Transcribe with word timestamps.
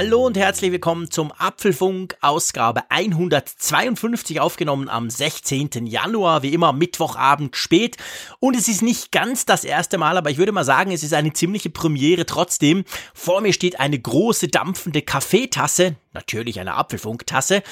Hallo 0.00 0.26
und 0.26 0.36
herzlich 0.36 0.70
willkommen 0.70 1.10
zum 1.10 1.32
Apfelfunk, 1.36 2.16
Ausgabe 2.20 2.88
152, 2.88 4.38
aufgenommen 4.38 4.88
am 4.88 5.10
16. 5.10 5.88
Januar, 5.88 6.44
wie 6.44 6.54
immer 6.54 6.72
Mittwochabend 6.72 7.56
spät. 7.56 7.96
Und 8.38 8.54
es 8.54 8.68
ist 8.68 8.80
nicht 8.80 9.10
ganz 9.10 9.44
das 9.44 9.64
erste 9.64 9.98
Mal, 9.98 10.16
aber 10.16 10.30
ich 10.30 10.38
würde 10.38 10.52
mal 10.52 10.62
sagen, 10.62 10.92
es 10.92 11.02
ist 11.02 11.14
eine 11.14 11.32
ziemliche 11.32 11.70
Premiere 11.70 12.26
trotzdem. 12.26 12.84
Vor 13.12 13.40
mir 13.40 13.52
steht 13.52 13.80
eine 13.80 13.98
große 13.98 14.46
dampfende 14.46 15.02
Kaffeetasse, 15.02 15.96
natürlich 16.12 16.60
eine 16.60 16.74
Apfelfunktasse. 16.74 17.64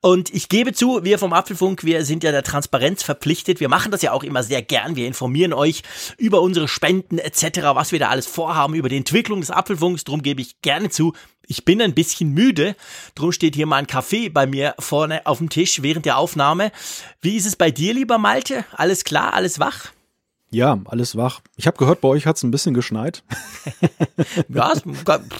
Und 0.00 0.32
ich 0.32 0.48
gebe 0.48 0.72
zu, 0.72 1.04
wir 1.04 1.18
vom 1.18 1.34
Apfelfunk, 1.34 1.84
wir 1.84 2.06
sind 2.06 2.24
ja 2.24 2.32
der 2.32 2.44
Transparenz 2.44 3.02
verpflichtet. 3.02 3.60
Wir 3.60 3.68
machen 3.68 3.92
das 3.92 4.00
ja 4.00 4.12
auch 4.12 4.22
immer 4.24 4.42
sehr 4.42 4.62
gern. 4.62 4.96
Wir 4.96 5.06
informieren 5.06 5.52
euch 5.52 5.82
über 6.16 6.40
unsere 6.40 6.66
Spenden 6.66 7.18
etc., 7.18 7.60
was 7.74 7.92
wir 7.92 7.98
da 7.98 8.08
alles 8.08 8.26
vorhaben, 8.26 8.72
über 8.72 8.88
die 8.88 8.96
Entwicklung 8.96 9.40
des 9.40 9.50
Apfelfunks. 9.50 10.04
Drum 10.04 10.22
gebe 10.22 10.40
ich 10.40 10.62
gerne 10.62 10.88
zu, 10.88 11.12
ich 11.46 11.64
bin 11.64 11.80
ein 11.80 11.94
bisschen 11.94 12.32
müde, 12.32 12.76
drum 13.14 13.32
steht 13.32 13.54
hier 13.54 13.66
mal 13.66 13.76
ein 13.76 13.86
Kaffee 13.86 14.28
bei 14.28 14.46
mir 14.46 14.74
vorne 14.78 15.26
auf 15.26 15.38
dem 15.38 15.48
Tisch 15.48 15.82
während 15.82 16.04
der 16.04 16.18
Aufnahme. 16.18 16.72
Wie 17.22 17.36
ist 17.36 17.46
es 17.46 17.56
bei 17.56 17.70
dir, 17.70 17.94
lieber 17.94 18.18
Malte? 18.18 18.64
Alles 18.72 19.04
klar, 19.04 19.32
alles 19.34 19.58
wach? 19.58 19.93
Ja, 20.50 20.78
alles 20.84 21.16
wach. 21.16 21.40
Ich 21.56 21.66
habe 21.66 21.76
gehört, 21.78 22.00
bei 22.00 22.08
euch 22.08 22.26
hat 22.26 22.36
es 22.36 22.44
ein 22.44 22.52
bisschen 22.52 22.74
geschneit. 22.74 23.24
ja, 24.48 24.72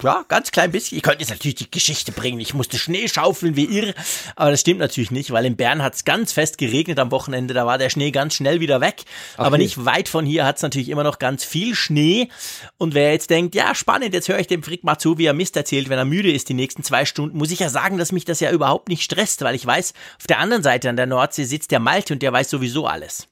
ja, 0.03 0.25
ganz 0.27 0.51
klein 0.51 0.73
bisschen. 0.73 0.97
Ich 0.97 1.03
könnte 1.03 1.21
jetzt 1.21 1.29
natürlich 1.29 1.55
die 1.55 1.71
Geschichte 1.71 2.11
bringen. 2.11 2.41
Ich 2.41 2.53
musste 2.53 2.77
Schnee 2.77 3.07
schaufeln 3.07 3.55
wie 3.55 3.63
irre, 3.63 3.93
aber 4.35 4.51
das 4.51 4.59
stimmt 4.59 4.81
natürlich 4.81 5.11
nicht, 5.11 5.31
weil 5.31 5.45
in 5.45 5.55
Bern 5.55 5.81
hat 5.81 5.95
es 5.95 6.03
ganz 6.03 6.33
fest 6.33 6.57
geregnet 6.57 6.99
am 6.99 7.11
Wochenende. 7.11 7.53
Da 7.53 7.65
war 7.65 7.77
der 7.77 7.89
Schnee 7.89 8.11
ganz 8.11 8.33
schnell 8.33 8.59
wieder 8.59 8.81
weg. 8.81 9.03
Ach 9.37 9.45
aber 9.45 9.57
nee. 9.57 9.63
nicht 9.63 9.85
weit 9.85 10.09
von 10.09 10.25
hier 10.25 10.45
hat 10.45 10.57
es 10.57 10.63
natürlich 10.63 10.89
immer 10.89 11.03
noch 11.05 11.17
ganz 11.17 11.45
viel 11.45 11.75
Schnee. 11.75 12.27
Und 12.77 12.93
wer 12.93 13.13
jetzt 13.13 13.29
denkt, 13.29 13.55
ja, 13.55 13.73
spannend, 13.73 14.13
jetzt 14.13 14.27
höre 14.27 14.39
ich 14.39 14.47
dem 14.47 14.63
Frick 14.63 14.83
mal 14.83 14.97
zu, 14.97 15.17
wie 15.17 15.27
er 15.27 15.33
Mist 15.33 15.55
erzählt, 15.55 15.87
wenn 15.87 15.97
er 15.97 16.05
müde 16.05 16.31
ist 16.31 16.49
die 16.49 16.53
nächsten 16.53 16.83
zwei 16.83 17.05
Stunden, 17.05 17.37
muss 17.37 17.51
ich 17.51 17.59
ja 17.59 17.69
sagen, 17.69 17.97
dass 17.97 18.11
mich 18.11 18.25
das 18.25 18.41
ja 18.41 18.51
überhaupt 18.51 18.89
nicht 18.89 19.03
stresst, 19.03 19.43
weil 19.43 19.55
ich 19.55 19.65
weiß, 19.65 19.93
auf 20.19 20.27
der 20.27 20.39
anderen 20.39 20.63
Seite 20.63 20.89
an 20.89 20.97
der 20.97 21.05
Nordsee 21.05 21.45
sitzt 21.45 21.71
der 21.71 21.79
Malte 21.79 22.13
und 22.13 22.21
der 22.21 22.33
weiß 22.33 22.49
sowieso 22.49 22.85
alles. 22.85 23.29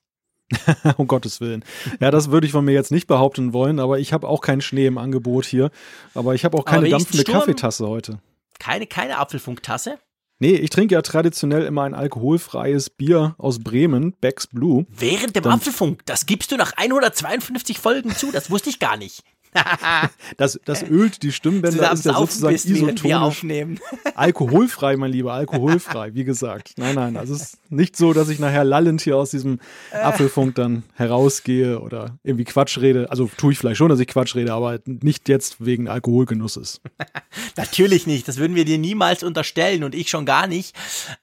um 0.97 1.07
Gottes 1.07 1.41
Willen. 1.41 1.63
Ja, 1.99 2.11
das 2.11 2.31
würde 2.31 2.47
ich 2.47 2.53
von 2.53 2.65
mir 2.65 2.73
jetzt 2.73 2.91
nicht 2.91 3.07
behaupten 3.07 3.53
wollen, 3.53 3.79
aber 3.79 3.99
ich 3.99 4.13
habe 4.13 4.27
auch 4.27 4.41
keinen 4.41 4.61
Schnee 4.61 4.85
im 4.85 4.97
Angebot 4.97 5.45
hier. 5.45 5.71
Aber 6.13 6.35
ich 6.35 6.45
habe 6.45 6.57
auch 6.57 6.65
keine 6.65 6.89
dampfende 6.89 7.23
Kaffeetasse 7.23 7.87
heute. 7.87 8.19
Keine, 8.59 8.87
keine 8.87 9.17
Apfelfunktasse? 9.17 9.97
Nee, 10.39 10.55
ich 10.55 10.69
trinke 10.69 10.95
ja 10.95 11.01
traditionell 11.01 11.63
immer 11.63 11.83
ein 11.83 11.93
alkoholfreies 11.93 12.89
Bier 12.89 13.35
aus 13.37 13.59
Bremen, 13.59 14.13
Becks 14.19 14.47
Blue. 14.47 14.85
Während 14.89 15.35
dem 15.35 15.43
Dann 15.43 15.53
Apfelfunk, 15.53 16.05
das 16.05 16.25
gibst 16.25 16.51
du 16.51 16.57
nach 16.57 16.73
152 16.75 17.79
Folgen 17.79 18.15
zu, 18.15 18.31
das 18.31 18.49
wusste 18.51 18.69
ich 18.69 18.79
gar 18.79 18.97
nicht. 18.97 19.23
das, 20.37 20.59
das 20.65 20.83
ölt 20.83 21.23
die 21.23 21.31
Stimmbänder, 21.31 21.91
ist 21.91 22.05
ja 22.05 22.13
sozusagen 22.13 22.55
isotonisch. 22.55 23.45
alkoholfrei, 24.15 24.97
mein 24.97 25.11
Lieber, 25.11 25.33
alkoholfrei, 25.33 26.13
wie 26.13 26.23
gesagt. 26.23 26.73
Nein, 26.77 26.95
nein, 26.95 27.17
also 27.17 27.33
es 27.33 27.41
ist 27.41 27.71
nicht 27.71 27.97
so, 27.97 28.13
dass 28.13 28.29
ich 28.29 28.39
nachher 28.39 28.63
lallend 28.63 29.01
hier 29.01 29.17
aus 29.17 29.31
diesem 29.31 29.59
Apfelfunk 29.91 30.55
dann 30.55 30.83
herausgehe 30.95 31.79
oder 31.79 32.17
irgendwie 32.23 32.45
Quatsch 32.45 32.77
rede. 32.77 33.09
Also 33.09 33.29
tue 33.37 33.53
ich 33.53 33.59
vielleicht 33.59 33.77
schon, 33.77 33.89
dass 33.89 33.99
ich 33.99 34.07
Quatsch 34.07 34.35
rede, 34.35 34.53
aber 34.53 34.79
nicht 34.85 35.29
jetzt 35.29 35.65
wegen 35.65 35.87
Alkoholgenusses. 35.87 36.81
Natürlich 37.57 38.07
nicht, 38.07 38.27
das 38.27 38.37
würden 38.37 38.55
wir 38.55 38.65
dir 38.65 38.77
niemals 38.77 39.23
unterstellen 39.23 39.83
und 39.83 39.95
ich 39.95 40.09
schon 40.09 40.25
gar 40.25 40.47
nicht. 40.47 40.75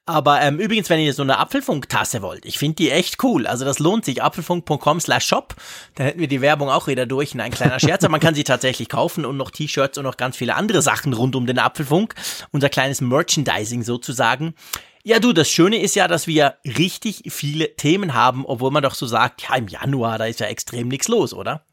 Aber 0.06 0.40
ähm, 0.40 0.58
übrigens, 0.58 0.90
wenn 0.90 1.00
ihr 1.00 1.14
so 1.14 1.22
eine 1.22 1.38
Apfelfunk-Tasse 1.38 2.22
wollt, 2.22 2.44
ich 2.44 2.58
finde 2.58 2.76
die 2.76 2.90
echt 2.90 3.22
cool. 3.22 3.46
Also 3.46 3.64
das 3.64 3.78
lohnt 3.78 4.04
sich, 4.04 4.22
apfelfunk.com 4.22 5.00
slash 5.00 5.26
shop. 5.26 5.54
Da 5.94 6.04
hätten 6.04 6.20
wir 6.20 6.28
die 6.28 6.40
Werbung 6.40 6.68
auch 6.68 6.86
wieder 6.86 7.06
durch 7.06 7.34
in 7.34 7.40
ein 7.40 7.50
kleiner 7.50 7.78
Scherz. 7.78 8.04
Aber 8.04 8.12
man 8.12 8.19
kann 8.20 8.34
sie 8.34 8.44
tatsächlich 8.44 8.88
kaufen 8.88 9.24
und 9.24 9.36
noch 9.36 9.50
T-Shirts 9.50 9.98
und 9.98 10.04
noch 10.04 10.16
ganz 10.16 10.36
viele 10.36 10.54
andere 10.54 10.82
Sachen 10.82 11.12
rund 11.12 11.34
um 11.34 11.46
den 11.46 11.58
Apfelfunk. 11.58 12.14
Unser 12.52 12.68
kleines 12.68 13.00
Merchandising 13.00 13.82
sozusagen. 13.82 14.54
Ja, 15.02 15.18
du, 15.18 15.32
das 15.32 15.48
Schöne 15.48 15.80
ist 15.80 15.96
ja, 15.96 16.08
dass 16.08 16.26
wir 16.26 16.56
richtig 16.64 17.22
viele 17.28 17.74
Themen 17.76 18.14
haben, 18.14 18.44
obwohl 18.44 18.70
man 18.70 18.82
doch 18.82 18.94
so 18.94 19.06
sagt, 19.06 19.42
ja, 19.42 19.56
im 19.56 19.68
Januar, 19.68 20.18
da 20.18 20.26
ist 20.26 20.40
ja 20.40 20.46
extrem 20.46 20.88
nichts 20.88 21.08
los, 21.08 21.32
oder? 21.32 21.64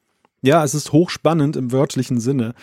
Ja, 0.41 0.63
es 0.63 0.73
ist 0.73 0.93
hochspannend 0.93 1.57
im 1.57 1.71
wörtlichen 1.71 2.19
Sinne. 2.19 2.53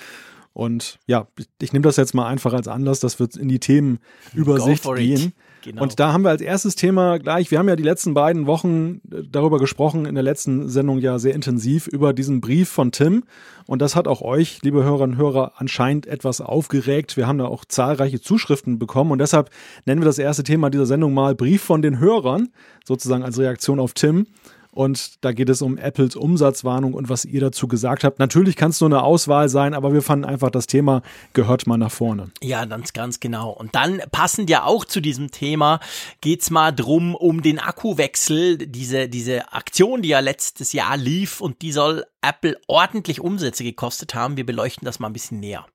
Und 0.54 0.98
ja, 1.06 1.26
ich 1.60 1.72
nehme 1.72 1.82
das 1.82 1.96
jetzt 1.96 2.14
mal 2.14 2.26
einfach 2.26 2.52
als 2.52 2.68
Anlass, 2.68 3.00
dass 3.00 3.18
wir 3.18 3.28
in 3.36 3.48
die 3.48 3.58
Themenübersicht 3.58 4.84
gehen. 4.94 5.34
Genau. 5.64 5.82
Und 5.82 5.98
da 5.98 6.12
haben 6.12 6.24
wir 6.24 6.28
als 6.28 6.42
erstes 6.42 6.76
Thema 6.76 7.18
gleich, 7.18 7.50
wir 7.50 7.58
haben 7.58 7.68
ja 7.68 7.76
die 7.76 7.82
letzten 7.82 8.12
beiden 8.12 8.46
Wochen 8.46 9.00
äh, 9.10 9.22
darüber 9.30 9.58
gesprochen, 9.58 10.04
in 10.04 10.14
der 10.14 10.22
letzten 10.22 10.68
Sendung 10.68 10.98
ja 10.98 11.18
sehr 11.18 11.34
intensiv 11.34 11.86
über 11.86 12.12
diesen 12.12 12.42
Brief 12.42 12.68
von 12.68 12.92
Tim. 12.92 13.24
Und 13.66 13.80
das 13.80 13.96
hat 13.96 14.06
auch 14.06 14.20
euch, 14.20 14.60
liebe 14.62 14.84
Hörerinnen 14.84 15.16
und 15.16 15.22
Hörer, 15.22 15.52
anscheinend 15.56 16.06
etwas 16.06 16.42
aufgeregt. 16.42 17.16
Wir 17.16 17.26
haben 17.26 17.38
da 17.38 17.46
auch 17.46 17.64
zahlreiche 17.64 18.20
Zuschriften 18.20 18.78
bekommen 18.78 19.10
und 19.10 19.18
deshalb 19.18 19.48
nennen 19.86 20.02
wir 20.02 20.06
das 20.06 20.18
erste 20.18 20.42
Thema 20.42 20.68
dieser 20.68 20.84
Sendung 20.84 21.14
mal 21.14 21.34
Brief 21.34 21.62
von 21.62 21.80
den 21.80 21.98
Hörern, 21.98 22.50
sozusagen 22.84 23.22
als 23.22 23.38
Reaktion 23.38 23.80
auf 23.80 23.94
Tim. 23.94 24.26
Und 24.74 25.24
da 25.24 25.32
geht 25.32 25.48
es 25.48 25.62
um 25.62 25.78
Apples 25.78 26.16
Umsatzwarnung 26.16 26.94
und 26.94 27.08
was 27.08 27.24
ihr 27.24 27.40
dazu 27.40 27.68
gesagt 27.68 28.02
habt. 28.02 28.18
Natürlich 28.18 28.56
kann 28.56 28.70
es 28.70 28.80
nur 28.80 28.90
eine 28.90 29.04
Auswahl 29.04 29.48
sein, 29.48 29.72
aber 29.72 29.92
wir 29.92 30.02
fanden 30.02 30.24
einfach, 30.24 30.50
das 30.50 30.66
Thema 30.66 31.02
gehört 31.32 31.68
mal 31.68 31.76
nach 31.76 31.92
vorne. 31.92 32.32
Ja, 32.42 32.64
ganz, 32.64 32.92
ganz 32.92 33.20
genau. 33.20 33.50
Und 33.50 33.74
dann 33.76 34.02
passend 34.10 34.50
ja 34.50 34.64
auch 34.64 34.84
zu 34.84 35.00
diesem 35.00 35.30
Thema 35.30 35.78
geht's 36.20 36.50
mal 36.50 36.72
drum 36.72 37.14
um 37.14 37.40
den 37.40 37.60
Akkuwechsel, 37.60 38.58
diese, 38.58 39.08
diese 39.08 39.52
Aktion, 39.52 40.02
die 40.02 40.08
ja 40.08 40.18
letztes 40.18 40.72
Jahr 40.72 40.96
lief 40.96 41.40
und 41.40 41.62
die 41.62 41.70
soll 41.70 42.04
Apple 42.20 42.58
ordentlich 42.66 43.20
Umsätze 43.20 43.62
gekostet 43.62 44.14
haben. 44.14 44.36
Wir 44.36 44.46
beleuchten 44.46 44.84
das 44.84 44.98
mal 44.98 45.08
ein 45.08 45.12
bisschen 45.12 45.38
näher. 45.40 45.66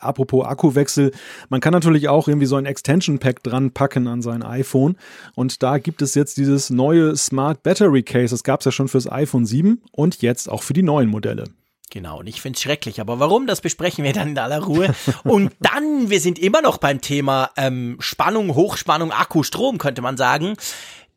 Apropos 0.00 0.46
Akkuwechsel, 0.46 1.12
man 1.48 1.60
kann 1.60 1.72
natürlich 1.72 2.08
auch 2.08 2.26
irgendwie 2.26 2.46
so 2.46 2.56
ein 2.56 2.66
Extension 2.66 3.18
Pack 3.18 3.42
dran 3.42 3.70
packen 3.70 4.08
an 4.08 4.22
sein 4.22 4.42
iPhone. 4.42 4.96
Und 5.34 5.62
da 5.62 5.78
gibt 5.78 6.02
es 6.02 6.14
jetzt 6.14 6.36
dieses 6.36 6.70
neue 6.70 7.16
Smart 7.16 7.62
Battery 7.62 8.02
Case. 8.02 8.34
Das 8.34 8.42
gab 8.42 8.60
es 8.60 8.64
ja 8.64 8.72
schon 8.72 8.88
fürs 8.88 9.10
iPhone 9.10 9.46
7 9.46 9.82
und 9.92 10.22
jetzt 10.22 10.50
auch 10.50 10.62
für 10.62 10.72
die 10.72 10.82
neuen 10.82 11.08
Modelle. 11.08 11.44
Genau, 11.90 12.20
und 12.20 12.28
ich 12.28 12.40
finde 12.40 12.56
es 12.56 12.62
schrecklich. 12.62 13.00
Aber 13.00 13.18
warum, 13.18 13.48
das 13.48 13.60
besprechen 13.60 14.04
wir 14.04 14.12
dann 14.12 14.28
in 14.28 14.38
aller 14.38 14.62
Ruhe. 14.62 14.94
Und 15.24 15.52
dann, 15.60 16.08
wir 16.08 16.20
sind 16.20 16.38
immer 16.38 16.62
noch 16.62 16.78
beim 16.78 17.00
Thema 17.00 17.50
ähm, 17.56 17.96
Spannung, 17.98 18.54
Hochspannung, 18.54 19.10
Akku, 19.10 19.42
Strom, 19.42 19.78
könnte 19.78 20.00
man 20.00 20.16
sagen. 20.16 20.54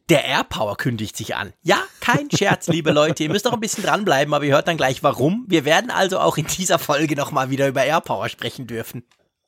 Der 0.10 0.26
AirPower 0.26 0.76
kündigt 0.76 1.16
sich 1.16 1.36
an. 1.36 1.54
Ja, 1.62 1.82
kein 2.02 2.30
Scherz, 2.30 2.68
liebe 2.68 2.92
Leute. 2.92 3.24
Ihr 3.24 3.30
müsst 3.30 3.46
noch 3.46 3.54
ein 3.54 3.62
bisschen 3.62 3.84
dranbleiben, 3.86 4.34
aber 4.34 4.44
ihr 4.44 4.54
hört 4.54 4.68
dann 4.68 4.76
gleich 4.76 5.02
warum. 5.02 5.46
Wir 5.48 5.64
werden 5.64 5.92
also 5.92 6.20
auch 6.20 6.38
in 6.38 6.46
dieser 6.46 6.78
Folge 6.78 7.16
nochmal 7.16 7.50
wieder 7.50 7.70
über 7.70 7.84
AirPower 7.84 8.28
sprechen 8.28 8.68
dürfen. 8.68 9.04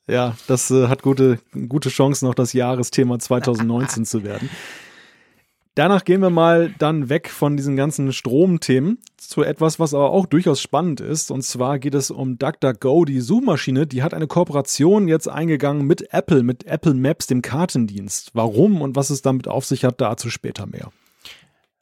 Ja, 0.08 0.36
das 0.46 0.70
äh, 0.70 0.88
hat 0.88 1.02
gute, 1.02 1.40
gute 1.68 1.90
Chance, 1.90 2.24
noch 2.24 2.34
das 2.34 2.52
Jahresthema 2.52 3.18
2019 3.18 4.06
zu 4.06 4.24
werden. 4.24 4.48
Danach 5.76 6.04
gehen 6.04 6.22
wir 6.22 6.30
mal 6.30 6.74
dann 6.78 7.10
weg 7.10 7.28
von 7.28 7.58
diesen 7.58 7.76
ganzen 7.76 8.10
Stromthemen 8.10 8.96
zu 9.18 9.42
etwas, 9.42 9.78
was 9.78 9.92
aber 9.92 10.08
auch 10.08 10.24
durchaus 10.24 10.58
spannend 10.58 11.02
ist. 11.02 11.30
Und 11.30 11.42
zwar 11.42 11.78
geht 11.78 11.94
es 11.94 12.10
um 12.10 12.38
DuckDuckGo, 12.38 13.04
die 13.04 13.20
Suchmaschine. 13.20 13.86
Die 13.86 14.02
hat 14.02 14.14
eine 14.14 14.26
Kooperation 14.26 15.06
jetzt 15.06 15.28
eingegangen 15.28 15.86
mit 15.86 16.14
Apple, 16.14 16.42
mit 16.44 16.64
Apple 16.64 16.94
Maps, 16.94 17.26
dem 17.26 17.42
Kartendienst. 17.42 18.30
Warum 18.32 18.80
und 18.80 18.96
was 18.96 19.10
es 19.10 19.20
damit 19.20 19.48
auf 19.48 19.66
sich 19.66 19.84
hat, 19.84 20.00
dazu 20.00 20.30
später 20.30 20.64
mehr. 20.64 20.90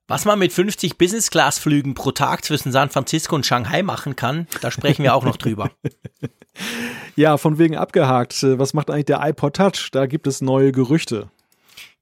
Was 0.09 0.25
man 0.25 0.41
mit 0.41 0.53
50 0.53 0.99
Business-Class-Flügen 0.99 1.95
pro 1.95 2.11
Tag 2.11 2.45
zwischen 2.45 2.73
San 2.73 2.91
Francisco 2.91 3.37
und 3.37 3.47
Shanghai 3.47 3.85
machen 3.85 4.17
kann, 4.17 4.49
da 4.61 4.73
sprechen 4.73 5.05
wir 5.05 5.15
auch 5.15 5.25
noch 5.25 5.37
drüber. 5.37 5.71
ja, 7.15 7.37
von 7.37 7.59
wegen 7.59 7.77
abgehakt. 7.77 8.43
Was 8.43 8.75
macht 8.75 8.91
eigentlich 8.91 9.05
der 9.05 9.25
iPod 9.25 9.55
Touch? 9.55 9.91
Da 9.93 10.07
gibt 10.07 10.27
es 10.27 10.41
neue 10.41 10.73
Gerüchte. 10.73 11.31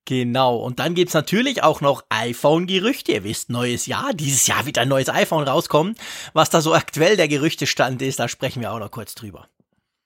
Genau, 0.05 0.57
und 0.57 0.81
dann 0.81 0.95
gibt's 0.95 1.15
natürlich 1.15 1.63
auch 1.63 1.81
noch 1.81 2.03
iPhone-Gerüchte. 2.09 3.13
Ihr 3.13 3.25
wisst, 3.25 3.51
neues 3.51 3.87
Jahr, 3.87 4.13
dieses 4.13 4.47
Jahr 4.49 4.67
wird 4.67 4.79
ein 4.79 4.89
neues 4.89 5.09
iPhone 5.09 5.47
rauskommen. 5.47 5.95
Was 6.33 6.51
da 6.51 6.61
so 6.61 6.75
aktuell 6.75 7.17
der 7.17 7.29
Gerüchtestand 7.29 8.03
ist, 8.03 8.19
da 8.19 8.27
sprechen 8.27 8.61
wir 8.61 8.73
auch 8.73 8.81
noch 8.81 8.91
kurz 8.91 9.15
drüber. 9.15 9.47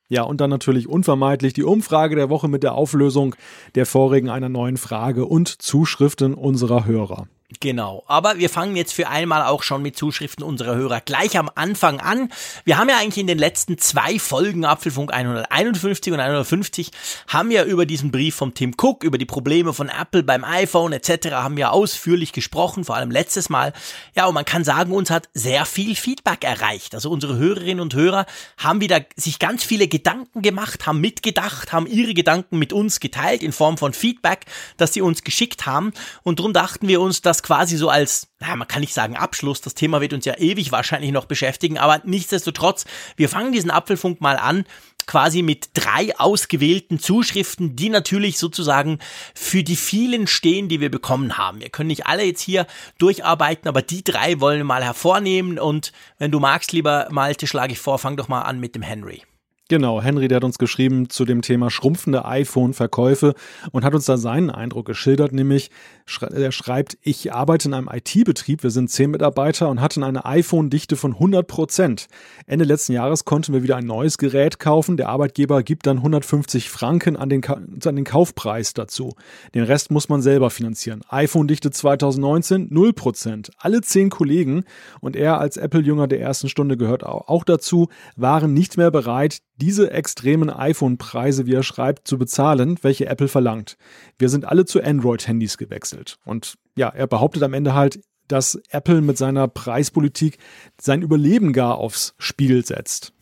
Ja, 0.09 0.23
und 0.23 0.41
dann 0.41 0.51
natürlich 0.51 0.87
unvermeidlich 0.87 1.53
die 1.53 1.65
Umfrage 1.65 2.15
der 2.15 2.31
Woche 2.31 2.47
mit 2.49 2.63
der 2.63 2.75
Auflösung 2.75 3.35
der 3.75 3.87
vorigen 3.87 4.29
einer 4.29 4.49
neuen 4.49 4.77
Frage 4.77 5.25
und 5.25 5.49
Zuschriften 5.49 6.35
unserer 6.35 6.85
Hörer. 6.85 7.27
Genau, 7.61 8.03
aber 8.09 8.39
wir 8.39 8.51
fangen 8.51 8.75
jetzt 8.75 8.93
für 8.93 9.07
einmal 9.07 9.43
auch 9.43 9.63
schon 9.63 9.81
mit 9.81 9.97
Zuschriften 9.97 10.43
unserer 10.43 10.75
Hörer 10.75 11.01
gleich 11.01 11.39
am 11.39 11.49
Anfang 11.55 12.01
an. 12.01 12.33
Wir 12.65 12.77
haben 12.77 12.89
ja 12.89 12.99
eigentlich 12.99 13.19
in 13.19 13.29
den 13.29 13.39
letzten 13.39 13.79
zwei 13.79 14.19
Folgen 14.19 14.65
Apfelfunk 14.65 15.13
151 15.13 16.13
und 16.13 16.19
150 16.19 16.91
haben 17.29 17.53
ja 17.53 17.63
über 17.63 17.87
diesen 17.87 18.11
Brief 18.11 18.35
von 18.35 18.53
Tim 18.53 18.75
Cook, 18.77 19.05
über 19.05 19.17
die 19.17 19.27
Probleme 19.27 19.73
von 19.73 19.89
Apple 19.89 20.25
beim 20.25 20.43
iPhone 20.43 20.93
etc. 20.93 21.31
haben 21.35 21.57
wir 21.57 21.73
ausführlich 21.73 22.33
gesprochen, 22.33 22.85
vor 22.85 22.97
allem 22.97 23.13
letztes 23.13 23.49
Mal. 23.49 23.73
Ja, 24.17 24.27
und 24.27 24.35
man 24.35 24.45
kann 24.45 24.65
sagen, 24.65 24.91
uns 24.91 25.11
hat 25.11 25.29
sehr 25.33 25.67
viel 25.67 25.95
Feedback 25.95 26.43
erreicht. 26.43 26.97
Also 26.97 27.11
unsere 27.11 27.37
Hörerinnen 27.37 27.81
und 27.81 27.95
Hörer 27.95 28.27
haben 28.59 28.81
wieder 28.81 29.03
sich 29.15 29.39
ganz 29.39 29.63
viele 29.63 29.87
Gedanken 29.87 30.43
gemacht, 30.43 30.85
haben 30.85 31.01
mitgedacht, 31.01 31.73
haben 31.73 31.87
ihre 31.87 32.13
Gedanken 32.13 32.59
mit 32.59 32.73
uns 32.73 32.99
geteilt 32.99 33.45
in 33.45 33.53
Form 33.53 33.79
von 33.79 33.93
Feedback, 33.93 34.47
das 34.79 34.95
sie 34.95 35.01
uns 35.01 35.23
geschickt 35.23 35.65
haben. 35.65 35.93
Und 36.25 36.41
darum 36.41 36.53
dachten 36.53 36.89
wir 36.89 37.01
uns, 37.01 37.23
dass 37.23 37.37
das 37.37 37.43
quasi 37.47 37.77
so 37.77 37.89
als, 37.89 38.27
naja, 38.41 38.57
man 38.57 38.67
kann 38.67 38.81
nicht 38.81 38.93
sagen 38.93 39.17
Abschluss, 39.17 39.61
das 39.61 39.75
Thema 39.75 40.01
wird 40.01 40.13
uns 40.13 40.25
ja 40.25 40.37
ewig 40.37 40.73
wahrscheinlich 40.73 41.13
noch 41.13 41.27
beschäftigen, 41.27 41.79
aber 41.79 42.01
nichtsdestotrotz, 42.05 42.87
wir 43.15 43.29
fangen 43.29 43.53
diesen 43.53 43.71
Apfelfunk 43.71 44.21
mal 44.21 44.37
an 44.37 44.65
quasi 45.07 45.43
mit 45.43 45.71
drei 45.75 46.19
ausgewählten 46.19 46.99
Zuschriften, 46.99 47.77
die 47.77 47.89
natürlich 47.89 48.39
sozusagen 48.39 48.99
für 49.33 49.63
die 49.63 49.77
vielen 49.77 50.27
stehen, 50.27 50.69
die 50.69 50.81
wir 50.81 50.91
bekommen 50.91 51.39
haben. 51.39 51.61
Wir 51.61 51.69
können 51.69 51.87
nicht 51.87 52.09
alle 52.09 52.25
jetzt 52.25 52.41
hier 52.41 52.67
durcharbeiten, 52.99 53.69
aber 53.69 53.81
die 53.81 54.03
drei 54.03 54.41
wollen 54.41 54.59
wir 54.59 54.65
mal 54.65 54.83
hervornehmen 54.83 55.61
und 55.61 55.93
wenn 56.19 56.33
du 56.33 56.41
magst, 56.41 56.73
lieber 56.73 57.07
Malte, 57.13 57.47
schlage 57.47 57.75
ich 57.75 57.79
vor, 57.79 58.01
fang 58.01 58.17
doch 58.17 58.27
mal 58.27 58.43
an 58.43 58.59
mit 58.59 58.75
dem 58.75 58.83
Henry. 58.83 59.23
Genau, 59.69 60.01
Henry, 60.01 60.29
der 60.29 60.37
hat 60.37 60.45
uns 60.45 60.59
geschrieben 60.59 61.11
zu 61.11 61.25
dem 61.25 61.43
Thema 61.43 61.71
schrumpfende 61.71 62.25
iPhone-Verkäufe 62.25 63.35
und 63.73 63.85
hat 63.85 63.95
uns 63.95 64.05
da 64.05 64.17
seinen 64.17 64.49
Eindruck 64.49 64.87
geschildert, 64.87 65.33
nämlich 65.33 65.71
er 66.21 66.53
schreibt, 66.53 66.97
ich 67.03 67.33
arbeite 67.33 67.69
in 67.69 67.75
einem 67.75 67.91
IT-Betrieb, 67.93 68.63
wir 68.63 68.71
sind 68.71 68.91
zehn 68.91 69.11
Mitarbeiter 69.11 69.69
und 69.69 69.81
hatten 69.81 70.03
eine 70.03 70.25
iPhone-Dichte 70.25 70.97
von 70.97 71.15
100 71.15 71.47
Prozent. 71.47 72.07
Ende 72.47 72.65
letzten 72.65 72.93
Jahres 72.93 73.25
konnten 73.25 73.53
wir 73.53 73.63
wieder 73.63 73.77
ein 73.77 73.87
neues 73.87 74.17
Gerät 74.17 74.59
kaufen, 74.59 74.97
der 74.97 75.09
Arbeitgeber 75.09 75.63
gibt 75.63 75.87
dann 75.87 75.99
150 75.99 76.71
Franken 76.71 77.17
an 77.17 77.29
den, 77.29 77.45
an 77.45 77.97
den 77.97 78.05
Kaufpreis 78.05 78.73
dazu. 78.73 79.15
Den 79.55 79.65
Rest 79.65 79.91
muss 79.91 80.09
man 80.09 80.23
selber 80.23 80.51
finanzieren. 80.51 81.03
iPhone-Dichte 81.09 81.71
2019 81.71 82.69
0 82.71 82.93
Prozent. 82.93 83.51
Alle 83.59 83.81
zehn 83.81 84.11
Kollegen 84.11 84.65
und 85.01 85.17
er 85.17 85.41
als 85.41 85.57
Apple-Jünger 85.57 86.07
der 86.07 86.21
ersten 86.21 86.49
Stunde 86.49 86.77
gehört 86.77 87.05
auch 87.05 87.45
dazu, 87.45 87.89
waren 88.17 88.55
nicht 88.55 88.77
mehr 88.77 88.91
bereit, 88.91 89.41
diese 89.57 89.91
extremen 89.91 90.51
iPhone-Preise, 90.51 91.47
wie 91.47 91.55
er 91.55 91.63
schreibt, 91.63 92.07
zu 92.07 92.19
bezahlen, 92.19 92.79
welche 92.83 93.07
Apple 93.07 93.29
verlangt. 93.29 93.77
Wir 94.19 94.29
sind 94.29 94.45
alle 94.45 94.67
zu 94.67 94.83
Android-Handys 94.83 95.57
gewechselt. 95.57 95.96
Und 96.25 96.55
ja, 96.77 96.89
er 96.89 97.07
behauptet 97.07 97.43
am 97.43 97.55
Ende 97.55 97.75
halt, 97.75 98.01
dass 98.29 98.61
Apple 98.71 99.01
mit 99.01 99.19
seiner 99.19 99.49
Preispolitik 99.49 100.39
sein 100.81 101.03
Überleben 101.03 101.53
gar 101.53 101.79
aufs 101.79 102.15
Spiel 102.19 102.65
setzt. 102.65 103.13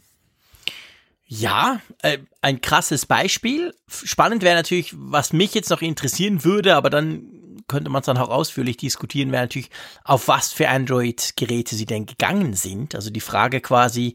Ja, 1.26 1.80
äh, 2.02 2.18
ein 2.42 2.60
krasses 2.60 3.06
Beispiel. 3.06 3.74
Spannend 3.88 4.42
wäre 4.42 4.56
natürlich, 4.56 4.94
was 4.96 5.32
mich 5.32 5.54
jetzt 5.54 5.70
noch 5.70 5.82
interessieren 5.82 6.44
würde, 6.44 6.76
aber 6.76 6.90
dann 6.90 7.44
könnte 7.66 7.90
man 7.90 8.00
es 8.00 8.06
dann 8.06 8.18
auch 8.18 8.28
ausführlich 8.28 8.76
diskutieren, 8.76 9.32
wäre 9.32 9.44
natürlich, 9.44 9.70
auf 10.04 10.28
was 10.28 10.52
für 10.52 10.68
Android-Geräte 10.68 11.76
sie 11.76 11.86
denn 11.86 12.06
gegangen 12.06 12.54
sind. 12.54 12.94
Also 12.94 13.10
die 13.10 13.20
Frage 13.20 13.60
quasi, 13.60 14.14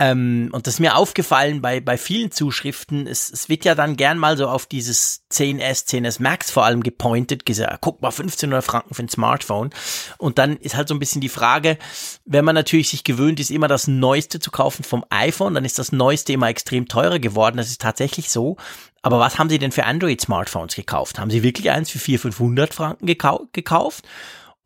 ähm, 0.00 0.50
und 0.52 0.66
das 0.66 0.74
ist 0.74 0.80
mir 0.80 0.96
aufgefallen 0.96 1.60
bei, 1.60 1.80
bei 1.80 1.98
vielen 1.98 2.30
Zuschriften. 2.30 3.08
Es, 3.08 3.30
es 3.30 3.48
wird 3.48 3.64
ja 3.64 3.74
dann 3.74 3.96
gern 3.96 4.16
mal 4.16 4.36
so 4.36 4.46
auf 4.46 4.66
dieses 4.66 5.24
10S, 5.32 5.88
10S 5.88 6.22
Max 6.22 6.52
vor 6.52 6.64
allem 6.64 6.84
gepointet, 6.84 7.44
gesagt, 7.44 7.78
guck 7.80 8.00
mal, 8.00 8.08
1500 8.08 8.64
Franken 8.64 8.94
für 8.94 9.02
ein 9.02 9.08
Smartphone. 9.08 9.70
Und 10.16 10.38
dann 10.38 10.56
ist 10.58 10.76
halt 10.76 10.86
so 10.86 10.94
ein 10.94 11.00
bisschen 11.00 11.20
die 11.20 11.28
Frage, 11.28 11.78
wenn 12.24 12.44
man 12.44 12.54
natürlich 12.54 12.90
sich 12.90 13.02
gewöhnt 13.02 13.40
ist, 13.40 13.50
immer 13.50 13.66
das 13.66 13.88
Neueste 13.88 14.38
zu 14.38 14.52
kaufen 14.52 14.84
vom 14.84 15.04
iPhone, 15.10 15.54
dann 15.54 15.64
ist 15.64 15.80
das 15.80 15.90
Neueste 15.90 16.32
immer 16.32 16.48
extrem 16.48 16.86
teurer 16.86 17.18
geworden. 17.18 17.56
Das 17.56 17.68
ist 17.68 17.80
tatsächlich 17.80 18.30
so. 18.30 18.56
Aber 19.02 19.18
was 19.18 19.38
haben 19.38 19.50
Sie 19.50 19.58
denn 19.58 19.72
für 19.72 19.84
Android-Smartphones 19.84 20.76
gekauft? 20.76 21.18
Haben 21.18 21.30
Sie 21.30 21.42
wirklich 21.42 21.70
eins 21.72 21.90
für 21.90 21.98
400, 21.98 22.34
500 22.34 22.74
Franken 22.74 23.06
gekau 23.06 23.48
gekauft? 23.52 24.04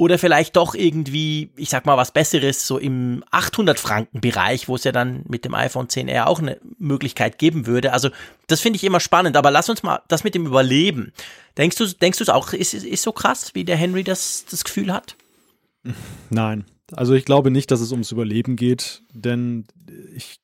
Oder 0.03 0.19
vielleicht 0.19 0.57
doch 0.57 0.75
irgendwie, 0.75 1.53
ich 1.55 1.71
sag 1.71 1.87
mal, 1.87 1.97
was 1.97 2.11
Besseres, 2.11 2.67
so 2.67 2.77
im 2.77 3.23
800 3.31 3.79
Franken 3.79 4.21
Bereich, 4.21 4.67
wo 4.67 4.75
es 4.75 4.83
ja 4.83 4.91
dann 4.91 5.23
mit 5.29 5.45
dem 5.45 5.55
iPhone 5.55 5.87
10R 5.87 6.25
auch 6.25 6.41
eine 6.41 6.59
Möglichkeit 6.77 7.39
geben 7.39 7.69
würde. 7.69 7.93
Also, 7.93 8.09
das 8.49 8.61
finde 8.61 8.79
ich 8.79 8.83
immer 8.83 8.99
spannend. 8.99 9.37
Aber 9.37 9.53
lass 9.53 9.69
uns 9.69 9.85
mal 9.85 10.03
das 10.09 10.25
mit 10.25 10.35
dem 10.35 10.45
Überleben. 10.45 11.13
Denkst 11.57 11.77
du, 11.77 11.87
denkst 11.87 12.21
es 12.21 12.29
auch, 12.31 12.53
ist, 12.53 12.75
ist 12.75 13.03
so 13.05 13.13
krass, 13.13 13.55
wie 13.55 13.63
der 13.63 13.77
Henry 13.77 14.03
das, 14.03 14.45
das 14.51 14.65
Gefühl 14.65 14.93
hat? 14.93 15.15
Nein. 16.31 16.65
Also 16.91 17.15
ich 17.15 17.25
glaube 17.25 17.53
nicht, 17.53 17.71
dass 17.71 17.81
es 17.81 17.93
ums 17.93 18.11
Überleben 18.11 18.57
geht, 18.57 19.03
denn 19.13 19.67
ich 20.17 20.41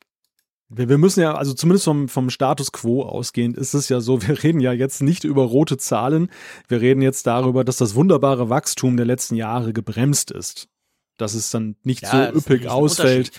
wir, 0.69 0.88
wir 0.88 0.99
müssen 0.99 1.20
ja, 1.20 1.35
also 1.35 1.55
zumindest 1.55 1.85
vom, 1.85 2.09
vom 2.09 2.31
Status 2.31 2.73
quo 2.73 3.03
ausgehend, 3.03 3.56
ist 3.56 3.75
es 3.75 3.88
ja 3.88 4.00
so, 4.00 4.23
wir 4.23 4.43
reden 4.43 4.61
ja 4.61 4.73
jetzt 4.73 5.03
nicht 5.03 5.25
über 5.25 5.44
rote 5.44 5.79
Zahlen, 5.79 6.31
wir 6.69 6.81
reden 6.81 7.03
jetzt 7.03 7.26
darüber, 7.26 7.65
dass 7.65 7.79
das 7.79 7.94
wunderbare 7.94 8.50
Wachstum 8.50 8.97
der 8.97 9.06
letzten 9.06 9.35
Jahre 9.35 9.73
gebremst 9.73 10.31
ist. 10.31 10.69
Dass 11.17 11.35
es 11.35 11.50
dann 11.50 11.76
nicht 11.82 12.03
ja, 12.03 12.31
so 12.31 12.38
üppig 12.38 12.69
ausfällt. 12.69 13.32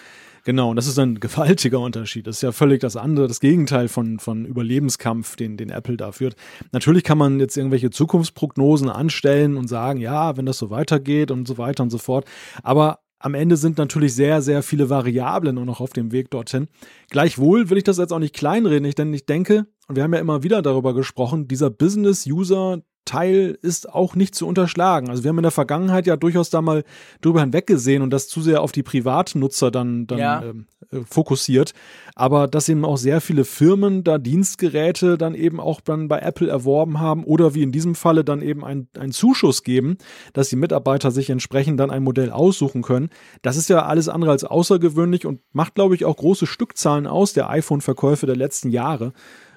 Genau, 0.43 0.71
und 0.71 0.75
das 0.77 0.87
ist 0.87 0.97
ein 0.97 1.19
gewaltiger 1.19 1.79
Unterschied. 1.79 2.25
Das 2.25 2.37
ist 2.37 2.41
ja 2.41 2.51
völlig 2.51 2.79
das 2.81 2.95
andere, 2.95 3.27
das 3.27 3.39
Gegenteil 3.39 3.87
von, 3.87 4.19
von 4.19 4.45
Überlebenskampf, 4.45 5.35
den, 5.35 5.57
den 5.57 5.69
Apple 5.69 5.97
da 5.97 6.11
führt. 6.11 6.35
Natürlich 6.71 7.03
kann 7.03 7.17
man 7.17 7.39
jetzt 7.39 7.55
irgendwelche 7.57 7.89
Zukunftsprognosen 7.89 8.89
anstellen 8.89 9.57
und 9.57 9.67
sagen, 9.67 9.99
ja, 9.99 10.37
wenn 10.37 10.45
das 10.45 10.57
so 10.57 10.69
weitergeht 10.69 11.31
und 11.31 11.47
so 11.47 11.57
weiter 11.57 11.83
und 11.83 11.89
so 11.89 11.97
fort. 11.97 12.25
Aber 12.63 12.99
am 13.19 13.33
Ende 13.33 13.57
sind 13.57 13.77
natürlich 13.77 14.15
sehr, 14.15 14.41
sehr 14.41 14.63
viele 14.63 14.89
Variablen 14.89 15.57
und 15.57 15.65
noch 15.65 15.81
auf 15.81 15.91
dem 15.91 16.11
Weg 16.11 16.31
dorthin. 16.31 16.67
Gleichwohl 17.09 17.69
will 17.69 17.77
ich 17.77 17.83
das 17.83 17.97
jetzt 17.97 18.13
auch 18.13 18.19
nicht 18.19 18.33
kleinreden, 18.33 18.89
denn 18.91 19.13
ich 19.13 19.25
denke, 19.25 19.67
und 19.87 19.95
wir 19.95 20.03
haben 20.03 20.13
ja 20.13 20.19
immer 20.19 20.43
wieder 20.43 20.61
darüber 20.61 20.93
gesprochen, 20.93 21.47
dieser 21.47 21.69
Business-User, 21.69 22.81
Teil 23.09 23.57
ist 23.63 23.91
auch 23.91 24.15
nicht 24.15 24.35
zu 24.35 24.45
unterschlagen. 24.45 25.09
Also 25.09 25.23
wir 25.23 25.29
haben 25.29 25.39
in 25.39 25.43
der 25.43 25.51
Vergangenheit 25.51 26.05
ja 26.05 26.15
durchaus 26.15 26.51
da 26.51 26.61
mal 26.61 26.83
drüber 27.21 27.41
hinweggesehen 27.41 28.03
und 28.03 28.11
das 28.11 28.27
zu 28.27 28.41
sehr 28.41 28.61
auf 28.61 28.71
die 28.71 28.83
Privatnutzer 28.83 29.71
dann, 29.71 30.05
dann 30.05 30.19
ja. 30.19 30.43
ähm, 30.43 30.67
äh, 30.91 30.99
fokussiert. 31.09 31.73
Aber 32.13 32.47
dass 32.47 32.69
eben 32.69 32.85
auch 32.85 32.97
sehr 32.97 33.19
viele 33.19 33.45
Firmen 33.45 34.03
da 34.03 34.19
Dienstgeräte 34.19 35.17
dann 35.17 35.33
eben 35.33 35.59
auch 35.59 35.81
dann 35.81 36.07
bei 36.07 36.19
Apple 36.19 36.47
erworben 36.49 36.99
haben 36.99 37.23
oder 37.23 37.55
wie 37.55 37.63
in 37.63 37.71
diesem 37.71 37.95
Falle 37.95 38.23
dann 38.23 38.43
eben 38.43 38.63
einen 38.63 39.11
Zuschuss 39.11 39.63
geben, 39.63 39.97
dass 40.33 40.49
die 40.49 40.55
Mitarbeiter 40.55 41.09
sich 41.09 41.31
entsprechend 41.31 41.79
dann 41.79 41.89
ein 41.89 42.03
Modell 42.03 42.29
aussuchen 42.29 42.83
können. 42.83 43.09
Das 43.41 43.57
ist 43.57 43.69
ja 43.69 43.87
alles 43.87 44.07
andere 44.07 44.29
als 44.29 44.43
außergewöhnlich 44.43 45.25
und 45.25 45.41
macht, 45.51 45.73
glaube 45.73 45.95
ich, 45.95 46.05
auch 46.05 46.15
große 46.15 46.45
Stückzahlen 46.45 47.07
aus 47.07 47.33
der 47.33 47.49
iPhone-Verkäufe 47.49 48.27
der 48.27 48.35
letzten 48.35 48.69
Jahre. 48.69 49.13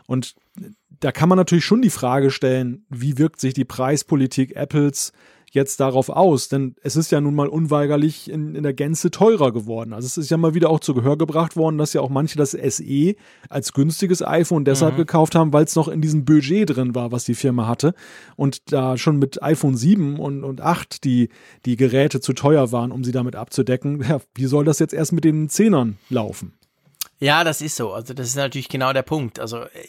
Und 0.06 0.34
da 1.00 1.12
kann 1.12 1.28
man 1.28 1.38
natürlich 1.38 1.64
schon 1.64 1.82
die 1.82 1.90
Frage 1.90 2.30
stellen, 2.30 2.84
wie 2.88 3.18
wirkt 3.18 3.40
sich 3.40 3.54
die 3.54 3.64
Preispolitik 3.64 4.54
Apples 4.54 5.12
jetzt 5.50 5.80
darauf 5.80 6.08
aus? 6.08 6.48
Denn 6.48 6.76
es 6.82 6.96
ist 6.96 7.10
ja 7.10 7.20
nun 7.20 7.34
mal 7.34 7.48
unweigerlich 7.48 8.30
in, 8.30 8.54
in 8.54 8.62
der 8.62 8.72
Gänze 8.72 9.10
teurer 9.10 9.52
geworden. 9.52 9.92
Also 9.92 10.06
es 10.06 10.16
ist 10.16 10.30
ja 10.30 10.36
mal 10.36 10.54
wieder 10.54 10.70
auch 10.70 10.80
zu 10.80 10.94
Gehör 10.94 11.18
gebracht 11.18 11.56
worden, 11.56 11.76
dass 11.78 11.92
ja 11.92 12.00
auch 12.00 12.08
manche 12.08 12.38
das 12.38 12.52
SE 12.52 13.14
als 13.48 13.72
günstiges 13.72 14.22
iPhone 14.24 14.64
deshalb 14.64 14.94
mhm. 14.94 14.98
gekauft 14.98 15.34
haben, 15.34 15.52
weil 15.52 15.64
es 15.64 15.76
noch 15.76 15.88
in 15.88 16.00
diesem 16.00 16.24
Budget 16.24 16.70
drin 16.70 16.94
war, 16.94 17.12
was 17.12 17.24
die 17.24 17.34
Firma 17.34 17.66
hatte. 17.66 17.94
Und 18.36 18.72
da 18.72 18.96
schon 18.96 19.18
mit 19.18 19.42
iPhone 19.42 19.76
7 19.76 20.18
und, 20.18 20.44
und 20.44 20.60
8 20.60 21.04
die, 21.04 21.28
die 21.66 21.76
Geräte 21.76 22.20
zu 22.20 22.32
teuer 22.32 22.72
waren, 22.72 22.92
um 22.92 23.04
sie 23.04 23.12
damit 23.12 23.36
abzudecken. 23.36 24.02
Ja, 24.08 24.20
wie 24.34 24.46
soll 24.46 24.64
das 24.64 24.78
jetzt 24.78 24.94
erst 24.94 25.12
mit 25.12 25.24
den 25.24 25.48
Zehnern 25.48 25.96
laufen? 26.08 26.54
Ja, 27.22 27.44
das 27.44 27.60
ist 27.60 27.76
so. 27.76 27.92
Also 27.92 28.14
das 28.14 28.26
ist 28.26 28.34
natürlich 28.34 28.68
genau 28.68 28.92
der 28.92 29.02
Punkt. 29.02 29.38
Also 29.38 29.58
äh, 29.60 29.86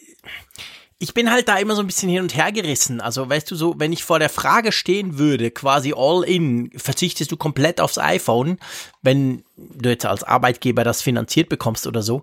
ich 0.99 1.15
bin 1.15 1.31
halt 1.31 1.47
da 1.47 1.57
immer 1.57 1.75
so 1.75 1.81
ein 1.81 1.87
bisschen 1.87 2.07
hin 2.07 2.21
und 2.21 2.35
her 2.35 2.51
gerissen. 2.51 3.01
Also, 3.01 3.27
weißt 3.27 3.49
du, 3.49 3.55
so, 3.55 3.73
wenn 3.77 3.91
ich 3.91 4.03
vor 4.03 4.19
der 4.19 4.29
Frage 4.29 4.71
stehen 4.71 5.17
würde, 5.17 5.49
quasi 5.49 5.93
all 5.97 6.23
in, 6.23 6.71
verzichtest 6.77 7.31
du 7.31 7.35
komplett 7.35 7.81
aufs 7.81 7.97
iPhone, 7.97 8.59
wenn 9.01 9.43
du 9.57 9.89
jetzt 9.89 10.05
als 10.05 10.23
Arbeitgeber 10.23 10.83
das 10.83 11.01
finanziert 11.01 11.49
bekommst 11.49 11.87
oder 11.87 12.03
so, 12.03 12.21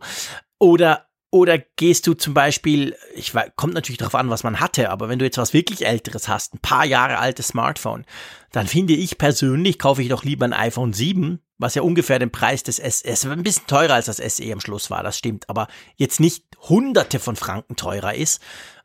oder 0.58 1.09
oder 1.30 1.58
gehst 1.58 2.06
du 2.06 2.14
zum 2.14 2.34
Beispiel, 2.34 2.96
ich 3.14 3.34
weiß, 3.34 3.52
kommt 3.54 3.74
natürlich 3.74 3.98
darauf 3.98 4.16
an, 4.16 4.30
was 4.30 4.42
man 4.42 4.58
hatte, 4.58 4.90
aber 4.90 5.08
wenn 5.08 5.20
du 5.20 5.24
jetzt 5.24 5.38
was 5.38 5.52
wirklich 5.52 5.86
Älteres 5.86 6.28
hast, 6.28 6.54
ein 6.54 6.58
paar 6.58 6.84
Jahre 6.84 7.18
altes 7.18 7.48
Smartphone, 7.48 8.04
dann 8.50 8.66
finde 8.66 8.94
ich 8.94 9.16
persönlich, 9.16 9.78
kaufe 9.78 10.02
ich 10.02 10.08
doch 10.08 10.24
lieber 10.24 10.44
ein 10.44 10.52
iPhone 10.52 10.92
7, 10.92 11.38
was 11.58 11.76
ja 11.76 11.82
ungefähr 11.82 12.18
den 12.18 12.32
Preis 12.32 12.64
des 12.64 12.76
SE, 12.76 13.30
ein 13.30 13.44
bisschen 13.44 13.68
teurer 13.68 13.94
als 13.94 14.06
das 14.06 14.16
SE 14.16 14.52
am 14.52 14.60
Schluss 14.60 14.90
war, 14.90 15.04
das 15.04 15.16
stimmt, 15.16 15.48
aber 15.48 15.68
jetzt 15.96 16.18
nicht 16.18 16.44
hunderte 16.68 17.20
von 17.20 17.36
Franken 17.36 17.76
teurer 17.76 18.14
ist, 18.14 18.42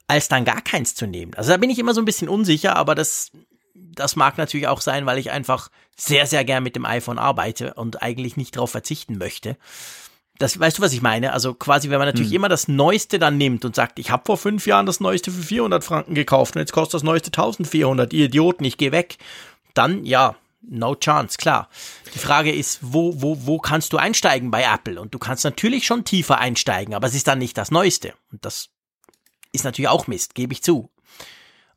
als 0.08 0.28
dann 0.28 0.46
gar 0.46 0.62
keins 0.62 0.94
zu 0.94 1.08
nehmen. 1.08 1.34
Also 1.34 1.50
da 1.50 1.58
bin 1.58 1.72
ich 1.72 1.80
immer 1.80 1.96
so 1.96 2.02
ein 2.02 2.06
bisschen 2.06 2.30
unsicher, 2.30 2.76
aber 2.76 2.94
das, 2.94 3.32
das 3.74 4.16
mag 4.16 4.38
natürlich 4.38 4.68
auch 4.68 4.82
sein, 4.82 5.08
weil 5.08 5.18
ich 5.18 5.32
einfach 5.32 5.72
sehr, 5.98 6.28
sehr 6.28 6.46
gern 6.46 6.62
mit 6.62 6.76
dem 6.76 6.86
iPhone 6.86 7.18
arbeite 7.18 7.74
und 7.74 8.04
eigentlich 8.04 8.38
nicht 8.38 8.56
darauf 8.56 8.70
verzichten 8.70 9.18
möchte 9.18 9.58
das 10.38 10.60
weißt 10.60 10.78
du, 10.78 10.82
was 10.82 10.94
ich 10.94 11.02
meine? 11.02 11.34
Also 11.34 11.54
quasi, 11.54 11.90
wenn 11.90 12.00
man 12.00 12.08
natürlich 12.08 12.32
hm. 12.32 12.38
immer 12.38 12.50
das 12.50 12.68
Neueste 12.68 13.20
dann 13.20 13.38
nimmt 13.38 13.64
und 13.66 13.76
sagt, 13.76 14.00
ich 14.00 14.12
habe 14.12 14.24
vor 14.26 14.38
fünf 14.38 14.68
Jahren 14.68 14.86
das 14.86 15.00
Neueste 15.00 15.32
für 15.32 15.42
400 15.42 15.84
Franken 15.84 16.16
gekauft 16.16 16.56
und 16.56 16.60
jetzt 16.60 16.74
kostet 16.74 16.96
das 16.96 17.04
Neueste 17.04 17.28
1400, 17.28 18.12
ihr 18.14 18.26
Idioten, 18.26 18.66
ich 18.66 18.78
gehe 18.78 18.92
weg. 18.92 19.18
dann 19.74 20.06
ja, 20.06 20.36
no 20.62 20.96
chance, 20.96 21.38
klar. 21.38 21.70
Die 22.14 22.20
Frage 22.20 22.52
ist, 22.52 22.80
wo, 22.82 23.22
wo, 23.22 23.46
wo 23.46 23.60
kannst 23.60 23.94
du 23.94 23.98
einsteigen 23.98 24.52
bei 24.52 24.64
Apple? 24.64 25.00
Und 25.00 25.14
du 25.14 25.20
kannst 25.20 25.44
natürlich 25.44 25.86
schon 25.86 26.04
tiefer 26.04 26.38
einsteigen, 26.40 26.94
aber 26.94 27.08
es 27.08 27.16
ist 27.16 27.28
dann 27.28 27.40
nicht 27.40 27.58
das 27.58 27.72
Neueste. 27.72 28.14
Und 28.32 28.44
das 28.46 28.70
ist 29.52 29.64
natürlich 29.64 29.90
auch 29.90 30.08
Mist, 30.08 30.36
gebe 30.36 30.54
ich 30.54 30.64
zu. 30.64 30.90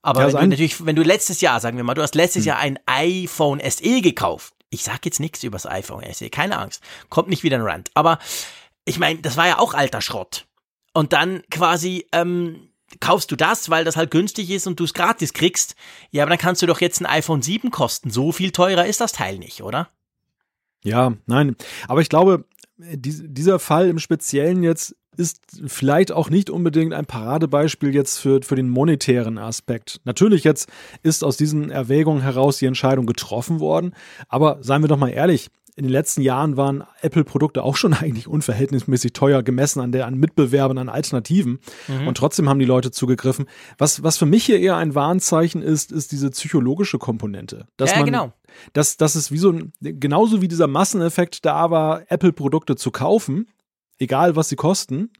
Aber 0.02 0.20
ja, 0.20 0.26
wenn 0.28 0.50
du 0.50 0.56
natürlich, 0.56 0.84
wenn 0.84 0.96
du 0.96 1.02
letztes 1.02 1.40
Jahr, 1.40 1.60
sagen 1.60 1.76
wir 1.76 1.84
mal, 1.84 1.94
du 1.94 2.02
hast 2.02 2.14
letztes 2.14 2.44
hm. 2.44 2.48
Jahr 2.48 2.58
ein 2.58 2.78
iPhone 2.86 3.60
SE 3.68 4.00
gekauft. 4.00 4.54
Ich 4.70 4.84
sag 4.84 5.04
jetzt 5.04 5.20
nichts 5.20 5.42
über 5.42 5.56
das 5.56 5.66
iPhone 5.66 6.04
SE, 6.12 6.28
keine 6.30 6.58
Angst. 6.58 6.82
Kommt 7.08 7.28
nicht 7.28 7.42
wieder 7.42 7.56
ein 7.56 7.62
Rant. 7.62 7.90
Aber 7.94 8.18
ich 8.84 8.98
meine, 8.98 9.20
das 9.20 9.36
war 9.36 9.46
ja 9.46 9.58
auch 9.58 9.74
alter 9.74 10.00
Schrott. 10.00 10.46
Und 10.92 11.12
dann 11.12 11.42
quasi 11.50 12.06
ähm, 12.12 12.68
kaufst 13.00 13.30
du 13.30 13.36
das, 13.36 13.70
weil 13.70 13.84
das 13.84 13.96
halt 13.96 14.10
günstig 14.10 14.50
ist 14.50 14.66
und 14.66 14.80
du 14.80 14.84
es 14.84 14.94
gratis 14.94 15.32
kriegst. 15.32 15.74
Ja, 16.10 16.22
aber 16.22 16.30
dann 16.30 16.38
kannst 16.38 16.62
du 16.62 16.66
doch 16.66 16.80
jetzt 16.80 17.00
ein 17.00 17.06
iPhone 17.06 17.42
7 17.42 17.70
kosten. 17.70 18.10
So 18.10 18.32
viel 18.32 18.50
teurer 18.50 18.86
ist 18.86 19.00
das 19.00 19.12
Teil 19.12 19.38
nicht, 19.38 19.62
oder? 19.62 19.88
Ja, 20.82 21.12
nein. 21.26 21.56
Aber 21.86 22.00
ich 22.00 22.08
glaube, 22.08 22.44
dieser 22.76 23.58
Fall 23.58 23.88
im 23.88 23.98
Speziellen 23.98 24.62
jetzt 24.62 24.96
ist 25.18 25.40
vielleicht 25.66 26.12
auch 26.12 26.30
nicht 26.30 26.48
unbedingt 26.48 26.94
ein 26.94 27.06
Paradebeispiel 27.06 27.94
jetzt 27.94 28.18
für, 28.18 28.40
für 28.42 28.54
den 28.54 28.68
monetären 28.68 29.36
Aspekt. 29.38 30.00
Natürlich 30.04 30.44
jetzt 30.44 30.68
ist 31.02 31.24
aus 31.24 31.36
diesen 31.36 31.70
Erwägungen 31.70 32.22
heraus 32.22 32.58
die 32.58 32.66
Entscheidung 32.66 33.06
getroffen 33.06 33.60
worden, 33.60 33.94
aber 34.28 34.58
seien 34.60 34.82
wir 34.82 34.88
doch 34.88 34.96
mal 34.96 35.10
ehrlich, 35.10 35.50
in 35.78 35.84
den 35.84 35.92
letzten 35.92 36.22
Jahren 36.22 36.56
waren 36.56 36.82
Apple-Produkte 37.02 37.62
auch 37.62 37.76
schon 37.76 37.94
eigentlich 38.00 38.26
unverhältnismäßig 38.26 39.12
teuer 39.12 39.44
gemessen 39.44 39.80
an 39.80 39.92
der 39.92 40.06
an 40.06 40.14
Mitbewerbern, 40.14 40.76
an 40.76 40.88
Alternativen. 40.88 41.60
Mhm. 41.86 42.08
Und 42.08 42.16
trotzdem 42.16 42.48
haben 42.48 42.58
die 42.58 42.64
Leute 42.64 42.90
zugegriffen. 42.90 43.46
Was, 43.78 44.02
was 44.02 44.18
für 44.18 44.26
mich 44.26 44.44
hier 44.44 44.58
eher 44.58 44.76
ein 44.76 44.96
Warnzeichen 44.96 45.62
ist, 45.62 45.92
ist 45.92 46.10
diese 46.10 46.30
psychologische 46.30 46.98
Komponente. 46.98 47.68
Dass 47.76 47.92
ja, 47.92 47.98
man, 47.98 48.06
genau. 48.06 48.32
Dass, 48.72 48.96
dass 48.96 49.14
es 49.14 49.30
wie 49.30 49.38
so 49.38 49.52
ein, 49.52 49.72
genauso 49.80 50.42
wie 50.42 50.48
dieser 50.48 50.66
Masseneffekt 50.66 51.46
da 51.46 51.70
war, 51.70 52.02
Apple-Produkte 52.10 52.74
zu 52.74 52.90
kaufen, 52.90 53.46
egal 53.98 54.36
was 54.36 54.48
sie 54.48 54.56
kosten, 54.56 55.10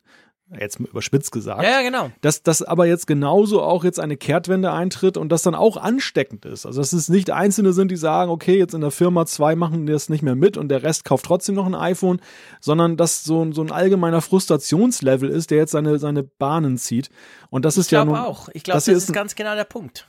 jetzt 0.58 0.80
überspitzt 0.80 1.32
gesagt. 1.32 1.62
Ja, 1.62 1.70
ja, 1.70 1.82
genau. 1.82 2.11
Dass 2.20 2.42
das 2.42 2.62
aber 2.62 2.87
jetzt 2.87 3.06
genauso 3.06 3.62
auch 3.62 3.85
jetzt 3.85 4.00
eine 4.00 4.16
Kehrtwende 4.16 4.73
eintritt 4.73 5.16
und 5.16 5.30
das 5.30 5.42
dann 5.42 5.54
auch 5.54 5.76
ansteckend 5.76 6.44
ist. 6.47 6.64
Also 6.64 6.80
dass 6.80 6.92
es 6.92 7.08
nicht 7.08 7.30
Einzelne 7.30 7.73
sind, 7.73 7.90
die 7.90 7.97
sagen, 7.97 8.30
okay, 8.30 8.56
jetzt 8.56 8.75
in 8.75 8.80
der 8.80 8.90
Firma 8.90 9.26
zwei 9.26 9.56
machen 9.56 9.87
das 9.87 10.08
nicht 10.08 10.23
mehr 10.23 10.35
mit 10.35 10.56
und 10.56 10.68
der 10.68 10.82
Rest 10.82 11.04
kauft 11.04 11.26
trotzdem 11.26 11.54
noch 11.54 11.66
ein 11.66 11.75
iPhone, 11.75 12.20
sondern 12.61 12.97
dass 12.97 13.25
so, 13.25 13.52
so 13.52 13.62
ein 13.62 13.70
allgemeiner 13.70 14.23
Frustrationslevel 14.23 15.28
ist, 15.28 15.50
der 15.50 15.58
jetzt 15.58 15.73
seine, 15.73 15.99
seine 15.99 16.23
Bahnen 16.23 16.78
zieht. 16.78 17.11
Und 17.50 17.64
das 17.64 17.76
ich 17.76 17.80
ist 17.82 17.90
ja 17.90 18.04
nun. 18.04 18.16
auch. 18.16 18.49
Ich 18.52 18.64
glaube, 18.64 18.76
das, 18.76 18.87
das 18.87 18.94
ist 18.94 19.12
ganz 19.12 19.35
genau 19.35 19.54
der 19.54 19.64
Punkt. 19.64 20.08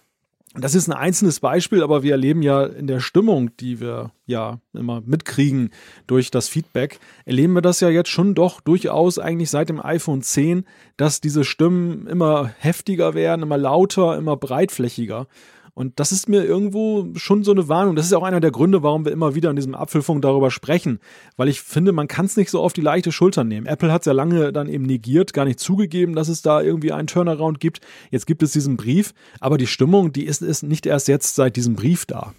Das 0.62 0.76
ist 0.76 0.88
ein 0.88 0.94
einzelnes 0.94 1.40
Beispiel, 1.40 1.84
aber 1.84 2.04
wir 2.04 2.12
erleben 2.12 2.42
ja 2.42 2.66
in 2.66 2.88
der 2.88 3.00
Stimmung, 3.00 3.56
die 3.58 3.80
wir 3.80 4.12
ja 4.26 4.60
immer 4.74 5.02
mitkriegen 5.02 5.72
durch 6.08 6.32
das 6.32 6.48
Feedback, 6.48 7.00
erleben 7.26 7.54
wir 7.54 7.62
das 7.62 7.80
ja 7.80 7.90
jetzt 7.90 8.10
schon 8.10 8.36
doch 8.36 8.62
durchaus 8.62 9.20
eigentlich 9.20 9.50
seit 9.50 9.70
dem 9.70 9.84
iPhone 9.84 10.22
10, 10.22 10.66
dass 10.98 11.22
diese 11.22 11.44
Stimmen 11.44 12.08
immer 12.08 12.52
heftiger 12.60 13.14
werden, 13.14 13.44
immer 13.44 13.58
lauter, 13.58 14.18
immer 14.18 14.38
breitflächiger. 14.38 15.28
Und 15.74 16.00
das 16.00 16.12
ist 16.12 16.30
mir 16.30 16.44
irgendwo 16.44 17.08
schon 17.16 17.44
so 17.44 17.52
eine 17.52 17.68
Warnung. 17.68 17.96
Das 17.96 18.06
ist 18.06 18.14
auch 18.14 18.24
einer 18.24 18.40
der 18.40 18.52
Gründe, 18.52 18.84
warum 18.84 19.06
wir 19.06 19.12
immer 19.12 19.36
wieder 19.36 19.50
in 19.50 19.56
diesem 19.56 19.76
Apfelfunk 19.76 20.22
darüber 20.22 20.52
sprechen. 20.52 21.00
Weil 21.38 21.48
ich 21.48 21.62
finde, 21.62 21.92
man 21.92 22.08
kann 22.08 22.26
es 22.26 22.38
nicht 22.38 22.50
so 22.50 22.62
auf 22.62 22.74
die 22.74 22.82
leichte 22.82 23.12
Schulter 23.12 23.44
nehmen. 23.44 23.66
Apple 23.68 23.92
hat 23.92 24.02
es 24.02 24.06
ja 24.06 24.14
lange 24.14 24.52
dann 24.52 24.68
eben 24.68 24.86
negiert, 24.86 25.34
gar 25.34 25.46
nicht 25.46 25.60
zugegeben, 25.60 26.16
dass 26.16 26.28
es 26.28 26.42
da 26.42 26.62
irgendwie 26.62 26.92
einen 26.92 27.08
Turnaround 27.08 27.60
gibt. 27.60 27.82
Jetzt 28.12 28.28
gibt 28.28 28.44
es 28.44 28.52
diesen 28.52 28.78
Brief. 28.78 29.14
Aber 29.40 29.58
die 29.58 29.68
Stimmung, 29.68 30.12
die 30.12 30.26
ist, 30.26 30.42
ist 30.42 30.64
nicht 30.64 30.86
erst 30.86 31.08
jetzt 31.08 31.36
seit 31.36 31.56
diesem 31.56 31.76
Brief 31.76 32.06
da. 32.06 32.34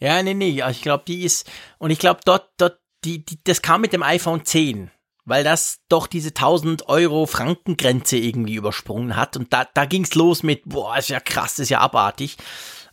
Ja, 0.00 0.22
nee, 0.22 0.34
nee. 0.34 0.62
Ich 0.70 0.82
glaube, 0.82 1.04
die 1.06 1.24
ist, 1.24 1.50
und 1.78 1.90
ich 1.90 1.98
glaube, 1.98 2.20
dort, 2.24 2.50
dort, 2.58 2.78
die, 3.04 3.24
die, 3.24 3.38
das 3.44 3.62
kam 3.62 3.80
mit 3.80 3.92
dem 3.92 4.02
iPhone 4.02 4.44
10 4.44 4.90
weil 5.24 5.44
das 5.44 5.80
doch 5.88 6.06
diese 6.06 6.28
1000 6.28 6.88
Euro 6.88 7.26
Frankengrenze 7.26 8.16
irgendwie 8.16 8.54
übersprungen 8.54 9.16
hat. 9.16 9.36
Und 9.36 9.52
da, 9.52 9.66
da 9.72 9.84
ging's 9.84 10.14
los 10.14 10.42
mit, 10.42 10.62
boah, 10.64 10.98
ist 10.98 11.08
ja 11.08 11.20
krass, 11.20 11.58
ist 11.58 11.70
ja 11.70 11.80
abartig. 11.80 12.36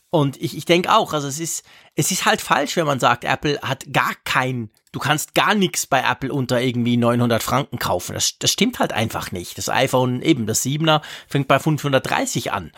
Und 0.10 0.42
ich, 0.42 0.58
ich 0.58 0.66
denke 0.66 0.94
auch, 0.94 1.14
also 1.14 1.28
es 1.28 1.40
ist, 1.40 1.64
es 1.96 2.12
ist 2.12 2.26
halt 2.26 2.42
falsch, 2.42 2.76
wenn 2.76 2.86
man 2.86 3.00
sagt, 3.00 3.24
Apple 3.24 3.60
hat 3.62 3.86
gar 3.94 4.14
kein, 4.26 4.70
du 4.92 5.00
kannst 5.00 5.36
gar 5.36 5.56
nichts 5.56 5.88
bei 5.88 6.02
Apple 6.02 6.34
unter 6.34 6.62
irgendwie 6.62 6.98
900 6.98 7.42
Franken 7.42 7.80
kaufen. 7.80 8.14
Das, 8.14 8.38
das 8.38 8.52
stimmt 8.52 8.80
halt 8.80 8.92
einfach 8.92 9.32
nicht. 9.32 9.58
Das 9.58 9.70
iPhone, 9.70 10.22
eben 10.22 10.48
das 10.48 10.66
7er, 10.66 11.02
fängt 11.28 11.48
bei 11.48 11.60
530 11.60 12.52
an. 12.52 12.72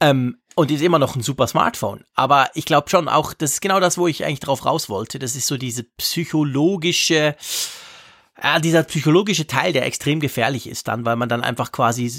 Ähm, 0.00 0.38
und 0.56 0.70
ist 0.70 0.82
immer 0.82 0.98
noch 0.98 1.16
ein 1.16 1.22
super 1.22 1.46
Smartphone. 1.46 2.04
Aber 2.14 2.50
ich 2.54 2.64
glaube 2.64 2.88
schon 2.88 3.08
auch, 3.08 3.32
das 3.34 3.52
ist 3.52 3.60
genau 3.60 3.80
das, 3.80 3.98
wo 3.98 4.06
ich 4.06 4.24
eigentlich 4.24 4.40
drauf 4.40 4.64
raus 4.64 4.88
wollte. 4.88 5.18
Das 5.18 5.36
ist 5.36 5.46
so 5.46 5.56
diese 5.56 5.84
psychologische, 5.84 7.36
ja, 8.44 8.58
dieser 8.60 8.82
psychologische 8.82 9.46
Teil, 9.46 9.72
der 9.72 9.86
extrem 9.86 10.20
gefährlich 10.20 10.68
ist 10.68 10.86
dann, 10.86 11.06
weil 11.06 11.16
man 11.16 11.30
dann 11.30 11.42
einfach 11.42 11.72
quasi 11.72 12.12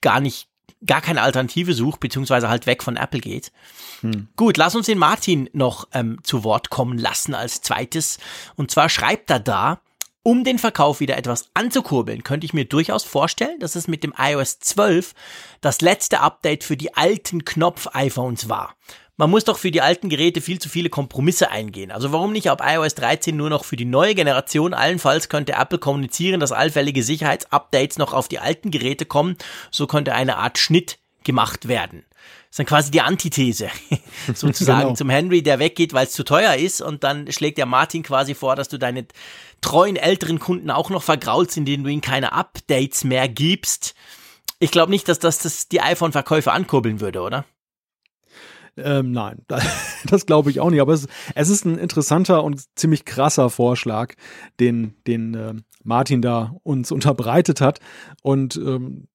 gar 0.00 0.20
nicht 0.20 0.46
gar 0.86 1.02
keine 1.02 1.22
Alternative 1.22 1.74
sucht, 1.74 2.00
beziehungsweise 2.00 2.48
halt 2.48 2.66
weg 2.66 2.82
von 2.82 2.96
Apple 2.96 3.20
geht. 3.20 3.52
Hm. 4.00 4.28
Gut, 4.36 4.56
lass 4.56 4.76
uns 4.76 4.86
den 4.86 4.96
Martin 4.96 5.50
noch 5.52 5.88
ähm, 5.92 6.18
zu 6.22 6.44
Wort 6.44 6.70
kommen 6.70 6.96
lassen 6.96 7.34
als 7.34 7.60
zweites. 7.60 8.18
Und 8.56 8.70
zwar 8.70 8.88
schreibt 8.88 9.28
er 9.28 9.40
da, 9.40 9.80
um 10.22 10.44
den 10.44 10.58
Verkauf 10.58 11.00
wieder 11.00 11.18
etwas 11.18 11.50
anzukurbeln, 11.52 12.22
könnte 12.22 12.46
ich 12.46 12.54
mir 12.54 12.64
durchaus 12.64 13.04
vorstellen, 13.04 13.58
dass 13.58 13.74
es 13.74 13.88
mit 13.88 14.04
dem 14.04 14.14
iOS 14.16 14.58
12 14.60 15.14
das 15.60 15.80
letzte 15.80 16.20
Update 16.20 16.62
für 16.62 16.76
die 16.76 16.94
alten 16.94 17.44
Knopf-iPhones 17.44 18.48
war 18.48 18.76
man 19.20 19.28
muss 19.28 19.44
doch 19.44 19.58
für 19.58 19.70
die 19.70 19.82
alten 19.82 20.08
Geräte 20.08 20.40
viel 20.40 20.58
zu 20.58 20.70
viele 20.70 20.88
Kompromisse 20.88 21.50
eingehen. 21.50 21.90
Also 21.90 22.10
warum 22.10 22.32
nicht 22.32 22.48
ab 22.48 22.62
iOS 22.64 22.94
13 22.94 23.36
nur 23.36 23.50
noch 23.50 23.66
für 23.66 23.76
die 23.76 23.84
neue 23.84 24.14
Generation? 24.14 24.72
Allenfalls 24.72 25.28
könnte 25.28 25.52
Apple 25.52 25.76
kommunizieren, 25.76 26.40
dass 26.40 26.52
allfällige 26.52 27.02
Sicherheitsupdates 27.02 27.98
noch 27.98 28.14
auf 28.14 28.28
die 28.28 28.38
alten 28.38 28.70
Geräte 28.70 29.04
kommen. 29.04 29.36
So 29.70 29.86
könnte 29.86 30.14
eine 30.14 30.38
Art 30.38 30.56
Schnitt 30.56 30.98
gemacht 31.22 31.68
werden. 31.68 32.06
Das 32.08 32.52
ist 32.52 32.58
dann 32.60 32.66
quasi 32.66 32.90
die 32.90 33.02
Antithese, 33.02 33.68
sozusagen 34.34 34.80
genau. 34.80 34.94
zum 34.94 35.10
Henry, 35.10 35.42
der 35.42 35.58
weggeht, 35.58 35.92
weil 35.92 36.06
es 36.06 36.12
zu 36.12 36.24
teuer 36.24 36.54
ist. 36.54 36.80
Und 36.80 37.04
dann 37.04 37.30
schlägt 37.30 37.58
der 37.58 37.66
Martin 37.66 38.02
quasi 38.02 38.34
vor, 38.34 38.56
dass 38.56 38.70
du 38.70 38.78
deine 38.78 39.04
treuen 39.60 39.96
älteren 39.96 40.38
Kunden 40.38 40.70
auch 40.70 40.88
noch 40.88 41.02
vergraulst, 41.02 41.58
indem 41.58 41.84
du 41.84 41.90
ihnen 41.90 42.00
keine 42.00 42.32
Updates 42.32 43.04
mehr 43.04 43.28
gibst. 43.28 43.94
Ich 44.60 44.70
glaube 44.70 44.90
nicht, 44.90 45.10
dass 45.10 45.18
das, 45.18 45.40
das 45.40 45.68
die 45.68 45.82
iPhone-Verkäufe 45.82 46.52
ankurbeln 46.52 47.00
würde, 47.00 47.20
oder? 47.20 47.44
Ähm, 48.76 49.12
nein, 49.12 49.44
das 50.04 50.26
glaube 50.26 50.50
ich 50.50 50.60
auch 50.60 50.70
nicht. 50.70 50.80
Aber 50.80 50.92
es, 50.92 51.06
es, 51.34 51.48
ist 51.48 51.64
ein 51.64 51.78
interessanter 51.78 52.44
und 52.44 52.62
ziemlich 52.76 53.04
krasser 53.04 53.50
Vorschlag, 53.50 54.14
den, 54.58 54.94
den 55.06 55.34
äh, 55.34 55.54
Martin 55.82 56.22
da 56.22 56.54
uns 56.62 56.92
unterbreitet 56.92 57.60
hat. 57.60 57.80
Und 58.22 58.56
ähm, 58.56 59.08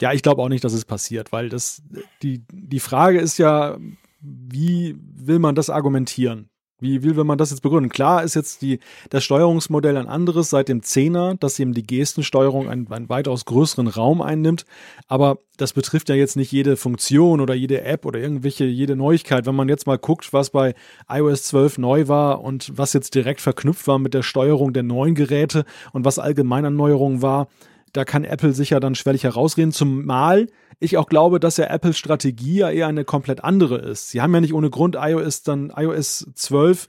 ja, 0.00 0.12
ich 0.12 0.22
glaube 0.22 0.42
auch 0.42 0.48
nicht, 0.48 0.64
dass 0.64 0.72
es 0.72 0.84
passiert, 0.84 1.32
weil 1.32 1.48
das 1.48 1.82
die, 2.22 2.44
die 2.50 2.80
Frage 2.80 3.20
ist 3.20 3.38
ja, 3.38 3.78
wie 4.20 4.96
will 4.98 5.38
man 5.38 5.54
das 5.54 5.70
argumentieren? 5.70 6.48
Wie 6.82 7.02
will 7.02 7.24
man 7.24 7.38
das 7.38 7.50
jetzt 7.50 7.62
begründen? 7.62 7.90
Klar 7.90 8.24
ist 8.24 8.34
jetzt 8.34 8.60
die, 8.60 8.80
das 9.08 9.22
Steuerungsmodell 9.22 9.96
ein 9.96 10.08
anderes 10.08 10.50
seit 10.50 10.68
dem 10.68 10.82
Zehner, 10.82 11.36
dass 11.36 11.58
eben 11.60 11.74
die 11.74 11.86
Gestensteuerung 11.86 12.68
einen, 12.68 12.90
einen 12.90 13.08
weitaus 13.08 13.44
größeren 13.44 13.86
Raum 13.86 14.20
einnimmt. 14.20 14.66
Aber 15.06 15.38
das 15.56 15.72
betrifft 15.72 16.08
ja 16.08 16.16
jetzt 16.16 16.36
nicht 16.36 16.50
jede 16.50 16.76
Funktion 16.76 17.40
oder 17.40 17.54
jede 17.54 17.82
App 17.82 18.04
oder 18.04 18.18
irgendwelche, 18.18 18.64
jede 18.64 18.96
Neuigkeit. 18.96 19.46
Wenn 19.46 19.54
man 19.54 19.68
jetzt 19.68 19.86
mal 19.86 19.96
guckt, 19.96 20.32
was 20.32 20.50
bei 20.50 20.74
iOS 21.08 21.44
12 21.44 21.78
neu 21.78 22.08
war 22.08 22.42
und 22.42 22.76
was 22.76 22.92
jetzt 22.92 23.14
direkt 23.14 23.40
verknüpft 23.40 23.86
war 23.86 24.00
mit 24.00 24.12
der 24.12 24.24
Steuerung 24.24 24.72
der 24.72 24.82
neuen 24.82 25.14
Geräte 25.14 25.64
und 25.92 26.04
was 26.04 26.18
allgemein 26.18 26.64
an 26.64 26.74
Neuerungen 26.74 27.22
war, 27.22 27.46
da 27.92 28.04
kann 28.04 28.24
Apple 28.24 28.52
sicher 28.52 28.80
dann 28.80 28.94
schwerlich 28.94 29.24
herausreden, 29.24 29.72
zumal 29.72 30.46
ich 30.80 30.96
auch 30.98 31.06
glaube, 31.06 31.38
dass 31.38 31.58
ja 31.58 31.66
Apples 31.66 31.96
Strategie 31.96 32.58
ja 32.58 32.70
eher 32.70 32.88
eine 32.88 33.04
komplett 33.04 33.44
andere 33.44 33.76
ist. 33.78 34.10
Sie 34.10 34.20
haben 34.20 34.34
ja 34.34 34.40
nicht 34.40 34.54
ohne 34.54 34.70
Grund 34.70 34.96
iOS 34.98 35.42
dann 35.42 35.72
iOS 35.76 36.26
12 36.34 36.88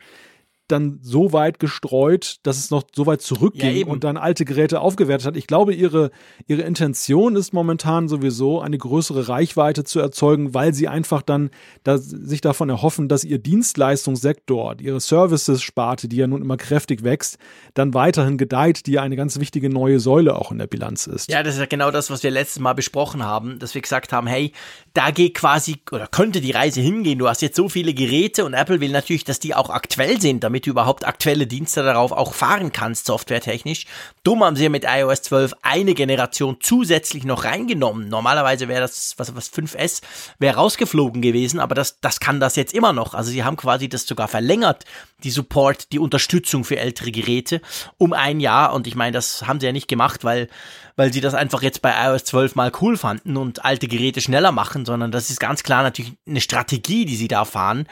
dann 0.73 0.99
so 1.01 1.31
weit 1.31 1.59
gestreut, 1.59 2.37
dass 2.43 2.57
es 2.57 2.71
noch 2.71 2.83
so 2.93 3.05
weit 3.05 3.21
zurückging 3.21 3.75
ja, 3.77 3.85
und 3.85 4.03
dann 4.03 4.17
alte 4.17 4.43
Geräte 4.43 4.81
aufgewertet 4.81 5.27
hat. 5.27 5.37
Ich 5.37 5.47
glaube, 5.47 5.73
ihre, 5.73 6.11
ihre 6.47 6.63
Intention 6.63 7.35
ist 7.35 7.53
momentan 7.53 8.09
sowieso 8.09 8.59
eine 8.59 8.77
größere 8.77 9.29
Reichweite 9.29 9.83
zu 9.83 9.99
erzeugen, 9.99 10.53
weil 10.53 10.73
sie 10.73 10.87
einfach 10.87 11.21
dann 11.21 11.51
da, 11.83 11.97
sich 11.97 12.41
davon 12.41 12.69
erhoffen, 12.69 13.07
dass 13.07 13.23
ihr 13.23 13.37
Dienstleistungssektor, 13.37 14.75
ihre 14.81 14.99
Services-Sparte, 14.99 16.07
die 16.07 16.17
ja 16.17 16.27
nun 16.27 16.41
immer 16.41 16.57
kräftig 16.57 17.03
wächst, 17.03 17.37
dann 17.73 17.93
weiterhin 17.93 18.37
gedeiht, 18.37 18.87
die 18.87 18.93
ja 18.93 19.03
eine 19.03 19.15
ganz 19.15 19.39
wichtige 19.39 19.69
neue 19.69 19.99
Säule 19.99 20.35
auch 20.35 20.51
in 20.51 20.57
der 20.57 20.67
Bilanz 20.67 21.07
ist. 21.07 21.29
Ja, 21.29 21.43
das 21.43 21.55
ist 21.55 21.59
ja 21.59 21.67
genau 21.67 21.91
das, 21.91 22.09
was 22.09 22.23
wir 22.23 22.31
letztes 22.31 22.59
Mal 22.59 22.73
besprochen 22.73 23.23
haben, 23.23 23.59
dass 23.59 23.75
wir 23.75 23.81
gesagt 23.81 24.11
haben, 24.11 24.27
hey, 24.27 24.51
da 24.93 25.11
geht 25.11 25.35
quasi 25.35 25.77
oder 25.91 26.07
könnte 26.07 26.41
die 26.41 26.51
Reise 26.51 26.81
hingehen. 26.81 27.19
Du 27.19 27.27
hast 27.27 27.41
jetzt 27.41 27.55
so 27.55 27.69
viele 27.69 27.93
Geräte 27.93 28.43
und 28.45 28.53
Apple 28.53 28.81
will 28.81 28.91
natürlich, 28.91 29.23
dass 29.23 29.39
die 29.39 29.53
auch 29.53 29.69
aktuell 29.69 30.19
sind, 30.19 30.43
damit 30.43 30.62
damit 30.63 30.65
du 30.65 30.69
überhaupt 30.69 31.05
aktuelle 31.05 31.47
Dienste 31.47 31.83
darauf 31.83 32.11
auch 32.11 32.33
fahren 32.33 32.71
kannst, 32.71 33.05
softwaretechnisch. 33.05 33.85
Dumm 34.23 34.43
haben 34.43 34.55
sie 34.55 34.69
mit 34.69 34.85
iOS 34.87 35.23
12 35.23 35.53
eine 35.61 35.93
Generation 35.93 36.57
zusätzlich 36.59 37.23
noch 37.25 37.43
reingenommen. 37.43 38.07
Normalerweise 38.07 38.67
wäre 38.67 38.81
das, 38.81 39.15
was, 39.17 39.35
was 39.35 39.51
5S, 39.51 40.01
wäre 40.39 40.55
rausgeflogen 40.55 41.21
gewesen, 41.21 41.59
aber 41.59 41.75
das, 41.75 41.99
das 41.99 42.19
kann 42.19 42.39
das 42.39 42.55
jetzt 42.55 42.73
immer 42.73 42.93
noch. 42.93 43.13
Also 43.13 43.31
sie 43.31 43.43
haben 43.43 43.57
quasi 43.57 43.89
das 43.89 44.05
sogar 44.05 44.27
verlängert, 44.27 44.85
die 45.23 45.31
Support, 45.31 45.91
die 45.91 45.99
Unterstützung 45.99 46.63
für 46.63 46.77
ältere 46.77 47.11
Geräte 47.11 47.61
um 47.97 48.13
ein 48.13 48.39
Jahr. 48.39 48.73
Und 48.73 48.87
ich 48.87 48.95
meine, 48.95 49.13
das 49.13 49.45
haben 49.47 49.59
sie 49.59 49.65
ja 49.65 49.71
nicht 49.71 49.87
gemacht, 49.87 50.23
weil, 50.23 50.49
weil 50.95 51.11
sie 51.11 51.21
das 51.21 51.33
einfach 51.33 51.61
jetzt 51.61 51.81
bei 51.81 51.93
iOS 52.07 52.25
12 52.25 52.55
mal 52.55 52.71
cool 52.81 52.97
fanden 52.97 53.37
und 53.37 53.65
alte 53.65 53.87
Geräte 53.87 54.21
schneller 54.21 54.51
machen, 54.51 54.85
sondern 54.85 55.11
das 55.11 55.29
ist 55.29 55.39
ganz 55.39 55.63
klar 55.63 55.83
natürlich 55.83 56.13
eine 56.27 56.41
Strategie, 56.41 57.05
die 57.05 57.15
sie 57.15 57.27
da 57.27 57.45
fahren, 57.45 57.87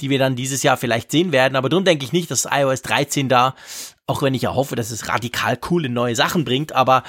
die 0.00 0.10
wir 0.10 0.18
dann 0.18 0.36
dieses 0.36 0.62
Jahr 0.62 0.76
vielleicht 0.76 1.10
sehen 1.10 1.32
werden. 1.32 1.56
Aber 1.56 1.68
darum 1.68 1.84
denke 1.84 2.04
ich 2.04 2.12
nicht, 2.12 2.30
dass 2.30 2.46
iOS 2.50 2.82
13 2.82 3.28
da, 3.28 3.54
auch 4.06 4.22
wenn 4.22 4.34
ich 4.34 4.42
ja 4.42 4.54
hoffe, 4.54 4.76
dass 4.76 4.90
es 4.90 5.08
radikal 5.08 5.56
coole 5.56 5.88
neue 5.88 6.16
Sachen 6.16 6.44
bringt, 6.44 6.72
aber 6.72 7.02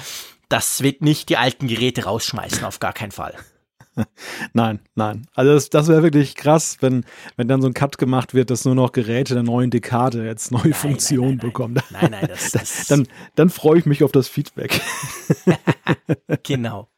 das 0.50 0.82
wird 0.82 1.01
nicht 1.01 1.29
die 1.29 1.38
alten 1.38 1.67
Geräte 1.67 2.06
rausschmeißen, 2.06 2.63
auf 2.63 2.79
gar 2.79 2.94
keinen 2.94 3.12
Fall. 3.12 3.36
nein, 4.53 4.79
nein. 4.96 5.27
Also 5.34 5.53
das, 5.53 5.70
das 5.70 5.88
wäre 5.88 6.03
wirklich 6.03 6.36
krass, 6.36 6.77
wenn, 6.82 7.06
wenn 7.36 7.48
dann 7.48 7.62
so 7.62 7.67
ein 7.67 7.74
Cut 7.74 7.98
gemacht 7.98 8.34
wird, 8.34 8.50
dass 8.50 8.65
nur 8.65 8.75
noch 8.75 8.91
Geräte 8.91 9.34
der 9.34 9.44
neuen 9.44 9.72
Dekade 9.72 10.25
jetzt 10.25 10.51
neue 10.51 10.63
nein, 10.63 10.74
Funktionen 10.74 11.29
nein, 11.29 11.38
nein, 11.38 11.48
bekommen. 11.48 11.82
Nein, 11.89 12.12
nein, 12.12 12.27
das, 12.29 12.51
das 12.51 12.88
dann, 12.88 13.08
dann 13.36 13.50
freue 13.50 13.79
ich 13.79 13.86
mich 13.86 14.03
auf 14.03 14.12
das 14.12 14.27
Feedback. 14.27 14.82
genau. 16.44 16.89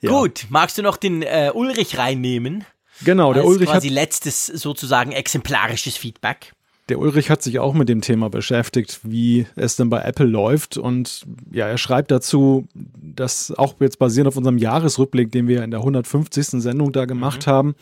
Ja. 0.00 0.10
Gut, 0.10 0.46
magst 0.48 0.78
du 0.78 0.82
noch 0.82 0.96
den 0.96 1.22
äh, 1.22 1.50
Ulrich 1.54 1.98
reinnehmen? 1.98 2.64
Genau, 3.04 3.32
der 3.32 3.44
Ulrich 3.44 3.68
quasi 3.68 3.88
hat 3.88 3.94
letztes 3.94 4.46
sozusagen 4.46 5.12
exemplarisches 5.12 5.96
Feedback. 5.96 6.52
Der 6.90 6.98
Ulrich 6.98 7.30
hat 7.30 7.40
sich 7.40 7.60
auch 7.60 7.72
mit 7.72 7.88
dem 7.88 8.00
Thema 8.00 8.30
beschäftigt, 8.30 9.00
wie 9.04 9.46
es 9.54 9.76
denn 9.76 9.90
bei 9.90 10.00
Apple 10.02 10.26
läuft. 10.26 10.76
Und 10.76 11.24
ja, 11.52 11.68
er 11.68 11.78
schreibt 11.78 12.10
dazu, 12.10 12.66
dass 12.74 13.52
auch 13.52 13.74
jetzt 13.78 14.00
basierend 14.00 14.26
auf 14.26 14.36
unserem 14.36 14.58
Jahresrückblick, 14.58 15.30
den 15.30 15.46
wir 15.46 15.62
in 15.62 15.70
der 15.70 15.80
150. 15.80 16.60
Sendung 16.60 16.90
da 16.90 17.04
gemacht 17.04 17.46
mhm. 17.46 17.50
haben, 17.50 17.74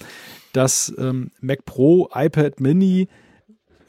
dass 0.53 0.93
ähm, 0.99 1.31
Mac 1.41 1.65
Pro, 1.65 2.11
iPad 2.15 2.61
Mini, 2.61 3.09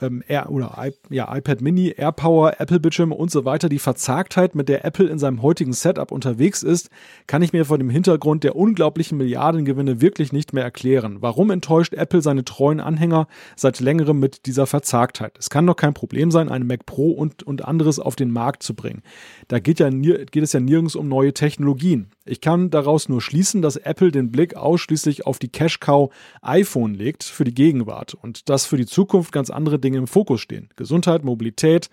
ähm, 0.01 0.23
Air, 0.27 0.51
oder 0.51 0.75
I, 0.79 0.93
ja, 1.09 1.35
iPad 1.35 1.61
Mini, 1.61 1.93
AirPower, 1.95 2.59
Apple-Bildschirme 2.59 3.15
und 3.15 3.31
so 3.31 3.45
weiter, 3.45 3.69
die 3.69 3.79
Verzagtheit, 3.79 4.55
mit 4.55 4.69
der 4.69 4.85
Apple 4.85 5.07
in 5.07 5.19
seinem 5.19 5.41
heutigen 5.41 5.73
Setup 5.73 6.11
unterwegs 6.11 6.63
ist, 6.63 6.89
kann 7.27 7.41
ich 7.41 7.53
mir 7.53 7.65
vor 7.65 7.77
dem 7.77 7.89
Hintergrund 7.89 8.43
der 8.43 8.55
unglaublichen 8.55 9.17
Milliardengewinne 9.17 10.01
wirklich 10.01 10.33
nicht 10.33 10.53
mehr 10.53 10.63
erklären. 10.63 11.17
Warum 11.21 11.51
enttäuscht 11.51 11.93
Apple 11.93 12.21
seine 12.21 12.45
treuen 12.45 12.79
Anhänger 12.79 13.27
seit 13.55 13.79
längerem 13.79 14.19
mit 14.19 14.45
dieser 14.45 14.67
Verzagtheit? 14.67 15.37
Es 15.39 15.49
kann 15.49 15.65
doch 15.65 15.75
kein 15.75 15.93
Problem 15.93 16.31
sein, 16.31 16.49
eine 16.49 16.65
Mac 16.65 16.85
Pro 16.85 17.11
und, 17.11 17.43
und 17.43 17.65
anderes 17.65 17.99
auf 17.99 18.15
den 18.15 18.31
Markt 18.31 18.63
zu 18.63 18.75
bringen. 18.75 19.01
Da 19.47 19.59
geht, 19.59 19.79
ja, 19.79 19.89
geht 19.89 20.43
es 20.43 20.53
ja 20.53 20.59
nirgends 20.59 20.95
um 20.95 21.07
neue 21.07 21.33
Technologien. 21.33 22.11
Ich 22.29 22.41
kann 22.41 22.69
daraus 22.69 23.09
nur 23.09 23.21
schließen, 23.21 23.63
dass 23.63 23.75
Apple 23.75 24.11
den 24.11 24.29
Blick 24.31 24.55
ausschließlich 24.55 25.25
auf 25.25 25.39
die 25.39 25.47
Cash-Cow 25.47 26.13
iPhone 26.43 26.93
legt 26.93 27.23
für 27.23 27.43
die 27.43 27.55
Gegenwart 27.55 28.13
und 28.13 28.49
dass 28.49 28.67
für 28.67 28.77
die 28.77 28.85
Zukunft 28.85 29.31
ganz 29.31 29.49
andere 29.49 29.79
Dinge 29.79 29.88
im 29.97 30.07
Fokus 30.07 30.41
stehen. 30.41 30.69
Gesundheit, 30.75 31.23
Mobilität, 31.23 31.89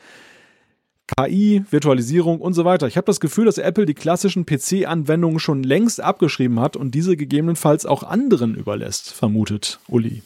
KI, 1.06 1.64
Virtualisierung 1.70 2.40
und 2.40 2.54
so 2.54 2.64
weiter. 2.64 2.86
Ich 2.88 2.96
habe 2.96 3.04
das 3.04 3.20
Gefühl, 3.20 3.44
dass 3.44 3.58
Apple 3.58 3.86
die 3.86 3.94
klassischen 3.94 4.44
PC-Anwendungen 4.44 5.38
schon 5.38 5.62
längst 5.62 6.00
abgeschrieben 6.00 6.60
hat 6.60 6.76
und 6.76 6.92
diese 6.92 7.16
gegebenenfalls 7.16 7.86
auch 7.86 8.02
anderen 8.02 8.54
überlässt, 8.54 9.12
vermutet 9.12 9.78
Uli. 9.88 10.22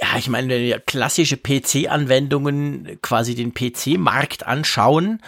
Ja, 0.00 0.18
ich 0.18 0.28
meine, 0.28 0.48
wenn 0.48 0.62
wir 0.62 0.78
klassische 0.78 1.36
PC-Anwendungen 1.36 2.98
quasi 3.02 3.34
den 3.34 3.54
PC-Markt 3.54 4.46
anschauen, 4.46 5.20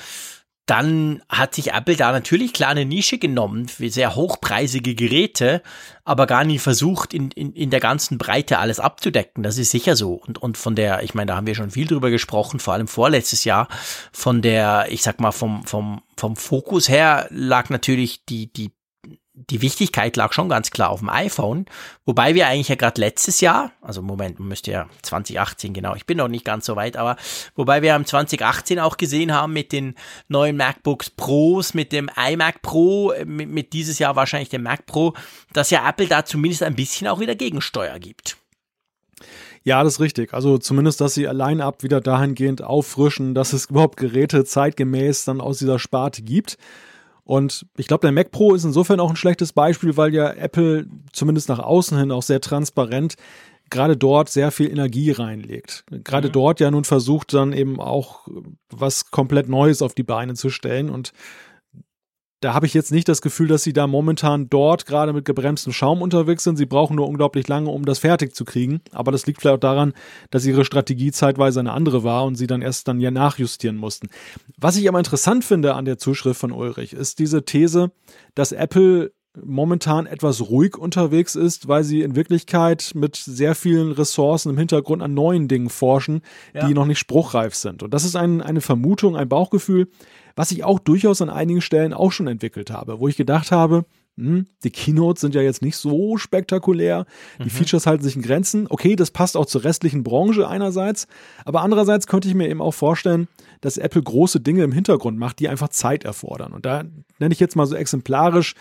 dann 0.71 1.21
hat 1.29 1.57
sich 1.57 1.73
Apple 1.73 1.97
da 1.97 2.13
natürlich 2.13 2.53
klar 2.53 2.71
eine 2.71 2.85
Nische 2.85 3.19
genommen 3.19 3.67
für 3.67 3.91
sehr 3.91 4.15
hochpreisige 4.15 4.95
Geräte, 4.95 5.63
aber 6.05 6.29
gar 6.29 6.45
nie 6.45 6.61
versucht, 6.61 7.13
in, 7.13 7.33
in, 7.33 7.53
in 7.55 7.71
der 7.71 7.81
ganzen 7.81 8.19
Breite 8.19 8.61
alles 8.61 8.79
abzudecken. 8.79 9.43
Das 9.43 9.59
ist 9.59 9.73
sicher 9.73 9.97
so. 9.97 10.15
Und, 10.15 10.39
und 10.39 10.57
von 10.57 10.77
der, 10.77 11.03
ich 11.03 11.13
meine, 11.13 11.27
da 11.27 11.37
haben 11.37 11.49
wir 11.49 11.57
schon 11.57 11.73
viel 11.73 11.89
drüber 11.89 12.11
gesprochen, 12.11 12.61
vor 12.61 12.75
allem 12.75 12.87
vorletztes 12.87 13.43
Jahr, 13.43 13.67
von 14.13 14.43
der, 14.43 14.87
ich 14.91 15.03
sag 15.03 15.21
mal, 15.21 15.33
vom, 15.33 15.65
vom, 15.65 16.03
vom 16.17 16.37
Fokus 16.37 16.89
her 16.89 17.27
lag 17.31 17.69
natürlich 17.71 18.25
die, 18.27 18.53
die 18.53 18.71
die 19.49 19.63
Wichtigkeit 19.63 20.17
lag 20.17 20.33
schon 20.33 20.49
ganz 20.49 20.71
klar 20.71 20.91
auf 20.91 21.01
dem 21.01 21.09
iPhone, 21.09 21.67
wobei 22.05 22.35
wir 22.35 22.47
eigentlich 22.47 22.69
ja 22.69 22.75
gerade 22.75 23.01
letztes 23.01 23.41
Jahr, 23.41 23.73
also 23.81 24.03
Moment, 24.03 24.39
man 24.39 24.49
müsste 24.49 24.71
ja 24.71 24.89
2018 25.03 25.73
genau, 25.73 25.95
ich 25.95 26.07
bin 26.07 26.19
noch 26.19 26.29
nicht 26.29 26.45
ganz 26.45 26.67
so 26.67 26.77
weit, 26.77 26.97
aber 26.97 27.17
wobei 27.55 27.83
wir 27.83 27.97
im 27.97 28.05
2018 28.05 28.79
auch 28.79 28.97
gesehen 28.97 29.33
haben 29.33 29.53
mit 29.53 29.73
den 29.73 29.95
neuen 30.29 30.57
MacBooks 30.57 31.11
Pros, 31.11 31.75
mit 31.75 31.93
dem 31.93 32.11
iMac 32.17 32.63
Pro, 32.63 33.13
mit, 33.25 33.49
mit 33.49 33.73
dieses 33.73 33.99
Jahr 33.99 34.17
wahrscheinlich 34.17 34.51
dem 34.51 34.63
Mac 34.63 34.87
Pro, 34.87 35.15
dass 35.53 35.71
ja 35.71 35.89
Apple 35.89 36.07
da 36.07 36.25
zumindest 36.25 36.63
ein 36.63 36.75
bisschen 36.75 37.09
auch 37.09 37.21
wieder 37.21 37.35
Gegensteuer 37.35 37.99
gibt. 37.99 38.37
Ja, 39.63 39.85
das 39.85 39.95
ist 39.95 40.01
richtig. 40.01 40.33
Also 40.33 40.57
zumindest, 40.57 41.01
dass 41.01 41.15
sie 41.15 41.29
allein 41.29 41.61
ab 41.61 41.83
wieder 41.83 42.01
dahingehend 42.01 42.63
auffrischen, 42.63 43.35
dass 43.35 43.53
es 43.53 43.67
überhaupt 43.67 43.99
Geräte 43.99 44.45
zeitgemäß 44.45 45.25
dann 45.25 45.41
aus 45.41 45.59
dieser 45.59 45.79
Sparte 45.79 46.23
gibt. 46.23 46.57
Und 47.31 47.65
ich 47.77 47.87
glaube, 47.87 48.01
der 48.01 48.11
Mac 48.11 48.33
Pro 48.33 48.57
ist 48.57 48.65
insofern 48.65 48.99
auch 48.99 49.09
ein 49.09 49.15
schlechtes 49.15 49.53
Beispiel, 49.53 49.97
weil 49.97 50.13
ja 50.13 50.33
Apple 50.33 50.89
zumindest 51.13 51.49
nach 51.49 51.61
außen 51.61 51.97
hin 51.97 52.11
auch 52.11 52.25
sehr 52.25 52.41
transparent 52.41 53.15
gerade 53.71 53.97
dort 53.97 54.29
sehr 54.29 54.51
viel 54.51 54.69
Energie 54.69 55.13
reinlegt. 55.13 55.85
Gerade 56.03 56.27
mhm. 56.27 56.33
dort 56.33 56.59
ja 56.59 56.73
nun 56.73 56.83
versucht 56.83 57.33
dann 57.33 57.53
eben 57.53 57.79
auch 57.79 58.27
was 58.69 59.13
komplett 59.13 59.49
Neues 59.49 59.81
auf 59.81 59.95
die 59.95 60.03
Beine 60.03 60.35
zu 60.35 60.51
stellen 60.51 60.91
und 60.91 61.13
da 62.41 62.55
habe 62.55 62.67
ich 62.67 62.73
jetzt 62.73 62.91
nicht 62.91 63.09
das 63.09 63.21
Gefühl, 63.21 63.49
dass 63.49 63.63
sie 63.63 63.75
da 63.75 63.87
momentan 63.87 64.49
dort 64.49 64.87
gerade 64.87 65.13
mit 65.13 65.27
gebremstem 65.27 65.75
Schaum 65.75 66.01
unterwegs 66.01 66.45
sind. 66.45 66.57
Sie 66.57 66.67
brauchen 66.67 66.97
nur 66.97 67.07
unglaublich 67.07 67.47
lange, 67.49 67.71
um 67.71 67.85
das 67.85 67.99
fertig 67.99 68.35
zu 68.35 68.47
kriegen. 68.47 68.81
Aber 68.93 69.13
das 69.13 69.27
liegt 69.27 69.43
vielleicht 69.43 69.57
auch 69.57 69.61
daran, 69.61 69.93
dass 70.31 70.47
ihre 70.47 70.65
Strategie 70.65 71.13
zeitweise 71.13 71.61
eine 71.61 71.73
andere 71.73 72.03
war 72.03 72.25
und 72.25 72.37
sie 72.37 72.47
dann 72.47 72.63
erst 72.63 72.89
dann 72.89 72.99
ja 72.99 73.11
nachjustieren 73.11 73.77
mussten. 73.77 74.09
Was 74.57 74.77
ich 74.77 74.89
aber 74.89 74.99
interessant 74.99 75.45
finde 75.45 75.75
an 75.75 75.85
der 75.85 75.99
Zuschrift 75.99 76.41
von 76.41 76.53
Ulrich, 76.53 76.95
ist 76.95 77.19
diese 77.19 77.45
These, 77.45 77.93
dass 78.35 78.53
Apple 78.53 79.13
momentan 79.41 80.07
etwas 80.07 80.49
ruhig 80.49 80.77
unterwegs 80.77 81.37
ist, 81.37 81.69
weil 81.69 81.85
sie 81.85 82.03
in 82.03 82.17
Wirklichkeit 82.17 82.93
mit 82.95 83.17
sehr 83.17 83.55
vielen 83.55 83.93
Ressourcen 83.93 84.51
im 84.51 84.59
Hintergrund 84.59 85.03
an 85.03 85.15
neuen 85.15 85.47
Dingen 85.47 85.69
forschen, 85.69 86.23
ja. 86.53 86.67
die 86.67 86.75
noch 86.75 86.87
nicht 86.87 86.99
spruchreif 86.99 87.55
sind. 87.55 87.83
Und 87.83 87.95
das 87.95 88.05
ist 88.05 88.17
ein, 88.17 88.41
eine 88.41 88.61
Vermutung, 88.61 89.17
ein 89.17 89.29
Bauchgefühl, 89.29 89.89
was 90.37 90.53
ich 90.53 90.65
auch 90.65 90.79
durchaus 90.79 91.23
an 91.23 91.31
einigen 91.31 91.61
Stellen 91.61 91.93
auch 91.93 92.13
schon 92.13 92.27
entwickelt 92.27 92.71
habe, 92.71 93.01
wo 93.01 93.09
ich 93.09 93.17
gedacht 93.17 93.53
habe, 93.53 93.85
hm, 94.17 94.47
die 94.65 94.71
Keynotes 94.71 95.21
sind 95.21 95.35
ja 95.35 95.41
jetzt 95.41 95.63
nicht 95.63 95.77
so 95.77 96.17
spektakulär, 96.19 97.07
die 97.39 97.45
mhm. 97.45 97.51
Features 97.51 97.87
halten 97.87 98.03
sich 98.03 98.17
in 98.17 98.23
Grenzen. 98.23 98.67
Okay, 98.69 98.97
das 98.97 99.11
passt 99.11 99.37
auch 99.37 99.47
zur 99.47 99.65
restlichen 99.65 100.03
Branche 100.03 100.49
einerseits, 100.49 101.07
aber 101.45 101.63
andererseits 101.63 102.07
könnte 102.07 102.29
ich 102.29 102.35
mir 102.35 102.49
eben 102.49 102.61
auch 102.61 102.75
vorstellen, 102.75 103.29
dass 103.61 103.79
Apple 103.79 104.03
große 104.03 104.41
Dinge 104.41 104.65
im 104.65 104.73
Hintergrund 104.73 105.19
macht, 105.19 105.39
die 105.39 105.49
einfach 105.49 105.69
Zeit 105.69 106.05
erfordern. 106.05 106.53
Und 106.53 106.67
da 106.67 106.85
nenne 107.19 107.33
ich 107.33 107.41
jetzt 107.41 107.57
mal 107.57 107.67
so 107.67 107.77
exemplarisch 107.77 108.55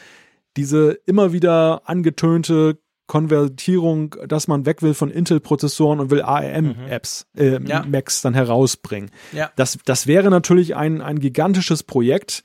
diese 0.56 0.92
immer 1.06 1.34
wieder 1.34 1.88
angetönte 1.90 2.80
Konvertierung, 3.10 4.16
dass 4.28 4.48
man 4.48 4.68
weg 4.68 4.84
will 4.84 4.94
von 4.94 5.10
Intel-Prozessoren 5.10 6.00
und 6.00 6.12
will 6.12 6.22
ARM-Apps, 6.22 7.26
mhm. 7.34 7.42
äh, 7.42 7.60
ja. 7.68 7.84
Macs 7.84 8.22
dann 8.22 8.36
herausbringen. 8.36 9.10
Ja. 9.34 9.52
Das, 9.56 9.80
das 9.84 10.06
wäre 10.06 10.30
natürlich 10.30 10.76
ein, 10.76 11.02
ein 11.02 11.20
gigantisches 11.20 11.82
Projekt, 11.82 12.44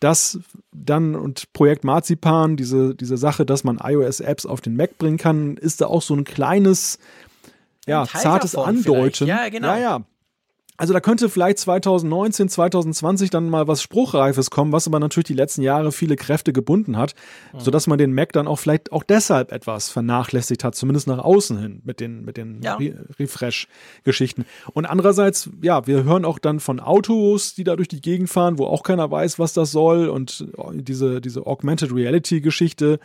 das 0.00 0.40
dann 0.72 1.14
und 1.14 1.52
Projekt 1.52 1.84
Marzipan, 1.84 2.56
diese, 2.56 2.94
diese 2.94 3.18
Sache, 3.18 3.44
dass 3.44 3.62
man 3.62 3.78
iOS-Apps 3.78 4.46
auf 4.46 4.62
den 4.62 4.74
Mac 4.74 4.96
bringen 4.96 5.18
kann, 5.18 5.58
ist 5.58 5.82
da 5.82 5.86
auch 5.86 6.02
so 6.02 6.14
ein 6.14 6.24
kleines, 6.24 6.98
ja, 7.86 8.06
zartes 8.06 8.56
Andeuten. 8.56 9.26
Ja, 9.26 9.50
genau. 9.50 9.68
Ja, 9.68 9.78
ja. 9.78 10.04
Also 10.76 10.92
da 10.92 11.00
könnte 11.00 11.28
vielleicht 11.28 11.58
2019, 11.58 12.48
2020 12.48 13.30
dann 13.30 13.48
mal 13.48 13.68
was 13.68 13.82
Spruchreifes 13.82 14.50
kommen, 14.50 14.72
was 14.72 14.86
aber 14.86 14.98
natürlich 14.98 15.26
die 15.26 15.34
letzten 15.34 15.62
Jahre 15.62 15.92
viele 15.92 16.16
Kräfte 16.16 16.52
gebunden 16.52 16.96
hat, 16.96 17.14
mhm. 17.52 17.60
sodass 17.60 17.86
man 17.86 17.98
den 17.98 18.12
Mac 18.12 18.32
dann 18.32 18.46
auch 18.46 18.56
vielleicht 18.56 18.92
auch 18.92 19.02
deshalb 19.02 19.52
etwas 19.52 19.88
vernachlässigt 19.88 20.64
hat, 20.64 20.74
zumindest 20.74 21.06
nach 21.06 21.18
außen 21.18 21.58
hin 21.58 21.82
mit 21.84 22.00
den, 22.00 22.24
mit 22.24 22.36
den 22.36 22.62
ja. 22.62 22.76
Re 22.76 23.06
Refresh-Geschichten. 23.18 24.44
Und 24.72 24.86
andererseits, 24.86 25.50
ja, 25.62 25.86
wir 25.86 26.04
hören 26.04 26.24
auch 26.24 26.38
dann 26.38 26.60
von 26.60 26.80
Autos, 26.80 27.54
die 27.54 27.64
da 27.64 27.76
durch 27.76 27.88
die 27.88 28.00
Gegend 28.00 28.28
fahren, 28.28 28.58
wo 28.58 28.66
auch 28.66 28.82
keiner 28.82 29.10
weiß, 29.10 29.38
was 29.38 29.52
das 29.52 29.70
soll 29.70 30.08
und 30.08 30.46
diese, 30.74 31.20
diese 31.20 31.46
Augmented 31.46 31.94
Reality-Geschichte 31.94 32.98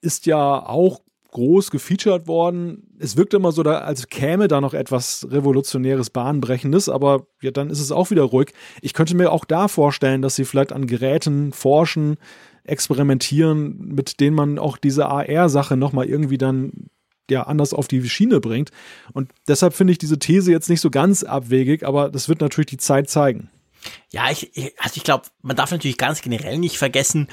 ist 0.00 0.26
ja 0.26 0.64
auch 0.66 1.00
groß 1.34 1.70
gefeatured 1.70 2.26
worden. 2.26 2.94
Es 2.98 3.16
wirkt 3.16 3.34
immer 3.34 3.52
so, 3.52 3.62
da, 3.62 3.78
als 3.78 4.08
käme 4.08 4.48
da 4.48 4.60
noch 4.60 4.72
etwas 4.72 5.26
Revolutionäres, 5.30 6.10
Bahnbrechendes, 6.10 6.88
aber 6.88 7.26
ja, 7.42 7.50
dann 7.50 7.70
ist 7.70 7.80
es 7.80 7.92
auch 7.92 8.10
wieder 8.10 8.22
ruhig. 8.22 8.52
Ich 8.80 8.94
könnte 8.94 9.14
mir 9.16 9.30
auch 9.30 9.44
da 9.44 9.68
vorstellen, 9.68 10.22
dass 10.22 10.36
sie 10.36 10.44
vielleicht 10.44 10.72
an 10.72 10.86
Geräten 10.86 11.52
forschen, 11.52 12.16
experimentieren, 12.62 13.76
mit 13.94 14.20
denen 14.20 14.34
man 14.34 14.58
auch 14.58 14.78
diese 14.78 15.06
AR-Sache 15.06 15.76
nochmal 15.76 16.06
irgendwie 16.06 16.38
dann 16.38 16.88
ja 17.30 17.42
anders 17.42 17.74
auf 17.74 17.88
die 17.88 18.08
Schiene 18.08 18.40
bringt. 18.40 18.70
Und 19.12 19.30
deshalb 19.48 19.74
finde 19.74 19.92
ich 19.92 19.98
diese 19.98 20.18
These 20.18 20.50
jetzt 20.50 20.70
nicht 20.70 20.80
so 20.80 20.90
ganz 20.90 21.24
abwegig, 21.24 21.84
aber 21.84 22.10
das 22.10 22.28
wird 22.28 22.40
natürlich 22.40 22.66
die 22.66 22.78
Zeit 22.78 23.10
zeigen. 23.10 23.50
Ja, 24.14 24.30
ich, 24.30 24.52
also 24.78 24.92
ich 24.94 25.02
glaube, 25.02 25.24
man 25.42 25.56
darf 25.56 25.72
natürlich 25.72 25.98
ganz 25.98 26.22
generell 26.22 26.56
nicht 26.58 26.78
vergessen, 26.78 27.26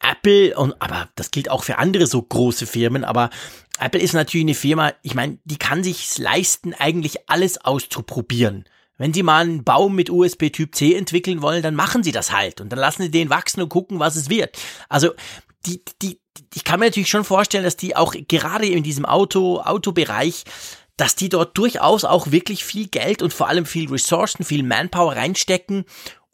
Apple 0.00 0.54
und 0.54 0.74
aber 0.82 1.08
das 1.14 1.30
gilt 1.30 1.50
auch 1.50 1.64
für 1.64 1.78
andere 1.78 2.06
so 2.06 2.20
große 2.20 2.66
Firmen, 2.66 3.04
aber 3.04 3.30
Apple 3.78 4.02
ist 4.02 4.12
natürlich 4.12 4.44
eine 4.44 4.54
Firma, 4.54 4.92
ich 5.00 5.14
meine, 5.14 5.38
die 5.44 5.56
kann 5.56 5.82
sich 5.82 6.18
leisten, 6.18 6.74
eigentlich 6.74 7.30
alles 7.30 7.64
auszuprobieren. 7.64 8.66
Wenn 8.98 9.14
sie 9.14 9.22
mal 9.22 9.44
einen 9.44 9.64
Baum 9.64 9.94
mit 9.94 10.10
USB 10.10 10.50
Typ 10.50 10.74
C 10.74 10.94
entwickeln 10.94 11.40
wollen, 11.40 11.62
dann 11.62 11.74
machen 11.74 12.02
sie 12.02 12.12
das 12.12 12.32
halt 12.32 12.60
und 12.60 12.68
dann 12.68 12.80
lassen 12.80 13.04
sie 13.04 13.10
den 13.10 13.30
wachsen 13.30 13.62
und 13.62 13.70
gucken, 13.70 13.98
was 13.98 14.14
es 14.14 14.28
wird. 14.28 14.58
Also 14.90 15.12
die, 15.64 15.82
die, 16.02 16.20
ich 16.52 16.64
kann 16.64 16.80
mir 16.80 16.86
natürlich 16.86 17.08
schon 17.08 17.24
vorstellen, 17.24 17.64
dass 17.64 17.78
die 17.78 17.96
auch 17.96 18.14
gerade 18.28 18.66
in 18.66 18.82
diesem 18.82 19.06
Auto, 19.06 19.60
Autobereich, 19.60 20.44
dass 20.96 21.14
die 21.14 21.28
dort 21.28 21.56
durchaus 21.58 22.04
auch 22.04 22.30
wirklich 22.30 22.64
viel 22.64 22.88
Geld 22.88 23.22
und 23.22 23.32
vor 23.32 23.48
allem 23.48 23.66
viel 23.66 23.90
Ressourcen, 23.90 24.44
viel 24.44 24.62
Manpower 24.62 25.14
reinstecken, 25.14 25.84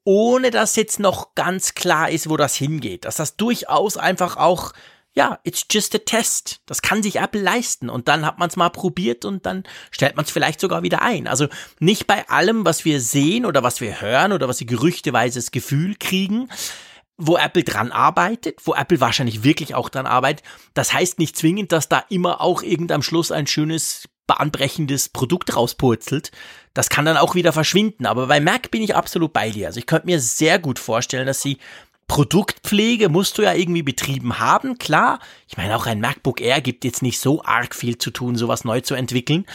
ohne 0.04 0.50
dass 0.50 0.76
jetzt 0.76 1.00
noch 1.00 1.34
ganz 1.34 1.74
klar 1.74 2.10
ist, 2.10 2.28
wo 2.28 2.36
das 2.36 2.54
hingeht. 2.54 3.04
Dass 3.04 3.16
das 3.16 3.36
durchaus 3.36 3.96
einfach 3.96 4.36
auch 4.36 4.72
ja, 5.14 5.38
it's 5.44 5.66
just 5.70 5.94
a 5.94 5.98
test. 5.98 6.60
Das 6.64 6.80
kann 6.80 7.02
sich 7.02 7.16
Apple 7.16 7.42
leisten. 7.42 7.90
Und 7.90 8.08
dann 8.08 8.24
hat 8.24 8.38
man 8.38 8.48
es 8.48 8.56
mal 8.56 8.70
probiert 8.70 9.24
und 9.24 9.44
dann 9.44 9.64
stellt 9.90 10.16
man 10.16 10.24
es 10.24 10.30
vielleicht 10.30 10.58
sogar 10.60 10.82
wieder 10.82 11.02
ein. 11.02 11.28
Also 11.28 11.48
nicht 11.80 12.06
bei 12.06 12.28
allem, 12.28 12.64
was 12.64 12.84
wir 12.84 13.00
sehen 13.00 13.44
oder 13.44 13.62
was 13.62 13.80
wir 13.80 14.00
hören 14.00 14.32
oder 14.32 14.48
was 14.48 14.60
wir 14.60 14.66
gerüchteweise 14.66 15.38
das 15.38 15.50
Gefühl 15.50 15.96
kriegen, 15.98 16.48
wo 17.24 17.36
Apple 17.36 17.62
dran 17.62 17.92
arbeitet, 17.92 18.58
wo 18.64 18.74
Apple 18.74 19.00
wahrscheinlich 19.00 19.44
wirklich 19.44 19.74
auch 19.74 19.88
dran 19.88 20.06
arbeitet. 20.06 20.44
Das 20.74 20.92
heißt 20.92 21.18
nicht 21.18 21.36
zwingend, 21.36 21.70
dass 21.70 21.88
da 21.88 22.04
immer 22.08 22.40
auch 22.40 22.62
irgend 22.62 22.90
am 22.90 23.02
Schluss 23.02 23.30
ein 23.30 23.46
schönes, 23.46 24.08
bahnbrechendes 24.26 25.08
Produkt 25.08 25.54
rauspurzelt. 25.54 26.32
Das 26.74 26.88
kann 26.88 27.04
dann 27.04 27.16
auch 27.16 27.34
wieder 27.36 27.52
verschwinden. 27.52 28.06
Aber 28.06 28.26
bei 28.26 28.40
Mac 28.40 28.70
bin 28.72 28.82
ich 28.82 28.96
absolut 28.96 29.32
bei 29.32 29.50
dir. 29.50 29.68
Also 29.68 29.78
ich 29.78 29.86
könnte 29.86 30.06
mir 30.06 30.20
sehr 30.20 30.58
gut 30.58 30.80
vorstellen, 30.80 31.26
dass 31.26 31.42
sie 31.42 31.58
Produktpflege 32.08 33.08
musst 33.08 33.38
du 33.38 33.42
ja 33.42 33.54
irgendwie 33.54 33.82
betrieben 33.82 34.38
haben, 34.38 34.76
klar. 34.76 35.20
Ich 35.48 35.56
meine, 35.56 35.76
auch 35.76 35.86
ein 35.86 36.00
MacBook 36.00 36.40
Air 36.40 36.60
gibt 36.60 36.84
jetzt 36.84 37.02
nicht 37.02 37.18
so 37.20 37.42
arg 37.44 37.74
viel 37.74 37.96
zu 37.96 38.10
tun, 38.10 38.36
sowas 38.36 38.64
neu 38.64 38.80
zu 38.80 38.94
entwickeln. 38.94 39.46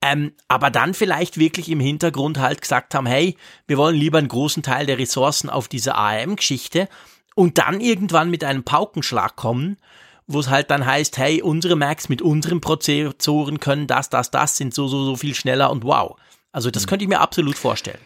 Ähm, 0.00 0.32
aber 0.46 0.70
dann 0.70 0.94
vielleicht 0.94 1.38
wirklich 1.38 1.68
im 1.70 1.80
Hintergrund 1.80 2.38
halt 2.38 2.62
gesagt 2.62 2.94
haben, 2.94 3.06
hey, 3.06 3.36
wir 3.66 3.78
wollen 3.78 3.96
lieber 3.96 4.18
einen 4.18 4.28
großen 4.28 4.62
Teil 4.62 4.86
der 4.86 4.98
Ressourcen 4.98 5.50
auf 5.50 5.66
diese 5.66 5.96
ARM-Geschichte 5.96 6.88
und 7.34 7.58
dann 7.58 7.80
irgendwann 7.80 8.30
mit 8.30 8.44
einem 8.44 8.62
Paukenschlag 8.62 9.34
kommen, 9.34 9.76
wo 10.28 10.38
es 10.38 10.50
halt 10.50 10.70
dann 10.70 10.86
heißt, 10.86 11.18
hey, 11.18 11.42
unsere 11.42 11.74
Macs 11.74 12.08
mit 12.08 12.22
unseren 12.22 12.60
Prozessoren 12.60 13.58
können 13.58 13.86
das, 13.88 14.08
das, 14.08 14.30
das, 14.30 14.56
sind 14.56 14.72
so, 14.72 14.86
so, 14.86 15.04
so 15.04 15.16
viel 15.16 15.34
schneller 15.34 15.70
und 15.70 15.82
wow. 15.84 16.16
Also 16.52 16.70
das 16.70 16.84
mhm. 16.84 16.90
könnte 16.90 17.04
ich 17.04 17.08
mir 17.08 17.20
absolut 17.20 17.56
vorstellen. 17.56 17.98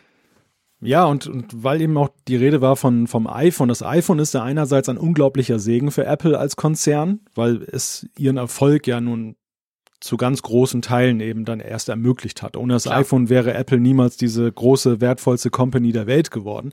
Ja, 0.81 1.05
und, 1.05 1.29
und 1.29 1.63
weil 1.63 1.81
eben 1.81 1.97
auch 1.97 2.09
die 2.27 2.37
Rede 2.37 2.61
war 2.61 2.77
von, 2.77 3.07
vom 3.07 3.29
iPhone. 3.29 3.69
Das 3.69 3.85
iPhone 3.85 4.19
ist 4.19 4.35
ja 4.35 4.43
einerseits 4.43 4.89
ein 4.89 4.99
unglaublicher 4.99 5.61
Segen 5.61 5.93
für 5.93 6.05
Apple 6.05 6.37
als 6.37 6.57
Konzern, 6.57 7.21
weil 7.35 7.63
es 7.71 8.09
ihren 8.19 8.37
Erfolg 8.37 8.89
ja 8.89 9.01
nun 9.01 9.37
zu 10.03 10.17
ganz 10.17 10.43
großen 10.43 10.83
Teilen 10.83 11.21
eben 11.21 11.45
dann 11.45 11.61
erst 11.61 11.89
ermöglicht 11.89 12.43
hat. 12.43 12.57
Ohne 12.57 12.75
das 12.75 12.85
Klar. 12.85 12.99
iPhone 12.99 13.29
wäre 13.29 13.55
Apple 13.55 13.79
niemals 13.79 14.17
diese 14.17 14.51
große, 14.51 15.01
wertvollste 15.01 15.51
Company 15.51 15.93
der 15.93 16.07
Welt 16.07 16.31
geworden. 16.31 16.73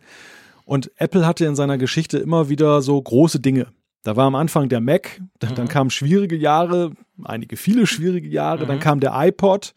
Und 0.65 0.91
Apple 0.97 1.25
hatte 1.25 1.45
in 1.45 1.55
seiner 1.55 1.77
Geschichte 1.77 2.17
immer 2.17 2.49
wieder 2.49 2.81
so 2.81 3.01
große 3.01 3.39
Dinge. 3.39 3.67
Da 4.03 4.15
war 4.15 4.25
am 4.25 4.35
Anfang 4.35 4.69
der 4.69 4.81
Mac, 4.81 5.21
dann, 5.39 5.51
mhm. 5.51 5.67
kamen 5.67 5.89
schwierige 5.89 6.35
Jahre, 6.35 6.93
einige 7.23 7.57
viele 7.57 7.85
schwierige 7.85 8.29
Jahre, 8.29 8.63
mhm. 8.63 8.67
dann 8.67 8.79
kam 8.79 8.99
der 8.99 9.13
iPod, 9.15 9.73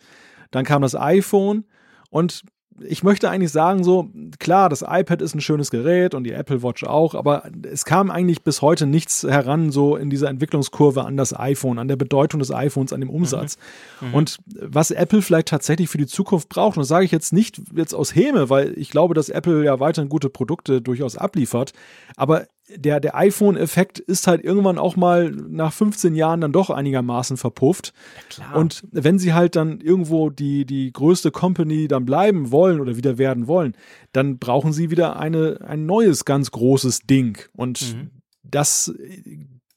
dann 0.50 0.64
kam 0.64 0.82
das 0.82 0.94
iPhone 0.94 1.64
und 2.10 2.42
ich 2.80 3.02
möchte 3.02 3.30
eigentlich 3.30 3.52
sagen, 3.52 3.84
so, 3.84 4.10
klar, 4.38 4.68
das 4.68 4.82
iPad 4.82 5.22
ist 5.22 5.34
ein 5.34 5.40
schönes 5.40 5.70
Gerät 5.70 6.14
und 6.14 6.24
die 6.24 6.32
Apple 6.32 6.62
Watch 6.62 6.84
auch, 6.84 7.14
aber 7.14 7.44
es 7.70 7.84
kam 7.84 8.10
eigentlich 8.10 8.42
bis 8.42 8.62
heute 8.62 8.86
nichts 8.86 9.22
heran, 9.22 9.70
so 9.70 9.96
in 9.96 10.10
dieser 10.10 10.28
Entwicklungskurve 10.28 11.04
an 11.04 11.16
das 11.16 11.38
iPhone, 11.38 11.78
an 11.78 11.88
der 11.88 11.96
Bedeutung 11.96 12.40
des 12.40 12.50
iPhones, 12.50 12.92
an 12.92 13.00
dem 13.00 13.10
Umsatz. 13.10 13.56
Mhm. 14.00 14.08
Mhm. 14.08 14.14
Und 14.14 14.38
was 14.54 14.90
Apple 14.90 15.22
vielleicht 15.22 15.48
tatsächlich 15.48 15.88
für 15.88 15.98
die 15.98 16.06
Zukunft 16.06 16.48
braucht, 16.48 16.76
und 16.76 16.82
das 16.82 16.88
sage 16.88 17.04
ich 17.04 17.10
jetzt 17.10 17.32
nicht 17.32 17.60
jetzt 17.74 17.94
aus 17.94 18.14
Häme, 18.14 18.50
weil 18.50 18.76
ich 18.76 18.90
glaube, 18.90 19.14
dass 19.14 19.28
Apple 19.28 19.64
ja 19.64 19.80
weiterhin 19.80 20.08
gute 20.08 20.30
Produkte 20.30 20.80
durchaus 20.80 21.16
abliefert, 21.16 21.72
aber 22.16 22.46
der, 22.68 23.00
der 23.00 23.16
iPhone-Effekt 23.16 23.98
ist 23.98 24.26
halt 24.26 24.42
irgendwann 24.42 24.78
auch 24.78 24.96
mal 24.96 25.30
nach 25.30 25.72
15 25.72 26.14
Jahren 26.14 26.40
dann 26.40 26.52
doch 26.52 26.70
einigermaßen 26.70 27.36
verpufft. 27.36 27.92
Ja, 28.38 28.52
und 28.54 28.82
wenn 28.92 29.18
sie 29.18 29.32
halt 29.32 29.56
dann 29.56 29.80
irgendwo 29.80 30.30
die, 30.30 30.64
die 30.64 30.92
größte 30.92 31.30
Company 31.30 31.88
dann 31.88 32.04
bleiben 32.04 32.50
wollen 32.50 32.80
oder 32.80 32.96
wieder 32.96 33.18
werden 33.18 33.46
wollen, 33.46 33.76
dann 34.12 34.38
brauchen 34.38 34.72
sie 34.72 34.90
wieder 34.90 35.18
eine, 35.18 35.60
ein 35.66 35.86
neues, 35.86 36.24
ganz 36.24 36.50
großes 36.50 37.00
Ding. 37.00 37.38
Und 37.52 37.94
mhm. 37.94 38.10
das 38.42 38.92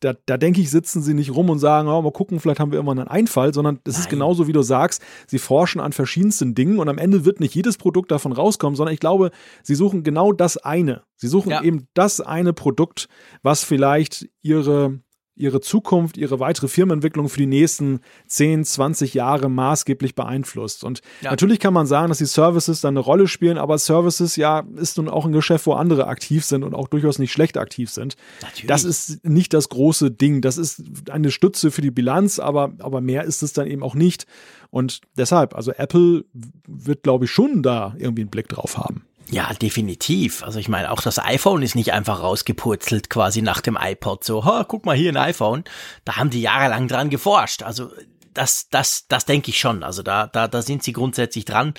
da, 0.05 0.13
da 0.27 0.37
denke 0.37 0.61
ich, 0.61 0.69
sitzen 0.69 1.01
sie 1.01 1.15
nicht 1.15 1.33
rum 1.33 1.49
und 1.49 1.57
sagen, 1.57 1.87
oh, 1.87 1.99
mal 1.99 2.11
gucken, 2.11 2.39
vielleicht 2.39 2.59
haben 2.59 2.71
wir 2.71 2.77
irgendwann 2.77 2.99
einen 2.99 3.07
Einfall, 3.07 3.55
sondern 3.55 3.79
es 3.85 3.97
ist 3.97 4.07
genauso, 4.07 4.47
wie 4.47 4.53
du 4.53 4.61
sagst, 4.61 5.01
sie 5.25 5.39
forschen 5.39 5.81
an 5.81 5.93
verschiedensten 5.93 6.53
Dingen 6.53 6.77
und 6.77 6.87
am 6.89 6.99
Ende 6.99 7.25
wird 7.25 7.39
nicht 7.39 7.55
jedes 7.55 7.77
Produkt 7.77 8.11
davon 8.11 8.31
rauskommen, 8.31 8.75
sondern 8.75 8.93
ich 8.93 8.99
glaube, 8.99 9.31
sie 9.63 9.73
suchen 9.73 10.03
genau 10.03 10.31
das 10.31 10.57
eine. 10.57 11.01
Sie 11.15 11.27
suchen 11.27 11.49
ja. 11.49 11.63
eben 11.63 11.87
das 11.95 12.21
eine 12.21 12.53
Produkt, 12.53 13.09
was 13.41 13.63
vielleicht 13.63 14.29
ihre 14.43 14.99
ihre 15.35 15.59
Zukunft, 15.59 16.17
ihre 16.17 16.39
weitere 16.39 16.67
Firmenentwicklung 16.67 17.27
für 17.27 17.39
die 17.39 17.45
nächsten 17.45 17.99
10, 18.27 18.63
20 18.63 19.13
Jahre 19.13 19.49
maßgeblich 19.49 20.15
beeinflusst. 20.15 20.83
Und 20.83 21.01
ja. 21.21 21.31
natürlich 21.31 21.59
kann 21.59 21.73
man 21.73 21.85
sagen, 21.85 22.09
dass 22.09 22.19
die 22.19 22.25
Services 22.25 22.81
dann 22.81 22.93
eine 22.93 23.01
Rolle 23.01 23.27
spielen, 23.27 23.57
aber 23.57 23.77
Services 23.77 24.37
ja 24.37 24.63
ist 24.77 24.97
nun 24.97 25.09
auch 25.09 25.25
ein 25.25 25.33
Geschäft, 25.33 25.65
wo 25.65 25.73
andere 25.73 26.07
aktiv 26.07 26.45
sind 26.45 26.63
und 26.63 26.73
auch 26.73 26.87
durchaus 26.87 27.19
nicht 27.19 27.33
schlecht 27.33 27.57
aktiv 27.57 27.89
sind. 27.89 28.15
Natürlich. 28.41 28.67
Das 28.67 28.83
ist 28.85 29.25
nicht 29.25 29.53
das 29.53 29.69
große 29.69 30.11
Ding. 30.11 30.41
Das 30.41 30.57
ist 30.57 30.83
eine 31.09 31.31
Stütze 31.31 31.71
für 31.71 31.81
die 31.81 31.91
Bilanz, 31.91 32.39
aber, 32.39 32.73
aber 32.79 33.01
mehr 33.01 33.25
ist 33.25 33.43
es 33.43 33.51
dann 33.51 33.67
eben 33.67 33.83
auch 33.83 33.95
nicht. 33.95 34.25
Und 34.69 35.01
deshalb, 35.17 35.55
also 35.55 35.71
Apple 35.71 36.25
wird, 36.67 37.03
glaube 37.03 37.25
ich, 37.25 37.31
schon 37.31 37.61
da 37.61 37.93
irgendwie 37.97 38.21
einen 38.21 38.29
Blick 38.29 38.47
drauf 38.47 38.77
haben. 38.77 39.05
Ja, 39.35 39.53
definitiv. 39.53 40.43
Also 40.43 40.59
ich 40.59 40.69
meine, 40.69 40.89
auch 40.89 41.01
das 41.01 41.19
iPhone 41.19 41.61
ist 41.61 41.75
nicht 41.75 41.91
einfach 41.91 42.23
rausgepurzelt 42.23 43.09
quasi 43.09 43.41
nach 43.41 43.59
dem 43.59 43.77
iPod. 43.77 44.23
So, 44.23 44.45
ha, 44.45 44.63
guck 44.65 44.85
mal 44.85 44.95
hier 44.95 45.11
ein 45.11 45.17
iPhone. 45.17 45.65
Da 46.05 46.15
haben 46.15 46.29
die 46.29 46.39
jahrelang 46.39 46.87
dran 46.87 47.09
geforscht. 47.09 47.61
Also 47.61 47.91
das, 48.33 48.69
das, 48.69 49.09
das 49.09 49.25
denke 49.25 49.49
ich 49.49 49.59
schon. 49.59 49.83
Also 49.83 50.03
da, 50.03 50.27
da, 50.27 50.47
da 50.47 50.61
sind 50.61 50.83
sie 50.83 50.93
grundsätzlich 50.93 51.43
dran. 51.43 51.73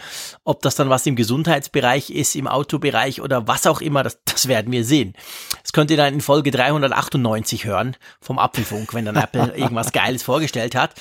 Ob 0.44 0.60
das 0.60 0.74
dann 0.74 0.90
was 0.90 1.06
im 1.06 1.16
Gesundheitsbereich 1.16 2.10
ist, 2.10 2.36
im 2.36 2.46
Autobereich 2.46 3.22
oder 3.22 3.48
was 3.48 3.66
auch 3.66 3.80
immer, 3.80 4.02
das, 4.02 4.18
das 4.26 4.48
werden 4.48 4.70
wir 4.70 4.84
sehen. 4.84 5.14
Das 5.62 5.72
könnt 5.72 5.90
ihr 5.90 5.96
dann 5.96 6.12
in 6.12 6.20
Folge 6.20 6.50
398 6.50 7.64
hören 7.64 7.96
vom 8.20 8.38
Apfelfunk, 8.38 8.92
wenn 8.92 9.06
dann 9.06 9.16
Apple 9.16 9.52
irgendwas 9.56 9.92
Geiles 9.92 10.22
vorgestellt 10.22 10.74
hat. 10.74 10.92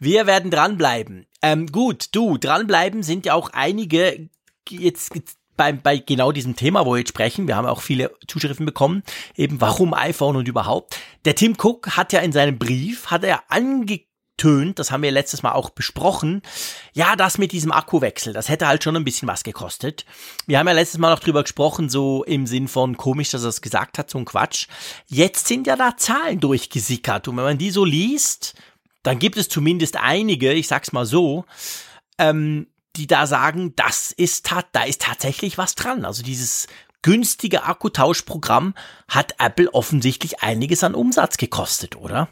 Wir 0.00 0.26
werden 0.26 0.50
dranbleiben. 0.50 1.28
Ähm, 1.40 1.68
gut, 1.68 2.08
du, 2.10 2.36
dranbleiben 2.36 3.04
sind 3.04 3.26
ja 3.26 3.34
auch 3.34 3.50
einige 3.52 4.28
jetzt 4.68 5.12
bei, 5.60 5.74
bei 5.74 5.98
genau 5.98 6.32
diesem 6.32 6.56
Thema, 6.56 6.86
wo 6.86 6.94
wir 6.94 7.00
jetzt 7.00 7.10
sprechen, 7.10 7.46
wir 7.46 7.54
haben 7.54 7.66
auch 7.66 7.82
viele 7.82 8.12
Zuschriften 8.26 8.64
bekommen, 8.64 9.02
eben 9.36 9.60
warum 9.60 9.92
iPhone 9.92 10.36
und 10.36 10.48
überhaupt. 10.48 10.98
Der 11.26 11.34
Tim 11.34 11.54
Cook 11.62 11.98
hat 11.98 12.14
ja 12.14 12.20
in 12.20 12.32
seinem 12.32 12.58
Brief, 12.58 13.08
hat 13.10 13.24
er 13.24 13.42
angetönt, 13.50 14.78
das 14.78 14.90
haben 14.90 15.02
wir 15.02 15.10
letztes 15.10 15.42
Mal 15.42 15.52
auch 15.52 15.68
besprochen, 15.68 16.40
ja, 16.94 17.14
das 17.14 17.36
mit 17.36 17.52
diesem 17.52 17.72
Akkuwechsel, 17.72 18.32
das 18.32 18.48
hätte 18.48 18.68
halt 18.68 18.82
schon 18.82 18.96
ein 18.96 19.04
bisschen 19.04 19.28
was 19.28 19.44
gekostet. 19.44 20.06
Wir 20.46 20.58
haben 20.58 20.66
ja 20.66 20.72
letztes 20.72 20.98
Mal 20.98 21.10
noch 21.10 21.20
drüber 21.20 21.42
gesprochen, 21.42 21.90
so 21.90 22.24
im 22.24 22.46
Sinn 22.46 22.66
von 22.66 22.96
komisch, 22.96 23.28
dass 23.28 23.42
er 23.42 23.50
es 23.50 23.60
gesagt 23.60 23.98
hat, 23.98 24.08
so 24.08 24.16
ein 24.16 24.24
Quatsch. 24.24 24.66
Jetzt 25.08 25.46
sind 25.46 25.66
ja 25.66 25.76
da 25.76 25.94
Zahlen 25.94 26.40
durchgesickert 26.40 27.28
und 27.28 27.36
wenn 27.36 27.44
man 27.44 27.58
die 27.58 27.70
so 27.70 27.84
liest, 27.84 28.54
dann 29.02 29.18
gibt 29.18 29.36
es 29.36 29.50
zumindest 29.50 29.98
einige, 29.98 30.54
ich 30.54 30.68
sag's 30.68 30.92
mal 30.92 31.04
so, 31.04 31.44
ähm, 32.16 32.66
die 32.96 33.06
da 33.06 33.26
sagen, 33.26 33.74
das 33.76 34.12
ist, 34.12 34.50
da 34.72 34.82
ist 34.82 35.02
tatsächlich 35.02 35.58
was 35.58 35.74
dran. 35.74 36.04
Also 36.04 36.22
dieses 36.22 36.66
günstige 37.02 37.64
Akkutauschprogramm 37.64 38.74
hat 39.08 39.34
Apple 39.38 39.72
offensichtlich 39.72 40.42
einiges 40.42 40.84
an 40.84 40.94
Umsatz 40.94 41.36
gekostet, 41.36 41.96
oder? 41.96 42.28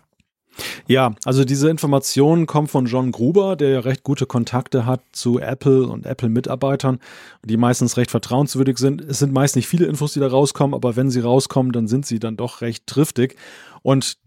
Ja, 0.87 1.15
also 1.25 1.45
diese 1.45 1.71
Informationen 1.71 2.47
kommen 2.47 2.67
von 2.67 2.87
John 2.87 3.13
Gruber, 3.13 3.55
der 3.57 3.71
ja 3.71 3.81
recht 3.81 4.03
gute 4.03 4.27
Kontakte 4.27 4.87
hat 4.87 5.03
zu 5.13 5.39
Apple 5.39 5.87
und 5.87 6.05
Apple-Mitarbeitern, 6.05 6.99
die 7.45 7.57
meistens 7.57 7.97
recht 7.97 8.11
vertrauenswürdig 8.11 8.79
sind. 8.79 9.01
Es 9.01 9.21
sind 9.21 9.33
meist 9.33 9.57
nicht 9.57 9.69
viele 9.69 9.87
Infos, 9.87 10.15
die 10.15 10.21
da 10.21 10.27
rauskommen, 10.27 10.75
aber 10.75 10.97
wenn 10.97 11.11
sie 11.11 11.21
rauskommen, 11.21 11.73
dann 11.73 11.87
sind 11.87 12.07
sie 12.07 12.19
dann 12.19 12.37
doch 12.37 12.61
recht 12.61 12.87
triftig. 12.87 13.37
Und 13.83 14.19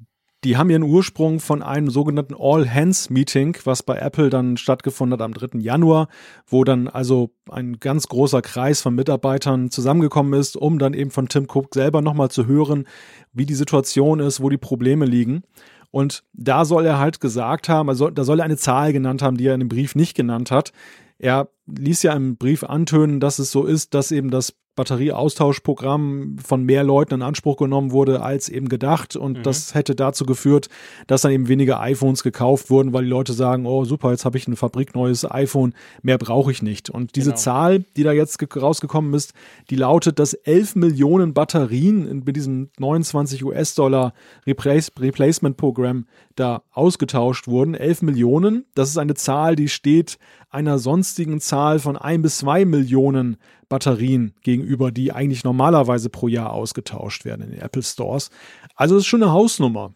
die 0.43 0.57
haben 0.57 0.69
ihren 0.71 0.83
Ursprung 0.83 1.39
von 1.39 1.61
einem 1.61 1.89
sogenannten 1.89 2.33
All-Hands-Meeting, 2.37 3.57
was 3.63 3.83
bei 3.83 3.97
Apple 3.97 4.29
dann 4.31 4.57
stattgefunden 4.57 5.13
hat 5.13 5.23
am 5.23 5.33
3. 5.33 5.59
Januar, 5.59 6.07
wo 6.47 6.63
dann 6.63 6.87
also 6.87 7.29
ein 7.49 7.79
ganz 7.79 8.07
großer 8.07 8.41
Kreis 8.41 8.81
von 8.81 8.95
Mitarbeitern 8.95 9.69
zusammengekommen 9.69 10.39
ist, 10.39 10.57
um 10.57 10.79
dann 10.79 10.93
eben 10.93 11.11
von 11.11 11.27
Tim 11.27 11.45
Cook 11.47 11.73
selber 11.73 12.01
nochmal 12.01 12.31
zu 12.31 12.47
hören, 12.47 12.87
wie 13.33 13.45
die 13.45 13.53
Situation 13.53 14.19
ist, 14.19 14.41
wo 14.41 14.49
die 14.49 14.57
Probleme 14.57 15.05
liegen. 15.05 15.43
Und 15.91 16.23
da 16.33 16.65
soll 16.65 16.85
er 16.85 16.97
halt 16.97 17.19
gesagt 17.19 17.69
haben, 17.69 17.89
also 17.89 18.09
da 18.09 18.23
soll 18.23 18.39
er 18.39 18.45
eine 18.45 18.57
Zahl 18.57 18.93
genannt 18.93 19.21
haben, 19.21 19.37
die 19.37 19.45
er 19.45 19.53
in 19.53 19.59
dem 19.59 19.69
Brief 19.69 19.93
nicht 19.93 20.15
genannt 20.15 20.49
hat. 20.49 20.71
Er 21.19 21.49
ließ 21.67 22.01
ja 22.01 22.13
im 22.13 22.37
Brief 22.37 22.63
antönen, 22.63 23.19
dass 23.19 23.37
es 23.37 23.51
so 23.51 23.65
ist, 23.65 23.93
dass 23.93 24.11
eben 24.11 24.31
das 24.31 24.55
Batterieaustauschprogramm 24.75 26.37
von 26.43 26.63
mehr 26.63 26.83
Leuten 26.83 27.15
in 27.15 27.21
Anspruch 27.21 27.57
genommen 27.57 27.91
wurde 27.91 28.21
als 28.21 28.47
eben 28.47 28.69
gedacht. 28.69 29.15
Und 29.15 29.39
mhm. 29.39 29.43
das 29.43 29.73
hätte 29.73 29.95
dazu 29.95 30.25
geführt, 30.25 30.69
dass 31.07 31.21
dann 31.21 31.31
eben 31.31 31.47
weniger 31.49 31.81
iPhones 31.81 32.23
gekauft 32.23 32.69
wurden, 32.69 32.93
weil 32.93 33.03
die 33.03 33.09
Leute 33.09 33.33
sagen, 33.33 33.65
oh 33.65 33.83
super, 33.83 34.11
jetzt 34.11 34.23
habe 34.23 34.37
ich 34.37 34.47
ein 34.47 34.55
fabrikneues 34.55 35.29
iPhone, 35.29 35.73
mehr 36.01 36.17
brauche 36.17 36.51
ich 36.51 36.61
nicht. 36.61 36.89
Und 36.89 37.15
diese 37.15 37.31
genau. 37.31 37.41
Zahl, 37.41 37.79
die 37.97 38.03
da 38.03 38.13
jetzt 38.13 38.39
rausgekommen 38.55 39.13
ist, 39.13 39.33
die 39.69 39.75
lautet, 39.75 40.19
dass 40.19 40.33
11 40.33 40.75
Millionen 40.75 41.33
Batterien 41.33 42.23
mit 42.25 42.35
diesem 42.35 42.69
29 42.79 43.43
US-Dollar 43.43 44.13
Replace 44.47 44.91
Replacement-Programm 44.97 46.05
da 46.35 46.63
ausgetauscht 46.71 47.47
wurden. 47.47 47.75
11 47.75 48.03
Millionen, 48.03 48.65
das 48.73 48.89
ist 48.89 48.97
eine 48.97 49.15
Zahl, 49.15 49.55
die 49.55 49.69
steht 49.69 50.17
einer 50.51 50.79
sonstigen 50.79 51.39
Zahl 51.39 51.79
von 51.79 51.97
ein 51.97 52.21
bis 52.21 52.39
zwei 52.39 52.65
Millionen 52.65 53.37
Batterien 53.69 54.35
gegenüber, 54.43 54.91
die 54.91 55.13
eigentlich 55.13 55.43
normalerweise 55.43 56.09
pro 56.09 56.27
Jahr 56.27 56.51
ausgetauscht 56.51 57.25
werden 57.25 57.45
in 57.45 57.51
den 57.51 57.61
Apple 57.61 57.83
Stores. 57.83 58.29
Also 58.75 58.97
es 58.97 59.03
ist 59.03 59.07
schon 59.07 59.23
eine 59.23 59.31
Hausnummer. 59.31 59.93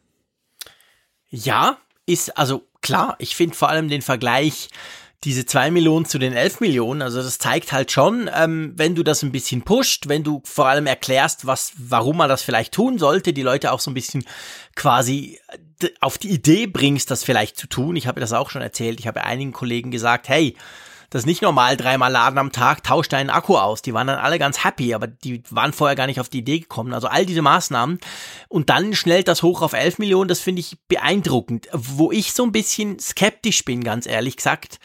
Ja, 1.30 1.78
ist 2.06 2.38
also 2.38 2.64
klar. 2.82 3.16
Ich 3.20 3.36
finde 3.36 3.56
vor 3.56 3.70
allem 3.70 3.90
den 3.90 4.02
Vergleich 4.02 4.70
diese 5.26 5.46
zwei 5.46 5.72
Millionen 5.72 6.06
zu 6.06 6.20
den 6.20 6.34
elf 6.34 6.60
Millionen, 6.60 7.02
also 7.02 7.22
das 7.22 7.40
zeigt 7.40 7.72
halt 7.72 7.92
schon, 7.92 8.30
ähm, 8.34 8.74
wenn 8.76 8.94
du 8.94 9.02
das 9.02 9.24
ein 9.24 9.32
bisschen 9.32 9.64
pusht, 9.64 10.08
wenn 10.08 10.24
du 10.24 10.42
vor 10.46 10.68
allem 10.68 10.86
erklärst, 10.86 11.48
was, 11.48 11.74
warum 11.78 12.18
man 12.18 12.30
das 12.30 12.44
vielleicht 12.44 12.74
tun 12.74 13.00
sollte, 13.00 13.34
die 13.34 13.42
Leute 13.42 13.72
auch 13.72 13.80
so 13.80 13.90
ein 13.90 13.96
bisschen 13.96 14.24
quasi 14.76 15.40
auf 16.00 16.18
die 16.18 16.30
Idee 16.30 16.68
bringst, 16.68 17.12
das 17.12 17.24
vielleicht 17.24 17.58
zu 17.58 17.68
tun. 17.68 17.96
Ich 17.96 18.08
habe 18.08 18.20
das 18.20 18.34
auch 18.34 18.50
schon 18.50 18.62
erzählt. 18.62 19.00
Ich 19.00 19.08
habe 19.08 19.24
einigen 19.24 19.54
Kollegen 19.54 19.92
gesagt, 19.92 20.30
hey, 20.30 20.56
das 21.10 21.22
ist 21.22 21.28
nicht 21.28 21.42
normal, 21.42 21.78
dreimal 21.78 22.12
laden 22.12 22.38
am 22.38 22.52
Tag, 22.52 22.84
tauscht 22.84 23.14
deinen 23.14 23.30
Akku 23.30 23.58
aus. 23.58 23.82
Die 23.82 23.94
waren 23.94 24.08
dann 24.08 24.20
alle 24.20 24.40
ganz 24.40 24.64
happy, 24.64 24.94
aber 24.94 25.08
die 25.08 25.44
waren 25.50 25.72
vorher 25.72 25.96
gar 25.96 26.08
nicht 26.08 26.20
auf 26.20 26.30
die 26.30 26.40
Idee 26.40 26.60
gekommen. 26.60 26.94
Also 26.94 27.08
all 27.08 27.26
diese 27.26 27.42
Maßnahmen. 27.42 28.00
Und 28.50 28.70
dann 28.70 28.94
schnellt 28.94 29.28
das 29.28 29.44
hoch 29.44 29.62
auf 29.62 29.74
11 29.74 30.00
Millionen, 30.00 30.28
das 30.28 30.42
finde 30.42 30.62
ich 30.62 30.78
beeindruckend. 30.88 31.70
Wo 31.72 32.12
ich 32.12 32.34
so 32.34 32.44
ein 32.44 32.52
bisschen 32.52 33.00
skeptisch 33.00 33.64
bin, 33.64 33.84
ganz 33.84 34.08
ehrlich 34.08 34.38
gesagt. 34.38 34.80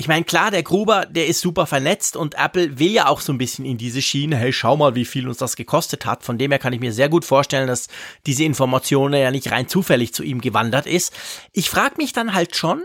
Ich 0.00 0.06
meine, 0.06 0.24
klar, 0.24 0.52
der 0.52 0.62
Gruber, 0.62 1.06
der 1.06 1.26
ist 1.26 1.40
super 1.40 1.66
vernetzt 1.66 2.16
und 2.16 2.36
Apple 2.36 2.78
will 2.78 2.92
ja 2.92 3.08
auch 3.08 3.20
so 3.20 3.32
ein 3.32 3.38
bisschen 3.38 3.64
in 3.64 3.78
diese 3.78 4.00
Schiene, 4.00 4.36
hey, 4.36 4.52
schau 4.52 4.76
mal, 4.76 4.94
wie 4.94 5.04
viel 5.04 5.26
uns 5.26 5.38
das 5.38 5.56
gekostet 5.56 6.06
hat. 6.06 6.22
Von 6.22 6.38
dem 6.38 6.52
her 6.52 6.60
kann 6.60 6.72
ich 6.72 6.78
mir 6.78 6.92
sehr 6.92 7.08
gut 7.08 7.24
vorstellen, 7.24 7.66
dass 7.66 7.88
diese 8.24 8.44
Information 8.44 9.12
ja 9.12 9.32
nicht 9.32 9.50
rein 9.50 9.66
zufällig 9.66 10.14
zu 10.14 10.22
ihm 10.22 10.40
gewandert 10.40 10.86
ist. 10.86 11.12
Ich 11.52 11.68
frage 11.68 11.96
mich 11.96 12.12
dann 12.12 12.32
halt 12.32 12.54
schon, 12.54 12.80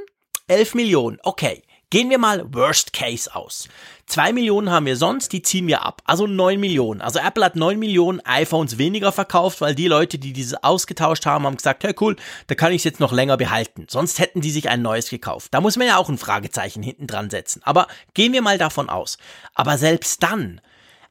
11 0.47 0.73
Millionen, 0.73 1.19
okay. 1.21 1.61
Gehen 1.93 2.09
wir 2.09 2.17
mal 2.17 2.51
Worst 2.51 2.91
Case 2.91 3.35
aus. 3.35 3.69
Zwei 4.07 4.33
Millionen 4.33 4.71
haben 4.71 4.87
wir 4.87 4.97
sonst, 4.97 5.31
die 5.31 5.43
ziehen 5.43 5.67
wir 5.67 5.85
ab. 5.85 6.01
Also 6.05 6.25
neun 6.25 6.59
Millionen. 6.59 7.01
Also 7.01 7.19
Apple 7.19 7.45
hat 7.45 7.55
neun 7.55 7.77
Millionen 7.77 8.19
iPhones 8.21 8.79
weniger 8.79 9.11
verkauft, 9.11 9.61
weil 9.61 9.75
die 9.75 9.87
Leute, 9.87 10.17
die 10.17 10.33
diese 10.33 10.63
ausgetauscht 10.63 11.27
haben, 11.27 11.45
haben 11.45 11.55
gesagt, 11.55 11.83
hey 11.83 11.93
cool, 12.01 12.15
da 12.47 12.55
kann 12.55 12.71
ich 12.71 12.77
es 12.77 12.83
jetzt 12.85 12.99
noch 12.99 13.11
länger 13.11 13.37
behalten. 13.37 13.85
Sonst 13.87 14.17
hätten 14.17 14.41
die 14.41 14.49
sich 14.49 14.69
ein 14.69 14.81
neues 14.81 15.11
gekauft. 15.11 15.53
Da 15.53 15.61
muss 15.61 15.77
man 15.77 15.85
ja 15.85 15.97
auch 15.97 16.09
ein 16.09 16.17
Fragezeichen 16.17 16.81
hinten 16.81 17.05
dran 17.05 17.29
setzen. 17.29 17.61
Aber 17.63 17.85
gehen 18.15 18.33
wir 18.33 18.41
mal 18.41 18.57
davon 18.57 18.89
aus. 18.89 19.19
Aber 19.53 19.77
selbst 19.77 20.23
dann 20.23 20.61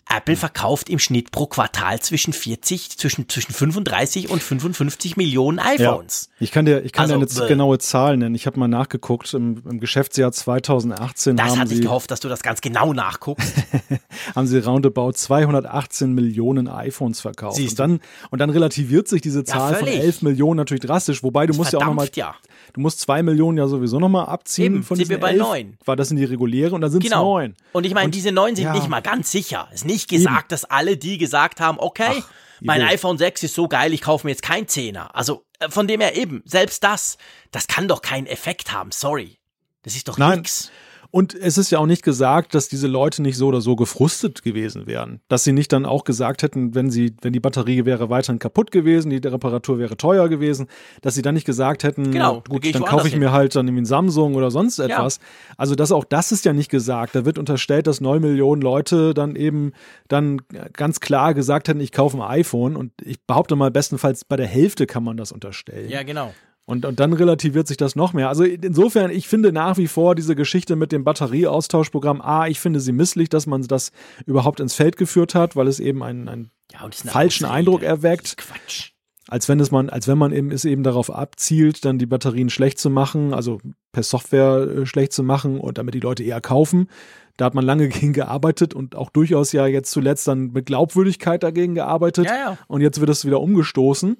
Apple 0.08 0.36
verkauft 0.36 0.90
im 0.90 0.98
Schnitt 0.98 1.30
pro 1.30 1.46
Quartal 1.46 2.00
zwischen 2.00 2.32
40, 2.32 2.98
zwischen, 2.98 3.28
zwischen 3.28 3.52
35 3.52 4.30
und 4.30 4.42
55 4.42 5.16
Millionen 5.16 5.58
iPhones. 5.58 6.28
Ja, 6.30 6.36
ich 6.40 6.52
kann 6.52 6.66
dir, 6.66 6.84
ich 6.84 6.92
kann 6.92 7.10
also, 7.10 7.24
dir 7.24 7.40
eine 7.40 7.48
genaue 7.48 7.78
Zahl 7.78 8.16
nennen. 8.16 8.34
Ich 8.34 8.46
habe 8.46 8.58
mal 8.58 8.68
nachgeguckt. 8.68 9.32
Im, 9.34 9.62
Im, 9.68 9.80
Geschäftsjahr 9.80 10.32
2018 10.32 11.36
das 11.36 11.46
haben 11.46 11.60
hatte 11.60 11.70
sie, 11.70 11.76
ich 11.76 11.80
gehofft, 11.82 12.10
dass 12.10 12.20
du 12.20 12.28
das 12.28 12.42
ganz 12.42 12.60
genau 12.60 12.92
nachguckst. 12.92 13.54
haben 14.34 14.46
sie 14.46 14.58
roundabout 14.58 15.12
218 15.12 16.12
Millionen 16.12 16.68
iPhones 16.68 17.20
verkauft. 17.20 17.60
und 17.60 17.78
dann, 17.78 18.00
und 18.30 18.38
dann 18.38 18.50
relativiert 18.50 19.08
sich 19.08 19.22
diese 19.22 19.44
Zahl 19.44 19.72
ja, 19.72 19.78
von 19.78 19.88
11 19.88 20.22
Millionen 20.22 20.58
natürlich 20.58 20.82
drastisch. 20.82 21.22
Wobei 21.22 21.46
du 21.46 21.54
musst 21.54 21.72
ja 21.72 21.78
auch 21.78 21.86
nochmal, 21.86 22.08
ja. 22.14 22.34
Du 22.72 22.80
musst 22.80 23.00
2 23.00 23.22
Millionen 23.22 23.58
ja 23.58 23.66
sowieso 23.66 23.98
nochmal 23.98 24.26
abziehen 24.26 24.74
Eben, 24.74 24.82
von 24.82 24.96
sind 24.96 25.08
wir 25.08 25.20
bei 25.20 25.32
11, 25.32 25.40
9. 25.40 25.78
War 25.84 25.96
das 25.96 26.10
in 26.10 26.16
die 26.16 26.24
reguläre 26.24 26.74
und 26.74 26.80
dann 26.80 26.90
sind 26.90 27.04
es 27.04 27.10
genau. 27.10 27.38
9. 27.38 27.54
Und 27.72 27.84
ich 27.84 27.94
meine, 27.94 28.10
diese 28.10 28.32
9 28.32 28.56
sind 28.56 28.64
ja. 28.66 28.72
nicht 28.72 28.88
mal 28.88 29.02
ganz 29.02 29.30
sicher. 29.30 29.68
Ist 29.72 29.84
nicht 29.84 30.08
gesagt, 30.08 30.44
Eben. 30.44 30.48
dass 30.48 30.64
alle 30.64 30.96
die 30.96 31.18
gesagt 31.18 31.60
haben, 31.60 31.78
okay, 31.78 32.18
Ach, 32.18 32.28
mein 32.60 32.82
iPhone 32.82 33.18
6 33.18 33.42
ist 33.42 33.54
so 33.54 33.68
geil, 33.68 33.92
ich 33.92 34.02
kaufe 34.02 34.26
mir 34.26 34.30
jetzt 34.30 34.42
kein 34.42 34.68
Zehner. 34.68 35.14
Also 35.14 35.44
äh, 35.58 35.68
von 35.68 35.86
dem 35.86 36.00
her 36.00 36.16
eben, 36.16 36.42
selbst 36.44 36.84
das, 36.84 37.18
das 37.50 37.66
kann 37.66 37.88
doch 37.88 38.02
keinen 38.02 38.26
Effekt 38.26 38.72
haben, 38.72 38.92
sorry. 38.92 39.38
Das 39.82 39.96
ist 39.96 40.08
doch 40.08 40.18
Nein. 40.18 40.38
nix. 40.38 40.70
Und 41.12 41.34
es 41.34 41.58
ist 41.58 41.70
ja 41.70 41.78
auch 41.78 41.86
nicht 41.86 42.02
gesagt, 42.02 42.54
dass 42.54 42.68
diese 42.68 42.86
Leute 42.86 43.20
nicht 43.20 43.36
so 43.36 43.48
oder 43.48 43.60
so 43.60 43.76
gefrustet 43.76 44.42
gewesen 44.42 44.86
wären. 44.86 45.20
Dass 45.28 45.44
sie 45.44 45.52
nicht 45.52 45.70
dann 45.70 45.84
auch 45.84 46.04
gesagt 46.04 46.42
hätten, 46.42 46.74
wenn 46.74 46.90
sie, 46.90 47.14
wenn 47.20 47.34
die 47.34 47.38
Batterie 47.38 47.84
wäre 47.84 48.08
weiterhin 48.08 48.38
kaputt 48.38 48.70
gewesen, 48.70 49.10
die 49.10 49.18
Reparatur 49.18 49.78
wäre 49.78 49.98
teuer 49.98 50.30
gewesen, 50.30 50.68
dass 51.02 51.14
sie 51.14 51.20
dann 51.20 51.34
nicht 51.34 51.44
gesagt 51.44 51.84
hätten, 51.84 52.12
genau, 52.12 52.42
gut, 52.48 52.64
dann 52.74 52.84
kaufe 52.84 53.08
ich 53.08 53.12
hin. 53.12 53.20
mir 53.20 53.30
halt 53.30 53.54
dann 53.54 53.68
irgendwie 53.68 53.82
ein 53.82 53.86
Samsung 53.86 54.36
oder 54.36 54.50
sonst 54.50 54.78
etwas. 54.78 55.16
Ja. 55.16 55.54
Also 55.58 55.74
das 55.74 55.92
auch 55.92 56.04
das 56.04 56.32
ist 56.32 56.46
ja 56.46 56.54
nicht 56.54 56.70
gesagt. 56.70 57.14
Da 57.14 57.26
wird 57.26 57.36
unterstellt, 57.36 57.86
dass 57.88 58.00
neun 58.00 58.22
Millionen 58.22 58.62
Leute 58.62 59.12
dann 59.12 59.36
eben 59.36 59.72
dann 60.08 60.40
ganz 60.72 61.00
klar 61.00 61.34
gesagt 61.34 61.68
hätten, 61.68 61.80
ich 61.80 61.92
kaufe 61.92 62.16
ein 62.16 62.22
iPhone 62.22 62.74
und 62.74 62.90
ich 63.02 63.20
behaupte 63.26 63.54
mal, 63.54 63.70
bestenfalls 63.70 64.24
bei 64.24 64.36
der 64.36 64.46
Hälfte 64.46 64.86
kann 64.86 65.04
man 65.04 65.18
das 65.18 65.30
unterstellen. 65.30 65.90
Ja, 65.90 66.04
genau. 66.04 66.32
Und, 66.64 66.84
und 66.84 67.00
dann 67.00 67.12
relativiert 67.12 67.66
sich 67.66 67.76
das 67.76 67.96
noch 67.96 68.12
mehr. 68.12 68.28
Also 68.28 68.44
insofern, 68.44 69.10
ich 69.10 69.26
finde 69.26 69.52
nach 69.52 69.78
wie 69.78 69.88
vor 69.88 70.14
diese 70.14 70.36
Geschichte 70.36 70.76
mit 70.76 70.92
dem 70.92 71.02
Batterieaustauschprogramm, 71.02 72.20
A, 72.20 72.46
ich 72.46 72.60
finde 72.60 72.78
sie 72.80 72.92
misslich, 72.92 73.28
dass 73.28 73.46
man 73.46 73.62
das 73.62 73.90
überhaupt 74.26 74.60
ins 74.60 74.74
Feld 74.74 74.96
geführt 74.96 75.34
hat, 75.34 75.56
weil 75.56 75.66
es 75.66 75.80
eben 75.80 76.04
einen, 76.04 76.28
einen 76.28 76.50
ja, 76.72 76.88
falschen. 76.90 77.46
Eindruck 77.46 77.82
erweckt. 77.82 78.36
Quatsch. 78.36 78.92
Als 79.28 79.48
wenn 79.48 79.60
es 79.60 79.70
man, 79.70 79.88
als 79.88 80.08
wenn 80.08 80.18
man 80.18 80.32
eben 80.32 80.50
es 80.50 80.64
eben 80.64 80.82
darauf 80.82 81.10
abzielt, 81.10 81.84
dann 81.84 81.98
die 81.98 82.06
Batterien 82.06 82.50
schlecht 82.50 82.78
zu 82.78 82.90
machen, 82.90 83.32
also 83.32 83.60
per 83.92 84.02
Software 84.02 84.68
äh, 84.68 84.86
schlecht 84.86 85.12
zu 85.12 85.22
machen 85.22 85.58
und 85.58 85.78
damit 85.78 85.94
die 85.94 86.00
Leute 86.00 86.22
eher 86.22 86.40
kaufen. 86.40 86.88
Da 87.36 87.46
hat 87.46 87.54
man 87.54 87.64
lange 87.64 87.88
gegen 87.88 88.12
gearbeitet 88.12 88.74
und 88.74 88.94
auch 88.94 89.10
durchaus 89.10 89.52
ja 89.52 89.66
jetzt 89.66 89.90
zuletzt 89.90 90.28
dann 90.28 90.52
mit 90.52 90.66
Glaubwürdigkeit 90.66 91.42
dagegen 91.42 91.74
gearbeitet. 91.74 92.26
Ja, 92.26 92.36
ja. 92.36 92.58
Und 92.68 92.82
jetzt 92.82 93.00
wird 93.00 93.10
es 93.10 93.24
wieder 93.24 93.40
umgestoßen. 93.40 94.16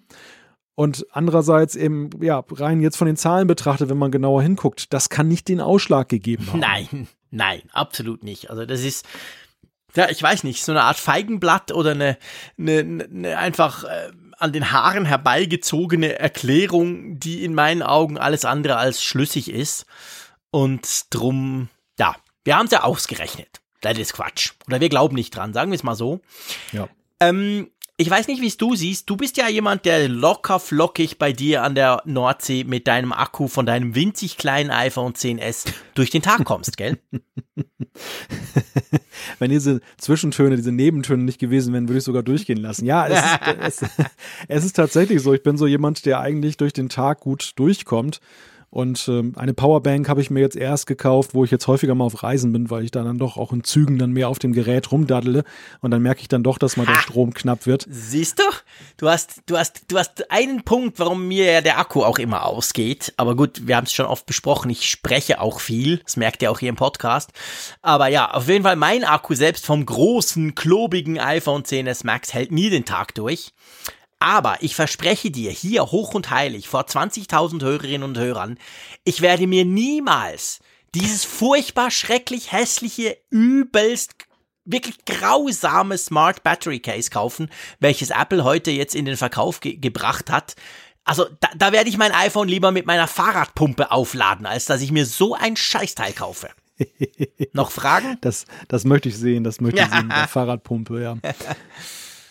Und 0.75 1.07
andererseits 1.13 1.77
eben, 1.77 2.11
ja, 2.23 2.43
rein 2.51 2.81
jetzt 2.81 2.97
von 2.97 3.07
den 3.07 3.17
Zahlen 3.17 3.47
betrachtet, 3.47 3.91
wenn 3.91 3.99
man 3.99 4.11
genauer 4.11 4.43
hinguckt, 4.43 4.93
das 4.93 5.11
kann 5.11 5.29
nicht 5.29 5.49
den 5.49 5.61
Ausschlag 5.61 6.09
gegeben 6.09 6.47
haben. 6.47 6.61
Nein, 6.61 7.09
nein, 7.31 7.63
absolut 7.73 8.23
nicht. 8.23 8.51
Also 8.51 8.65
das 8.65 8.81
ist, 8.81 9.07
ja, 9.95 10.09
ich 10.09 10.23
weiß 10.23 10.45
nicht, 10.45 10.65
so 10.65 10.73
eine 10.73 10.83
Art 10.83 10.97
Feigenblatt 10.97 11.73
oder 11.73 11.91
eine, 11.91 12.17
eine, 12.59 12.79
eine 12.81 13.39
einfach 13.39 13.85
äh, 13.85 14.11
an 14.39 14.53
den 14.53 14.73
Haaren 14.73 15.05
herbeigezogene 15.05 16.19
Erklärung, 16.19 17.19
die 17.21 17.45
in 17.45 17.55
meinen 17.55 17.83
Augen 17.83 18.19
alles 18.19 18.45
andere 18.45 18.77
als 18.77 19.03
schlüssig 19.03 19.51
ist. 19.51 19.87
Und 20.51 21.07
drum, 21.11 21.69
ja, 21.99 22.17
wir 22.45 22.57
haben 22.57 22.67
es 22.67 22.73
ja 22.73 22.83
ausgerechnet. 22.83 23.61
Das 23.83 23.99
ist 23.99 24.15
Quatsch. 24.15 24.53
Oder 24.67 24.81
wir 24.81 24.89
glauben 24.89 25.15
nicht 25.15 25.37
dran, 25.37 25.53
sagen 25.53 25.71
wir 25.71 25.77
es 25.77 25.83
mal 25.83 25.95
so. 25.95 26.21
Ja. 26.73 26.89
Ähm, 27.21 27.71
ich 28.03 28.11
weiß 28.11 28.27
nicht, 28.27 28.43
wie 28.43 28.49
es 28.49 28.57
du 28.57 28.75
siehst. 28.75 29.09
Du 29.09 29.17
bist 29.17 29.37
ja 29.37 29.49
jemand, 29.49 29.85
der 29.85 30.09
locker 30.09 30.59
flockig 30.59 31.19
bei 31.19 31.33
dir 31.33 31.63
an 31.63 31.77
der 31.77 32.03
Nordsee 32.05 32.65
mit 32.65 32.89
deinem 32.89 33.13
Akku 33.13 33.47
von 33.47 33.65
deinem 33.65 33.95
winzig 33.95 34.37
kleinen 34.37 34.73
iPhone 34.73 35.13
10s 35.13 35.67
durch 35.95 36.11
den 36.11 36.21
Tag 36.21 36.45
kommst, 36.45 36.77
gell? 36.77 36.99
Wenn 39.39 39.51
diese 39.51 39.81
Zwischentöne, 39.99 40.57
diese 40.57 40.73
Nebentöne 40.73 41.23
nicht 41.23 41.39
gewesen 41.39 41.73
wären, 41.73 41.89
würde 41.89 41.99
ich 41.99 42.05
sogar 42.05 42.25
durchgehen 42.25 42.59
lassen. 42.59 42.87
Ja, 42.87 43.07
es 43.07 43.21
ist, 43.21 43.39
es, 43.85 43.85
es 44.49 44.65
ist 44.65 44.75
tatsächlich 44.75 45.23
so. 45.23 45.33
Ich 45.33 45.45
bin 45.45 45.57
so 45.57 45.69
jemand, 45.69 46.05
der 46.05 46.19
eigentlich 46.19 46.57
durch 46.57 46.73
den 46.73 46.89
Tag 46.89 47.21
gut 47.21 47.53
durchkommt. 47.55 48.21
Und 48.73 49.07
ähm, 49.07 49.35
eine 49.37 49.53
Powerbank 49.53 50.09
habe 50.09 50.23
ich 50.23 50.31
mir 50.31 50.41
jetzt 50.41 50.57
erst 50.57 50.87
gekauft, 50.87 51.35
wo 51.35 51.45
ich 51.45 51.51
jetzt 51.51 51.67
häufiger 51.67 51.95
mal 51.95 52.05
auf 52.05 52.23
Reisen 52.23 52.55
bin, 52.55 52.71
weil 52.71 52.85
ich 52.85 52.91
da 52.91 53.03
dann 53.03 53.19
doch 53.19 53.37
auch 53.37 53.53
in 53.53 53.65
Zügen 53.65 53.99
dann 53.99 54.13
mehr 54.13 54.31
auf 54.31 54.39
dem 54.39 54.55
Gerät 54.55 54.91
rumdaddele. 54.91 55.45
Und 55.83 55.91
dann 55.91 56.01
merke 56.01 56.23
ich 56.23 56.29
dann 56.29 56.43
doch, 56.43 56.57
dass 56.57 56.79
mal 56.79 56.87
ha. 56.87 56.93
der 56.95 57.01
Strom 57.01 57.35
knapp 57.35 57.67
wird. 57.67 57.87
Siehst 57.91 58.39
du? 58.39 58.45
Du 58.97 59.11
hast, 59.11 59.43
du 59.45 59.59
hast, 59.59 59.85
du 59.89 59.99
hast 59.99 60.31
einen 60.31 60.63
Punkt, 60.63 60.99
warum 60.99 61.29
mir 61.29 61.53
ja 61.53 61.61
der 61.61 61.79
Akku 61.79 62.03
auch 62.03 62.19
immer 62.19 62.47
ausgeht. 62.47 63.13
Aber 63.19 63.37
gut, 63.37 63.67
wir 63.67 63.77
haben 63.77 63.85
es 63.85 63.93
schon 63.93 64.07
oft 64.07 64.25
besprochen. 64.25 64.71
Ich 64.71 64.89
spreche 64.89 65.43
auch 65.43 65.61
viel. 65.61 65.99
Das 65.99 66.17
merkt 66.17 66.41
ihr 66.41 66.51
auch 66.51 66.59
hier 66.59 66.71
im 66.71 66.77
Podcast. 66.77 67.31
Aber 67.83 68.07
ja, 68.07 68.31
auf 68.31 68.49
jeden 68.49 68.65
Fall 68.65 68.77
mein 68.77 69.05
Akku 69.05 69.35
selbst 69.35 69.67
vom 69.67 69.85
großen, 69.85 70.55
klobigen 70.55 71.21
iPhone 71.21 71.65
10s 71.65 72.07
Max 72.07 72.33
hält 72.33 72.51
nie 72.51 72.71
den 72.71 72.87
Tag 72.87 73.15
durch. 73.17 73.53
Aber 74.23 74.59
ich 74.61 74.77
verspreche 74.77 75.33
dir 75.33 75.51
hier 75.51 75.87
hoch 75.87 76.15
und 76.15 76.31
heilig 76.31 76.69
vor 76.69 76.83
20.000 76.83 77.61
Hörerinnen 77.61 78.05
und 78.05 78.17
Hörern, 78.17 78.57
ich 79.03 79.21
werde 79.21 79.49
mir 79.49 79.65
niemals 79.65 80.61
dieses 80.95 81.25
furchtbar 81.25 81.91
schrecklich 81.91 82.53
hässliche, 82.53 83.19
übelst 83.31 84.13
wirklich 84.65 85.05
grausame 85.07 85.99
Smart 85.99 86.45
Battery 86.45 86.79
Case 86.79 87.11
kaufen, 87.11 87.51
welches 87.81 88.11
Apple 88.11 88.45
heute 88.45 88.71
jetzt 88.71 88.95
in 88.95 89.07
den 89.07 89.17
Verkauf 89.17 89.59
ge 89.59 89.75
gebracht 89.75 90.31
hat. 90.31 90.55
Also 91.03 91.27
da, 91.41 91.49
da 91.57 91.73
werde 91.73 91.89
ich 91.91 91.99
mein 91.99 92.13
iPhone 92.13 92.47
lieber 92.47 92.71
mit 92.71 92.87
meiner 92.87 93.09
Fahrradpumpe 93.09 93.91
aufladen, 93.91 94.47
als 94.47 94.67
dass 94.67 94.83
ich 94.83 94.93
mir 94.93 95.05
so 95.05 95.35
ein 95.35 95.57
Scheißteil 95.57 96.13
kaufe. 96.13 96.49
Noch 97.55 97.73
Fragen? 97.73 98.19
Das, 98.21 98.47
das 98.69 98.85
möchte 98.85 99.09
ich 99.09 99.19
sehen, 99.19 99.43
das 99.43 99.61
möchte 99.61 99.83
ich 99.83 99.89
sehen 99.91 100.07
mit 100.07 100.17
der 100.17 100.29
Fahrradpumpe, 100.29 101.03
ja. 101.03 101.17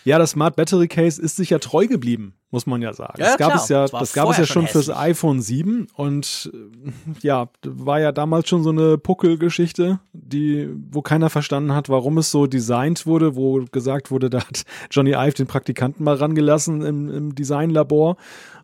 Ja, 0.04 0.18
das 0.18 0.30
Smart 0.32 0.56
Battery 0.56 0.88
Case 0.88 1.20
ist 1.20 1.36
sich 1.36 1.50
ja 1.50 1.58
treu 1.58 1.86
geblieben, 1.86 2.34
muss 2.50 2.66
man 2.66 2.82
ja 2.82 2.92
sagen. 2.92 3.14
Ja, 3.18 3.26
das 3.26 3.36
gab 3.38 3.50
klar. 3.52 3.62
es 3.62 3.68
ja, 3.68 3.82
Das 3.82 3.90
das 3.92 4.12
gab 4.12 4.30
es 4.30 4.38
ja 4.38 4.46
schon 4.46 4.62
schon 4.62 4.66
fürs 4.68 4.88
hässlich. 4.88 4.96
iPhone 4.98 5.40
7 5.40 5.86
und 5.94 6.50
äh, 6.52 6.90
ja, 7.20 7.48
war 7.64 8.00
ja 8.00 8.12
damals 8.12 8.48
schon 8.48 8.62
so 8.62 8.70
eine 8.70 8.98
Puckelgeschichte, 8.98 10.00
die, 10.12 10.68
wo 10.90 11.02
keiner 11.02 11.30
verstanden 11.30 11.74
hat, 11.74 11.88
warum 11.88 12.18
es 12.18 12.30
so 12.30 12.46
designt 12.46 13.06
wurde, 13.06 13.36
wo 13.36 13.64
gesagt 13.70 14.10
wurde, 14.10 14.28
da 14.30 14.40
hat 14.40 14.62
Johnny 14.90 15.12
Ive 15.12 15.34
den 15.34 15.46
Praktikanten 15.46 16.04
mal 16.04 16.16
rangelassen 16.16 16.82
im, 16.82 17.10
im 17.10 17.34
Designlabor 17.34 18.16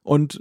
und 0.08 0.40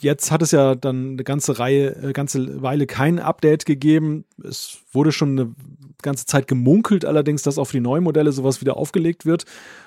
jetzt 0.00 0.32
hat 0.32 0.42
es 0.42 0.50
ja 0.50 0.74
dann 0.74 1.12
eine 1.12 1.24
ganze 1.24 1.60
Reihe, 1.60 1.96
eine 2.02 2.12
ganze 2.12 2.62
Weile 2.62 2.86
kein 2.86 3.20
Update 3.20 3.64
gegeben. 3.64 4.24
Es 4.42 4.78
wurde 4.90 5.12
schon 5.12 5.38
eine 5.38 5.54
ganze 6.02 6.26
Zeit 6.26 6.48
gemunkelt, 6.48 7.04
allerdings, 7.04 7.42
dass 7.42 7.56
auf 7.56 7.70
die 7.70 7.80
neuen 7.80 8.02
Modelle 8.02 8.32
sowas 8.32 8.60
wieder 8.60 8.76
aufgelegt 8.76 9.24
wird. 9.24 9.44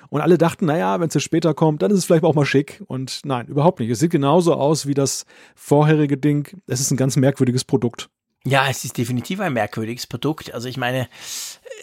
Und 0.08 0.22
alle 0.22 0.38
dachten, 0.38 0.64
naja, 0.64 0.98
wenn 0.98 1.08
es 1.08 1.14
jetzt 1.14 1.24
später 1.24 1.52
kommt, 1.52 1.82
dann 1.82 1.90
ist 1.90 1.98
es 1.98 2.04
vielleicht 2.06 2.24
auch 2.24 2.34
mal 2.34 2.46
schick. 2.46 2.82
Und 2.86 3.20
nein, 3.24 3.46
überhaupt 3.48 3.80
nicht. 3.80 3.90
Es 3.90 3.98
sieht 3.98 4.10
genauso 4.10 4.54
aus 4.54 4.86
wie 4.86 4.94
das 4.94 5.26
vorherige 5.54 6.16
Ding. 6.16 6.48
Es 6.66 6.80
ist 6.80 6.90
ein 6.90 6.96
ganz 6.96 7.16
merkwürdiges 7.16 7.64
Produkt. 7.64 8.08
Ja, 8.44 8.68
es 8.70 8.84
ist 8.84 8.96
definitiv 8.96 9.40
ein 9.40 9.52
merkwürdiges 9.52 10.06
Produkt. 10.06 10.54
Also 10.54 10.68
ich 10.68 10.76
meine, 10.76 11.08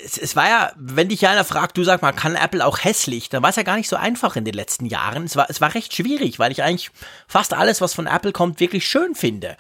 es, 0.03 0.17
es 0.17 0.35
war 0.35 0.47
ja, 0.47 0.71
wenn 0.77 1.09
dich 1.09 1.27
einer 1.27 1.43
fragt, 1.43 1.77
du 1.77 1.83
sag 1.83 2.01
mal, 2.01 2.11
kann 2.13 2.35
Apple 2.35 2.65
auch 2.65 2.83
hässlich, 2.83 3.29
dann 3.29 3.43
war 3.43 3.49
es 3.49 3.55
ja 3.57 3.63
gar 3.63 3.75
nicht 3.75 3.89
so 3.89 3.95
einfach 3.97 4.35
in 4.35 4.45
den 4.45 4.53
letzten 4.53 4.85
Jahren. 4.85 5.25
Es 5.25 5.35
war, 5.35 5.49
es 5.49 5.61
war 5.61 5.75
recht 5.75 5.93
schwierig, 5.93 6.39
weil 6.39 6.51
ich 6.51 6.63
eigentlich 6.63 6.91
fast 7.27 7.53
alles, 7.53 7.81
was 7.81 7.93
von 7.93 8.07
Apple 8.07 8.31
kommt, 8.31 8.59
wirklich 8.59 8.87
schön 8.87 9.15
finde. 9.15 9.57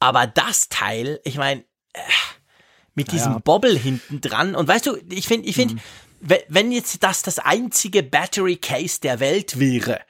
Aber 0.00 0.26
das 0.26 0.68
Teil, 0.70 1.20
ich 1.24 1.36
meine, 1.36 1.60
äh, 1.92 2.00
mit 2.94 3.12
diesem 3.12 3.32
Naja. 3.32 3.42
Bobble 3.44 3.78
hinten 3.78 4.20
dran 4.20 4.54
und 4.56 4.66
weißt 4.66 4.86
du, 4.86 4.96
ich 5.10 5.28
finde, 5.28 5.46
ich 5.48 5.54
finde, 5.54 5.76
we- 6.20 6.42
wenn 6.48 6.72
jetzt 6.72 7.02
das 7.02 7.22
das 7.22 7.38
einzige 7.38 8.02
Battery 8.02 8.56
Case 8.56 9.00
der 9.00 9.20
Welt 9.20 9.58
wäre, 9.60 10.00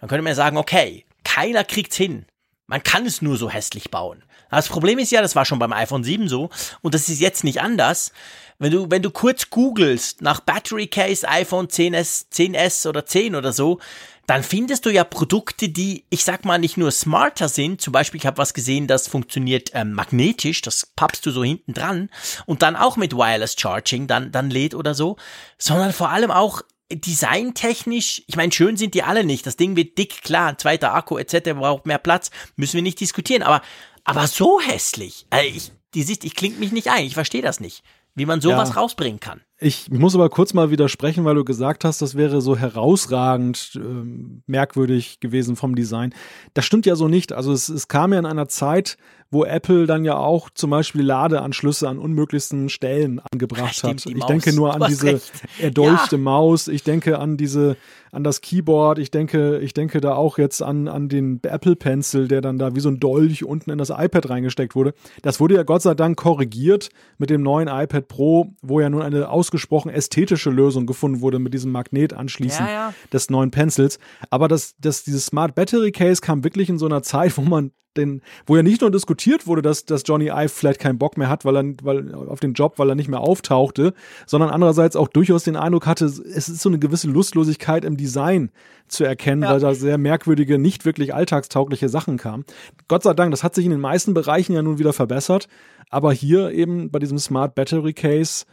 dann 0.00 0.08
könnte 0.08 0.22
man 0.22 0.30
ja 0.30 0.36
sagen, 0.36 0.56
okay, 0.56 1.04
keiner 1.24 1.64
kriegt's 1.64 1.96
hin. 1.96 2.26
Man 2.66 2.82
kann 2.82 3.04
es 3.04 3.20
nur 3.20 3.36
so 3.36 3.50
hässlich 3.50 3.90
bauen. 3.90 4.22
Das 4.50 4.68
Problem 4.68 4.98
ist 4.98 5.12
ja, 5.12 5.22
das 5.22 5.36
war 5.36 5.44
schon 5.44 5.58
beim 5.58 5.72
iPhone 5.72 6.04
7 6.04 6.28
so 6.28 6.50
und 6.82 6.94
das 6.94 7.08
ist 7.08 7.20
jetzt 7.20 7.44
nicht 7.44 7.60
anders. 7.60 8.12
Wenn 8.58 8.72
du, 8.72 8.90
wenn 8.90 9.02
du 9.02 9.10
kurz 9.10 9.48
googelst 9.48 10.20
nach 10.20 10.40
Battery 10.40 10.86
Case 10.86 11.26
iPhone 11.26 11.68
10s, 11.68 12.26
10s 12.30 12.86
oder 12.86 13.06
10 13.06 13.34
oder 13.34 13.54
so, 13.54 13.78
dann 14.26 14.44
findest 14.44 14.86
du 14.86 14.90
ja 14.90 15.02
Produkte, 15.02 15.70
die, 15.70 16.04
ich 16.08 16.24
sag 16.24 16.44
mal, 16.44 16.58
nicht 16.58 16.76
nur 16.76 16.92
smarter 16.92 17.48
sind. 17.48 17.80
Zum 17.80 17.92
Beispiel, 17.92 18.20
ich 18.20 18.26
habe 18.26 18.38
was 18.38 18.54
gesehen, 18.54 18.86
das 18.86 19.08
funktioniert 19.08 19.70
ähm, 19.74 19.92
magnetisch, 19.92 20.60
das 20.60 20.86
pappst 20.94 21.26
du 21.26 21.32
so 21.32 21.42
hinten 21.42 21.74
dran 21.74 22.10
und 22.46 22.62
dann 22.62 22.76
auch 22.76 22.96
mit 22.96 23.12
Wireless 23.12 23.56
Charging 23.58 24.06
dann, 24.06 24.30
dann 24.30 24.50
lädt 24.50 24.74
oder 24.74 24.94
so, 24.94 25.16
sondern 25.58 25.92
vor 25.92 26.10
allem 26.10 26.30
auch 26.30 26.62
designtechnisch, 26.92 28.22
ich 28.26 28.36
meine, 28.36 28.52
schön 28.52 28.76
sind 28.76 28.94
die 28.94 29.02
alle 29.02 29.24
nicht. 29.24 29.46
Das 29.46 29.56
Ding 29.56 29.76
wird 29.76 29.96
dick, 29.96 30.22
klar, 30.22 30.50
ein 30.50 30.58
zweiter 30.58 30.94
Akku 30.94 31.18
etc. 31.18 31.52
braucht 31.54 31.86
mehr 31.86 31.98
Platz, 31.98 32.30
müssen 32.56 32.74
wir 32.74 32.82
nicht 32.82 33.00
diskutieren. 33.00 33.42
Aber, 33.42 33.62
aber 34.10 34.26
so 34.26 34.60
hässlich. 34.60 35.26
Also 35.30 35.46
ich, 35.48 35.72
die 35.94 36.02
Sicht, 36.02 36.24
ich 36.24 36.34
klingt 36.34 36.60
mich 36.60 36.72
nicht 36.72 36.88
ein. 36.90 37.04
Ich 37.06 37.14
verstehe 37.14 37.42
das 37.42 37.60
nicht, 37.60 37.82
wie 38.14 38.26
man 38.26 38.40
sowas 38.40 38.70
Ja. 38.70 38.74
rausbringen 38.76 39.20
kann. 39.20 39.40
Ich 39.58 39.90
muss 39.90 40.14
aber 40.14 40.30
kurz 40.30 40.54
mal 40.54 40.70
widersprechen, 40.70 41.24
weil 41.24 41.34
du 41.34 41.44
gesagt 41.44 41.84
hast, 41.84 42.00
das 42.02 42.14
wäre 42.14 42.40
so 42.40 42.56
herausragend 42.56 43.72
ähm, 43.76 44.42
merkwürdig 44.46 45.20
gewesen 45.20 45.56
vom 45.56 45.74
Design. 45.74 46.14
Das 46.54 46.64
stimmt 46.64 46.86
ja 46.86 46.96
so 46.96 47.08
nicht. 47.08 47.32
Also 47.32 47.52
es, 47.52 47.68
es 47.68 47.88
kam 47.88 48.12
ja 48.12 48.18
in 48.18 48.26
einer 48.26 48.48
Zeit, 48.48 48.96
wo 49.30 49.44
Apple 49.44 49.86
dann 49.86 50.04
ja 50.04 50.16
auch 50.16 50.50
zum 50.50 50.70
Beispiel 50.70 51.02
Ladeanschlüsse 51.02 51.88
an 51.88 51.98
unmöglichsten 51.98 52.68
Stellen 52.68 53.20
angebracht 53.30 53.76
stimmt, 53.76 54.00
hat. 54.00 54.06
Ich 54.06 54.16
Maus. 54.16 54.26
denke 54.26 54.52
nur 54.52 54.74
an 54.74 54.82
diese 54.88 55.06
recht. 55.14 55.32
erdolchte 55.60 56.16
Ja. 56.16 56.22
Maus. 56.22 56.66
Ich 56.66 56.82
denke 56.82 57.18
an 57.18 57.36
diese, 57.36 57.76
an 58.10 58.24
das 58.24 58.40
Keyboard. 58.40 58.98
Ich 58.98 59.12
denke, 59.12 59.58
ich 59.58 59.72
denke 59.72 60.00
da 60.00 60.14
auch 60.14 60.36
jetzt 60.38 60.62
an, 60.62 60.88
an 60.88 61.08
den 61.08 61.40
Apple 61.44 61.76
Pencil, 61.76 62.26
der 62.26 62.40
dann 62.40 62.58
da 62.58 62.74
wie 62.74 62.80
so 62.80 62.88
ein 62.88 62.98
Dolch 62.98 63.44
unten 63.44 63.70
in 63.70 63.78
das 63.78 63.90
iPad 63.90 64.30
reingesteckt 64.30 64.74
wurde. 64.74 64.94
Das 65.22 65.38
wurde 65.38 65.54
ja 65.54 65.62
Gott 65.62 65.82
sei 65.82 65.94
Dank 65.94 66.16
korrigiert 66.16 66.88
mit 67.18 67.30
dem 67.30 67.42
neuen 67.42 67.68
iPad 67.68 68.08
Pro, 68.08 68.54
wo 68.62 68.80
ja 68.80 68.90
nun 68.90 69.02
eine 69.02 69.28
ausgesprochen 69.28 69.90
ästhetische 69.90 70.50
Lösung 70.50 70.86
gefunden 70.86 71.20
wurde 71.20 71.38
mit 71.38 71.54
diesem 71.54 71.70
Magnetanschließen 71.70 72.66
Ja, 72.66 72.72
ja. 72.72 72.94
des 73.12 73.30
neuen 73.30 73.52
Pencils. 73.52 74.00
Aber 74.30 74.48
das, 74.48 74.74
das, 74.80 75.04
dieses 75.04 75.26
Smart 75.26 75.54
Battery 75.54 75.92
Case 75.92 76.20
kam 76.20 76.42
wirklich 76.42 76.68
in 76.68 76.78
so 76.78 76.86
einer 76.86 77.04
Zeit, 77.04 77.36
wo 77.36 77.42
man 77.42 77.70
den, 77.96 78.22
wo 78.46 78.56
ja 78.56 78.62
nicht 78.62 78.80
nur 78.80 78.90
diskutiert 78.90 79.46
wurde, 79.46 79.62
dass, 79.62 79.84
dass 79.84 80.02
Johnny 80.06 80.26
Ive 80.28 80.48
vielleicht 80.48 80.80
keinen 80.80 80.98
Bock 80.98 81.16
mehr 81.16 81.28
hat, 81.28 81.44
weil 81.44 81.56
er, 81.56 81.64
weil, 81.82 82.14
auf 82.14 82.40
den 82.40 82.52
Job, 82.52 82.78
weil 82.78 82.88
er 82.88 82.94
nicht 82.94 83.08
mehr 83.08 83.20
auftauchte, 83.20 83.94
sondern 84.26 84.50
andererseits 84.50 84.96
auch 84.96 85.08
durchaus 85.08 85.44
den 85.44 85.56
Eindruck 85.56 85.86
hatte, 85.86 86.04
es 86.04 86.18
ist 86.18 86.60
so 86.60 86.68
eine 86.68 86.78
gewisse 86.78 87.08
Lustlosigkeit 87.08 87.84
im 87.84 87.96
Design 87.96 88.50
zu 88.86 89.04
erkennen, 89.04 89.42
Ja. 89.42 89.50
weil 89.52 89.60
da 89.60 89.74
sehr 89.74 89.98
merkwürdige, 89.98 90.58
nicht 90.58 90.84
wirklich 90.84 91.14
alltagstaugliche 91.14 91.88
Sachen 91.88 92.16
kamen. 92.16 92.44
Gott 92.88 93.02
sei 93.02 93.14
Dank, 93.14 93.30
das 93.32 93.42
hat 93.42 93.54
sich 93.54 93.64
in 93.64 93.70
den 93.72 93.80
meisten 93.80 94.14
Bereichen 94.14 94.52
ja 94.54 94.62
nun 94.62 94.78
wieder 94.78 94.92
verbessert, 94.92 95.48
aber 95.90 96.12
hier 96.12 96.50
eben 96.52 96.90
bei 96.90 96.98
diesem 97.00 97.18
Smart 97.18 97.54
Battery 97.54 97.92
Case 97.92 98.44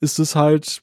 ist 0.00 0.18
es 0.18 0.36
halt, 0.36 0.82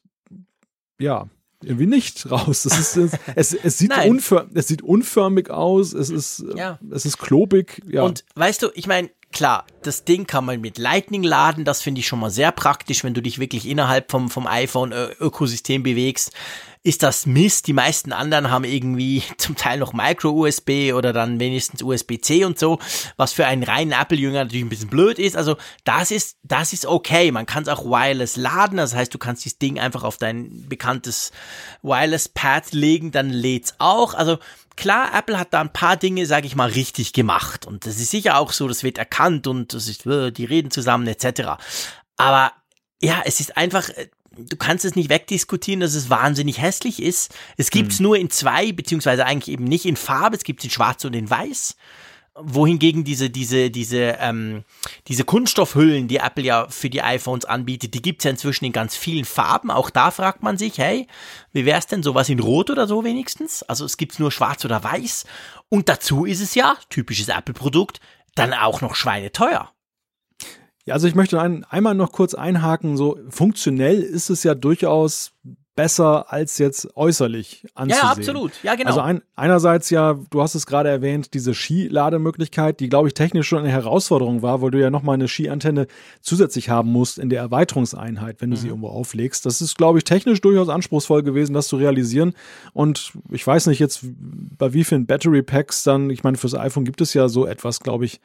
ja, 0.98 1.26
irgendwie 1.64 1.86
nicht 1.86 2.30
raus. 2.30 2.64
Es, 2.64 2.78
ist, 2.78 2.96
es, 2.96 3.12
es, 3.34 3.54
es, 3.54 3.78
sieht, 3.78 3.92
unför, 4.06 4.48
es 4.54 4.68
sieht 4.68 4.82
unförmig 4.82 5.50
aus, 5.50 5.92
es 5.92 6.10
ist, 6.10 6.44
Ja. 6.56 6.78
es 6.90 7.04
ist 7.06 7.18
klobig. 7.18 7.82
Ja. 7.88 8.02
Und 8.02 8.24
weißt 8.34 8.62
du, 8.62 8.68
ich 8.74 8.86
meine, 8.86 9.10
klar, 9.32 9.66
das 9.82 10.04
Ding 10.04 10.26
kann 10.26 10.44
man 10.44 10.60
mit 10.60 10.78
Lightning 10.78 11.22
laden, 11.22 11.64
das 11.64 11.82
finde 11.82 12.00
ich 12.00 12.06
schon 12.06 12.20
mal 12.20 12.30
sehr 12.30 12.52
praktisch, 12.52 13.04
wenn 13.04 13.14
du 13.14 13.20
dich 13.20 13.38
wirklich 13.38 13.68
innerhalb 13.68 14.10
vom, 14.10 14.30
vom 14.30 14.46
iPhone-Ökosystem 14.46 15.82
bewegst. 15.82 16.32
Ist 16.86 17.02
das 17.02 17.24
Mist? 17.24 17.66
Die 17.66 17.72
meisten 17.72 18.12
anderen 18.12 18.50
haben 18.50 18.64
irgendwie 18.64 19.22
zum 19.38 19.56
Teil 19.56 19.78
noch 19.78 19.94
Micro-USB 19.94 20.92
oder 20.92 21.14
dann 21.14 21.40
wenigstens 21.40 21.82
USB-C 21.82 22.44
und 22.44 22.58
so, 22.58 22.78
was 23.16 23.32
für 23.32 23.46
einen 23.46 23.62
reinen 23.62 23.92
Apple-Jünger 23.92 24.44
natürlich 24.44 24.66
ein 24.66 24.68
bisschen 24.68 24.90
blöd 24.90 25.18
ist. 25.18 25.34
Also 25.34 25.56
das 25.84 26.10
ist, 26.10 26.36
das 26.42 26.74
ist 26.74 26.84
okay. 26.84 27.32
Man 27.32 27.46
kann 27.46 27.62
es 27.62 27.70
auch 27.70 27.86
wireless 27.86 28.36
laden, 28.36 28.76
das 28.76 28.94
heißt, 28.94 29.14
du 29.14 29.18
kannst 29.18 29.46
das 29.46 29.56
Ding 29.56 29.80
einfach 29.80 30.04
auf 30.04 30.18
dein 30.18 30.68
bekanntes 30.68 31.32
Wireless-Pad 31.80 32.72
legen, 32.72 33.12
dann 33.12 33.30
lädt's 33.30 33.76
auch. 33.78 34.12
Also 34.12 34.38
klar, 34.76 35.08
Apple 35.14 35.38
hat 35.38 35.54
da 35.54 35.62
ein 35.62 35.72
paar 35.72 35.96
Dinge, 35.96 36.26
sage 36.26 36.46
ich 36.46 36.54
mal, 36.54 36.68
richtig 36.68 37.14
gemacht. 37.14 37.66
Und 37.66 37.86
das 37.86 37.96
ist 37.96 38.10
sicher 38.10 38.38
auch 38.38 38.52
so, 38.52 38.68
das 38.68 38.82
wird 38.82 38.98
erkannt 38.98 39.46
und 39.46 39.72
das 39.72 39.88
ist, 39.88 40.04
äh, 40.04 40.30
die 40.30 40.44
reden 40.44 40.70
zusammen 40.70 41.06
etc. 41.06 41.52
Aber 42.18 42.52
ja, 43.00 43.22
es 43.24 43.40
ist 43.40 43.56
einfach, 43.56 43.88
äh, 43.88 44.08
du 44.36 44.56
kannst 44.56 44.84
es 44.84 44.96
nicht 44.96 45.10
wegdiskutieren, 45.10 45.80
dass 45.80 45.94
es 45.94 46.10
wahnsinnig 46.10 46.60
hässlich 46.60 47.02
ist. 47.02 47.34
Es 47.56 47.70
gibt's 47.70 48.00
nur 48.00 48.16
in 48.16 48.30
zwei, 48.30 48.72
beziehungsweise 48.72 49.26
eigentlich 49.26 49.52
eben 49.52 49.64
nicht 49.64 49.84
in 49.84 49.96
Farbe, 49.96 50.36
es 50.36 50.44
gibt's 50.44 50.64
in 50.64 50.70
Schwarz 50.70 51.04
und 51.04 51.14
in 51.14 51.30
Weiß. 51.30 51.76
Wohingegen 52.36 53.04
diese, 53.04 53.30
diese, 53.30 53.70
diese, 53.70 54.16
ähm, 54.18 54.64
diese 55.06 55.24
Kunststoffhüllen, 55.24 56.08
die 56.08 56.16
Apple 56.16 56.42
ja 56.42 56.66
für 56.68 56.90
die 56.90 57.00
iPhones 57.00 57.44
anbietet, 57.44 57.94
die 57.94 58.02
gibt's 58.02 58.24
ja 58.24 58.30
inzwischen 58.30 58.64
in 58.64 58.72
ganz 58.72 58.96
vielen 58.96 59.24
Farben. 59.24 59.70
Auch 59.70 59.88
da 59.88 60.10
fragt 60.10 60.42
man 60.42 60.58
sich, 60.58 60.78
hey, 60.78 61.06
wie 61.52 61.64
wär's 61.64 61.86
denn 61.86 62.02
sowas 62.02 62.28
in 62.28 62.40
Rot 62.40 62.70
oder 62.70 62.88
so 62.88 63.04
wenigstens? 63.04 63.62
Also 63.62 63.84
es 63.84 63.96
gibt's 63.96 64.18
nur 64.18 64.32
Schwarz 64.32 64.64
oder 64.64 64.82
Weiß. 64.82 65.26
Und 65.68 65.88
dazu 65.88 66.24
ist 66.24 66.40
es 66.40 66.56
ja, 66.56 66.76
typisches 66.90 67.28
Apple-Produkt, 67.28 68.00
dann 68.34 68.52
auch 68.52 68.80
noch 68.80 68.96
schweineteuer. 68.96 69.73
Ja, 70.86 70.94
also 70.94 71.08
ich 71.08 71.14
möchte 71.14 71.40
ein, 71.40 71.64
einmal 71.64 71.94
noch 71.94 72.12
kurz 72.12 72.34
einhaken, 72.34 72.96
so 72.96 73.18
funktionell 73.30 74.00
ist 74.02 74.28
es 74.30 74.42
ja 74.44 74.54
durchaus 74.54 75.32
besser 75.76 76.32
als 76.32 76.58
jetzt 76.58 76.96
äußerlich 76.96 77.66
anzusehen. 77.74 78.04
Ja, 78.06 78.12
absolut. 78.12 78.52
Ja, 78.62 78.74
genau. 78.76 78.90
Also 78.90 79.00
ein, 79.00 79.22
einerseits 79.34 79.90
ja, 79.90 80.16
du 80.30 80.40
hast 80.40 80.54
es 80.54 80.66
gerade 80.66 80.88
erwähnt, 80.88 81.34
diese 81.34 81.52
Ski-Lademöglichkeit, 81.52 82.78
die 82.78 82.88
glaube 82.88 83.08
ich 83.08 83.14
technisch 83.14 83.48
schon 83.48 83.60
eine 83.60 83.70
Herausforderung 83.70 84.42
war, 84.42 84.62
weil 84.62 84.70
du 84.70 84.80
ja 84.80 84.90
nochmal 84.90 85.14
eine 85.14 85.26
Ski-Antenne 85.26 85.88
zusätzlich 86.20 86.70
haben 86.70 86.92
musst 86.92 87.18
in 87.18 87.28
der 87.28 87.40
Erweiterungseinheit, 87.40 88.40
wenn 88.40 88.50
du 88.50 88.56
Mhm. 88.56 88.60
sie 88.60 88.68
irgendwo 88.68 88.88
auflegst. 88.88 89.46
Das 89.46 89.60
ist 89.60 89.76
glaube 89.76 89.98
ich 89.98 90.04
technisch 90.04 90.40
durchaus 90.40 90.68
anspruchsvoll 90.68 91.24
gewesen, 91.24 91.54
das 91.54 91.66
zu 91.66 91.76
realisieren. 91.76 92.34
Und 92.72 93.12
ich 93.32 93.44
weiß 93.44 93.66
nicht 93.66 93.80
jetzt, 93.80 94.04
bei 94.58 94.72
wie 94.74 94.84
vielen 94.84 95.06
Battery 95.06 95.42
Packs 95.42 95.82
dann, 95.82 96.10
ich 96.10 96.22
meine, 96.22 96.36
fürs 96.36 96.54
iPhone 96.54 96.84
gibt 96.84 97.00
es 97.00 97.14
ja 97.14 97.28
so 97.28 97.46
etwas, 97.46 97.80
glaube 97.80 98.04
ich, 98.04 98.20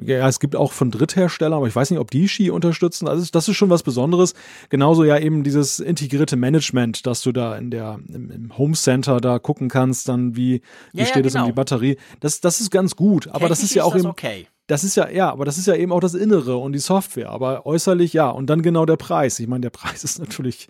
ja, 0.00 0.28
es 0.28 0.40
gibt 0.40 0.56
auch 0.56 0.72
von 0.72 0.90
Drittherstellern, 0.90 1.54
aber 1.54 1.68
ich 1.68 1.74
weiß 1.74 1.90
nicht, 1.90 2.00
ob 2.00 2.10
die 2.10 2.28
Ski 2.28 2.50
unterstützen. 2.50 3.08
Also 3.08 3.26
das 3.32 3.48
ist 3.48 3.56
schon 3.56 3.70
was 3.70 3.82
Besonderes. 3.82 4.34
Genauso 4.68 5.04
ja 5.04 5.18
eben 5.18 5.42
dieses 5.42 5.80
integrierte 5.80 6.36
Management, 6.36 7.06
dass 7.06 7.22
du 7.22 7.32
da 7.32 7.56
in 7.56 7.70
der 7.70 7.98
im, 8.08 8.30
im 8.30 8.58
Home 8.58 8.74
Center 8.74 9.20
da 9.20 9.38
gucken 9.38 9.68
kannst, 9.68 10.08
dann 10.08 10.36
wie, 10.36 10.60
wie 10.92 10.98
Ja, 10.98 11.04
ja, 11.04 11.06
steht 11.06 11.26
es 11.26 11.34
um 11.34 11.40
genau. 11.40 11.46
die 11.46 11.54
Batterie. 11.54 11.96
Das, 12.20 12.40
das 12.40 12.60
ist 12.60 12.70
ganz 12.70 12.96
gut. 12.96 13.28
Aber 13.28 13.48
das 13.48 13.58
Technisch 13.58 13.70
ist 13.70 13.74
ja 13.74 13.84
auch 13.84 13.92
das 13.92 14.02
eben, 14.02 14.10
okay. 14.10 14.46
das 14.66 14.84
ist 14.84 14.96
ja, 14.96 15.08
ja, 15.08 15.30
aber 15.30 15.44
das 15.44 15.56
ist 15.56 15.66
ja 15.66 15.74
eben 15.74 15.92
auch 15.92 16.00
das 16.00 16.14
Innere 16.14 16.56
und 16.56 16.72
die 16.72 16.78
Software. 16.78 17.30
Aber 17.30 17.64
äußerlich 17.64 18.12
ja. 18.12 18.28
Und 18.28 18.50
dann 18.50 18.62
genau 18.62 18.84
der 18.84 18.96
Preis. 18.96 19.40
Ich 19.40 19.48
meine, 19.48 19.62
der 19.62 19.70
Preis 19.70 20.04
ist 20.04 20.18
natürlich, 20.18 20.68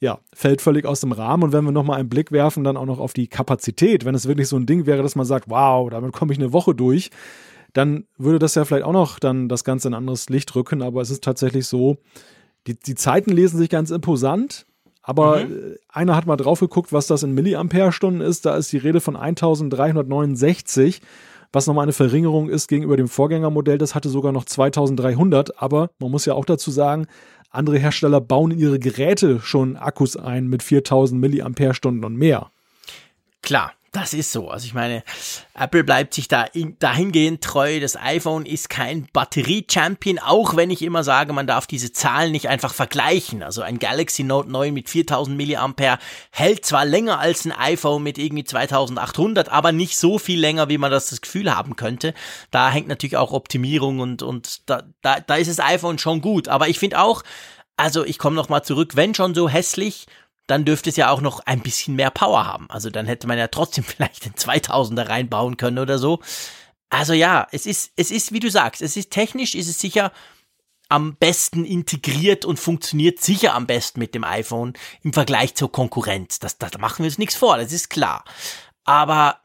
ja, 0.00 0.18
fällt 0.32 0.62
völlig 0.62 0.86
aus 0.86 1.00
dem 1.00 1.12
Rahmen. 1.12 1.42
Und 1.42 1.52
wenn 1.52 1.64
wir 1.64 1.72
nochmal 1.72 2.00
einen 2.00 2.08
Blick 2.08 2.32
werfen, 2.32 2.64
dann 2.64 2.78
auch 2.78 2.86
noch 2.86 3.00
auf 3.00 3.12
die 3.12 3.28
Kapazität, 3.28 4.06
wenn 4.06 4.14
es 4.14 4.26
wirklich 4.26 4.48
so 4.48 4.56
ein 4.56 4.64
Ding 4.64 4.86
wäre, 4.86 5.02
dass 5.02 5.14
man 5.14 5.26
sagt, 5.26 5.50
wow, 5.50 5.90
damit 5.90 6.12
komme 6.12 6.32
ich 6.32 6.38
eine 6.38 6.54
Woche 6.54 6.74
durch, 6.74 7.10
dann 7.72 8.04
würde 8.18 8.38
das 8.38 8.54
ja 8.54 8.64
vielleicht 8.64 8.84
auch 8.84 8.92
noch 8.92 9.18
dann 9.18 9.48
das 9.48 9.64
Ganze 9.64 9.88
in 9.88 9.94
ein 9.94 9.98
anderes 9.98 10.28
Licht 10.28 10.54
rücken. 10.54 10.82
Aber 10.82 11.00
es 11.00 11.10
ist 11.10 11.24
tatsächlich 11.24 11.66
so, 11.66 11.98
die, 12.66 12.78
die 12.78 12.94
Zeiten 12.94 13.30
lesen 13.30 13.58
sich 13.58 13.70
ganz 13.70 13.90
imposant. 13.90 14.66
Aber 15.02 15.44
mhm. 15.44 15.52
Äh, 15.52 15.76
einer 15.88 16.14
hat 16.16 16.26
mal 16.26 16.36
drauf 16.36 16.60
geguckt, 16.60 16.92
was 16.92 17.06
das 17.06 17.22
in 17.22 17.32
Milliampere-Stunden 17.32 18.20
ist. 18.20 18.46
Da 18.46 18.56
ist 18.56 18.72
die 18.72 18.78
Rede 18.78 19.00
von 19.00 19.16
1369, 19.16 21.00
was 21.52 21.66
nochmal 21.66 21.84
eine 21.84 21.92
Verringerung 21.92 22.48
ist 22.48 22.68
gegenüber 22.68 22.96
dem 22.96 23.08
Vorgängermodell. 23.08 23.78
Das 23.78 23.94
hatte 23.94 24.08
sogar 24.08 24.32
noch 24.32 24.44
2300. 24.44 25.60
Aber 25.60 25.90
man 25.98 26.10
muss 26.10 26.24
ja 26.24 26.34
auch 26.34 26.44
dazu 26.44 26.70
sagen, 26.70 27.06
andere 27.50 27.78
Hersteller 27.78 28.20
bauen 28.20 28.52
in 28.52 28.58
ihre 28.58 28.78
Geräte 28.78 29.40
schon 29.40 29.76
Akkus 29.76 30.16
ein 30.16 30.46
mit 30.46 30.62
4000 30.62 31.20
Milliampere-Stunden 31.20 32.04
und 32.04 32.16
mehr. 32.16 32.50
Klar, 33.42 33.72
das 33.92 34.14
ist 34.14 34.32
so. 34.32 34.48
Also 34.48 34.64
ich 34.64 34.72
meine, 34.72 35.04
Apple 35.54 35.84
bleibt 35.84 36.14
sich 36.14 36.26
da 36.26 36.44
in, 36.44 36.78
dahingehend 36.78 37.44
treu. 37.44 37.78
Das 37.78 37.94
iPhone 37.94 38.46
ist 38.46 38.70
kein 38.70 39.06
Batterie-Champion, 39.12 40.18
auch 40.18 40.56
wenn 40.56 40.70
ich 40.70 40.80
immer 40.80 41.04
sage, 41.04 41.34
man 41.34 41.46
darf 41.46 41.66
diese 41.66 41.92
Zahlen 41.92 42.32
nicht 42.32 42.48
einfach 42.48 42.72
vergleichen. 42.72 43.42
Also 43.42 43.60
ein 43.60 43.78
Galaxy 43.78 44.24
Note 44.24 44.50
9 44.50 44.72
mit 44.72 44.88
4000 44.88 45.36
Milliampere 45.36 45.98
hält 46.30 46.64
zwar 46.64 46.86
länger 46.86 47.18
als 47.18 47.44
ein 47.44 47.52
iPhone 47.52 48.02
mit 48.02 48.16
irgendwie 48.16 48.44
2800, 48.44 49.50
aber 49.50 49.72
nicht 49.72 49.98
so 49.98 50.18
viel 50.18 50.40
länger, 50.40 50.70
wie 50.70 50.78
man 50.78 50.90
das, 50.90 51.10
das 51.10 51.20
Gefühl 51.20 51.54
haben 51.54 51.76
könnte. 51.76 52.14
Da 52.50 52.70
hängt 52.70 52.88
natürlich 52.88 53.18
auch 53.18 53.32
Optimierung 53.32 54.00
und, 54.00 54.22
und 54.22 54.70
da, 54.70 54.84
da, 55.02 55.20
da 55.20 55.34
ist 55.34 55.50
das 55.50 55.60
iPhone 55.60 55.98
schon 55.98 56.22
gut. 56.22 56.48
Aber 56.48 56.68
ich 56.68 56.78
finde 56.78 56.98
auch, 56.98 57.22
also 57.76 58.04
ich 58.06 58.18
komme 58.18 58.36
nochmal 58.36 58.64
zurück, 58.64 58.96
wenn 58.96 59.14
schon 59.14 59.34
so 59.34 59.50
hässlich, 59.50 60.06
dann 60.52 60.66
dürfte 60.66 60.90
es 60.90 60.96
ja 60.96 61.08
auch 61.08 61.22
noch 61.22 61.40
ein 61.46 61.60
bisschen 61.60 61.96
mehr 61.96 62.10
Power 62.10 62.46
haben. 62.46 62.68
Also 62.68 62.90
dann 62.90 63.06
hätte 63.06 63.26
man 63.26 63.38
ja 63.38 63.48
trotzdem 63.48 63.84
vielleicht 63.84 64.26
den 64.26 64.34
2000er 64.34 65.08
reinbauen 65.08 65.56
können 65.56 65.78
oder 65.78 65.98
so. 65.98 66.20
Also 66.90 67.14
ja, 67.14 67.48
es 67.52 67.64
ist, 67.64 67.92
es 67.96 68.10
ist, 68.10 68.32
wie 68.32 68.40
du 68.40 68.50
sagst, 68.50 68.82
es 68.82 68.98
ist 68.98 69.10
technisch, 69.10 69.54
ist 69.54 69.68
es 69.68 69.80
sicher 69.80 70.12
am 70.90 71.16
besten 71.16 71.64
integriert 71.64 72.44
und 72.44 72.60
funktioniert 72.60 73.18
sicher 73.18 73.54
am 73.54 73.66
besten 73.66 73.98
mit 73.98 74.14
dem 74.14 74.24
iPhone 74.24 74.74
im 75.02 75.14
Vergleich 75.14 75.54
zur 75.54 75.72
Konkurrenz. 75.72 76.38
Das, 76.38 76.58
da 76.58 76.68
machen 76.78 76.98
wir 76.98 77.06
uns 77.06 77.16
nichts 77.16 77.34
vor, 77.34 77.56
das 77.56 77.72
ist 77.72 77.88
klar. 77.88 78.24
Aber 78.84 79.40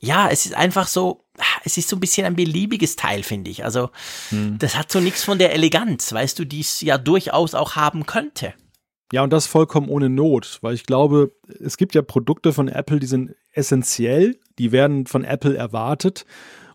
ja, 0.00 0.28
es 0.28 0.44
ist 0.44 0.54
einfach 0.54 0.88
so, 0.88 1.24
es 1.64 1.78
ist 1.78 1.88
so 1.88 1.94
ein 1.94 2.00
bisschen 2.00 2.26
ein 2.26 2.34
beliebiges 2.34 2.96
Teil, 2.96 3.22
finde 3.22 3.50
ich. 3.50 3.64
Also, 3.64 3.90
hm. 4.30 4.58
das 4.58 4.74
hat 4.74 4.90
so 4.90 4.98
nichts 4.98 5.22
von 5.22 5.38
der 5.38 5.52
Eleganz, 5.52 6.12
weißt 6.12 6.36
du, 6.40 6.44
die 6.44 6.60
es 6.60 6.80
ja 6.80 6.98
durchaus 6.98 7.54
auch 7.54 7.76
haben 7.76 8.06
könnte. 8.06 8.54
Ja, 9.12 9.22
und 9.22 9.32
das 9.32 9.46
vollkommen 9.46 9.90
ohne 9.90 10.08
Not, 10.08 10.58
weil 10.62 10.74
ich 10.74 10.84
glaube, 10.84 11.32
es 11.60 11.76
gibt 11.76 11.94
ja 11.94 12.00
Produkte 12.00 12.54
von 12.54 12.68
Apple, 12.68 12.98
die 12.98 13.06
sind 13.06 13.34
essentiell, 13.52 14.38
die 14.58 14.72
werden 14.72 15.06
von 15.06 15.22
Apple 15.22 15.54
erwartet 15.54 16.24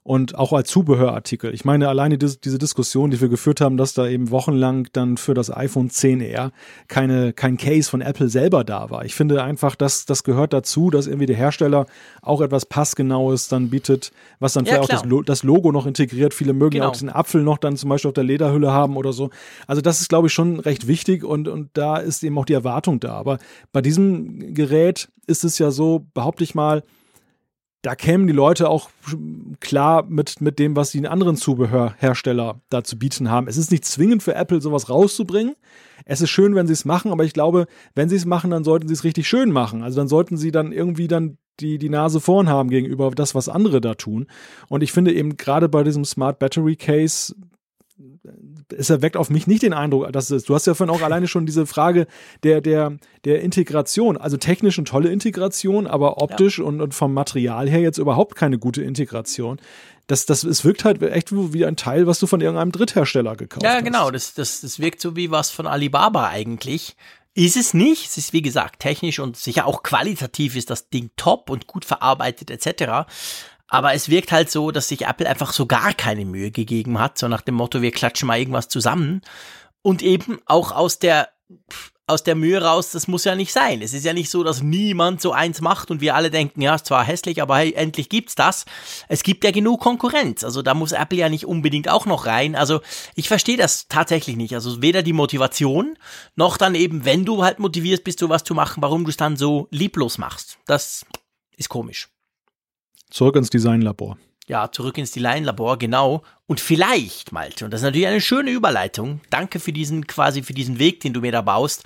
und 0.08 0.36
auch 0.36 0.54
als 0.54 0.70
Zubehörartikel. 0.70 1.54
Ich 1.54 1.66
meine, 1.66 1.90
alleine 1.90 2.18
diese, 2.18 2.38
diese 2.38 2.58
Diskussion, 2.58 3.12
die 3.12 3.20
wir 3.20 3.28
geführt 3.28 3.60
haben, 3.60 3.76
dass 3.76 3.94
da 3.94 4.08
eben 4.08 4.32
wochenlang 4.32 4.88
dann 4.94 5.18
für 5.18 5.34
das 5.34 5.54
iPhone 5.54 5.90
10R 5.90 6.52
keine, 6.88 7.34
kein 7.34 7.58
Case 7.58 7.90
von 7.90 8.00
Apple 8.00 8.30
selber 8.30 8.64
da 8.64 8.90
war. 8.90 9.04
Ich 9.04 9.16
finde 9.16 9.44
einfach, 9.44 9.76
dass 9.76 10.06
das 10.06 10.24
gehört 10.24 10.54
dazu, 10.54 10.92
dass 10.92 11.08
irgendwie 11.08 11.26
der 11.26 11.36
Hersteller 11.36 11.88
auch 12.22 12.40
etwas 12.40 12.66
passgenaues 12.66 13.50
dann 13.50 13.70
bietet, 13.70 14.14
was 14.40 14.54
dann 14.54 14.64
ja, 14.64 14.76
vielleicht 14.76 14.94
auch 14.94 15.10
das, 15.10 15.26
das, 15.26 15.44
Logo 15.44 15.74
noch 15.74 15.86
integriert. 15.86 16.34
Viele 16.34 16.54
mögen 16.54 16.76
genau. 16.76 16.88
auch 16.88 16.94
diesen 16.94 17.10
Apfel 17.10 17.44
noch 17.44 17.58
dann 17.58 17.76
zum 17.76 17.90
Beispiel 17.90 18.08
auf 18.08 18.16
der 18.16 18.24
Lederhülle 18.24 18.72
haben 18.72 18.96
oder 18.96 19.12
so. 19.12 19.30
Also 19.68 19.82
das 19.82 20.00
ist, 20.00 20.08
glaube 20.08 20.28
ich, 20.28 20.34
schon 20.34 20.62
recht 20.62 20.88
wichtig 20.88 21.26
und, 21.26 21.50
und 21.50 21.72
da 21.74 21.98
ist 21.98 22.24
eben 22.24 22.38
auch 22.38 22.46
die 22.46 22.54
Erwartung 22.54 23.02
da. 23.02 23.12
Aber 23.12 23.40
bei 23.74 23.82
diesem 23.82 24.54
Gerät 24.54 25.10
ist 25.26 25.44
es 25.44 25.60
ja 25.60 25.70
so, 25.70 26.08
behaupte 26.14 26.46
ich 26.46 26.56
mal, 26.56 26.84
da 27.82 27.96
kämen 27.96 28.28
die 28.28 28.34
Leute 28.34 28.70
auch 28.70 28.90
klar 29.60 30.04
mit, 30.04 30.42
mit 30.42 30.60
dem, 30.60 30.76
was 30.76 30.92
die 30.92 31.08
anderen 31.08 31.36
Zubehörhersteller 31.36 32.60
da 32.70 32.84
zu 32.84 32.98
bieten 32.98 33.30
haben. 33.30 33.48
Es 33.48 33.58
ist 33.58 33.72
nicht 33.72 33.86
zwingend 33.86 34.24
für 34.24 34.36
Apple, 34.36 34.62
sowas 34.62 34.90
rauszubringen. 34.90 35.56
Es 36.06 36.22
ist 36.22 36.30
schön, 36.30 36.56
wenn 36.56 36.68
sie 36.68 36.74
es 36.74 36.86
machen, 36.86 37.12
aber 37.12 37.24
ich 37.24 37.34
glaube, 37.34 37.68
wenn 37.96 38.10
sie 38.10 38.16
es 38.16 38.26
machen, 38.26 38.52
dann 38.52 38.64
sollten 38.64 38.88
sie 38.88 38.94
es 38.94 39.04
richtig 39.04 39.28
schön 39.28 39.52
machen. 39.52 39.84
Also 39.84 39.98
dann 39.98 40.08
sollten 40.08 40.38
sie 40.38 40.52
dann 40.52 40.72
irgendwie 40.72 41.08
dann 41.08 41.38
die, 41.60 41.78
die 41.78 41.90
Nase 41.90 42.20
vorn 42.20 42.50
haben 42.50 42.70
gegenüber 42.70 43.12
das, 43.12 43.36
was 43.36 43.50
andere 43.50 43.82
da 43.82 43.96
tun. 43.96 44.28
Und 44.70 44.84
ich 44.84 44.92
finde 44.92 45.14
eben 45.14 45.38
gerade 45.38 45.70
bei 45.70 45.84
diesem 45.84 46.06
Smart 46.06 46.40
Battery 46.40 46.76
Case 46.76 47.36
es 48.76 48.90
erweckt 48.90 49.18
auf 49.18 49.30
mich 49.30 49.48
nicht 49.48 49.64
den 49.64 49.74
Eindruck, 49.74 50.12
dass 50.12 50.30
es, 50.30 50.44
du 50.44 50.54
hast 50.54 50.68
ja 50.68 50.74
vorhin 50.74 50.96
auch 50.96 51.02
alleine 51.02 51.28
schon 51.28 51.46
diese 51.46 51.66
Frage 51.66 52.08
der, 52.44 52.62
der, 52.62 52.98
der 53.26 53.42
Integration, 53.42 54.18
also 54.18 54.38
technisch 54.38 54.78
eine 54.78 54.86
tolle 54.86 55.10
Integration, 55.10 55.88
aber 55.88 56.22
optisch 56.22 56.60
ja. 56.60 56.66
und, 56.66 56.82
und 56.82 56.94
vom 56.94 57.14
Material 57.14 57.70
her 57.70 57.80
jetzt 57.80 57.98
überhaupt 57.98 58.36
keine 58.36 58.60
gute 58.60 58.84
Integration. 58.84 59.60
Das, 60.06 60.26
das, 60.26 60.44
es 60.44 60.64
wirkt 60.64 60.86
halt 60.86 61.02
echt 61.02 61.32
wie 61.34 61.66
ein 61.66 61.76
Teil, 61.76 62.08
was 62.08 62.20
du 62.20 62.28
von 62.28 62.40
irgendeinem 62.40 62.72
Dritthersteller 62.72 63.36
gekauft 63.36 63.66
hast. 63.66 63.74
Ja, 63.74 63.82
genau, 63.82 64.10
das, 64.12 64.34
das, 64.34 64.62
das 64.62 64.80
wirkt 64.80 65.02
so 65.02 65.16
wie 65.16 65.32
was 65.32 65.52
von 65.52 65.68
Alibaba 65.68 66.28
eigentlich. 66.28 66.96
Ist 67.34 67.58
es 67.58 67.74
nicht. 67.74 68.08
Es 68.08 68.18
ist, 68.18 68.34
wie 68.34 68.42
gesagt, 68.42 68.80
technisch 68.80 69.20
und 69.20 69.38
sicher 69.38 69.68
auch 69.68 69.84
qualitativ 69.84 70.56
ist 70.56 70.70
das 70.70 70.90
Ding 70.90 71.12
top 71.18 71.50
und 71.50 71.68
gut 71.68 71.86
verarbeitet 71.86 72.50
etc. 72.50 73.06
Aber 73.68 73.94
es 73.94 74.10
wirkt 74.10 74.32
halt 74.32 74.50
so, 74.50 74.72
dass 74.72 74.88
sich 74.88 75.06
Apple 75.06 75.30
einfach 75.30 75.52
so 75.52 75.66
gar 75.66 75.94
keine 75.94 76.26
Mühe 76.26 76.52
gegeben 76.52 77.00
hat, 77.00 77.18
so 77.18 77.28
nach 77.28 77.42
dem 77.42 77.56
Motto, 77.56 77.82
wir 77.82 77.92
klatschen 77.92 78.28
mal 78.28 78.40
irgendwas 78.40 78.70
zusammen. 78.70 79.22
Und 79.82 80.02
eben 80.02 80.40
auch 80.46 80.72
aus 80.72 81.00
der, 81.00 81.30
aus 82.08 82.24
der 82.24 82.36
Mühe 82.36 82.62
raus, 82.62 82.92
das 82.92 83.10
muss 83.10 83.26
ja 83.26 83.36
nicht 83.36 83.52
sein. 83.52 83.82
Es 83.82 83.94
ist 83.94 84.06
ja 84.06 84.14
nicht 84.14 84.30
so, 84.30 84.44
dass 84.44 84.62
niemand 84.62 85.22
so 85.22 85.34
eins 85.34 85.60
macht 85.60 85.92
und 85.92 86.00
wir 86.00 86.16
alle 86.16 86.32
denken, 86.32 86.62
ja, 86.62 86.76
ist 86.76 86.86
zwar 86.86 87.04
hässlich, 87.04 87.42
aber 87.42 87.58
hey, 87.58 87.74
endlich 87.74 88.08
gibt's 88.08 88.36
das. 88.36 88.66
Es 89.10 89.24
gibt 89.24 89.44
ja 89.44 89.52
genug 89.52 89.82
Konkurrenz. 89.82 90.46
Also 90.46 90.62
da 90.62 90.74
muss 90.74 90.94
Apple 90.94 91.18
ja 91.18 91.28
nicht 91.28 91.46
unbedingt 91.46 91.90
auch 91.90 92.06
noch 92.06 92.26
rein. 92.26 92.56
Also 92.56 92.80
ich 93.16 93.28
verstehe 93.28 93.58
das 93.58 93.90
tatsächlich 93.90 94.38
nicht. 94.38 94.54
Also 94.56 94.82
weder 94.82 95.04
die 95.04 95.14
Motivation, 95.14 95.98
noch 96.36 96.58
dann 96.58 96.76
eben, 96.76 97.04
wenn 97.04 97.26
du 97.26 97.44
halt 97.44 97.60
motivierst 97.60 98.06
bist, 98.06 98.20
sowas 98.20 98.46
zu 98.46 98.56
machen, 98.56 98.82
warum 98.82 99.04
du 99.04 99.10
es 99.10 99.18
dann 99.18 99.36
so 99.36 99.68
lieblos 99.72 100.18
machst. 100.18 100.58
Das 100.66 101.06
ist 101.58 101.68
komisch. 101.68 102.08
Zurück 103.10 103.36
ins 103.36 103.50
Designlabor. 103.50 104.18
Ja, 104.48 104.72
zurück 104.72 104.98
ins 104.98 105.12
Designlabor, 105.12 105.78
genau. 105.78 106.24
Und 106.46 106.62
vielleicht, 106.62 107.34
Malte, 107.34 107.66
und 107.66 107.72
das 107.72 107.82
ist 107.82 107.86
natürlich 107.86 108.08
eine 108.08 108.22
schöne 108.22 108.52
Überleitung. 108.52 109.20
Danke 109.30 109.60
für 109.60 109.74
diesen, 109.74 110.08
quasi 110.08 110.42
für 110.42 110.54
diesen 110.54 110.80
Weg, 110.80 111.02
den 111.02 111.14
du 111.14 111.22
mir 111.22 111.34
da 111.34 111.42
baust. 111.42 111.84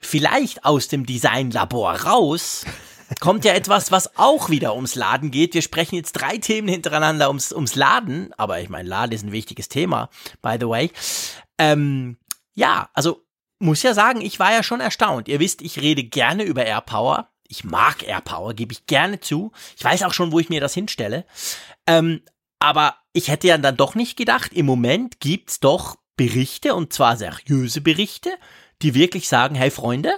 Vielleicht 0.00 0.64
aus 0.64 0.88
dem 0.88 1.06
Designlabor 1.06 1.92
raus 2.02 2.64
kommt 3.20 3.44
ja 3.44 3.52
etwas, 3.52 3.92
was 3.92 4.16
auch 4.18 4.50
wieder 4.50 4.74
ums 4.74 4.96
Laden 4.96 5.30
geht. 5.30 5.54
Wir 5.54 5.62
sprechen 5.62 5.94
jetzt 5.94 6.12
drei 6.12 6.38
Themen 6.38 6.68
hintereinander 6.68 7.28
ums, 7.28 7.52
ums 7.52 7.76
Laden, 7.76 8.32
aber 8.36 8.60
ich 8.60 8.68
meine, 8.68 8.88
Laden 8.88 9.12
ist 9.12 9.24
ein 9.24 9.32
wichtiges 9.32 9.68
Thema, 9.68 10.08
by 10.42 10.56
the 10.58 10.68
way. 10.68 10.90
Ähm, 11.58 12.16
ja, 12.54 12.88
also 12.94 13.24
muss 13.60 13.82
ja 13.82 13.94
sagen, 13.94 14.20
ich 14.20 14.40
war 14.40 14.52
ja 14.52 14.62
schon 14.62 14.80
erstaunt. 14.80 15.28
Ihr 15.28 15.38
wisst, 15.38 15.62
ich 15.62 15.80
rede 15.80 16.02
gerne 16.02 16.42
über 16.42 16.64
AirPower 16.64 17.28
ich 17.50 17.64
mag 17.64 18.06
AirPower, 18.06 18.54
gebe 18.54 18.72
ich 18.72 18.86
gerne 18.86 19.20
zu. 19.20 19.52
Ich 19.76 19.84
weiß 19.84 20.04
auch 20.04 20.14
schon, 20.14 20.32
wo 20.32 20.38
ich 20.38 20.48
mir 20.48 20.60
das 20.60 20.72
hinstelle. 20.72 21.26
Ähm, 21.86 22.22
aber 22.60 22.94
ich 23.12 23.28
hätte 23.28 23.48
ja 23.48 23.58
dann 23.58 23.76
doch 23.76 23.94
nicht 23.94 24.16
gedacht, 24.16 24.52
im 24.52 24.66
Moment 24.66 25.20
gibt's 25.20 25.58
doch 25.58 25.96
Berichte, 26.16 26.74
und 26.74 26.92
zwar 26.92 27.16
seriöse 27.16 27.80
Berichte, 27.80 28.30
die 28.82 28.94
wirklich 28.94 29.28
sagen, 29.28 29.56
hey 29.56 29.70
Freunde, 29.70 30.14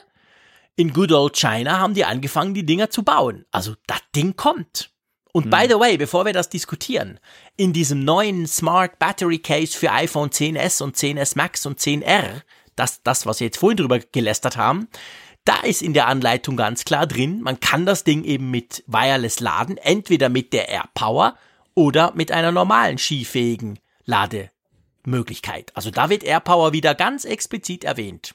in 0.77 0.93
Good 0.93 1.13
Old 1.13 1.37
China 1.37 1.79
haben 1.79 1.95
die 1.95 2.05
angefangen, 2.05 2.55
die 2.55 2.67
Dinger 2.67 2.91
zu 2.91 3.03
bauen. 3.03 3.47
Also 3.51 3.75
das 3.87 4.01
Ding 4.15 4.37
kommt. 4.37 4.91
Und 5.33 5.45
hm. 5.45 5.51
by 5.51 5.67
the 5.69 5.79
way, 5.79 5.97
bevor 5.97 6.27
wir 6.27 6.35
das 6.35 6.51
diskutieren, 6.51 7.19
in 7.57 7.73
diesem 7.73 8.05
neuen 8.05 8.47
Smart 8.47 8.99
Battery 8.99 9.39
Case 9.39 9.77
für 9.77 9.91
iPhone 9.91 10.31
10s 10.31 10.83
und 10.83 10.97
10s 10.97 11.37
Max 11.37 11.65
und 11.65 11.79
10R, 11.79 12.43
das, 12.77 13.03
das, 13.03 13.25
was 13.25 13.41
wir 13.41 13.47
jetzt 13.47 13.59
vorhin 13.59 13.79
drüber 13.79 13.99
gelästert 13.99 14.57
haben, 14.57 14.89
da 15.45 15.61
ist 15.61 15.83
in 15.83 15.93
der 15.93 16.07
Anleitung 16.07 16.57
ganz 16.57 16.85
klar 16.85 17.07
drin, 17.07 17.41
man 17.41 17.61
kann 17.61 17.87
das 17.87 18.05
Ding 18.05 18.25
eben 18.25 18.51
mit 18.51 18.85
Wireless 18.87 19.41
laden, 19.41 19.77
entweder 19.77 20.29
mit 20.29 20.53
der 20.53 20.69
AirPower 20.69 21.37
oder 21.75 22.13
mit 22.15 22.31
einer 22.31 22.53
normalen 22.53 22.99
skifähigen 22.99 23.79
Lademöglichkeit. 24.05 25.73
Also 25.75 25.91
da 25.91 26.11
wird 26.11 26.23
AirPower 26.23 26.73
wieder 26.73 26.95
ganz 26.95 27.25
explizit 27.25 27.85
erwähnt. 27.85 28.35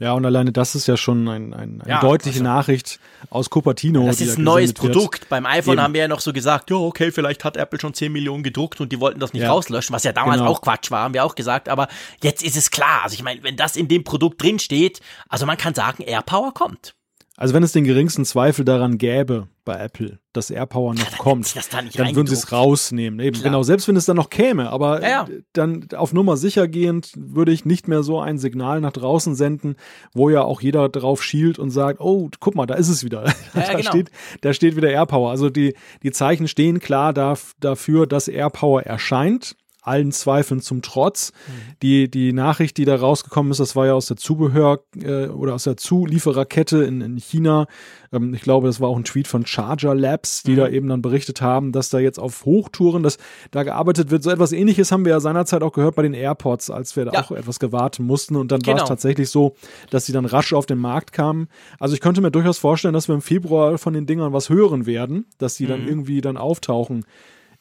Ja, 0.00 0.12
und 0.12 0.26
alleine 0.26 0.50
das 0.50 0.74
ist 0.74 0.88
ja 0.88 0.96
schon 0.96 1.28
ein, 1.28 1.54
ein, 1.54 1.80
eine 1.80 1.88
ja, 1.88 2.00
deutliche 2.00 2.40
also, 2.40 2.44
Nachricht 2.44 2.98
aus 3.30 3.48
Cupertino. 3.48 4.06
Das 4.06 4.20
ist 4.20 4.38
ein 4.38 4.44
neues 4.44 4.72
Produkt. 4.72 5.20
Wird. 5.20 5.28
Beim 5.28 5.46
iPhone 5.46 5.74
Eben. 5.74 5.82
haben 5.82 5.94
wir 5.94 6.00
ja 6.02 6.08
noch 6.08 6.18
so 6.18 6.32
gesagt, 6.32 6.70
ja, 6.70 6.76
okay, 6.76 7.12
vielleicht 7.12 7.44
hat 7.44 7.56
Apple 7.56 7.80
schon 7.80 7.94
10 7.94 8.12
Millionen 8.12 8.42
gedruckt 8.42 8.80
und 8.80 8.90
die 8.90 8.98
wollten 8.98 9.20
das 9.20 9.32
nicht 9.32 9.42
ja. 9.42 9.50
rauslöschen, 9.50 9.94
was 9.94 10.02
ja 10.02 10.12
damals 10.12 10.38
genau. 10.38 10.50
auch 10.50 10.62
Quatsch 10.62 10.90
war, 10.90 11.04
haben 11.04 11.14
wir 11.14 11.24
auch 11.24 11.36
gesagt. 11.36 11.68
Aber 11.68 11.86
jetzt 12.22 12.42
ist 12.42 12.56
es 12.56 12.72
klar. 12.72 13.02
Also 13.04 13.14
ich 13.14 13.22
meine, 13.22 13.44
wenn 13.44 13.56
das 13.56 13.76
in 13.76 13.86
dem 13.86 14.02
Produkt 14.02 14.42
drin 14.42 14.58
steht, 14.58 15.00
also 15.28 15.46
man 15.46 15.56
kann 15.56 15.74
sagen, 15.74 16.02
AirPower 16.02 16.52
kommt. 16.52 16.96
Also 17.36 17.52
wenn 17.52 17.64
es 17.64 17.72
den 17.72 17.82
geringsten 17.82 18.24
Zweifel 18.24 18.64
daran 18.64 18.96
gäbe 18.96 19.48
bei 19.64 19.74
Apple, 19.74 20.20
dass 20.32 20.50
AirPower 20.50 20.94
noch 20.94 21.10
ja, 21.10 21.18
kommt, 21.18 21.56
da 21.56 21.82
dann 21.82 22.14
würden 22.14 22.28
sie 22.28 22.34
es 22.34 22.52
rausnehmen. 22.52 23.18
Eben, 23.18 23.42
genau, 23.42 23.64
selbst 23.64 23.88
wenn 23.88 23.96
es 23.96 24.04
dann 24.04 24.16
noch 24.16 24.30
käme, 24.30 24.70
aber 24.70 25.02
ja, 25.02 25.08
ja. 25.08 25.28
dann 25.52 25.88
auf 25.96 26.12
Nummer 26.12 26.36
sicher 26.36 26.68
gehend 26.68 27.10
würde 27.16 27.50
ich 27.50 27.64
nicht 27.64 27.88
mehr 27.88 28.04
so 28.04 28.20
ein 28.20 28.38
Signal 28.38 28.80
nach 28.80 28.92
draußen 28.92 29.34
senden, 29.34 29.74
wo 30.12 30.30
ja 30.30 30.42
auch 30.42 30.60
jeder 30.60 30.88
drauf 30.88 31.24
schielt 31.24 31.58
und 31.58 31.70
sagt, 31.70 32.00
oh, 32.00 32.30
guck 32.38 32.54
mal, 32.54 32.66
da 32.66 32.74
ist 32.74 32.88
es 32.88 33.02
wieder. 33.02 33.24
da, 33.54 33.74
genau. 33.74 33.80
steht, 33.80 34.10
da 34.42 34.52
steht 34.52 34.76
wieder 34.76 34.90
AirPower. 34.90 35.30
Also 35.30 35.50
die, 35.50 35.74
die 36.04 36.12
Zeichen 36.12 36.46
stehen 36.46 36.78
klar 36.78 37.12
da, 37.12 37.34
dafür, 37.58 38.06
dass 38.06 38.28
AirPower 38.28 38.82
erscheint 38.82 39.56
allen 39.84 40.12
Zweifeln 40.12 40.60
zum 40.60 40.82
Trotz. 40.82 41.32
Mhm. 41.32 41.52
Die, 41.82 42.10
die 42.10 42.32
Nachricht, 42.32 42.78
die 42.78 42.86
da 42.86 42.96
rausgekommen 42.96 43.52
ist, 43.52 43.60
das 43.60 43.76
war 43.76 43.86
ja 43.86 43.92
aus 43.92 44.06
der 44.06 44.16
Zubehör- 44.16 44.80
äh, 45.02 45.26
oder 45.26 45.54
aus 45.54 45.64
der 45.64 45.76
Zuliefererkette 45.76 46.82
in, 46.84 47.02
in 47.02 47.18
China. 47.18 47.66
Ähm, 48.10 48.32
ich 48.32 48.40
glaube, 48.40 48.66
das 48.66 48.80
war 48.80 48.88
auch 48.88 48.96
ein 48.96 49.04
Tweet 49.04 49.28
von 49.28 49.44
Charger 49.44 49.94
Labs, 49.94 50.42
die 50.42 50.52
mhm. 50.52 50.56
da 50.56 50.68
eben 50.68 50.88
dann 50.88 51.02
berichtet 51.02 51.42
haben, 51.42 51.72
dass 51.72 51.90
da 51.90 51.98
jetzt 51.98 52.18
auf 52.18 52.46
Hochtouren, 52.46 53.02
dass 53.02 53.18
da 53.50 53.62
gearbeitet 53.62 54.10
wird. 54.10 54.22
So 54.22 54.30
etwas 54.30 54.52
ähnliches 54.52 54.90
haben 54.90 55.04
wir 55.04 55.12
ja 55.12 55.20
seinerzeit 55.20 55.62
auch 55.62 55.72
gehört 55.72 55.96
bei 55.96 56.02
den 56.02 56.14
AirPods, 56.14 56.70
als 56.70 56.96
wir 56.96 57.04
da 57.04 57.12
ja. 57.12 57.22
auch 57.22 57.30
etwas 57.30 57.58
gewarten 57.58 58.04
mussten. 58.04 58.36
Und 58.36 58.52
dann 58.52 58.60
genau. 58.60 58.78
war 58.78 58.82
es 58.84 58.88
tatsächlich 58.88 59.28
so, 59.28 59.54
dass 59.90 60.06
sie 60.06 60.12
dann 60.12 60.24
rasch 60.24 60.54
auf 60.54 60.64
den 60.64 60.78
Markt 60.78 61.12
kamen. 61.12 61.48
Also 61.78 61.94
ich 61.94 62.00
könnte 62.00 62.22
mir 62.22 62.30
durchaus 62.30 62.56
vorstellen, 62.56 62.94
dass 62.94 63.08
wir 63.08 63.14
im 63.14 63.22
Februar 63.22 63.76
von 63.76 63.92
den 63.92 64.06
Dingern 64.06 64.32
was 64.32 64.48
hören 64.48 64.86
werden, 64.86 65.26
dass 65.36 65.56
die 65.56 65.64
mhm. 65.64 65.68
dann 65.68 65.88
irgendwie 65.88 66.22
dann 66.22 66.38
auftauchen 66.38 67.04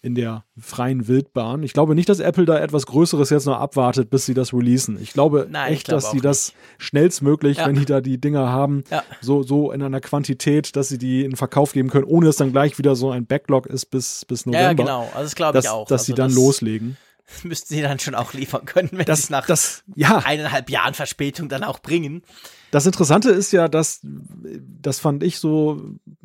in 0.03 0.15
der 0.15 0.43
freien 0.59 1.07
Wildbahn. 1.07 1.63
Ich 1.63 1.71
glaube 1.71 1.95
nicht, 1.95 2.09
dass 2.09 2.19
Apple 2.19 2.45
da 2.45 2.59
etwas 2.59 2.85
Größeres 2.85 3.29
jetzt 3.29 3.45
noch 3.45 3.57
abwartet, 3.57 4.09
bis 4.09 4.25
sie 4.25 4.33
das 4.33 4.53
releasen. 4.53 4.99
Ich 5.01 5.13
glaube 5.13 5.47
Nein, 5.49 5.71
echt, 5.71 5.77
ich 5.77 5.83
glaube 5.85 6.01
dass 6.01 6.11
sie 6.11 6.19
das 6.19 6.53
schnellstmöglich, 6.77 7.57
ja. 7.57 7.67
wenn 7.67 7.75
die 7.75 7.85
da 7.85 8.01
die 8.01 8.19
Dinger 8.19 8.49
haben, 8.49 8.83
ja. 8.91 9.01
so, 9.21 9.43
so 9.43 9.71
in 9.71 9.81
einer 9.81 10.01
Quantität, 10.01 10.75
dass 10.75 10.89
sie 10.89 10.97
die 10.97 11.23
in 11.23 11.37
Verkauf 11.37 11.71
geben 11.71 11.89
können, 11.89 12.03
ohne 12.03 12.25
dass 12.25 12.35
dann 12.35 12.51
gleich 12.51 12.77
wieder 12.77 12.97
so 12.97 13.11
ein 13.11 13.25
Backlog 13.25 13.65
ist 13.65 13.85
bis, 13.85 14.25
bis 14.25 14.45
November. 14.45 14.61
Ja, 14.61 14.73
genau. 14.73 15.01
Also 15.13 15.23
das 15.23 15.35
glaube 15.35 15.59
ich 15.59 15.69
auch. 15.69 15.87
Dass 15.87 16.01
also 16.01 16.11
sie 16.11 16.15
dann 16.15 16.31
das. 17.25 17.43
Müssten 17.43 17.73
sie 17.73 17.81
dann 17.81 17.99
schon 17.99 18.15
auch 18.15 18.33
liefern 18.33 18.65
können, 18.65 18.89
wenn 18.93 19.05
das, 19.05 19.19
sie 19.19 19.23
es 19.25 19.29
nach 19.29 19.45
das, 19.45 19.83
ja. 19.95 20.17
eineinhalb 20.17 20.69
Jahren 20.69 20.93
Verspätung 20.93 21.49
dann 21.49 21.63
auch 21.63 21.79
bringen. 21.79 22.23
Das 22.71 22.85
Interessante 22.85 23.29
ist 23.29 23.51
ja, 23.51 23.67
dass 23.67 23.99
das 24.03 24.99
fand 24.99 25.21
ich 25.23 25.37
so 25.37 25.81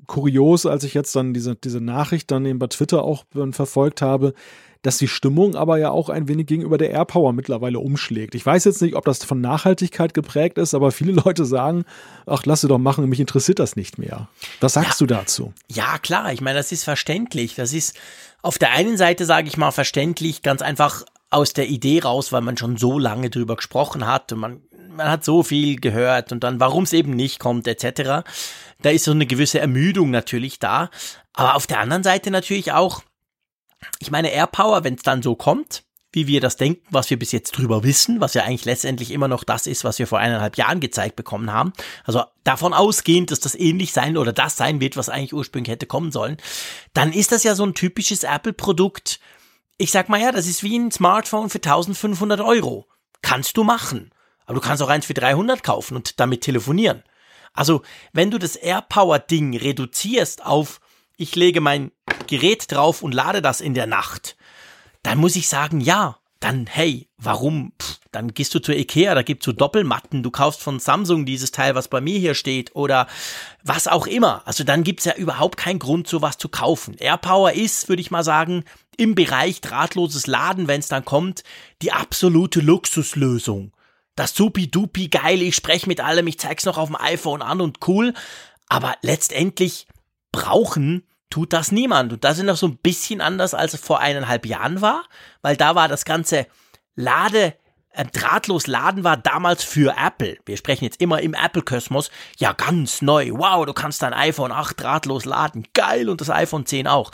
kurios, 0.06 0.64
als 0.64 0.84
ich 0.84 0.94
jetzt 0.94 1.14
dann 1.14 1.34
diese, 1.34 1.56
diese 1.56 1.80
Nachricht 1.80 2.30
dann 2.30 2.46
eben 2.46 2.58
bei 2.58 2.68
Twitter 2.68 3.02
auch 3.02 3.26
verfolgt 3.52 4.00
habe, 4.00 4.32
dass 4.82 4.98
die 4.98 5.08
Stimmung 5.08 5.54
aber 5.54 5.78
ja 5.78 5.90
auch 5.90 6.08
ein 6.08 6.28
wenig 6.28 6.46
gegenüber 6.46 6.78
der 6.78 6.90
AirPower 6.90 7.32
mittlerweile 7.32 7.78
umschlägt. 7.78 8.34
Ich 8.34 8.44
weiß 8.44 8.64
jetzt 8.64 8.82
nicht, 8.82 8.94
ob 8.94 9.04
das 9.04 9.24
von 9.24 9.40
Nachhaltigkeit 9.40 10.14
geprägt 10.14 10.58
ist, 10.58 10.74
aber 10.74 10.92
viele 10.92 11.12
Leute 11.24 11.44
sagen, 11.44 11.84
ach, 12.26 12.44
lass 12.46 12.60
sie 12.60 12.68
doch 12.68 12.78
machen, 12.78 13.08
mich 13.08 13.20
interessiert 13.20 13.58
das 13.58 13.76
nicht 13.76 13.98
mehr. 13.98 14.28
Was 14.60 14.74
sagst 14.74 15.00
ja, 15.00 15.06
du 15.06 15.14
dazu? 15.14 15.52
Ja, 15.68 15.98
klar, 15.98 16.32
ich 16.32 16.40
meine, 16.40 16.58
das 16.58 16.72
ist 16.72 16.84
verständlich. 16.84 17.54
Das 17.54 17.72
ist 17.72 17.96
auf 18.42 18.58
der 18.58 18.72
einen 18.72 18.96
Seite, 18.96 19.24
sage 19.24 19.48
ich 19.48 19.56
mal, 19.56 19.72
verständlich, 19.72 20.42
ganz 20.42 20.62
einfach 20.62 21.04
aus 21.30 21.52
der 21.52 21.68
Idee 21.68 22.00
raus, 22.00 22.32
weil 22.32 22.40
man 22.40 22.56
schon 22.56 22.76
so 22.76 22.98
lange 22.98 23.30
drüber 23.30 23.56
gesprochen 23.56 24.06
hat 24.06 24.32
und 24.32 24.38
man 24.38 24.60
man 24.98 25.08
hat 25.08 25.24
so 25.24 25.42
viel 25.42 25.80
gehört 25.80 26.32
und 26.32 26.44
dann, 26.44 26.60
warum 26.60 26.84
es 26.84 26.92
eben 26.92 27.12
nicht 27.12 27.38
kommt, 27.38 27.66
etc. 27.66 28.28
Da 28.82 28.90
ist 28.90 29.04
so 29.04 29.12
eine 29.12 29.26
gewisse 29.26 29.60
Ermüdung 29.60 30.10
natürlich 30.10 30.58
da. 30.58 30.90
Aber 31.32 31.54
auf 31.54 31.66
der 31.66 31.80
anderen 31.80 32.02
Seite 32.02 32.30
natürlich 32.30 32.72
auch, 32.72 33.02
ich 33.98 34.10
meine, 34.10 34.30
AirPower, 34.30 34.84
wenn 34.84 34.94
es 34.94 35.02
dann 35.02 35.22
so 35.22 35.34
kommt, 35.34 35.84
wie 36.12 36.26
wir 36.26 36.40
das 36.40 36.56
denken, 36.56 36.86
was 36.90 37.10
wir 37.10 37.18
bis 37.18 37.32
jetzt 37.32 37.52
drüber 37.52 37.84
wissen, 37.84 38.20
was 38.20 38.34
ja 38.34 38.42
eigentlich 38.42 38.64
letztendlich 38.64 39.10
immer 39.10 39.28
noch 39.28 39.44
das 39.44 39.66
ist, 39.66 39.84
was 39.84 39.98
wir 39.98 40.06
vor 40.06 40.18
eineinhalb 40.18 40.56
Jahren 40.56 40.80
gezeigt 40.80 41.16
bekommen 41.16 41.52
haben. 41.52 41.72
Also 42.04 42.24
davon 42.44 42.72
ausgehend, 42.72 43.30
dass 43.30 43.40
das 43.40 43.54
ähnlich 43.54 43.92
sein 43.92 44.16
oder 44.16 44.32
das 44.32 44.56
sein 44.56 44.80
wird, 44.80 44.96
was 44.96 45.10
eigentlich 45.10 45.34
ursprünglich 45.34 45.70
hätte 45.70 45.86
kommen 45.86 46.10
sollen, 46.10 46.38
dann 46.94 47.12
ist 47.12 47.32
das 47.32 47.44
ja 47.44 47.54
so 47.54 47.64
ein 47.64 47.74
typisches 47.74 48.24
Apple-Produkt. 48.24 49.20
Ich 49.76 49.90
sag 49.90 50.08
mal 50.08 50.20
ja, 50.20 50.32
das 50.32 50.46
ist 50.46 50.62
wie 50.62 50.78
ein 50.78 50.90
Smartphone 50.90 51.50
für 51.50 51.58
1500 51.58 52.40
Euro. 52.40 52.88
Kannst 53.20 53.56
du 53.56 53.64
machen. 53.64 54.10
Aber 54.46 54.54
du 54.54 54.60
kannst 54.66 54.82
auch 54.82 54.88
eins 54.88 55.04
für 55.04 55.14
300 55.14 55.62
kaufen 55.62 55.94
und 55.94 56.20
damit 56.20 56.40
telefonieren. 56.40 57.02
Also, 57.52 57.82
wenn 58.12 58.30
du 58.30 58.38
das 58.38 58.56
AirPower-Ding 58.56 59.56
reduzierst 59.56 60.44
auf, 60.44 60.80
ich 61.18 61.36
lege 61.36 61.60
mein 61.60 61.92
Gerät 62.26 62.72
drauf 62.72 63.02
und 63.02 63.12
lade 63.12 63.42
das 63.42 63.60
in 63.60 63.74
der 63.74 63.86
Nacht, 63.86 64.36
dann 65.02 65.18
muss 65.18 65.36
ich 65.36 65.48
sagen, 65.48 65.80
ja, 65.80 66.16
dann 66.40 66.66
hey, 66.66 67.08
warum? 67.18 67.72
Pff, 67.80 67.98
dann 68.12 68.32
gehst 68.32 68.54
du 68.54 68.60
zur 68.60 68.76
Ikea, 68.76 69.14
da 69.14 69.22
gibt's 69.22 69.44
so 69.44 69.52
Doppelmatten, 69.52 70.22
du 70.22 70.30
kaufst 70.30 70.62
von 70.62 70.78
Samsung 70.78 71.26
dieses 71.26 71.50
Teil, 71.50 71.74
was 71.74 71.88
bei 71.88 72.00
mir 72.00 72.18
hier 72.18 72.34
steht 72.34 72.74
oder 72.74 73.08
was 73.64 73.88
auch 73.88 74.06
immer. 74.06 74.42
Also 74.46 74.64
dann 74.64 74.84
gibt's 74.84 75.04
ja 75.04 75.14
überhaupt 75.14 75.58
keinen 75.58 75.80
Grund, 75.80 76.06
sowas 76.08 76.38
zu 76.38 76.48
kaufen. 76.48 76.96
AirPower 76.98 77.52
ist, 77.52 77.88
würde 77.88 78.00
ich 78.00 78.10
mal 78.10 78.24
sagen, 78.24 78.64
im 78.96 79.14
Bereich 79.14 79.60
drahtloses 79.60 80.26
Laden, 80.26 80.68
wenn 80.68 80.80
es 80.80 80.88
dann 80.88 81.04
kommt, 81.04 81.42
die 81.82 81.92
absolute 81.92 82.60
Luxuslösung 82.60 83.72
das 84.18 84.34
supi-dupi 84.34 85.08
geil, 85.08 85.40
ich 85.42 85.54
spreche 85.54 85.86
mit 85.86 86.00
allem, 86.00 86.26
ich 86.26 86.40
zeig's 86.40 86.64
noch 86.64 86.76
auf 86.76 86.88
dem 86.88 86.96
iPhone 86.96 87.40
an 87.40 87.60
und 87.60 87.86
cool. 87.86 88.14
Aber 88.68 88.96
letztendlich 89.00 89.86
brauchen 90.32 91.04
tut 91.30 91.52
das 91.52 91.72
niemand. 91.72 92.12
Und 92.12 92.24
das 92.24 92.38
ist 92.38 92.44
noch 92.44 92.56
so 92.56 92.66
ein 92.66 92.78
bisschen 92.78 93.20
anders, 93.20 93.54
als 93.54 93.74
es 93.74 93.80
vor 93.80 94.00
eineinhalb 94.00 94.46
Jahren 94.46 94.80
war, 94.80 95.04
weil 95.42 95.56
da 95.56 95.74
war 95.74 95.88
das 95.88 96.04
ganze 96.04 96.46
Lade, 96.94 97.54
äh, 97.92 98.04
drahtlos 98.06 98.66
Laden 98.66 99.04
war 99.04 99.16
damals 99.16 99.62
für 99.62 99.94
Apple. 99.96 100.38
Wir 100.46 100.56
sprechen 100.56 100.84
jetzt 100.84 101.00
immer 101.00 101.20
im 101.20 101.34
Apple-Kosmos. 101.34 102.10
Ja, 102.38 102.52
ganz 102.52 103.02
neu. 103.02 103.30
Wow, 103.32 103.66
du 103.66 103.72
kannst 103.72 104.02
dein 104.02 104.14
iPhone 104.14 104.52
8 104.52 104.80
drahtlos 104.80 105.24
laden. 105.24 105.64
Geil. 105.74 106.08
Und 106.08 106.20
das 106.20 106.30
iPhone 106.30 106.66
10 106.66 106.86
auch. 106.86 107.10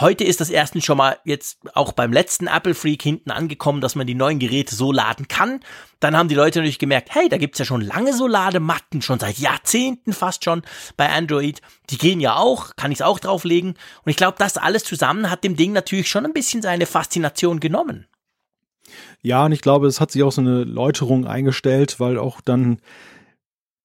Heute 0.00 0.24
ist 0.24 0.40
das 0.40 0.48
erstens 0.48 0.86
schon 0.86 0.96
mal 0.96 1.18
jetzt 1.24 1.58
auch 1.74 1.92
beim 1.92 2.14
letzten 2.14 2.46
Apple 2.46 2.74
Freak 2.74 3.02
hinten 3.02 3.30
angekommen, 3.30 3.82
dass 3.82 3.94
man 3.94 4.06
die 4.06 4.14
neuen 4.14 4.38
Geräte 4.38 4.74
so 4.74 4.90
laden 4.90 5.28
kann. 5.28 5.60
Dann 6.00 6.16
haben 6.16 6.28
die 6.28 6.34
Leute 6.34 6.60
natürlich 6.60 6.78
gemerkt, 6.78 7.14
hey, 7.14 7.28
da 7.28 7.36
gibt's 7.36 7.58
ja 7.58 7.66
schon 7.66 7.82
lange 7.82 8.14
so 8.14 8.26
Ladematten, 8.26 9.02
schon 9.02 9.20
seit 9.20 9.38
Jahrzehnten 9.38 10.14
fast 10.14 10.44
schon 10.44 10.62
bei 10.96 11.10
Android. 11.10 11.60
Die 11.90 11.98
gehen 11.98 12.20
ja 12.20 12.36
auch, 12.36 12.74
kann 12.76 12.90
ich's 12.90 13.02
auch 13.02 13.18
drauflegen. 13.18 13.72
Und 14.04 14.10
ich 14.10 14.16
glaube, 14.16 14.36
das 14.38 14.56
alles 14.56 14.84
zusammen 14.84 15.30
hat 15.30 15.44
dem 15.44 15.56
Ding 15.56 15.72
natürlich 15.72 16.08
schon 16.08 16.24
ein 16.24 16.32
bisschen 16.32 16.62
seine 16.62 16.86
Faszination 16.86 17.60
genommen. 17.60 18.06
Ja, 19.20 19.44
und 19.44 19.52
ich 19.52 19.60
glaube, 19.60 19.86
es 19.86 20.00
hat 20.00 20.10
sich 20.10 20.22
auch 20.22 20.32
so 20.32 20.40
eine 20.40 20.64
Läuterung 20.64 21.26
eingestellt, 21.26 22.00
weil 22.00 22.18
auch 22.18 22.40
dann 22.40 22.80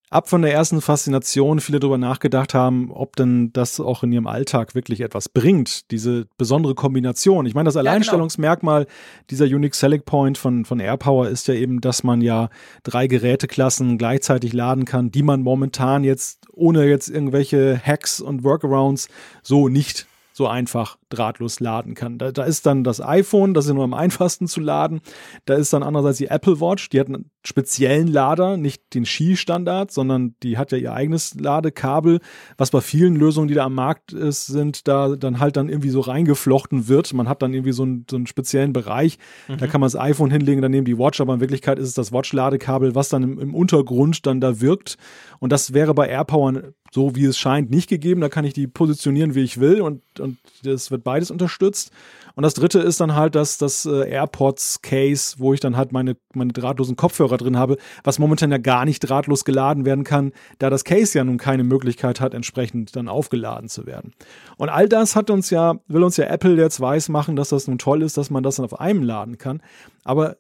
ab 0.10 0.30
von 0.30 0.42
der 0.42 0.54
ersten 0.54 0.82
Faszination 0.82 1.60
viele 1.60 1.80
darüber 1.80 1.98
nachgedacht 1.98 2.54
haben, 2.54 2.92
ob 2.92 3.16
denn 3.16 3.52
das 3.54 3.80
auch 3.80 4.04
in 4.04 4.12
ihrem 4.12 4.28
Alltag 4.28 4.74
wirklich 4.74 5.02
etwas 5.02 5.28
bringt, 5.28 5.92
diese 5.92 6.28
besondere 6.38 6.76
Kombination. 6.76 7.46
Ich 7.46 7.54
meine, 7.54 7.68
das 7.68 7.76
Alleinstellungsmerkmal 7.76 8.82
ja, 8.82 8.86
genau. 8.86 9.26
dieser 9.30 9.46
Unique 9.46 9.76
Selling 9.76 10.04
Point 10.04 10.38
von, 10.38 10.66
von 10.66 10.80
AirPower 10.80 11.28
ist 11.28 11.48
ja 11.48 11.56
eben, 11.56 11.82
dass 11.82 12.04
man 12.04 12.22
ja 12.22 12.50
drei 12.84 13.08
Geräteklassen 13.08 13.98
gleichzeitig 13.98 14.54
laden 14.54 14.86
kann, 14.86 15.12
die 15.12 15.24
man 15.24 15.42
momentan 15.42 16.04
jetzt 16.04 16.46
ohne 16.54 16.86
jetzt 16.86 17.10
irgendwelche 17.10 17.80
Hacks 17.84 18.22
und 18.22 18.44
Workarounds 18.44 19.10
so 19.44 19.68
nicht 19.68 20.08
so 20.38 20.48
einfach 20.48 20.98
drahtlos 21.10 21.60
laden 21.60 21.94
kann. 21.94 22.18
Da, 22.18 22.32
da 22.32 22.44
ist 22.44 22.66
dann 22.66 22.84
das 22.84 23.02
iPhone, 23.02 23.54
das 23.54 23.66
ist 23.66 23.74
nur 23.74 23.84
am 23.84 23.94
einfachsten 23.94 24.48
zu 24.48 24.60
laden. 24.60 25.02
Da 25.46 25.56
ist 25.56 25.74
dann 25.74 25.84
andererseits 25.84 26.18
die 26.18 26.28
Apple 26.28 26.60
Watch, 26.60 26.90
die 26.90 27.00
hat 27.00 27.08
einen 27.08 27.32
speziellen 27.46 28.08
Lader, 28.08 28.58
nicht 28.58 28.94
den 28.94 29.04
Qi-Standard, 29.04 29.92
sondern 29.92 30.36
die 30.44 30.58
hat 30.58 30.72
ja 30.72 30.78
ihr 30.78 30.94
eigenes 30.94 31.36
Ladekabel, 31.36 32.20
was 32.58 32.72
bei 32.72 32.82
vielen 32.82 33.16
Lösungen, 33.16 33.48
die 33.48 33.54
da 33.54 33.66
am 33.66 33.76
Markt 33.76 34.12
ist, 34.12 34.48
sind, 34.48 34.88
da 34.88 35.16
dann 35.16 35.40
halt 35.40 35.56
dann 35.56 35.70
irgendwie 35.70 35.90
so 35.90 36.02
reingeflochten 36.02 36.88
wird. 36.88 37.14
Man 37.14 37.30
hat 37.30 37.42
dann 37.42 37.54
irgendwie 37.54 37.72
so 37.72 37.84
einen, 37.84 38.06
so 38.10 38.18
einen 38.18 38.28
speziellen 38.28 38.74
Bereich, 38.74 39.18
mhm. 39.48 39.58
da 39.58 39.68
kann 39.68 39.80
man 39.80 39.88
das 39.88 40.00
iPhone 40.00 40.30
hinlegen, 40.30 40.62
dann 40.62 40.72
nehmen 40.72 40.86
die 40.86 40.98
Watch, 40.98 41.22
aber 41.22 41.34
in 41.36 41.40
Wirklichkeit 41.40 41.80
ist 41.80 41.88
es 41.88 41.94
das 41.94 42.12
Watch-Ladekabel, 42.12 42.96
was 42.96 43.10
dann 43.10 43.24
im, 43.24 43.40
im 43.40 43.56
Untergrund 43.56 44.26
dann 44.26 44.42
da 44.42 44.60
wirkt. 44.60 44.98
Und 45.40 45.52
das 45.52 45.74
wäre 45.74 45.94
bei 45.94 46.08
AirPower 46.08 46.74
so 46.92 47.16
wie 47.16 47.26
es 47.26 47.38
scheint 47.38 47.70
nicht 47.70 47.90
gegeben. 47.90 48.22
Da 48.22 48.30
kann 48.30 48.46
ich 48.46 48.54
die 48.54 48.68
positionieren, 48.68 49.36
wie 49.36 49.44
ich 49.44 49.60
will 49.60 49.82
und, 49.82 50.02
und 50.20 50.38
das 50.64 50.92
wird 50.92 50.97
beides 51.04 51.32
unterstützt. 51.32 51.92
Und 52.36 52.44
das 52.44 52.54
dritte 52.54 52.80
ist 52.80 53.00
dann 53.00 53.16
halt 53.16 53.34
das, 53.34 53.58
das 53.58 53.86
äh, 53.86 54.10
AirPods 54.10 54.82
Case, 54.84 55.36
wo 55.40 55.54
ich 55.54 55.60
dann 55.60 55.76
halt 55.76 55.92
meine, 55.92 56.18
meine 56.34 56.54
drahtlosen 56.54 56.96
Kopfhörer 56.96 57.38
drin 57.38 57.58
habe, 57.58 57.78
was 58.04 58.20
momentan 58.20 58.52
ja 58.52 58.60
gar 58.60 58.86
nicht 58.86 59.00
drahtlos 59.00 59.44
geladen 59.44 59.86
werden 59.86 60.04
kann, 60.04 60.32
da 60.60 60.70
das 60.70 60.84
Case 60.84 61.18
ja 61.18 61.24
nun 61.24 61.38
keine 61.38 61.64
Möglichkeit 61.64 62.22
hat, 62.22 62.34
entsprechend 62.34 62.96
dann 62.96 63.08
aufgeladen 63.08 63.70
zu 63.70 63.86
werden. 63.88 64.14
Und 64.58 64.70
all 64.70 64.88
das 64.88 65.16
hat 65.16 65.30
uns 65.30 65.50
ja, 65.50 65.80
will 65.88 66.04
uns 66.04 66.18
ja 66.18 66.26
Apple 66.26 66.56
jetzt 66.56 66.80
weiß 66.80 67.10
machen, 67.10 67.36
dass 67.36 67.50
das 67.50 67.68
nun 67.68 67.80
toll 67.80 68.04
ist, 68.04 68.18
dass 68.18 68.30
man 68.30 68.44
das 68.44 68.58
dann 68.58 68.66
auf 68.66 68.80
einem 68.80 69.02
laden 69.02 69.38
kann. 69.38 69.62
Aber 70.04 70.38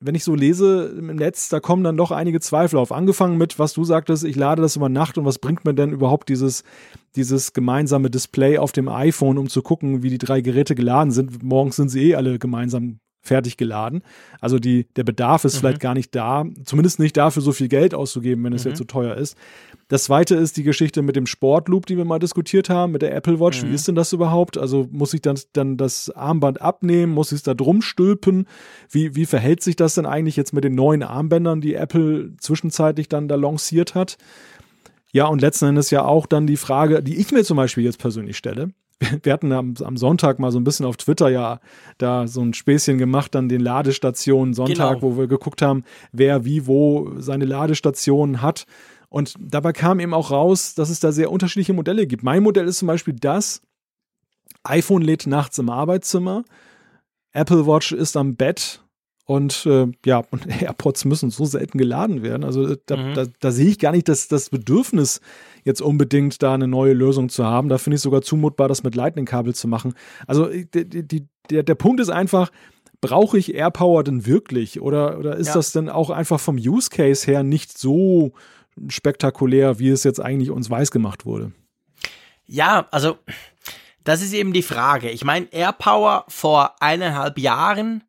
wenn 0.00 0.14
ich 0.14 0.24
so 0.24 0.34
lese 0.34 0.94
im 0.98 1.06
Netz, 1.06 1.48
da 1.48 1.60
kommen 1.60 1.84
dann 1.84 1.96
doch 1.96 2.10
einige 2.10 2.40
Zweifel 2.40 2.78
auf. 2.78 2.92
Angefangen 2.92 3.38
mit, 3.38 3.58
was 3.58 3.72
du 3.72 3.84
sagtest, 3.84 4.24
ich 4.24 4.36
lade 4.36 4.60
das 4.60 4.76
über 4.76 4.88
Nacht 4.88 5.16
und 5.18 5.24
was 5.24 5.38
bringt 5.38 5.64
mir 5.64 5.74
denn 5.74 5.92
überhaupt 5.92 6.28
dieses, 6.28 6.64
dieses 7.16 7.52
gemeinsame 7.52 8.10
Display 8.10 8.58
auf 8.58 8.72
dem 8.72 8.88
iPhone, 8.88 9.38
um 9.38 9.48
zu 9.48 9.62
gucken, 9.62 10.02
wie 10.02 10.10
die 10.10 10.18
drei 10.18 10.40
Geräte 10.40 10.74
geladen 10.74 11.10
sind. 11.10 11.42
Morgens 11.42 11.76
sind 11.76 11.88
sie 11.88 12.10
eh 12.10 12.14
alle 12.16 12.38
gemeinsam 12.38 12.98
fertig 13.24 13.56
geladen. 13.56 14.02
Also 14.40 14.58
die, 14.58 14.86
der 14.96 15.04
Bedarf 15.04 15.44
ist 15.44 15.54
mhm. 15.56 15.58
vielleicht 15.60 15.80
gar 15.80 15.94
nicht 15.94 16.14
da, 16.14 16.44
zumindest 16.64 16.98
nicht 16.98 17.16
dafür 17.16 17.42
so 17.42 17.52
viel 17.52 17.68
Geld 17.68 17.94
auszugeben, 17.94 18.44
wenn 18.44 18.52
es 18.52 18.64
mhm. 18.64 18.70
jetzt 18.70 18.78
so 18.78 18.84
teuer 18.84 19.16
ist. 19.16 19.36
Das 19.88 20.04
zweite 20.04 20.34
ist 20.34 20.56
die 20.56 20.62
Geschichte 20.62 21.02
mit 21.02 21.16
dem 21.16 21.26
Sportloop, 21.26 21.86
die 21.86 21.96
wir 21.96 22.04
mal 22.04 22.18
diskutiert 22.18 22.68
haben, 22.68 22.92
mit 22.92 23.02
der 23.02 23.14
Apple 23.14 23.40
Watch. 23.40 23.62
Mhm. 23.62 23.70
Wie 23.70 23.74
ist 23.74 23.88
denn 23.88 23.94
das 23.94 24.12
überhaupt? 24.12 24.58
Also 24.58 24.86
muss 24.92 25.14
ich 25.14 25.22
dann, 25.22 25.38
dann 25.54 25.76
das 25.76 26.10
Armband 26.10 26.60
abnehmen? 26.60 27.12
Muss 27.12 27.32
ich 27.32 27.36
es 27.36 27.42
da 27.42 27.54
drum 27.54 27.82
stülpen? 27.82 28.46
Wie, 28.90 29.16
wie 29.16 29.26
verhält 29.26 29.62
sich 29.62 29.76
das 29.76 29.94
denn 29.94 30.06
eigentlich 30.06 30.36
jetzt 30.36 30.52
mit 30.52 30.64
den 30.64 30.74
neuen 30.74 31.02
Armbändern, 31.02 31.60
die 31.60 31.74
Apple 31.74 32.36
zwischenzeitlich 32.38 33.08
dann 33.08 33.28
da 33.28 33.36
lanciert 33.36 33.94
hat? 33.94 34.18
Ja, 35.12 35.26
und 35.26 35.40
letzten 35.40 35.66
Endes 35.66 35.90
ja 35.90 36.04
auch 36.04 36.26
dann 36.26 36.46
die 36.46 36.56
Frage, 36.56 37.02
die 37.02 37.16
ich 37.16 37.30
mir 37.32 37.44
zum 37.44 37.56
Beispiel 37.56 37.84
jetzt 37.84 37.98
persönlich 37.98 38.36
stelle 38.36 38.70
wir 39.22 39.32
hatten 39.32 39.52
am, 39.52 39.74
am, 39.82 39.96
Sonntag 39.96 40.38
mal 40.38 40.52
so 40.52 40.58
ein 40.58 40.64
bisschen 40.64 40.86
auf 40.86 40.96
Twitter 40.96 41.28
ja 41.28 41.60
da 41.98 42.26
so 42.26 42.40
ein 42.40 42.54
Späßchen 42.54 42.98
gemacht, 42.98 43.34
dann 43.34 43.48
den 43.48 43.60
Ladestationen 43.60 44.54
Sonntag, 44.54 45.00
genau. 45.00 45.02
wo 45.02 45.18
wir 45.18 45.26
geguckt 45.26 45.62
haben, 45.62 45.84
wer 46.12 46.44
wie 46.44 46.66
wo 46.66 47.12
seine 47.18 47.44
Ladestationen 47.44 48.42
hat. 48.42 48.66
Und 49.08 49.34
dabei 49.38 49.72
kam 49.72 50.00
eben 50.00 50.14
auch 50.14 50.30
raus, 50.30 50.74
dass 50.74 50.90
es 50.90 51.00
da 51.00 51.12
sehr 51.12 51.30
unterschiedliche 51.30 51.72
Modelle 51.72 52.06
gibt. 52.06 52.22
Mein 52.24 52.42
Modell 52.42 52.66
ist 52.66 52.78
zum 52.78 52.88
Beispiel 52.88 53.14
das, 53.14 53.62
iPhone 54.64 55.02
lädt 55.02 55.26
nachts 55.26 55.58
im 55.58 55.70
Arbeitszimmer, 55.70 56.44
Apple 57.32 57.66
Watch 57.66 57.92
ist 57.92 58.16
am 58.16 58.36
Bett 58.36 58.80
und 59.26 59.66
äh, 59.66 59.86
ja, 60.04 60.22
und 60.30 60.46
AirPods 60.62 61.04
müssen 61.04 61.30
so 61.30 61.44
selten 61.44 61.78
geladen 61.78 62.22
werden. 62.22 62.44
Also 62.44 62.74
da, 62.74 62.96
mhm. 62.96 63.14
da, 63.14 63.26
da 63.40 63.50
sehe 63.52 63.68
ich 63.68 63.78
gar 63.78 63.92
nicht 63.92 64.08
das, 64.08 64.28
das 64.28 64.50
Bedürfnis, 64.50 65.20
jetzt 65.64 65.82
unbedingt 65.82 66.42
da 66.42 66.54
eine 66.54 66.68
neue 66.68 66.92
Lösung 66.92 67.28
zu 67.28 67.44
haben. 67.44 67.68
Da 67.68 67.78
finde 67.78 67.96
ich 67.96 68.02
sogar 68.02 68.22
zumutbar, 68.22 68.68
das 68.68 68.82
mit 68.82 68.94
Lightning-Kabel 68.94 69.54
zu 69.54 69.66
machen. 69.66 69.94
Also 70.26 70.48
äh, 70.48 70.66
die, 70.72 71.06
die, 71.06 71.28
der, 71.50 71.62
der 71.62 71.74
Punkt 71.74 72.00
ist 72.00 72.10
einfach, 72.10 72.50
brauche 73.00 73.38
ich 73.38 73.54
AirPower 73.54 74.04
denn 74.04 74.26
wirklich? 74.26 74.80
Oder, 74.80 75.18
oder 75.18 75.36
ist 75.36 75.48
ja. 75.48 75.54
das 75.54 75.72
denn 75.72 75.88
auch 75.88 76.10
einfach 76.10 76.40
vom 76.40 76.56
Use 76.56 76.90
Case 76.90 77.26
her 77.26 77.42
nicht 77.42 77.76
so 77.76 78.32
spektakulär, 78.88 79.78
wie 79.78 79.88
es 79.88 80.04
jetzt 80.04 80.20
eigentlich 80.20 80.50
uns 80.50 80.70
weiß 80.70 80.90
gemacht 80.90 81.26
wurde? 81.26 81.52
Ja, 82.46 82.86
also 82.90 83.18
das 84.04 84.22
ist 84.22 84.34
eben 84.34 84.52
die 84.52 84.62
Frage. 84.62 85.10
Ich 85.10 85.24
meine, 85.24 85.46
AirPower 85.52 86.24
vor 86.28 86.76
eineinhalb 86.80 87.38
Jahren 87.38 88.04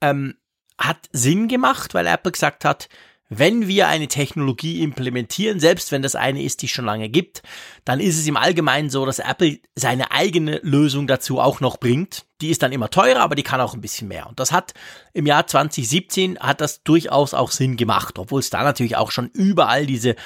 ähm, 0.00 0.34
hat 0.78 1.08
Sinn 1.12 1.48
gemacht, 1.48 1.94
weil 1.94 2.06
Apple 2.06 2.32
gesagt 2.32 2.64
hat, 2.64 2.88
wenn 3.28 3.66
wir 3.66 3.88
eine 3.88 4.08
Technologie 4.08 4.82
implementieren, 4.82 5.58
selbst 5.58 5.90
wenn 5.92 6.02
das 6.02 6.14
eine 6.14 6.42
ist, 6.42 6.60
die 6.60 6.66
es 6.66 6.72
schon 6.72 6.84
lange 6.84 7.08
gibt, 7.08 7.42
dann 7.84 7.98
ist 7.98 8.18
es 8.18 8.26
im 8.26 8.36
Allgemeinen 8.36 8.90
so, 8.90 9.06
dass 9.06 9.18
Apple 9.18 9.60
seine 9.74 10.10
eigene 10.10 10.60
Lösung 10.62 11.06
dazu 11.06 11.40
auch 11.40 11.60
noch 11.60 11.78
bringt. 11.78 12.26
Die 12.40 12.50
ist 12.50 12.62
dann 12.62 12.72
immer 12.72 12.90
teurer, 12.90 13.20
aber 13.20 13.34
die 13.34 13.42
kann 13.42 13.60
auch 13.60 13.74
ein 13.74 13.80
bisschen 13.80 14.08
mehr. 14.08 14.28
Und 14.28 14.40
das 14.40 14.52
hat 14.52 14.74
im 15.14 15.26
Jahr 15.26 15.46
2017 15.46 16.38
hat 16.38 16.60
das 16.60 16.82
durchaus 16.82 17.32
auch 17.32 17.50
Sinn 17.50 17.76
gemacht, 17.76 18.18
obwohl 18.18 18.40
es 18.40 18.50
da 18.50 18.62
natürlich 18.62 18.96
auch 18.96 19.10
schon 19.10 19.30
überall 19.30 19.86
diese 19.86 20.16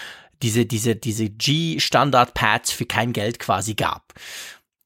diese 0.42 0.66
diese 0.66 0.94
diese 0.96 1.30
G 1.30 1.80
Standard 1.80 2.34
Pads 2.34 2.72
für 2.72 2.86
kein 2.86 3.12
Geld 3.12 3.38
quasi 3.38 3.74
gab. 3.74 4.14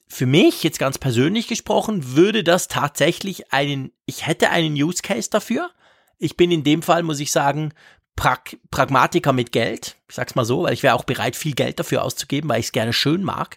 Für 0.07 0.27
mich, 0.27 0.63
jetzt 0.63 0.79
ganz 0.79 0.99
persönlich 0.99 1.49
gesprochen, 1.49 2.15
würde 2.15 2.45
das 2.45 2.69
tatsächlich 2.69 3.51
einen, 3.51 3.93
ich 4.05 4.27
hätte 4.27 4.51
einen 4.51 4.75
Use 4.75 5.01
Case 5.01 5.31
dafür. 5.31 5.71
Ich 6.19 6.37
bin 6.37 6.51
in 6.51 6.65
dem 6.65 6.83
Fall, 6.83 7.03
muss 7.03 7.19
ich 7.19 7.33
sagen, 7.33 7.73
Prag 8.17 8.39
Pragmatiker 8.71 9.33
mit 9.33 9.53
Geld. 9.53 9.97
Ich 10.09 10.17
sag's 10.17 10.35
mal 10.35 10.45
so, 10.45 10.65
weil 10.65 10.75
ich 10.75 10.83
wäre 10.83 10.95
auch 10.95 11.05
bereit, 11.05 11.35
viel 11.35 11.55
Geld 11.55 11.81
dafür 11.81 12.03
auszugeben, 12.03 12.51
weil 12.51 12.61
ich 12.61 12.67
es 12.67 12.73
gerne 12.73 12.93
schön 12.93 13.23
mag. 13.23 13.57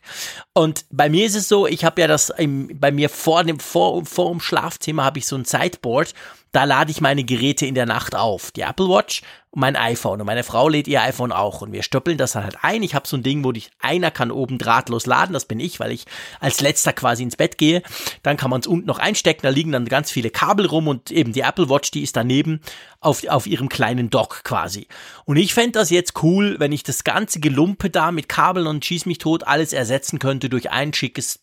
Und 0.54 0.86
bei 0.90 1.10
mir 1.10 1.26
ist 1.26 1.36
es 1.36 1.50
so, 1.50 1.68
ich 1.68 1.84
habe 1.84 2.02
ja 2.02 2.08
das 2.08 2.30
im, 2.30 2.70
bei 2.80 2.92
mir 2.92 3.10
vor 3.10 3.44
dem 3.44 3.60
vor, 3.60 4.06
vor 4.06 4.32
dem 4.32 4.40
Schlafzimmer 4.40 5.04
habe 5.04 5.20
ich 5.20 5.28
so 5.28 5.36
ein 5.36 5.46
Sideboard 5.46 6.14
da 6.56 6.64
lade 6.64 6.90
ich 6.90 7.02
meine 7.02 7.26
Geräte 7.26 7.66
in 7.66 7.76
der 7.76 7.86
Nacht 7.86 8.16
auf. 8.16 8.52
Die 8.52 8.62
Apple 8.62 8.88
Watch 8.88 9.24
und 9.52 9.60
mein 9.60 9.76
iPhone. 9.76 10.22
Und 10.22 10.26
meine 10.26 10.46
Frau 10.46 10.70
lädt 10.70 10.88
ihr 10.88 11.02
iPhone 11.02 11.34
auch. 11.34 11.62
Und 11.62 11.74
wir 11.74 11.84
stöppeln 11.84 12.18
das 12.18 12.32
dann 12.32 12.46
halt 12.46 12.60
ein. 12.62 12.82
Ich 12.82 12.96
habe 12.96 13.06
so 13.06 13.18
ein 13.18 13.24
Ding, 13.24 13.44
wo 13.44 13.52
dich 13.52 13.72
einer 13.80 14.10
kann 14.10 14.32
oben 14.32 14.58
drahtlos 14.58 15.06
laden. 15.06 15.34
Das 15.34 15.44
bin 15.44 15.60
ich, 15.60 15.82
weil 15.82 15.92
ich 15.92 16.06
als 16.40 16.62
letzter 16.62 16.94
quasi 16.94 17.24
ins 17.24 17.36
Bett 17.36 17.58
gehe. 17.58 17.84
Dann 18.24 18.38
kann 18.38 18.50
man 18.50 18.62
es 18.62 18.68
unten 18.68 18.88
noch 18.88 19.00
einstecken. 19.00 19.42
Da 19.44 19.50
liegen 19.50 19.74
dann 19.74 19.84
ganz 19.84 20.12
viele 20.12 20.30
Kabel 20.30 20.66
rum 20.66 20.88
und 20.88 21.12
eben 21.12 21.34
die 21.34 21.42
Apple 21.42 21.70
Watch, 21.70 21.92
die 21.92 22.04
ist 22.04 22.16
daneben 22.16 22.62
auf, 23.02 23.28
auf 23.28 23.48
ihrem 23.48 23.68
kleinen 23.68 24.10
Dock 24.10 24.46
quasi. 24.46 24.88
Und 25.26 25.36
ich 25.36 25.54
fände 25.54 25.74
das 25.74 25.90
jetzt 25.90 26.24
cool, 26.24 26.56
wenn 26.60 26.72
ich 26.72 26.84
das 26.84 27.04
ganze 27.04 27.42
Gelumpe 27.42 27.90
da 27.90 28.14
mit 28.14 28.30
Kabeln 28.30 28.68
und 28.68 28.86
schieß 28.86 29.08
mich 29.08 29.18
tot 29.18 29.46
alles 29.46 29.74
ersetzen 29.74 30.20
könnte 30.20 30.48
durch 30.48 30.72
ein 30.72 30.94
schickes 30.94 31.42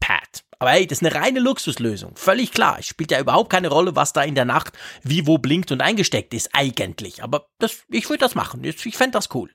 Pad. 0.00 0.44
Aber 0.58 0.70
hey, 0.70 0.86
das 0.86 1.00
ist 1.00 1.06
eine 1.06 1.14
reine 1.14 1.40
Luxuslösung. 1.40 2.16
Völlig 2.16 2.52
klar. 2.52 2.78
Es 2.78 2.86
spielt 2.86 3.10
ja 3.10 3.20
überhaupt 3.20 3.50
keine 3.50 3.68
Rolle, 3.68 3.96
was 3.96 4.12
da 4.12 4.22
in 4.22 4.34
der 4.34 4.44
Nacht 4.44 4.72
wie 5.02 5.26
wo 5.26 5.38
blinkt 5.38 5.72
und 5.72 5.80
eingesteckt 5.80 6.34
ist, 6.34 6.50
eigentlich. 6.52 7.22
Aber 7.22 7.48
das, 7.58 7.84
ich 7.90 8.08
würde 8.08 8.20
das 8.20 8.34
machen. 8.34 8.62
Ich 8.64 8.96
fände 8.96 9.12
das 9.12 9.34
cool. 9.34 9.50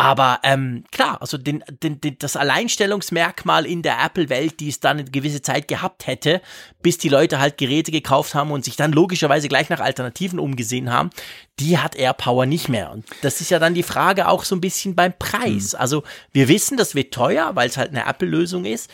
Aber 0.00 0.38
ähm, 0.44 0.84
klar, 0.92 1.20
also 1.20 1.36
den, 1.36 1.64
den, 1.82 2.00
den, 2.00 2.16
das 2.20 2.36
Alleinstellungsmerkmal 2.36 3.66
in 3.66 3.82
der 3.82 4.00
Apple-Welt, 4.00 4.60
die 4.60 4.68
es 4.68 4.78
dann 4.78 4.98
eine 4.98 5.10
gewisse 5.10 5.42
Zeit 5.42 5.66
gehabt 5.66 6.06
hätte, 6.06 6.40
bis 6.82 6.98
die 6.98 7.08
Leute 7.08 7.40
halt 7.40 7.58
Geräte 7.58 7.90
gekauft 7.90 8.36
haben 8.36 8.52
und 8.52 8.64
sich 8.64 8.76
dann 8.76 8.92
logischerweise 8.92 9.48
gleich 9.48 9.70
nach 9.70 9.80
Alternativen 9.80 10.38
umgesehen 10.38 10.92
haben, 10.92 11.10
die 11.58 11.78
hat 11.78 11.96
AirPower 11.96 12.46
nicht 12.46 12.68
mehr. 12.68 12.92
Und 12.92 13.06
das 13.22 13.40
ist 13.40 13.50
ja 13.50 13.58
dann 13.58 13.74
die 13.74 13.82
Frage 13.82 14.28
auch 14.28 14.44
so 14.44 14.54
ein 14.54 14.60
bisschen 14.60 14.94
beim 14.94 15.14
Preis. 15.18 15.72
Mhm. 15.72 15.80
Also 15.80 16.04
wir 16.30 16.46
wissen, 16.46 16.76
das 16.76 16.94
wird 16.94 17.12
teuer, 17.12 17.56
weil 17.56 17.68
es 17.68 17.76
halt 17.76 17.90
eine 17.90 18.06
Apple-Lösung 18.06 18.66
ist. 18.66 18.88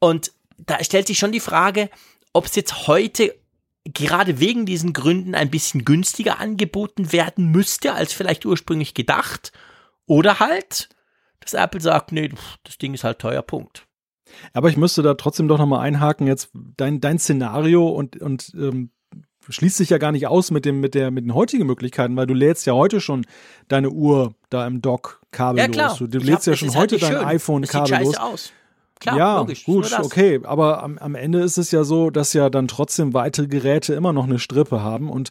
Und 0.00 0.32
da 0.66 0.82
stellt 0.82 1.06
sich 1.06 1.18
schon 1.18 1.32
die 1.32 1.40
Frage, 1.40 1.90
ob 2.32 2.46
es 2.46 2.54
jetzt 2.54 2.86
heute 2.86 3.34
gerade 3.84 4.40
wegen 4.40 4.66
diesen 4.66 4.92
Gründen 4.92 5.34
ein 5.34 5.50
bisschen 5.50 5.84
günstiger 5.84 6.38
angeboten 6.38 7.12
werden 7.12 7.50
müsste, 7.50 7.94
als 7.94 8.12
vielleicht 8.12 8.44
ursprünglich 8.44 8.94
gedacht. 8.94 9.52
Oder 10.06 10.38
halt, 10.38 10.90
dass 11.40 11.54
Apple 11.54 11.80
sagt, 11.80 12.12
nee, 12.12 12.30
das 12.64 12.78
Ding 12.78 12.94
ist 12.94 13.04
halt 13.04 13.18
teuer, 13.18 13.42
Punkt. 13.42 13.86
Aber 14.52 14.68
ich 14.68 14.76
müsste 14.76 15.02
da 15.02 15.14
trotzdem 15.14 15.48
doch 15.48 15.58
nochmal 15.58 15.80
einhaken, 15.80 16.26
jetzt 16.26 16.50
dein, 16.52 17.00
dein 17.00 17.18
Szenario 17.18 17.88
und, 17.88 18.20
und 18.20 18.52
ähm, 18.54 18.90
schließt 19.48 19.76
sich 19.76 19.90
ja 19.90 19.98
gar 19.98 20.12
nicht 20.12 20.26
aus 20.26 20.50
mit, 20.50 20.64
dem, 20.64 20.80
mit, 20.80 20.94
der, 20.94 21.10
mit 21.10 21.24
den 21.24 21.34
heutigen 21.34 21.66
Möglichkeiten, 21.66 22.16
weil 22.16 22.26
du 22.26 22.34
lädst 22.34 22.66
ja 22.66 22.74
heute 22.74 23.00
schon 23.00 23.26
deine 23.68 23.90
Uhr 23.90 24.34
da 24.50 24.66
im 24.66 24.82
Dock 24.82 25.20
kabellos. 25.32 25.66
Ja, 25.66 25.72
klar. 25.72 25.96
Du, 25.98 26.06
du 26.06 26.18
lädst 26.18 26.46
hab, 26.46 26.52
ja 26.52 26.56
schon 26.56 26.74
heute 26.74 27.00
halt 27.00 27.02
dein 27.02 27.12
schön. 27.12 27.24
iPhone 27.24 27.62
kabellos. 27.62 28.16
Aus. 28.16 28.52
Klar, 29.00 29.16
ja, 29.16 29.38
logisch. 29.38 29.64
Gut, 29.64 29.90
okay, 29.98 30.40
aber 30.42 30.82
am, 30.82 30.98
am 30.98 31.14
Ende 31.14 31.40
ist 31.40 31.56
es 31.56 31.70
ja 31.70 31.84
so, 31.84 32.10
dass 32.10 32.34
ja 32.34 32.50
dann 32.50 32.68
trotzdem 32.68 33.14
weitere 33.14 33.46
Geräte 33.46 33.94
immer 33.94 34.12
noch 34.12 34.24
eine 34.24 34.38
Strippe 34.38 34.82
haben. 34.82 35.08
Und 35.08 35.30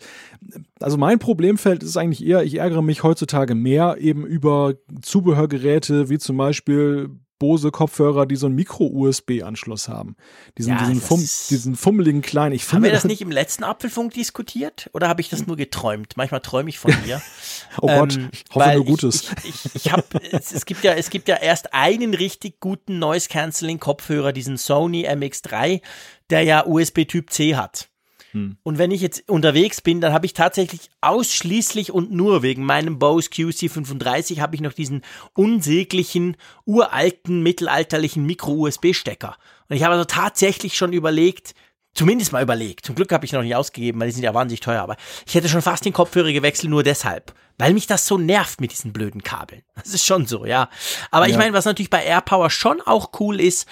also 0.80 0.98
mein 0.98 1.20
Problemfeld 1.20 1.84
ist 1.84 1.96
eigentlich 1.96 2.26
eher, 2.26 2.44
ich 2.44 2.56
ärgere 2.56 2.82
mich 2.82 3.04
heutzutage 3.04 3.54
mehr 3.54 3.98
eben 4.00 4.26
über 4.26 4.74
Zubehörgeräte 5.04 6.10
wie 6.10 6.18
zum 6.18 6.38
Beispiel 6.38 7.12
Bose-Kopfhörer, 7.40 8.26
die 8.26 8.36
so 8.36 8.46
einen 8.46 8.56
Micro-USB-Anschluss 8.56 9.88
haben. 9.88 10.16
Diesen, 10.58 10.74
ja, 10.74 10.80
diesen, 10.80 11.02
Fum, 11.02 11.20
diesen 11.20 11.76
fummeligen 11.76 12.22
kleinen. 12.22 12.54
Ich 12.54 12.72
haben 12.72 12.84
wir 12.84 12.92
das 12.92 13.06
nicht 13.06 13.22
im 13.22 13.32
letzten 13.32 13.64
Apfelfunk 13.64 14.14
diskutiert? 14.14 14.90
Oder 14.94 15.08
habe 15.08 15.22
ich 15.22 15.30
das 15.30 15.48
nur 15.48 15.56
geträumt? 15.56 16.18
Manchmal 16.18 16.42
träume 16.42 16.70
ich 16.70 16.78
von 16.78 16.94
dir. 17.06 17.22
oh 17.82 17.88
Gott, 17.88 18.18
ähm, 18.18 18.30
ich 18.34 18.44
hoffe 18.54 18.74
nur 18.76 18.86
Gutes. 18.86 19.32
Ich, 19.44 19.66
ich, 19.66 19.76
ich 19.76 19.92
hab, 19.92 20.14
es, 20.32 20.52
es, 20.52 20.66
gibt 20.66 20.84
ja, 20.84 20.94
es 20.94 21.10
gibt 21.10 21.28
ja 21.28 21.38
erst 21.38 21.74
einen 21.74 22.14
richtig 22.14 22.60
guten 22.60 23.00
Noise-Canceling-Kopfhörer, 23.00 24.34
diesen 24.34 24.58
Sony 24.58 25.08
MX3, 25.08 25.82
der 26.30 26.44
ja 26.44 26.66
USB-Typ 26.66 27.32
C 27.32 27.56
hat. 27.56 27.90
Hm. 28.32 28.58
Und 28.64 28.78
wenn 28.78 28.92
ich 28.92 29.02
jetzt 29.02 29.28
unterwegs 29.30 29.82
bin, 29.82 30.02
dann 30.02 30.14
habe 30.14 30.26
ich 30.26 30.34
tatsächlich 30.34 30.90
ausschließlich 31.02 31.92
und 31.92 32.12
nur 32.12 32.44
wegen 32.44 32.64
meinem 32.64 33.00
Bose 33.00 33.30
QC35 33.30 34.40
habe 34.40 34.56
ich 34.56 34.62
noch 34.62 34.74
diesen 34.74 35.02
unsäglichen, 35.34 36.38
uralten, 36.66 37.42
mittelalterlichen 37.42 38.26
Micro-USB-Stecker. 38.26 39.36
Und 39.68 39.76
ich 39.76 39.84
habe 39.84 39.94
also 39.94 40.06
tatsächlich 40.06 40.78
schon 40.78 40.94
überlegt, 40.94 41.56
zumindest 41.94 42.32
mal 42.32 42.44
überlegt. 42.44 42.86
Zum 42.86 42.96
Glück 42.96 43.12
habe 43.12 43.26
ich 43.26 43.34
noch 43.34 43.42
nicht 43.42 43.56
ausgegeben, 43.56 44.00
weil 44.00 44.08
die 44.08 44.14
sind 44.14 44.24
ja 44.24 44.34
wahnsinnig 44.34 44.62
teuer, 44.62 44.82
aber 44.82 44.96
ich 45.26 45.36
hätte 45.36 45.50
schon 45.50 45.62
fast 45.62 45.86
den 45.86 45.94
Kopfhörer 45.94 46.32
gewechselt, 46.32 46.70
nur 46.70 46.84
deshalb. 46.84 47.34
Weil 47.58 47.74
mich 47.74 47.88
das 47.88 48.06
so 48.06 48.18
nervt 48.18 48.62
mit 48.62 48.72
diesen 48.72 48.94
blöden 48.94 49.24
Kabeln. 49.24 49.64
Das 49.76 49.94
ist 49.94 50.06
schon 50.06 50.26
so, 50.26 50.46
ja. 50.46 50.70
Aber 51.12 51.26
ja. 51.26 51.32
ich 51.32 51.38
meine, 51.38 51.54
was 51.54 51.66
natürlich 51.66 51.90
bei 51.90 52.04
AirPower 52.04 52.50
schon 52.50 52.80
auch 52.82 53.20
cool 53.20 53.42
ist, 53.42 53.68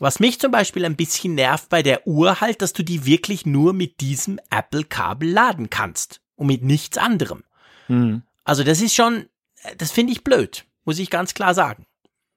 was 0.00 0.20
mich 0.20 0.40
zum 0.40 0.50
Beispiel 0.50 0.84
ein 0.84 0.96
bisschen 0.96 1.34
nervt 1.34 1.68
bei 1.68 1.82
der 1.82 2.06
Uhr 2.06 2.40
halt, 2.40 2.62
dass 2.62 2.72
du 2.72 2.82
die 2.82 3.06
wirklich 3.06 3.46
nur 3.46 3.72
mit 3.72 4.00
diesem 4.00 4.38
Apple-Kabel 4.50 5.28
laden 5.30 5.70
kannst 5.70 6.20
und 6.34 6.46
mit 6.46 6.62
nichts 6.62 6.98
anderem. 6.98 7.42
Mhm. 7.88 8.22
Also 8.44 8.62
das 8.62 8.80
ist 8.80 8.94
schon, 8.94 9.26
das 9.78 9.90
finde 9.90 10.12
ich 10.12 10.24
blöd, 10.24 10.64
muss 10.84 10.98
ich 10.98 11.10
ganz 11.10 11.34
klar 11.34 11.54
sagen. 11.54 11.86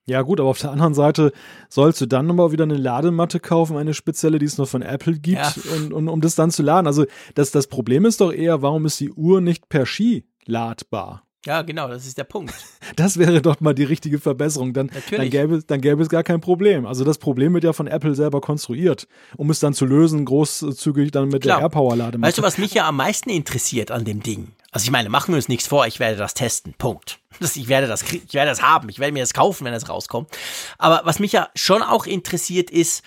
Ja 0.06 0.24
gut, 0.24 0.40
aber 0.40 0.50
auf 0.50 0.60
der 0.60 0.72
anderen 0.72 0.96
Seite 0.96 1.32
sollst 1.70 2.02
du 2.02 2.08
dann 2.08 2.26
nochmal 2.26 2.52
wieder 2.52 2.64
eine 2.64 2.78
Ladematte 2.78 3.40
kaufen, 3.40 3.78
eine 3.78 3.94
spezielle, 3.94 4.40
die 4.40 4.46
es 4.46 4.58
nur 4.58 4.66
von 4.66 4.82
Apple 4.82 5.20
gibt, 5.20 5.38
ja. 5.38 5.54
und, 5.76 5.94
und, 5.94 6.08
um 6.08 6.20
das 6.20 6.34
dann 6.34 6.50
zu 6.50 6.64
laden. 6.64 6.88
Also 6.88 7.06
das, 7.36 7.52
das 7.52 7.68
Problem 7.68 8.06
ist 8.06 8.20
doch 8.20 8.34
eher, 8.34 8.64
warum 8.64 8.88
ist 8.88 9.00
die 9.00 9.12
Uhr 9.12 9.40
nicht 9.40 9.70
per 9.70 9.86
Ski 9.86 10.26
ladbar? 10.46 11.29
Ja, 11.46 11.62
genau, 11.62 11.88
das 11.88 12.06
ist 12.06 12.18
der 12.18 12.26
Punkt. 12.26 12.54
Das 12.96 13.18
wäre 13.18 13.42
doch 13.42 13.62
mal 13.62 13.74
die 13.74 13.84
richtige 13.84 14.20
Verbesserung. 14.20 14.74
Dann, 14.74 14.92
dann, 15.12 15.30
gäbe, 15.30 15.64
dann 15.66 15.80
gäbe 15.80 16.02
es 16.02 16.10
gar 16.10 16.24
kein 16.24 16.42
Problem. 16.42 16.86
Also 16.86 17.06
das 17.06 17.18
Problem 17.18 17.54
wird 17.54 17.64
ja 17.64 17.72
von 17.72 17.88
Apple 17.88 18.16
selber 18.16 18.42
konstruiert, 18.42 19.08
um 19.38 19.50
es 19.52 19.60
dann 19.60 19.74
zu 19.74 19.86
lösen, 19.86 20.26
großzügig 20.26 21.12
dann 21.12 21.30
mit 21.30 21.44
Klar. 21.44 21.58
der 21.58 21.66
AirPower-Ladematte. 21.66 22.28
Weißt 22.28 22.38
du, 22.40 22.42
was 22.42 22.58
mich 22.58 22.74
ja 22.74 22.88
am 22.88 22.98
meisten 22.98 23.30
interessiert 23.30 23.92
an 23.92 24.06
dem 24.06 24.22
Ding? 24.22 24.54
Also 24.72 24.86
ich 24.86 24.92
meine, 24.92 25.10
machen 25.10 25.32
wir 25.32 25.38
uns 25.38 25.48
nichts 25.48 25.68
vor, 25.68 25.88
ich 25.88 26.00
werde 26.00 26.18
das 26.18 26.34
testen. 26.34 26.74
Punkt. 26.78 27.20
Ich 27.56 27.70
werde 27.70 27.88
das, 27.88 28.04
ich 28.12 28.34
werde 28.34 28.50
das 28.50 28.62
haben, 28.62 28.90
ich 28.90 29.00
werde 29.00 29.14
mir 29.14 29.22
das 29.22 29.34
kaufen, 29.34 29.64
wenn 29.64 29.74
es 29.74 29.88
rauskommt. 29.88 30.30
Aber 30.78 31.02
was 31.06 31.20
mich 31.20 31.32
ja 31.32 31.48
schon 31.56 31.82
auch 31.82 32.06
interessiert 32.06 32.70
ist, 32.70 33.02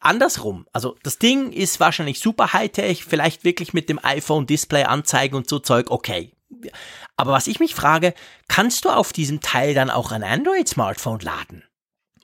andersrum. 0.00 0.66
Also 0.72 0.96
das 1.02 1.18
Ding 1.18 1.52
ist 1.52 1.80
wahrscheinlich 1.80 2.18
super 2.18 2.52
Hightech, 2.52 3.04
vielleicht 3.04 3.44
wirklich 3.44 3.72
mit 3.72 3.88
dem 3.88 3.98
iPhone-Display 4.02 4.84
anzeigen 4.84 5.36
und 5.36 5.48
so 5.48 5.58
Zeug, 5.58 5.90
okay. 5.90 6.32
Aber 7.16 7.32
was 7.32 7.46
ich 7.46 7.60
mich 7.60 7.74
frage, 7.74 8.14
kannst 8.48 8.84
du 8.84 8.90
auf 8.90 9.12
diesem 9.12 9.40
Teil 9.40 9.74
dann 9.74 9.90
auch 9.90 10.12
ein 10.12 10.22
Android-Smartphone 10.22 11.20
laden? 11.20 11.64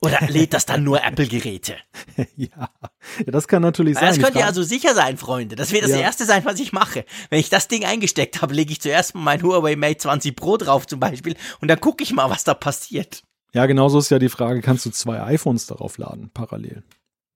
Oder 0.01 0.21
lädt 0.29 0.55
das 0.55 0.67
dann 0.67 0.85
nur 0.85 1.03
Apple-Geräte? 1.03 1.77
ja, 2.37 2.71
das 3.27 3.49
kann 3.49 3.63
natürlich 3.63 3.97
sein. 3.97 4.09
Das 4.09 4.19
könnt 4.19 4.37
ihr 4.37 4.47
also 4.47 4.63
sicher 4.63 4.95
sein, 4.95 5.17
Freunde. 5.17 5.57
Das 5.57 5.73
wird 5.73 5.85
das 5.85 5.91
ja. 5.91 5.99
Erste 5.99 6.25
sein, 6.25 6.45
was 6.45 6.61
ich 6.61 6.73
mache. 6.73 7.05
Wenn 7.31 7.41
ich 7.41 7.51
das 7.51 7.69
Ding 7.69 7.85
eingesteckt 7.85 8.43
habe, 8.43 8.55
lege 8.55 8.73
ich 8.73 8.81
zuerst 8.81 9.15
mal 9.15 9.23
mein 9.23 9.43
Huawei 9.43 9.77
Mate 9.77 9.99
20 9.99 10.37
Pro 10.37 10.57
drauf 10.57 10.87
zum 10.87 11.01
Beispiel 11.01 11.37
und 11.61 11.69
dann 11.69 11.81
gucke 11.81 12.03
ich 12.03 12.13
mal, 12.13 12.31
was 12.31 12.45
da 12.45 12.55
passiert. 12.55 13.23
Ja, 13.55 13.67
genauso 13.67 13.99
ist 13.99 14.11
ja 14.11 14.19
die 14.19 14.29
Frage, 14.29 14.61
kannst 14.61 14.87
du 14.87 14.91
zwei 14.91 15.23
iPhones 15.23 15.67
darauf 15.67 15.99
laden, 15.99 16.31
parallel? 16.33 16.83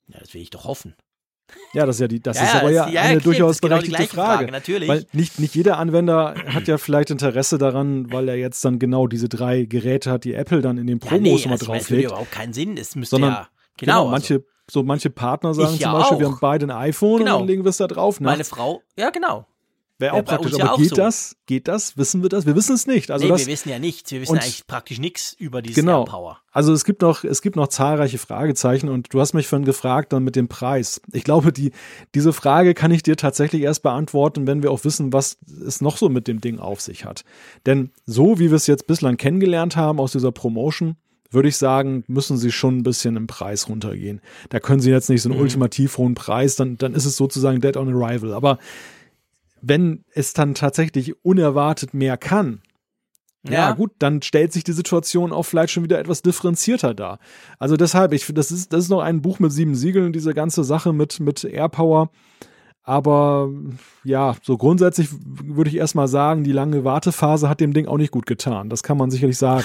Ja, 0.08 0.18
das 0.20 0.34
will 0.34 0.42
ich 0.42 0.50
doch 0.50 0.64
hoffen. 0.64 0.94
Ja, 1.72 1.86
das 1.86 1.96
ist 1.96 2.00
ja 2.00 2.08
die, 2.08 2.20
das 2.20 2.36
ja, 2.36 2.44
ist 2.44 2.54
aber 2.56 2.70
ja, 2.70 2.88
ja 2.88 3.00
eine 3.02 3.20
durchaus 3.20 3.60
genau 3.60 3.76
berechtigte 3.76 4.14
Frage. 4.14 4.38
Frage. 4.38 4.52
Natürlich. 4.52 4.88
Weil 4.88 5.06
nicht, 5.12 5.38
nicht 5.38 5.54
jeder 5.54 5.78
Anwender 5.78 6.34
hat 6.46 6.68
ja 6.68 6.78
vielleicht 6.78 7.10
Interesse 7.10 7.58
daran, 7.58 8.12
weil 8.12 8.28
er 8.28 8.36
jetzt 8.36 8.64
dann 8.64 8.78
genau 8.78 9.06
diese 9.06 9.28
drei 9.28 9.64
Geräte 9.64 10.10
hat, 10.10 10.24
die 10.24 10.34
Apple 10.34 10.60
dann 10.60 10.78
in 10.78 10.86
den 10.86 10.98
Promos 10.98 11.16
ja, 11.16 11.20
nee, 11.22 11.42
immer 11.42 11.52
also 11.52 11.66
drauflegt. 11.66 11.82
Das 11.82 11.90
würde 11.90 12.04
überhaupt 12.04 12.32
keinen 12.32 12.52
Sinn. 12.52 12.76
Es 12.76 12.94
müsste 12.94 13.16
Sondern, 13.16 13.32
ja, 13.32 13.48
genau, 13.76 14.02
genau 14.02 14.10
manche, 14.10 14.34
also. 14.34 14.46
so 14.70 14.82
manche 14.82 15.10
Partner 15.10 15.54
sagen 15.54 15.78
zum 15.78 15.92
Beispiel, 15.92 16.16
auch. 16.16 16.20
wir 16.20 16.26
haben 16.26 16.38
beide 16.40 16.66
ein 16.66 16.70
iPhone 16.70 17.20
genau. 17.20 17.36
und 17.36 17.40
dann 17.42 17.48
legen 17.48 17.64
wir 17.64 17.70
es 17.70 17.78
da 17.78 17.86
drauf. 17.86 18.20
Ne? 18.20 18.26
Meine 18.26 18.44
Frau, 18.44 18.82
ja 18.98 19.10
genau. 19.10 19.46
Wäre 20.02 20.14
auch 20.14 20.24
praktisch. 20.24 20.60
Aber 20.60 20.76
geht 20.76 20.88
so. 20.88 20.96
das? 20.96 21.36
Geht 21.46 21.68
das? 21.68 21.96
Wissen 21.96 22.22
wir 22.22 22.28
das? 22.28 22.44
Wir 22.44 22.56
wissen 22.56 22.74
es 22.74 22.88
nicht. 22.88 23.12
Also 23.12 23.24
nee, 23.24 23.30
das, 23.30 23.46
wir 23.46 23.52
wissen 23.52 23.68
ja 23.68 23.78
nichts. 23.78 24.10
Wir 24.10 24.20
wissen 24.20 24.36
eigentlich 24.36 24.66
praktisch 24.66 24.98
nichts 24.98 25.32
über 25.38 25.62
diese 25.62 25.80
genau. 25.80 26.04
Power. 26.04 26.40
Also 26.50 26.72
es 26.72 26.84
gibt 26.84 27.02
noch, 27.02 27.22
es 27.22 27.40
gibt 27.40 27.54
noch 27.54 27.68
zahlreiche 27.68 28.18
Fragezeichen 28.18 28.88
und 28.88 29.14
du 29.14 29.20
hast 29.20 29.32
mich 29.32 29.46
vorhin 29.46 29.64
gefragt 29.64 30.12
dann 30.12 30.24
mit 30.24 30.34
dem 30.34 30.48
Preis. 30.48 31.00
Ich 31.12 31.22
glaube, 31.22 31.52
die, 31.52 31.70
diese 32.16 32.32
Frage 32.32 32.74
kann 32.74 32.90
ich 32.90 33.04
dir 33.04 33.16
tatsächlich 33.16 33.62
erst 33.62 33.84
beantworten, 33.84 34.48
wenn 34.48 34.64
wir 34.64 34.72
auch 34.72 34.84
wissen, 34.84 35.12
was 35.12 35.38
es 35.64 35.80
noch 35.80 35.96
so 35.96 36.08
mit 36.08 36.26
dem 36.26 36.40
Ding 36.40 36.58
auf 36.58 36.80
sich 36.80 37.04
hat. 37.04 37.24
Denn 37.64 37.90
so 38.04 38.40
wie 38.40 38.50
wir 38.50 38.56
es 38.56 38.66
jetzt 38.66 38.88
bislang 38.88 39.16
kennengelernt 39.16 39.76
haben 39.76 40.00
aus 40.00 40.10
dieser 40.10 40.32
Promotion, 40.32 40.96
würde 41.30 41.48
ich 41.48 41.56
sagen, 41.56 42.02
müssen 42.08 42.36
sie 42.36 42.50
schon 42.50 42.78
ein 42.78 42.82
bisschen 42.82 43.16
im 43.16 43.28
Preis 43.28 43.68
runtergehen. 43.68 44.20
Da 44.50 44.58
können 44.58 44.80
sie 44.80 44.90
jetzt 44.90 45.08
nicht 45.08 45.22
so 45.22 45.28
einen 45.28 45.38
mhm. 45.38 45.44
ultimativ 45.44 45.96
hohen 45.96 46.14
Preis, 46.14 46.56
dann, 46.56 46.76
dann 46.76 46.92
ist 46.94 47.04
es 47.04 47.16
sozusagen 47.16 47.60
Dead 47.60 47.76
on 47.76 47.88
Arrival. 47.88 48.34
Aber 48.34 48.58
wenn 49.62 50.04
es 50.12 50.32
dann 50.32 50.54
tatsächlich 50.54 51.24
unerwartet 51.24 51.94
mehr 51.94 52.18
kann, 52.18 52.62
ja. 53.44 53.52
ja. 53.52 53.72
gut, 53.72 53.92
dann 53.98 54.22
stellt 54.22 54.52
sich 54.52 54.64
die 54.64 54.72
Situation 54.72 55.32
auch 55.32 55.42
vielleicht 55.44 55.72
schon 55.72 55.82
wieder 55.82 55.98
etwas 55.98 56.22
differenzierter 56.22 56.94
dar. 56.94 57.18
Also 57.58 57.76
deshalb, 57.76 58.12
ich 58.12 58.24
finde, 58.24 58.40
das 58.40 58.52
ist, 58.52 58.72
das 58.72 58.84
ist 58.84 58.90
noch 58.90 59.00
ein 59.00 59.22
Buch 59.22 59.40
mit 59.40 59.50
sieben 59.52 59.74
Siegeln, 59.74 60.12
diese 60.12 60.34
ganze 60.34 60.62
Sache 60.62 60.92
mit, 60.92 61.18
mit 61.18 61.42
Airpower. 61.44 62.10
Aber 62.84 63.48
ja, 64.02 64.34
so 64.42 64.56
grundsätzlich 64.56 65.08
würde 65.12 65.70
ich 65.70 65.76
erstmal 65.76 66.08
sagen, 66.08 66.42
die 66.42 66.50
lange 66.50 66.84
Wartephase 66.84 67.48
hat 67.48 67.60
dem 67.60 67.72
Ding 67.72 67.86
auch 67.86 67.96
nicht 67.96 68.10
gut 68.10 68.26
getan. 68.26 68.68
Das 68.70 68.82
kann 68.82 68.98
man 68.98 69.10
sicherlich 69.10 69.38
sagen. 69.38 69.64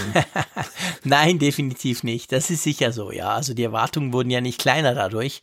Nein, 1.03 1.39
definitiv 1.39 2.03
nicht. 2.03 2.31
Das 2.31 2.51
ist 2.51 2.61
sicher 2.61 2.91
so, 2.91 3.11
ja. 3.11 3.29
Also 3.29 3.55
die 3.55 3.63
Erwartungen 3.63 4.13
wurden 4.13 4.29
ja 4.29 4.39
nicht 4.39 4.59
kleiner 4.59 4.93
dadurch. 4.93 5.41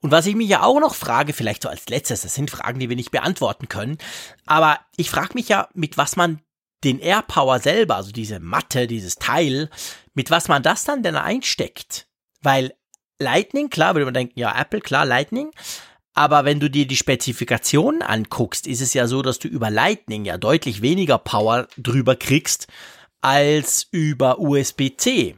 Und 0.00 0.12
was 0.12 0.26
ich 0.26 0.34
mich 0.34 0.48
ja 0.48 0.62
auch 0.62 0.80
noch 0.80 0.94
frage, 0.94 1.34
vielleicht 1.34 1.64
so 1.64 1.68
als 1.68 1.88
letztes, 1.90 2.22
das 2.22 2.34
sind 2.34 2.50
Fragen, 2.50 2.78
die 2.78 2.88
wir 2.88 2.96
nicht 2.96 3.10
beantworten 3.10 3.68
können, 3.68 3.98
aber 4.46 4.78
ich 4.96 5.10
frage 5.10 5.34
mich 5.34 5.48
ja, 5.48 5.68
mit 5.74 5.98
was 5.98 6.16
man 6.16 6.40
den 6.84 6.98
AirPower 7.00 7.58
selber, 7.58 7.96
also 7.96 8.12
diese 8.12 8.40
Matte, 8.40 8.86
dieses 8.86 9.16
Teil, 9.16 9.68
mit 10.14 10.30
was 10.30 10.48
man 10.48 10.62
das 10.62 10.84
dann 10.84 11.02
denn 11.02 11.16
einsteckt. 11.16 12.06
Weil 12.40 12.72
Lightning, 13.18 13.68
klar, 13.68 13.94
würde 13.94 14.06
man 14.06 14.14
denken, 14.14 14.38
ja, 14.38 14.58
Apple, 14.58 14.80
klar, 14.80 15.04
Lightning. 15.04 15.50
Aber 16.20 16.44
wenn 16.44 16.60
du 16.60 16.68
dir 16.68 16.86
die 16.86 16.98
Spezifikationen 16.98 18.02
anguckst, 18.02 18.66
ist 18.66 18.82
es 18.82 18.92
ja 18.92 19.06
so, 19.06 19.22
dass 19.22 19.38
du 19.38 19.48
über 19.48 19.70
Lightning 19.70 20.26
ja 20.26 20.36
deutlich 20.36 20.82
weniger 20.82 21.16
Power 21.16 21.66
drüber 21.78 22.14
kriegst 22.14 22.66
als 23.22 23.88
über 23.90 24.38
USB-C. 24.38 25.36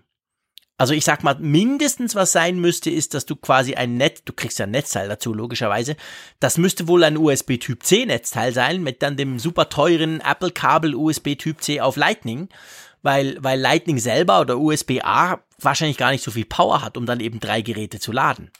Also 0.78 0.92
ich 0.92 1.04
sag 1.04 1.22
mal, 1.22 1.36
mindestens 1.38 2.16
was 2.16 2.32
sein 2.32 2.58
müsste, 2.58 2.90
ist, 2.90 3.14
dass 3.14 3.26
du 3.26 3.36
quasi 3.36 3.76
ein 3.76 3.96
Netz, 3.96 4.24
du 4.24 4.32
kriegst 4.32 4.58
ja 4.58 4.66
ein 4.66 4.72
Netzteil 4.72 5.08
dazu, 5.08 5.32
logischerweise. 5.32 5.94
Das 6.40 6.58
müsste 6.58 6.88
wohl 6.88 7.04
ein 7.04 7.16
USB 7.16 7.58
Typ 7.60 7.84
C 7.84 8.04
Netzteil 8.04 8.52
sein, 8.52 8.82
mit 8.82 9.02
dann 9.02 9.16
dem 9.16 9.38
super 9.38 9.68
teuren 9.68 10.20
Apple-Kabel 10.20 10.96
USB 10.96 11.36
Typ 11.36 11.62
C 11.62 11.80
auf 11.80 11.94
Lightning, 11.94 12.48
weil, 13.02 13.36
weil 13.40 13.60
Lightning 13.60 14.00
selber 14.00 14.40
oder 14.40 14.58
USB-A 14.58 15.38
wahrscheinlich 15.60 15.96
gar 15.96 16.10
nicht 16.10 16.24
so 16.24 16.32
viel 16.32 16.44
Power 16.44 16.82
hat, 16.82 16.96
um 16.96 17.06
dann 17.06 17.20
eben 17.20 17.38
drei 17.38 17.62
Geräte 17.62 18.00
zu 18.00 18.10
laden. 18.10 18.50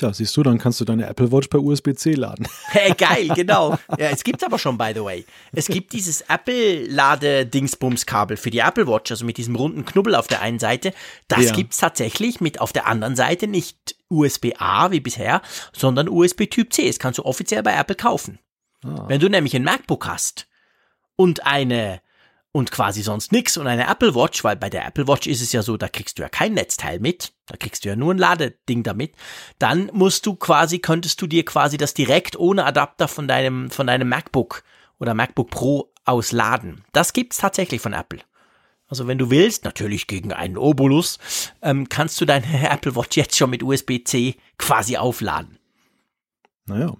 Tja, 0.00 0.12
siehst 0.14 0.34
du, 0.34 0.42
dann 0.42 0.56
kannst 0.56 0.80
du 0.80 0.86
deine 0.86 1.06
Apple 1.06 1.30
Watch 1.30 1.48
per 1.48 1.60
USB-C 1.60 2.14
laden. 2.14 2.48
Hey, 2.68 2.94
geil, 2.94 3.28
genau. 3.34 3.76
Ja, 3.98 4.08
es 4.08 4.24
gibt 4.24 4.42
aber 4.42 4.58
schon, 4.58 4.78
by 4.78 4.92
the 4.94 5.04
way. 5.04 5.26
Es 5.52 5.66
gibt 5.66 5.92
dieses 5.92 6.22
Apple-Lade-Dingsbums-Kabel 6.22 8.38
für 8.38 8.48
die 8.48 8.60
Apple 8.60 8.86
Watch, 8.86 9.10
also 9.10 9.26
mit 9.26 9.36
diesem 9.36 9.56
runden 9.56 9.84
Knubbel 9.84 10.14
auf 10.14 10.26
der 10.26 10.40
einen 10.40 10.58
Seite. 10.58 10.94
Das 11.28 11.44
ja. 11.44 11.52
gibt's 11.52 11.76
tatsächlich 11.76 12.40
mit 12.40 12.62
auf 12.62 12.72
der 12.72 12.86
anderen 12.86 13.14
Seite 13.14 13.46
nicht 13.46 13.94
USB-A 14.08 14.90
wie 14.90 15.00
bisher, 15.00 15.42
sondern 15.74 16.08
USB-Typ 16.08 16.72
C. 16.72 16.86
Das 16.86 16.98
kannst 16.98 17.18
du 17.18 17.26
offiziell 17.26 17.62
bei 17.62 17.76
Apple 17.76 17.96
kaufen. 17.96 18.38
Ah. 18.82 19.04
Wenn 19.06 19.20
du 19.20 19.28
nämlich 19.28 19.54
ein 19.54 19.64
MacBook 19.64 20.06
hast 20.06 20.48
und 21.14 21.46
eine 21.46 22.00
und 22.52 22.72
quasi 22.72 23.02
sonst 23.02 23.32
nix 23.32 23.56
und 23.56 23.66
eine 23.66 23.86
Apple 23.86 24.14
Watch, 24.14 24.42
weil 24.42 24.56
bei 24.56 24.68
der 24.68 24.86
Apple 24.86 25.06
Watch 25.06 25.26
ist 25.26 25.40
es 25.40 25.52
ja 25.52 25.62
so, 25.62 25.76
da 25.76 25.88
kriegst 25.88 26.18
du 26.18 26.22
ja 26.22 26.28
kein 26.28 26.54
Netzteil 26.54 26.98
mit, 26.98 27.32
da 27.46 27.56
kriegst 27.56 27.84
du 27.84 27.88
ja 27.88 27.96
nur 27.96 28.12
ein 28.12 28.18
Ladeding 28.18 28.82
damit, 28.82 29.14
dann 29.58 29.90
musst 29.92 30.26
du 30.26 30.34
quasi, 30.34 30.80
könntest 30.80 31.22
du 31.22 31.26
dir 31.26 31.44
quasi 31.44 31.76
das 31.76 31.94
direkt 31.94 32.36
ohne 32.36 32.64
Adapter 32.64 33.06
von 33.06 33.28
deinem, 33.28 33.70
von 33.70 33.86
deinem 33.86 34.08
MacBook 34.08 34.64
oder 34.98 35.14
MacBook 35.14 35.50
Pro 35.50 35.92
aus 36.04 36.32
laden. 36.32 36.84
Das 36.92 37.12
gibt's 37.12 37.38
tatsächlich 37.38 37.80
von 37.80 37.92
Apple. 37.92 38.20
Also 38.88 39.06
wenn 39.06 39.18
du 39.18 39.30
willst, 39.30 39.64
natürlich 39.64 40.08
gegen 40.08 40.32
einen 40.32 40.58
Obolus, 40.58 41.18
ähm, 41.62 41.88
kannst 41.88 42.20
du 42.20 42.24
deine 42.24 42.68
Apple 42.70 42.96
Watch 42.96 43.16
jetzt 43.16 43.36
schon 43.36 43.50
mit 43.50 43.62
USB-C 43.62 44.34
quasi 44.58 44.96
aufladen. 44.96 45.58
Naja. 46.66 46.96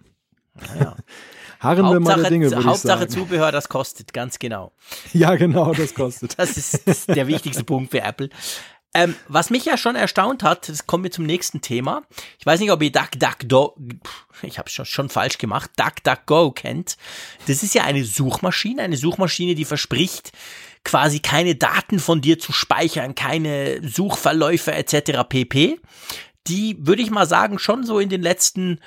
Naja. 0.55 0.97
Harren 1.61 1.85
Hauptsache, 1.85 1.95
wir 1.95 2.17
mal 2.17 2.21
der 2.23 2.31
Dinge, 2.31 2.51
würde 2.51 2.65
Hauptsache 2.65 3.05
ich 3.05 3.11
sagen. 3.11 3.29
Zubehör, 3.29 3.53
das 3.53 3.69
kostet, 3.69 4.13
ganz 4.13 4.39
genau. 4.39 4.73
Ja, 5.13 5.37
genau, 5.37 5.73
das 5.75 5.95
kostet. 5.95 6.39
das, 6.39 6.57
ist, 6.57 6.89
das 6.89 7.01
ist 7.01 7.09
der 7.09 7.27
wichtigste 7.27 7.65
Punkt 7.65 7.91
für 7.91 8.01
Apple. 8.01 8.31
Ähm, 8.93 9.15
was 9.29 9.51
mich 9.51 9.67
ja 9.67 9.77
schon 9.77 9.95
erstaunt 9.95 10.43
hat, 10.43 10.69
das 10.69 10.87
kommen 10.87 11.05
wir 11.05 11.13
zum 11.13 11.25
nächsten 11.25 11.61
Thema. 11.61 12.03
Ich 12.39 12.47
weiß 12.47 12.59
nicht, 12.59 12.73
ob 12.73 12.83
ihr 12.83 12.91
DuckDuckGo, 12.91 13.77
ich 14.43 14.59
habe 14.59 14.69
schon, 14.69 14.85
schon 14.85 15.09
falsch 15.09 15.39
gemacht, 15.39 15.71
DuckDuckGo 15.77 16.51
kennt. 16.51 16.97
Das 17.47 17.63
ist 17.63 17.75
ja 17.75 17.85
eine 17.85 18.05
Suchmaschine, 18.05 18.83
eine 18.83 18.97
Suchmaschine, 18.97 19.55
die 19.55 19.65
verspricht, 19.65 20.33
quasi 20.83 21.21
keine 21.21 21.55
Daten 21.55 22.01
von 22.01 22.21
dir 22.21 22.39
zu 22.39 22.53
speichern, 22.53 23.15
keine 23.15 23.87
Suchverläufe 23.87 24.73
etc. 24.73 25.21
pp. 25.29 25.79
Die 26.49 26.77
würde 26.81 27.03
ich 27.03 27.11
mal 27.11 27.27
sagen, 27.27 27.59
schon 27.59 27.85
so 27.85 28.01
in 28.01 28.09
den 28.09 28.23
letzten 28.23 28.81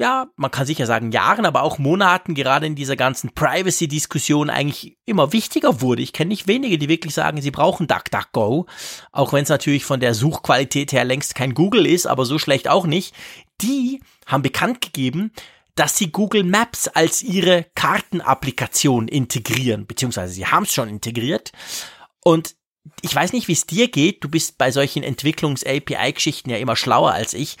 ja, 0.00 0.28
man 0.36 0.50
kann 0.50 0.66
sicher 0.66 0.86
sagen 0.86 1.12
Jahren, 1.12 1.44
aber 1.44 1.62
auch 1.62 1.78
Monaten, 1.78 2.34
gerade 2.34 2.66
in 2.66 2.74
dieser 2.74 2.96
ganzen 2.96 3.32
Privacy-Diskussion 3.34 4.48
eigentlich 4.48 4.96
immer 5.04 5.32
wichtiger 5.32 5.82
wurde. 5.82 6.00
Ich 6.00 6.14
kenne 6.14 6.28
nicht 6.28 6.48
wenige, 6.48 6.78
die 6.78 6.88
wirklich 6.88 7.14
sagen, 7.14 7.42
sie 7.42 7.50
brauchen 7.50 7.86
DuckDuckGo, 7.86 8.66
auch 9.12 9.32
wenn 9.32 9.42
es 9.42 9.50
natürlich 9.50 9.84
von 9.84 10.00
der 10.00 10.14
Suchqualität 10.14 10.92
her 10.92 11.04
längst 11.04 11.34
kein 11.34 11.52
Google 11.52 11.86
ist, 11.86 12.06
aber 12.06 12.24
so 12.24 12.38
schlecht 12.38 12.68
auch 12.68 12.86
nicht. 12.86 13.14
Die 13.60 14.00
haben 14.26 14.42
bekannt 14.42 14.80
gegeben, 14.80 15.32
dass 15.74 15.98
sie 15.98 16.10
Google 16.10 16.44
Maps 16.44 16.88
als 16.88 17.22
ihre 17.22 17.66
Kartenapplikation 17.74 19.06
integrieren, 19.06 19.86
beziehungsweise 19.86 20.32
sie 20.32 20.46
haben 20.46 20.64
es 20.64 20.72
schon 20.72 20.88
integriert. 20.88 21.52
Und 22.24 22.56
ich 23.02 23.14
weiß 23.14 23.34
nicht, 23.34 23.48
wie 23.48 23.52
es 23.52 23.66
dir 23.66 23.88
geht. 23.88 24.24
Du 24.24 24.28
bist 24.30 24.56
bei 24.56 24.70
solchen 24.70 25.02
Entwicklungs-API-Geschichten 25.02 26.48
ja 26.48 26.56
immer 26.56 26.76
schlauer 26.76 27.12
als 27.12 27.34
ich 27.34 27.58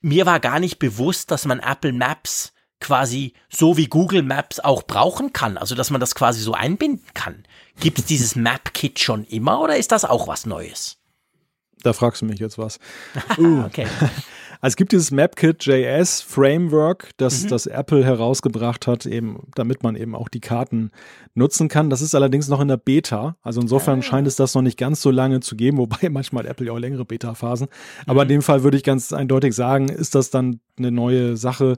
mir 0.00 0.26
war 0.26 0.40
gar 0.40 0.60
nicht 0.60 0.78
bewusst, 0.78 1.30
dass 1.30 1.44
man 1.44 1.60
Apple 1.60 1.92
Maps 1.92 2.52
quasi 2.80 3.34
so 3.50 3.76
wie 3.76 3.86
Google 3.86 4.22
Maps 4.22 4.58
auch 4.58 4.82
brauchen 4.82 5.32
kann, 5.32 5.58
also 5.58 5.74
dass 5.74 5.90
man 5.90 6.00
das 6.00 6.14
quasi 6.14 6.40
so 6.40 6.54
einbinden 6.54 7.06
kann. 7.14 7.44
Gibt 7.78 7.98
es 7.98 8.06
dieses 8.06 8.36
Map-Kit 8.36 8.98
schon 8.98 9.24
immer 9.24 9.60
oder 9.60 9.76
ist 9.76 9.92
das 9.92 10.04
auch 10.04 10.26
was 10.26 10.46
Neues? 10.46 10.96
Da 11.82 11.92
fragst 11.92 12.22
du 12.22 12.26
mich 12.26 12.40
jetzt 12.40 12.58
was. 12.58 12.78
Uh. 13.38 13.64
okay. 13.64 13.86
Also 14.60 14.72
es 14.72 14.76
gibt 14.76 14.92
dieses 14.92 15.10
MapKit.js 15.10 16.20
Framework, 16.20 17.10
das, 17.16 17.44
mhm. 17.44 17.48
das 17.48 17.66
Apple 17.66 18.04
herausgebracht 18.04 18.86
hat, 18.86 19.06
eben, 19.06 19.48
damit 19.54 19.82
man 19.82 19.96
eben 19.96 20.14
auch 20.14 20.28
die 20.28 20.40
Karten 20.40 20.90
nutzen 21.34 21.68
kann. 21.68 21.90
Das 21.90 22.02
ist 22.02 22.14
allerdings 22.14 22.48
noch 22.48 22.60
in 22.60 22.68
der 22.68 22.76
Beta. 22.76 23.36
Also 23.42 23.60
insofern 23.60 24.00
ah. 24.00 24.02
scheint 24.02 24.26
es 24.26 24.36
das 24.36 24.54
noch 24.54 24.62
nicht 24.62 24.78
ganz 24.78 25.00
so 25.00 25.10
lange 25.10 25.40
zu 25.40 25.56
geben, 25.56 25.78
wobei 25.78 26.08
manchmal 26.10 26.46
Apple 26.46 26.66
ja 26.66 26.72
auch 26.72 26.78
längere 26.78 27.04
Beta-Phasen. 27.04 27.68
Aber 28.06 28.20
mhm. 28.20 28.22
in 28.22 28.28
dem 28.28 28.42
Fall 28.42 28.62
würde 28.62 28.76
ich 28.76 28.84
ganz 28.84 29.12
eindeutig 29.12 29.54
sagen, 29.54 29.88
ist 29.88 30.14
das 30.14 30.30
dann 30.30 30.60
eine 30.78 30.90
neue 30.90 31.36
Sache, 31.36 31.76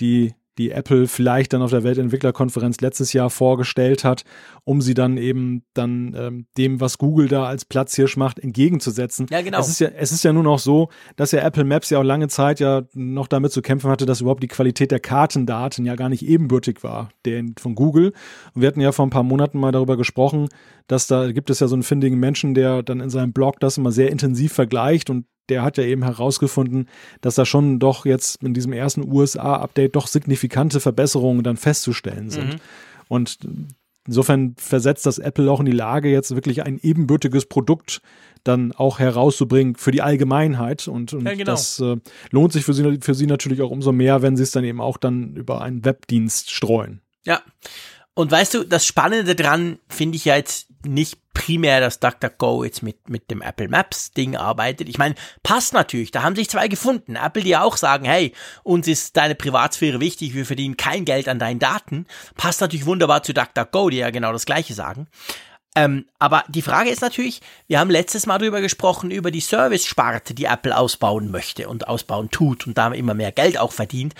die 0.00 0.34
die 0.58 0.70
Apple 0.70 1.08
vielleicht 1.08 1.52
dann 1.52 1.62
auf 1.62 1.70
der 1.70 1.82
Weltentwicklerkonferenz 1.82 2.80
letztes 2.80 3.12
Jahr 3.12 3.30
vorgestellt 3.30 4.04
hat, 4.04 4.24
um 4.64 4.82
sie 4.82 4.94
dann 4.94 5.16
eben 5.16 5.64
dann 5.74 6.14
ähm, 6.16 6.46
dem, 6.58 6.80
was 6.80 6.98
Google 6.98 7.28
da 7.28 7.44
als 7.44 7.64
Platzhirsch 7.64 8.16
macht, 8.16 8.38
entgegenzusetzen. 8.38 9.26
Ja, 9.30 9.40
genau. 9.40 9.60
Es 9.60 9.68
ist 9.68 9.80
ja, 9.80 9.88
es 9.88 10.12
ist 10.12 10.24
ja 10.24 10.32
nun 10.32 10.46
auch 10.46 10.58
so, 10.58 10.90
dass 11.16 11.32
ja 11.32 11.40
Apple 11.40 11.64
Maps 11.64 11.90
ja 11.90 11.98
auch 11.98 12.04
lange 12.04 12.28
Zeit 12.28 12.60
ja 12.60 12.82
noch 12.92 13.28
damit 13.28 13.52
zu 13.52 13.62
kämpfen 13.62 13.90
hatte, 13.90 14.04
dass 14.04 14.20
überhaupt 14.20 14.42
die 14.42 14.48
Qualität 14.48 14.90
der 14.90 15.00
Kartendaten 15.00 15.86
ja 15.86 15.94
gar 15.94 16.08
nicht 16.08 16.26
ebenbürtig 16.26 16.82
war, 16.82 17.10
der 17.24 17.42
von 17.58 17.74
Google. 17.74 18.12
Und 18.54 18.60
wir 18.60 18.68
hatten 18.68 18.80
ja 18.80 18.92
vor 18.92 19.06
ein 19.06 19.10
paar 19.10 19.22
Monaten 19.22 19.58
mal 19.58 19.72
darüber 19.72 19.96
gesprochen, 19.96 20.48
dass 20.86 21.06
da 21.06 21.32
gibt 21.32 21.48
es 21.48 21.60
ja 21.60 21.68
so 21.68 21.74
einen 21.74 21.82
findigen 21.82 22.18
Menschen, 22.18 22.54
der 22.54 22.82
dann 22.82 23.00
in 23.00 23.10
seinem 23.10 23.32
Blog 23.32 23.58
das 23.60 23.78
immer 23.78 23.92
sehr 23.92 24.10
intensiv 24.10 24.52
vergleicht 24.52 25.08
und 25.08 25.24
der 25.52 25.62
hat 25.62 25.76
ja 25.76 25.84
eben 25.84 26.02
herausgefunden, 26.02 26.88
dass 27.20 27.34
da 27.34 27.44
schon 27.44 27.78
doch 27.78 28.06
jetzt 28.06 28.42
in 28.42 28.54
diesem 28.54 28.72
ersten 28.72 29.06
USA-Update 29.06 29.94
doch 29.94 30.06
signifikante 30.06 30.80
Verbesserungen 30.80 31.42
dann 31.42 31.58
festzustellen 31.58 32.30
sind. 32.30 32.54
Mhm. 32.54 32.60
Und 33.08 33.38
insofern 34.06 34.54
versetzt 34.56 35.04
das 35.04 35.18
Apple 35.18 35.50
auch 35.50 35.60
in 35.60 35.66
die 35.66 35.72
Lage, 35.72 36.10
jetzt 36.10 36.34
wirklich 36.34 36.64
ein 36.64 36.80
ebenbürtiges 36.82 37.44
Produkt 37.46 38.00
dann 38.44 38.72
auch 38.72 38.98
herauszubringen 38.98 39.76
für 39.76 39.90
die 39.90 40.00
Allgemeinheit. 40.00 40.88
Und, 40.88 41.12
und 41.12 41.26
ja, 41.26 41.34
genau. 41.34 41.44
das 41.44 41.78
äh, 41.80 41.96
lohnt 42.30 42.54
sich 42.54 42.64
für 42.64 42.72
sie, 42.72 42.98
für 43.02 43.14
sie 43.14 43.26
natürlich 43.26 43.60
auch 43.60 43.70
umso 43.70 43.92
mehr, 43.92 44.22
wenn 44.22 44.36
sie 44.36 44.42
es 44.44 44.52
dann 44.52 44.64
eben 44.64 44.80
auch 44.80 44.96
dann 44.96 45.36
über 45.36 45.60
einen 45.60 45.84
Webdienst 45.84 46.50
streuen. 46.50 47.02
Ja. 47.24 47.42
Und 48.14 48.30
weißt 48.30 48.54
du, 48.54 48.64
das 48.64 48.86
Spannende 48.86 49.34
dran 49.34 49.78
finde 49.88 50.16
ich 50.16 50.24
ja 50.24 50.36
jetzt 50.36 50.71
nicht 50.86 51.18
primär, 51.34 51.80
dass 51.80 52.00
DuckDuckGo 52.00 52.64
jetzt 52.64 52.82
mit, 52.82 53.08
mit 53.08 53.30
dem 53.30 53.42
Apple 53.42 53.68
Maps 53.68 54.12
Ding 54.12 54.36
arbeitet. 54.36 54.88
Ich 54.88 54.98
meine, 54.98 55.14
passt 55.42 55.72
natürlich, 55.72 56.10
da 56.10 56.22
haben 56.22 56.36
sich 56.36 56.50
zwei 56.50 56.68
gefunden. 56.68 57.16
Apple, 57.16 57.42
die 57.42 57.56
auch 57.56 57.76
sagen, 57.76 58.04
hey, 58.04 58.32
uns 58.62 58.86
ist 58.86 59.16
deine 59.16 59.34
Privatsphäre 59.34 60.00
wichtig, 60.00 60.34
wir 60.34 60.46
verdienen 60.46 60.76
kein 60.76 61.04
Geld 61.04 61.28
an 61.28 61.38
deinen 61.38 61.58
Daten. 61.58 62.06
Passt 62.36 62.60
natürlich 62.60 62.86
wunderbar 62.86 63.22
zu 63.22 63.32
DuckDuckGo, 63.32 63.90
die 63.90 63.98
ja 63.98 64.10
genau 64.10 64.32
das 64.32 64.46
Gleiche 64.46 64.74
sagen. 64.74 65.08
Ähm, 65.74 66.06
aber 66.18 66.44
die 66.48 66.62
Frage 66.62 66.90
ist 66.90 67.00
natürlich, 67.00 67.40
wir 67.66 67.80
haben 67.80 67.90
letztes 67.90 68.26
Mal 68.26 68.38
darüber 68.38 68.60
gesprochen, 68.60 69.10
über 69.10 69.30
die 69.30 69.40
Service-Sparte, 69.40 70.34
die 70.34 70.44
Apple 70.44 70.76
ausbauen 70.76 71.30
möchte 71.30 71.68
und 71.68 71.88
ausbauen 71.88 72.30
tut 72.30 72.66
und 72.66 72.76
da 72.76 72.92
immer 72.92 73.14
mehr 73.14 73.32
Geld 73.32 73.58
auch 73.58 73.72
verdient. 73.72 74.14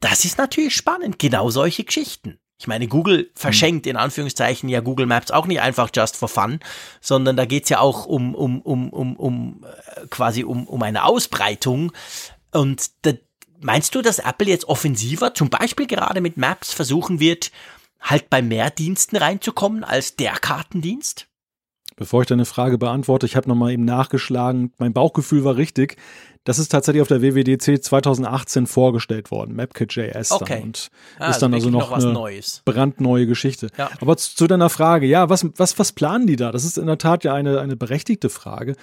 Das 0.00 0.24
ist 0.24 0.38
natürlich 0.38 0.74
spannend, 0.74 1.18
genau 1.18 1.50
solche 1.50 1.84
Geschichten. 1.84 2.38
Ich 2.58 2.66
meine, 2.66 2.88
Google 2.88 3.30
verschenkt 3.34 3.86
in 3.86 3.96
Anführungszeichen 3.96 4.68
ja 4.68 4.80
Google 4.80 5.06
Maps 5.06 5.30
auch 5.30 5.46
nicht 5.46 5.60
einfach 5.60 5.90
just 5.94 6.16
for 6.16 6.28
fun, 6.28 6.60
sondern 7.00 7.36
da 7.36 7.44
geht's 7.44 7.68
ja 7.68 7.80
auch 7.80 8.06
um, 8.06 8.34
um, 8.34 8.62
um, 8.62 8.88
um, 8.90 9.16
um 9.16 9.64
äh, 9.64 10.06
quasi 10.08 10.42
um, 10.42 10.66
um 10.66 10.82
eine 10.82 11.04
Ausbreitung. 11.04 11.92
Und 12.52 12.90
da, 13.02 13.12
meinst 13.60 13.94
du, 13.94 14.00
dass 14.00 14.20
Apple 14.20 14.48
jetzt 14.48 14.68
offensiver, 14.68 15.34
zum 15.34 15.50
Beispiel 15.50 15.86
gerade 15.86 16.22
mit 16.22 16.38
Maps, 16.38 16.72
versuchen 16.72 17.20
wird, 17.20 17.52
halt 18.00 18.30
bei 18.30 18.40
mehr 18.40 18.70
Diensten 18.70 19.16
reinzukommen 19.16 19.84
als 19.84 20.16
der 20.16 20.32
Kartendienst? 20.32 21.28
Bevor 21.96 22.20
ich 22.20 22.28
deine 22.28 22.44
Frage 22.44 22.76
beantworte, 22.76 23.26
ich 23.26 23.36
habe 23.36 23.48
nochmal 23.48 23.72
eben 23.72 23.84
nachgeschlagen. 23.84 24.72
Mein 24.78 24.92
Bauchgefühl 24.92 25.44
war 25.44 25.56
richtig. 25.56 25.96
Das 26.44 26.60
ist 26.60 26.68
tatsächlich 26.68 27.02
auf 27.02 27.08
der 27.08 27.22
WWDC 27.22 27.82
2018 27.82 28.68
vorgestellt 28.68 29.32
worden, 29.32 29.56
MapKit.js 29.56 30.30
okay. 30.30 30.54
dann 30.54 30.62
und 30.62 30.90
ah, 31.18 31.30
ist 31.30 31.40
dann 31.40 31.52
also, 31.52 31.66
also 31.66 31.76
noch, 31.76 31.90
noch 31.90 31.96
eine 31.96 32.12
Neues. 32.12 32.62
brandneue 32.64 33.26
Geschichte. 33.26 33.68
Ja. 33.76 33.90
Aber 34.00 34.16
zu, 34.16 34.36
zu, 34.36 34.46
deiner 34.46 34.70
Frage, 34.70 35.06
ja, 35.06 35.28
was, 35.28 35.44
was, 35.56 35.76
was 35.78 35.90
planen 35.90 36.28
die 36.28 36.36
da? 36.36 36.52
Das 36.52 36.64
ist 36.64 36.78
in 36.78 36.86
der 36.86 36.98
Tat 36.98 37.24
ja 37.24 37.34
eine, 37.34 37.60
eine 37.60 37.76
berechtigte 37.76 38.28
Frage 38.28 38.76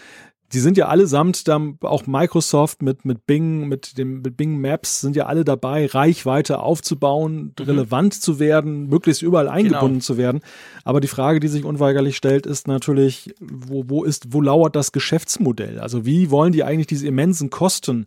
die 0.53 0.59
sind 0.59 0.77
ja 0.77 0.87
allesamt 0.87 1.47
dann 1.47 1.77
auch 1.81 2.05
Microsoft 2.05 2.83
mit, 2.83 3.05
mit 3.05 3.25
Bing, 3.25 3.67
mit 3.67 3.97
dem 3.97 4.21
mit 4.21 4.37
Bing 4.37 4.61
Maps 4.61 5.01
sind 5.01 5.15
ja 5.15 5.25
alle 5.25 5.43
dabei, 5.43 5.87
Reichweite 5.87 6.59
aufzubauen, 6.59 7.53
mhm. 7.57 7.65
relevant 7.65 8.13
zu 8.13 8.39
werden, 8.39 8.87
möglichst 8.87 9.23
überall 9.23 9.49
eingebunden 9.49 9.95
genau. 9.95 10.03
zu 10.03 10.17
werden. 10.17 10.41
Aber 10.83 10.99
die 10.99 11.07
Frage, 11.07 11.39
die 11.39 11.47
sich 11.47 11.65
unweigerlich 11.65 12.15
stellt, 12.15 12.45
ist 12.45 12.67
natürlich, 12.67 13.33
wo, 13.39 13.85
wo 13.87 14.03
ist, 14.03 14.31
wo 14.31 14.41
lauert 14.41 14.75
das 14.75 14.91
Geschäftsmodell? 14.91 15.79
Also 15.79 16.05
wie 16.05 16.29
wollen 16.29 16.53
die 16.53 16.63
eigentlich 16.63 16.87
diese 16.87 17.07
immensen 17.07 17.49
Kosten 17.49 18.05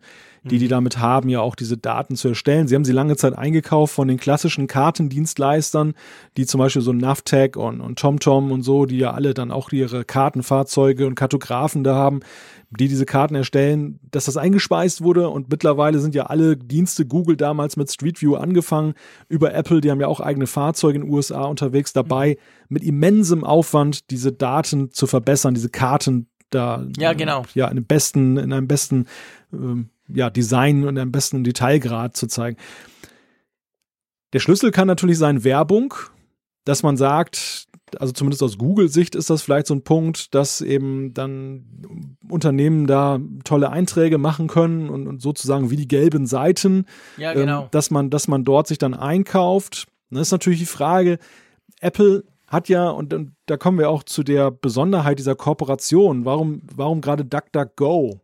die 0.50 0.58
die 0.58 0.66
mhm. 0.66 0.70
damit 0.70 0.98
haben, 0.98 1.28
ja 1.28 1.40
auch 1.40 1.54
diese 1.54 1.76
Daten 1.76 2.16
zu 2.16 2.28
erstellen. 2.28 2.68
Sie 2.68 2.74
haben 2.74 2.84
sie 2.84 2.92
lange 2.92 3.16
Zeit 3.16 3.36
eingekauft 3.36 3.94
von 3.94 4.08
den 4.08 4.16
klassischen 4.16 4.66
Kartendienstleistern, 4.66 5.94
die 6.36 6.46
zum 6.46 6.58
Beispiel 6.58 6.82
so 6.82 6.92
Navtag 6.92 7.56
und, 7.56 7.80
und 7.80 7.98
TomTom 7.98 8.52
und 8.52 8.62
so, 8.62 8.86
die 8.86 8.98
ja 8.98 9.12
alle 9.12 9.34
dann 9.34 9.50
auch 9.50 9.72
ihre 9.72 10.04
Kartenfahrzeuge 10.04 11.06
und 11.06 11.14
Kartografen 11.14 11.84
da 11.84 11.94
haben, 11.94 12.20
die 12.70 12.88
diese 12.88 13.06
Karten 13.06 13.34
erstellen, 13.34 14.00
dass 14.10 14.24
das 14.24 14.36
eingespeist 14.36 15.02
wurde 15.02 15.28
und 15.28 15.50
mittlerweile 15.50 15.98
sind 15.98 16.14
ja 16.14 16.26
alle 16.26 16.56
Dienste 16.56 17.06
Google 17.06 17.36
damals 17.36 17.76
mit 17.76 17.90
Street 17.90 18.20
View 18.20 18.34
angefangen, 18.36 18.94
über 19.28 19.54
Apple, 19.54 19.80
die 19.80 19.90
haben 19.90 20.00
ja 20.00 20.08
auch 20.08 20.20
eigene 20.20 20.46
Fahrzeuge 20.46 20.96
in 20.96 21.04
den 21.04 21.12
USA 21.12 21.44
unterwegs 21.44 21.92
dabei, 21.92 22.38
mit 22.68 22.82
immensem 22.82 23.44
Aufwand 23.44 24.10
diese 24.10 24.32
Daten 24.32 24.90
zu 24.90 25.06
verbessern, 25.06 25.54
diese 25.54 25.70
Karten 25.70 26.28
da 26.50 26.86
ja 26.96 27.12
genau 27.12 27.42
ja 27.54 27.66
in 27.66 27.72
einem 27.72 27.84
besten 27.86 28.36
in 28.36 28.52
einem 28.52 28.68
besten 28.68 29.06
ähm, 29.52 29.90
ja, 30.08 30.30
Design 30.30 30.86
und 30.86 30.98
am 30.98 31.12
besten 31.12 31.44
Detailgrad 31.44 32.16
zu 32.16 32.26
zeigen. 32.26 32.56
Der 34.32 34.40
Schlüssel 34.40 34.70
kann 34.70 34.86
natürlich 34.86 35.18
sein 35.18 35.44
Werbung, 35.44 35.94
dass 36.64 36.82
man 36.82 36.96
sagt, 36.96 37.68
also 37.98 38.12
zumindest 38.12 38.42
aus 38.42 38.58
Google-Sicht 38.58 39.14
ist 39.14 39.30
das 39.30 39.42
vielleicht 39.42 39.68
so 39.68 39.74
ein 39.74 39.82
Punkt, 39.82 40.34
dass 40.34 40.60
eben 40.60 41.14
dann 41.14 42.16
Unternehmen 42.28 42.86
da 42.86 43.20
tolle 43.44 43.70
Einträge 43.70 44.18
machen 44.18 44.48
können 44.48 44.88
und, 44.88 45.06
und 45.06 45.22
sozusagen 45.22 45.70
wie 45.70 45.76
die 45.76 45.88
gelben 45.88 46.26
Seiten, 46.26 46.86
ja, 47.16 47.32
genau. 47.32 47.62
ähm, 47.62 47.68
dass 47.70 47.90
man, 47.90 48.10
dass 48.10 48.28
man 48.28 48.44
dort 48.44 48.66
sich 48.66 48.78
dann 48.78 48.94
einkauft. 48.94 49.86
Das 50.10 50.22
ist 50.22 50.32
natürlich 50.32 50.58
die 50.58 50.66
Frage, 50.66 51.18
Apple 51.80 52.24
hat 52.48 52.68
ja, 52.68 52.90
und, 52.90 53.12
und 53.12 53.32
da 53.46 53.56
kommen 53.56 53.78
wir 53.78 53.90
auch 53.90 54.02
zu 54.02 54.22
der 54.22 54.50
Besonderheit 54.50 55.18
dieser 55.18 55.34
Kooperation, 55.34 56.24
warum, 56.24 56.62
warum 56.74 57.00
gerade 57.00 57.24
DuckDuckGo? 57.24 58.20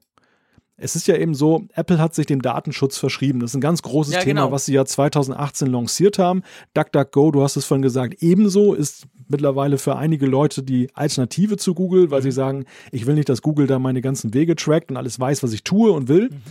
Es 0.77 0.97
ist 0.97 1.07
ja 1.07 1.17
eben 1.17 1.35
so, 1.35 1.65
Apple 1.75 1.99
hat 1.99 2.15
sich 2.15 2.27
dem 2.27 2.43
Datenschutz 2.43 2.99
verschrieben. 2.99 3.41
Das 3.41 3.51
ist 3.51 3.57
ein 3.57 3.61
ganz 3.61 3.83
großes 3.83 4.15
ja, 4.15 4.21
Thema, 4.21 4.43
genau. 4.43 4.53
was 4.53 4.65
sie 4.65 4.75
ja 4.75 4.85
2018 4.85 5.69
lanciert 5.69 6.19
haben. 6.19 6.43
DuckDuckGo, 6.75 7.31
du 7.31 7.43
hast 7.43 7.57
es 7.57 7.65
vorhin 7.65 7.83
gesagt, 7.83 8.17
ebenso 8.21 8.75
ist 8.75 9.07
mittlerweile 9.29 9.79
für 9.79 9.97
einige 9.97 10.27
Leute 10.27 10.63
die 10.63 10.89
Alternative 10.95 11.57
zu 11.57 11.75
Google, 11.75 12.11
weil 12.11 12.21
mhm. 12.21 12.25
sie 12.25 12.33
sagen, 12.33 12.65
ich 12.91 13.07
will 13.07 13.15
nicht, 13.15 13.29
dass 13.29 13.43
Google 13.43 13.67
da 13.67 13.79
meine 13.79 14.01
ganzen 14.01 14.35
Wege 14.35 14.57
trackt 14.57 14.91
und 14.91 14.97
alles 14.97 15.19
weiß, 15.21 15.43
was 15.43 15.53
ich 15.53 15.63
tue 15.63 15.93
und 15.93 16.09
will. 16.09 16.31
Mhm. 16.31 16.43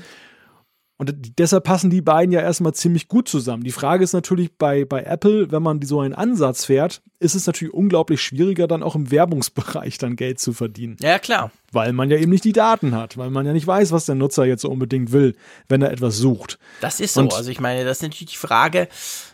Und 1.01 1.39
deshalb 1.39 1.63
passen 1.63 1.89
die 1.89 2.03
beiden 2.03 2.31
ja 2.31 2.41
erstmal 2.41 2.75
ziemlich 2.75 3.07
gut 3.07 3.27
zusammen. 3.27 3.63
Die 3.63 3.71
Frage 3.71 4.03
ist 4.03 4.13
natürlich 4.13 4.55
bei, 4.55 4.85
bei 4.85 5.01
Apple, 5.01 5.51
wenn 5.51 5.63
man 5.63 5.81
so 5.81 5.99
einen 5.99 6.13
Ansatz 6.13 6.65
fährt, 6.65 7.01
ist 7.17 7.33
es 7.33 7.47
natürlich 7.47 7.73
unglaublich 7.73 8.21
schwieriger, 8.21 8.67
dann 8.67 8.83
auch 8.83 8.93
im 8.93 9.09
Werbungsbereich 9.09 9.97
dann 9.97 10.15
Geld 10.15 10.39
zu 10.39 10.53
verdienen. 10.53 10.97
Ja, 11.01 11.17
klar. 11.17 11.51
Weil 11.71 11.91
man 11.91 12.11
ja 12.11 12.17
eben 12.17 12.29
nicht 12.29 12.43
die 12.43 12.53
Daten 12.53 12.93
hat, 12.93 13.17
weil 13.17 13.31
man 13.31 13.47
ja 13.47 13.51
nicht 13.51 13.65
weiß, 13.65 13.91
was 13.91 14.05
der 14.05 14.13
Nutzer 14.13 14.45
jetzt 14.45 14.61
so 14.61 14.69
unbedingt 14.69 15.11
will, 15.11 15.35
wenn 15.67 15.81
er 15.81 15.91
etwas 15.91 16.17
sucht. 16.17 16.59
Das 16.81 16.99
ist 16.99 17.15
so. 17.15 17.21
Und 17.21 17.33
also 17.33 17.49
ich 17.49 17.59
meine, 17.59 17.83
das 17.83 17.97
ist 17.97 18.03
natürlich 18.03 18.33
die 18.33 18.37
Frage, 18.37 18.87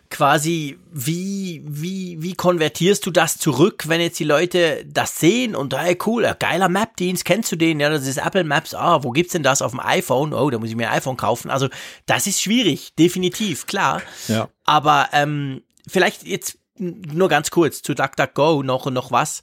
quasi, 0.09 0.77
wie, 0.91 1.61
wie, 1.65 2.21
wie 2.21 2.33
konvertierst 2.33 3.05
du 3.05 3.11
das 3.11 3.37
zurück, 3.37 3.85
wenn 3.87 4.01
jetzt 4.01 4.19
die 4.19 4.23
Leute 4.23 4.85
das 4.85 5.19
sehen 5.19 5.55
und 5.55 5.77
hey, 5.77 5.97
cool, 6.05 6.35
geiler 6.39 6.69
Map-Dienst, 6.69 7.25
kennst 7.25 7.51
du 7.51 7.55
den? 7.55 7.79
Ja, 7.79 7.89
das 7.89 8.07
ist 8.07 8.17
Apple 8.17 8.43
Maps. 8.43 8.73
Ah, 8.73 9.03
wo 9.03 9.11
gibt's 9.11 9.33
denn 9.33 9.43
das 9.43 9.61
auf 9.61 9.71
dem 9.71 9.79
iPhone? 9.79 10.33
Oh, 10.33 10.49
da 10.49 10.59
muss 10.59 10.69
ich 10.69 10.75
mir 10.75 10.89
ein 10.89 10.97
iPhone 10.97 11.17
kaufen. 11.17 11.49
Also, 11.49 11.69
das 12.05 12.27
ist 12.27 12.41
schwierig, 12.41 12.95
definitiv, 12.95 13.67
klar. 13.67 14.01
Ja. 14.27 14.49
Aber 14.65 15.09
ähm, 15.13 15.63
vielleicht 15.87 16.23
jetzt 16.23 16.56
nur 16.79 17.29
ganz 17.29 17.51
kurz 17.51 17.81
zu 17.81 17.93
DuckDuckGo 17.93 18.63
noch 18.63 18.85
und 18.85 18.93
noch 18.93 19.11
was. 19.11 19.41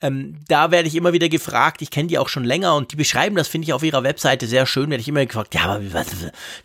Ähm, 0.00 0.40
da 0.48 0.70
werde 0.70 0.88
ich 0.88 0.94
immer 0.94 1.12
wieder 1.12 1.28
gefragt, 1.28 1.82
ich 1.82 1.90
kenne 1.90 2.08
die 2.08 2.18
auch 2.18 2.28
schon 2.28 2.44
länger 2.44 2.74
und 2.74 2.92
die 2.92 2.96
beschreiben 2.96 3.36
das, 3.36 3.48
finde 3.48 3.66
ich, 3.66 3.72
auf 3.72 3.82
ihrer 3.82 4.02
Webseite 4.02 4.46
sehr 4.46 4.66
schön, 4.66 4.90
werde 4.90 5.00
ich 5.00 5.08
immer 5.08 5.24
gefragt, 5.24 5.54
ja, 5.54 5.64
aber 5.64 5.80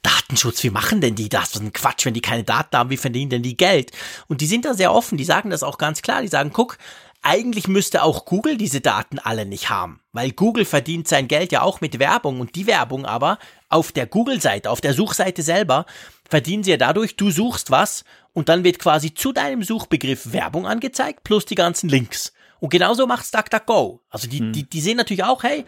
Datenschutz, 0.02 0.64
wie 0.64 0.70
machen 0.70 1.02
denn 1.02 1.16
die 1.16 1.30
das? 1.30 1.56
Was 1.56 1.62
ein 1.62 1.74
Quatsch, 1.74 2.06
wenn 2.06 2.14
die 2.14 2.22
keine 2.22 2.44
Daten 2.44 2.78
haben, 2.78 2.90
wie 2.90 2.98
verdienen 2.98 3.30
denn 3.30 3.44
die 3.44 3.58
Geld? 3.58 3.92
Und 4.28 4.42
die 4.42 4.48
sind 4.48 4.66
da 4.66 4.74
sehr 4.74 4.94
offen, 4.94 5.18
die 5.18 5.26
sagen 5.26 5.50
das 5.50 5.64
auch 5.64 5.78
ganz 5.78 6.02
klar, 6.02 6.22
die 6.22 6.28
sagen, 6.28 6.52
guck, 6.54 6.78
eigentlich 7.22 7.68
müsste 7.68 8.04
auch 8.04 8.26
Google 8.26 8.58
diese 8.58 8.80
Daten 8.80 9.20
alle 9.20 9.46
nicht 9.46 9.70
haben, 9.70 10.00
weil 10.14 10.32
Google 10.32 10.66
verdient 10.66 11.08
sein 11.08 11.28
Geld 11.28 11.52
ja 11.52 11.62
auch 11.62 11.82
mit 11.82 12.00
Werbung 12.00 12.40
und 12.40 12.56
die 12.56 12.66
Werbung 12.66 13.06
aber 13.06 13.40
auf 13.68 13.92
der 13.92 14.06
Google-Seite, 14.06 14.70
auf 14.70 14.82
der 14.82 14.94
Suchseite 14.94 15.42
selber, 15.42 15.86
verdienen 16.30 16.64
sie 16.64 16.72
ja 16.72 16.78
dadurch, 16.78 17.18
du 17.18 17.30
suchst 17.30 17.72
was 17.72 18.06
und 18.34 18.50
dann 18.50 18.64
wird 18.64 18.80
quasi 18.80 19.14
zu 19.14 19.32
deinem 19.32 19.64
Suchbegriff 19.64 20.34
Werbung 20.34 20.66
angezeigt 20.68 21.24
plus 21.24 21.46
die 21.46 21.56
ganzen 21.56 21.90
Links. 21.90 22.34
Und 22.60 22.70
genauso 22.70 23.08
macht's 23.08 23.32
DuckDuckGo. 23.32 24.02
Also 24.10 24.28
die, 24.28 24.40
hm. 24.40 24.54
die, 24.54 24.70
die 24.70 24.82
sehen 24.82 24.98
natürlich 24.98 25.24
auch, 25.24 25.44
hey, 25.44 25.66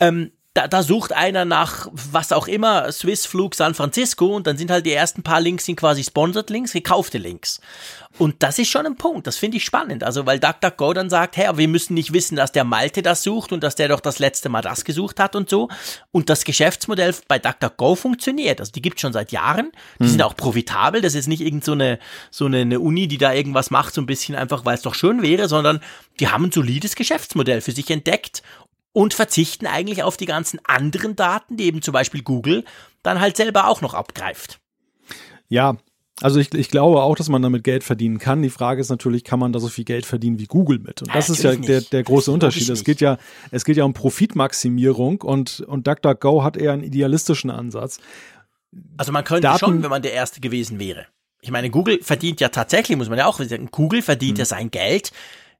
ähm, 0.00 0.32
da, 0.54 0.68
da 0.68 0.82
sucht 0.82 1.12
einer 1.12 1.44
nach 1.44 1.88
was 1.92 2.30
auch 2.30 2.46
immer, 2.46 2.92
Swissflug 2.92 3.54
San 3.54 3.74
Francisco 3.74 4.36
und 4.36 4.46
dann 4.46 4.58
sind 4.58 4.70
halt 4.70 4.84
die 4.84 4.92
ersten 4.92 5.22
paar 5.22 5.40
Links 5.40 5.64
sind 5.64 5.76
quasi 5.76 6.04
Sponsored 6.04 6.50
Links, 6.50 6.72
gekaufte 6.72 7.18
Links. 7.18 7.60
Und 8.18 8.42
das 8.42 8.58
ist 8.58 8.68
schon 8.68 8.84
ein 8.84 8.96
Punkt, 8.96 9.26
das 9.26 9.38
finde 9.38 9.56
ich 9.56 9.64
spannend. 9.64 10.04
Also, 10.04 10.26
weil 10.26 10.38
DuckDuckGo 10.38 10.92
dann 10.92 11.08
sagt, 11.08 11.38
hey, 11.38 11.56
wir 11.56 11.68
müssen 11.68 11.94
nicht 11.94 12.12
wissen, 12.12 12.36
dass 12.36 12.52
der 12.52 12.64
Malte 12.64 13.00
das 13.00 13.22
sucht 13.22 13.52
und 13.52 13.62
dass 13.62 13.74
der 13.74 13.88
doch 13.88 14.00
das 14.00 14.18
letzte 14.18 14.50
Mal 14.50 14.60
das 14.60 14.84
gesucht 14.84 15.18
hat 15.18 15.34
und 15.34 15.48
so. 15.48 15.68
Und 16.10 16.28
das 16.28 16.44
Geschäftsmodell 16.44 17.14
bei 17.26 17.38
DuckDuckGo 17.38 17.94
funktioniert. 17.94 18.60
Also, 18.60 18.72
die 18.72 18.82
gibt 18.82 19.00
schon 19.00 19.14
seit 19.14 19.32
Jahren. 19.32 19.72
Die 19.98 20.04
hm. 20.04 20.10
sind 20.10 20.22
auch 20.22 20.36
profitabel. 20.36 21.00
Das 21.00 21.14
ist 21.14 21.26
nicht 21.26 21.40
irgend 21.40 21.64
so 21.64 21.72
eine, 21.72 21.98
so 22.30 22.44
eine, 22.44 22.58
eine 22.58 22.80
Uni, 22.80 23.08
die 23.08 23.18
da 23.18 23.32
irgendwas 23.32 23.70
macht, 23.70 23.94
so 23.94 24.02
ein 24.02 24.06
bisschen 24.06 24.34
einfach, 24.34 24.66
weil 24.66 24.74
es 24.74 24.82
doch 24.82 24.94
schön 24.94 25.22
wäre, 25.22 25.48
sondern 25.48 25.80
die 26.20 26.28
haben 26.28 26.44
ein 26.44 26.52
solides 26.52 26.96
Geschäftsmodell 26.96 27.62
für 27.62 27.72
sich 27.72 27.90
entdeckt 27.90 28.42
und 28.92 29.14
verzichten 29.14 29.66
eigentlich 29.66 30.02
auf 30.02 30.16
die 30.16 30.26
ganzen 30.26 30.60
anderen 30.64 31.16
Daten, 31.16 31.56
die 31.56 31.64
eben 31.64 31.82
zum 31.82 31.92
Beispiel 31.92 32.22
Google 32.22 32.64
dann 33.02 33.20
halt 33.20 33.36
selber 33.36 33.68
auch 33.68 33.80
noch 33.80 33.94
abgreift. 33.94 34.60
Ja, 35.48 35.76
also 36.20 36.38
ich, 36.38 36.54
ich 36.54 36.68
glaube 36.68 37.02
auch, 37.02 37.16
dass 37.16 37.28
man 37.28 37.42
damit 37.42 37.64
Geld 37.64 37.82
verdienen 37.82 38.18
kann. 38.18 38.42
Die 38.42 38.50
Frage 38.50 38.80
ist 38.80 38.90
natürlich, 38.90 39.24
kann 39.24 39.40
man 39.40 39.52
da 39.52 39.58
so 39.58 39.68
viel 39.68 39.84
Geld 39.84 40.06
verdienen 40.06 40.38
wie 40.38 40.46
Google 40.46 40.78
mit? 40.78 41.02
Und 41.02 41.14
das 41.14 41.28
ja, 41.28 41.34
ist 41.34 41.42
ja 41.42 41.56
der, 41.56 41.80
der 41.80 42.02
große 42.04 42.30
Unterschied. 42.30 42.68
Es 42.68 42.84
geht 42.84 43.00
ja, 43.00 43.18
es 43.50 43.64
geht 43.64 43.76
ja 43.76 43.84
um 43.84 43.92
Profitmaximierung 43.92 45.22
und, 45.22 45.60
und 45.60 45.86
DuckDuckGo 45.86 46.44
hat 46.44 46.56
eher 46.56 46.72
einen 46.72 46.84
idealistischen 46.84 47.50
Ansatz. 47.50 47.98
Also 48.96 49.10
man 49.10 49.24
könnte 49.24 49.42
Daten, 49.42 49.58
schon, 49.58 49.82
wenn 49.82 49.90
man 49.90 50.02
der 50.02 50.12
Erste 50.12 50.40
gewesen 50.40 50.78
wäre. 50.78 51.06
Ich 51.40 51.50
meine, 51.50 51.70
Google 51.70 51.98
verdient 52.02 52.40
ja 52.40 52.50
tatsächlich, 52.50 52.96
muss 52.96 53.08
man 53.08 53.18
ja 53.18 53.26
auch 53.26 53.40
sagen, 53.40 53.68
Google 53.72 54.00
verdient 54.00 54.38
hm. 54.38 54.38
ja 54.38 54.44
sein 54.44 54.70
Geld 54.70 55.10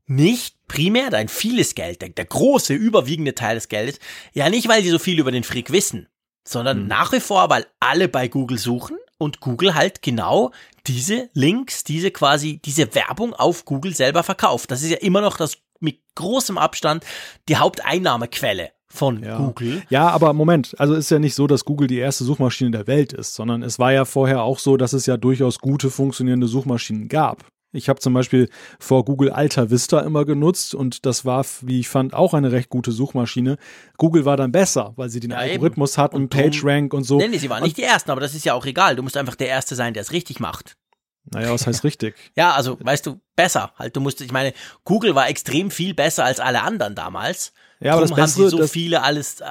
nicht 0.07 0.57
primär 0.73 1.11
dein 1.11 1.29
vieles 1.29 1.75
Geld, 1.75 2.01
der, 2.01 2.09
der, 2.09 2.25
große, 2.25 2.73
überwiegende 2.73 3.35
Teil 3.35 3.57
des 3.57 3.69
Geldes, 3.69 3.99
ja 4.33 4.49
nicht, 4.49 4.69
weil 4.69 4.83
sie 4.83 4.89
so 4.89 4.99
viel 4.99 5.19
über 5.19 5.31
den 5.31 5.45
Frick 5.45 5.71
wissen, 5.71 6.09
sondern 6.49 6.83
mhm. 6.83 6.89
nach 6.89 7.13
wie 7.13 7.21
vor, 7.21 7.51
weil 7.51 7.67
alle 7.79 8.09
bei 8.09 8.29
Google 8.29 8.57
suchen 8.57 8.97
und 9.19 9.41
Google 9.41 9.75
halt 9.75 10.01
genau 10.01 10.51
diese 10.87 11.29
Links, 11.35 11.85
diese 11.85 12.11
quasi, 12.11 12.59
diese 12.65 12.95
Werbung 12.95 13.35
auf 13.35 13.67
Google 13.67 13.95
selber 13.95 14.23
verkauft. 14.23 14.71
Das 14.71 14.83
ist 14.83 14.91
ja 14.91 14.97
immer 14.97 15.21
noch 15.21 15.37
das 15.37 15.59
mit 15.79 16.01
großem 16.15 16.57
Abstand 16.57 17.05
die 17.51 17.57
Haupteinnahmequelle 17.57 18.71
von 18.89 19.23
ja. 19.23 19.37
Google. 19.37 19.83
Ja, 19.91 20.09
aber 20.09 20.33
Moment, 20.33 20.75
also 20.79 20.95
ist 20.95 21.11
ja 21.11 21.19
nicht 21.19 21.35
so, 21.35 21.47
dass 21.47 21.67
Google 21.67 21.87
die 21.87 21.99
erste 21.99 22.25
Suchmaschine 22.25 22.71
der 22.71 22.87
Welt 22.87 23.13
ist, 23.13 23.35
sondern 23.35 23.63
es 23.63 23.79
war 23.79 23.93
ja 23.93 24.07
vorher 24.07 24.43
auch 24.43 24.59
so, 24.59 24.79
dass 24.79 24.95
es 24.95 25.05
ja 25.05 25.19
durchaus 25.19 25.59
gute 25.59 25.91
funktionierende 25.91 26.47
Suchmaschinen 26.47 27.09
gab. 27.09 27.52
Ich 27.73 27.89
habe 27.89 28.01
zum 28.01 28.13
Beispiel 28.13 28.49
vor 28.79 29.05
Google 29.05 29.31
Alta 29.31 29.71
Vista 29.71 30.01
immer 30.01 30.25
genutzt 30.25 30.75
und 30.75 31.07
das 31.07 31.25
war, 31.25 31.45
wie 31.63 31.81
ich 31.81 31.89
fand, 31.89 32.13
auch 32.13 32.35
eine 32.35 32.53
recht 32.53 32.69
gute 32.69 32.93
Suchmaschine. 32.93 33.57
Google 33.97 34.25
war 34.25 34.37
dann 34.37 34.53
besser, 34.53 34.93
weil 34.97 35.09
sie 35.09 35.21
den 35.21 35.31
ja, 35.31 35.39
Algorithmus 35.39 35.95
eben. 35.95 36.03
hatten, 36.03 36.17
und 36.17 36.29
PageRank 36.29 36.93
und 36.93 37.05
so. 37.05 37.17
Nee, 37.19 37.29
nee, 37.29 37.39
sie 37.39 37.49
waren 37.49 37.63
nicht 37.63 37.79
die 37.79 37.83
Ersten, 37.83 38.11
aber 38.11 38.21
das 38.21 38.35
ist 38.35 38.45
ja 38.45 38.53
auch 38.55 38.67
egal. 38.67 38.97
Du 38.97 39.03
musst 39.03 39.17
einfach 39.17 39.37
der 39.37 39.49
Erste 39.49 39.75
sein, 39.75 39.95
der 39.95 40.03
es 40.03 40.13
richtig 40.13 40.39
macht. 40.39 40.77
Naja, 41.25 41.51
was 41.53 41.67
heißt 41.67 41.85
richtig? 41.85 42.15
ja, 42.37 42.53
also, 42.53 42.79
weißt 42.81 43.07
du, 43.07 43.21
besser. 43.37 43.73
Halt, 43.79 43.97
du 43.97 44.01
musst, 44.01 44.21
ich 44.21 44.33
meine, 44.33 44.53
Google 44.85 45.15
war 45.15 45.29
extrem 45.29 45.71
viel 45.71 45.95
besser 45.95 46.25
als 46.25 46.41
alle 46.41 46.63
anderen 46.63 46.95
damals. 46.95 47.53
Ja, 47.81 47.95
aber 47.95 48.07
Drum 48.07 48.17
das 48.17 48.35
Bessere, 48.35 48.45
haben 48.45 48.51
sie 48.51 48.57
so 48.59 48.67
viele 48.69 49.03
alles 49.03 49.41
äh, 49.41 49.47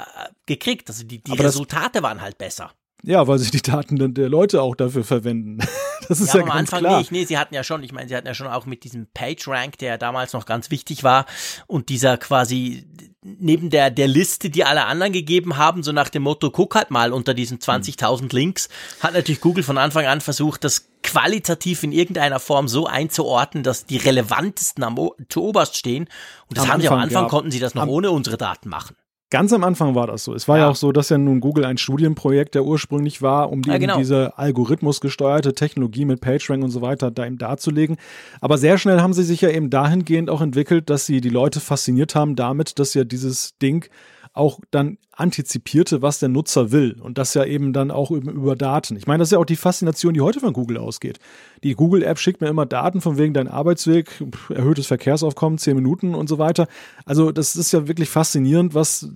gekriegt. 0.46 0.90
Also 0.90 1.04
die, 1.04 1.22
die 1.22 1.34
Resultate 1.34 1.94
das, 1.94 2.04
waren 2.04 2.22
halt 2.22 2.38
besser. 2.38 2.72
Ja, 3.04 3.28
weil 3.28 3.40
sie 3.40 3.52
die 3.52 3.62
Daten 3.62 4.14
der 4.14 4.30
Leute 4.30 4.62
auch 4.62 4.76
dafür 4.76 5.04
verwenden. 5.04 5.60
Das 6.08 6.20
ist 6.20 6.34
ja, 6.34 6.40
ja 6.40 6.42
am 6.42 6.50
ganz 6.50 6.60
Anfang 6.74 6.80
klar. 6.80 7.00
nicht. 7.00 7.12
Nee, 7.12 7.24
sie 7.24 7.38
hatten 7.38 7.54
ja 7.54 7.64
schon, 7.64 7.84
ich 7.84 7.94
meine, 7.94 8.10
sie 8.10 8.16
hatten 8.16 8.28
ja 8.28 8.34
schon 8.34 8.48
auch 8.48 8.66
mit 8.66 8.84
diesem 8.84 9.08
PageRank, 9.14 9.78
der 9.78 9.98
damals 9.98 10.34
noch 10.34 10.46
ganz 10.46 10.70
wichtig 10.70 11.06
war 11.06 11.26
und 11.68 11.88
dieser 11.88 12.18
quasi 12.18 12.86
neben 13.24 13.70
der, 13.70 13.92
der 13.92 14.08
Liste, 14.08 14.50
die 14.50 14.66
alle 14.66 14.86
anderen 14.86 15.14
gegeben 15.14 15.58
haben, 15.58 15.84
so 15.84 15.92
nach 15.92 16.10
dem 16.10 16.24
Motto, 16.24 16.50
guck 16.50 16.76
halt 16.76 16.92
mal 16.92 17.14
unter 17.14 17.34
diesen 17.34 17.60
20.000 17.60 18.22
hm. 18.22 18.30
Links, 18.32 18.68
hat 19.00 19.14
natürlich 19.14 19.42
Google 19.42 19.64
von 19.64 19.78
Anfang 19.78 20.06
an 20.06 20.22
versucht, 20.22 20.64
das 20.64 20.88
qualitativ 21.04 21.84
in 21.84 21.92
irgendeiner 21.92 22.40
Form 22.40 22.68
so 22.68 22.88
einzuordnen, 22.88 23.64
dass 23.64 23.86
die 23.86 23.98
relevantesten 23.98 24.84
am 24.84 24.98
zu 25.30 25.44
oberst 25.44 25.78
stehen. 25.78 26.10
Und 26.48 26.58
das 26.58 26.66
am 26.66 26.72
haben 26.72 26.82
Anfang, 26.82 26.82
sie 26.82 26.88
am 26.88 27.00
Anfang, 27.00 27.24
ja. 27.24 27.30
konnten 27.30 27.52
sie 27.52 27.60
das 27.60 27.76
noch 27.76 27.84
am, 27.84 27.90
ohne 27.90 28.12
unsere 28.12 28.38
Daten 28.38 28.70
machen. 28.70 28.96
Ganz 29.32 29.54
am 29.54 29.64
Anfang 29.64 29.96
war 29.96 30.08
das 30.08 30.26
so. 30.26 30.36
Es 30.36 30.50
war 30.50 30.58
ja. 30.58 30.66
ja, 30.66 30.70
auch 30.70 30.76
so, 30.76 30.92
dass 30.92 31.08
ja 31.08 31.18
nun 31.18 31.40
Google 31.40 31.64
ein 31.64 31.78
Studienprojekt 31.78 32.54
der 32.54 32.66
ursprünglich 32.66 33.22
war, 33.22 33.50
um 33.50 33.62
die, 33.62 33.70
ja, 33.70 33.78
genau. 33.78 33.98
diese 33.98 34.38
algorithmusgesteuerte 34.38 35.56
Technologie 35.56 36.04
mit 36.04 36.20
PageRank 36.20 36.62
und 36.64 36.70
so 36.70 36.82
weiter 36.82 37.12
da 37.12 37.26
eben 37.26 37.38
darzulegen. 37.38 37.96
Aber 38.42 38.58
sehr 38.58 38.78
schnell 38.78 39.00
haben 39.00 39.14
sie 39.14 39.24
sich 39.24 39.40
ja 39.40 39.50
eben 39.50 39.70
dahingehend 39.70 40.30
auch 40.30 40.42
entwickelt, 40.42 40.90
dass 40.90 41.06
sie 41.06 41.22
die 41.22 41.30
Leute 41.30 41.62
fasziniert 41.62 42.14
haben 42.14 42.36
damit, 42.36 42.78
dass 42.78 42.94
ja 42.94 43.06
dieses 43.06 43.58
Ding 43.60 43.90
auch 44.34 44.60
dann 44.72 44.98
antizipierte, 45.12 46.02
was 46.02 46.20
der 46.20 46.30
Nutzer 46.30 46.72
will. 46.72 46.98
Und 47.02 47.18
das 47.18 47.34
ja 47.34 47.44
eben 47.44 47.74
dann 47.74 47.92
auch 47.92 48.12
über, 48.12 48.56
Daten. 48.56 48.96
Ich 48.96 49.08
meine, 49.08 49.20
das 49.20 49.30
ist 49.30 49.34
ja 49.34 49.40
auch 49.40 49.46
die 49.46 49.56
Faszination, 49.56 50.14
die 50.14 50.22
heute 50.22 50.40
von 50.40 50.54
Google 50.54 50.78
ausgeht. 50.78 51.20
Die 51.64 51.74
Google-App 51.74 52.18
schickt 52.18 52.42
mir 52.42 52.48
immer 52.48 52.66
Daten 52.66 53.02
von 53.02 53.18
wegen 53.18 53.34
dein 53.34 53.48
Arbeitsweg, 53.48 54.24
erhöhtes 54.50 54.88
Verkehrsaufkommen, 54.88 55.58
zehn 55.58 55.76
Minuten 55.76 56.16
und 56.16 56.30
so 56.30 56.38
weiter. 56.38 56.68
Also 57.06 57.32
das 57.32 57.56
ist 57.56 57.74
ja 57.74 57.88
wirklich 57.88 58.10
faszinierend, 58.10 58.74
was 58.74 59.10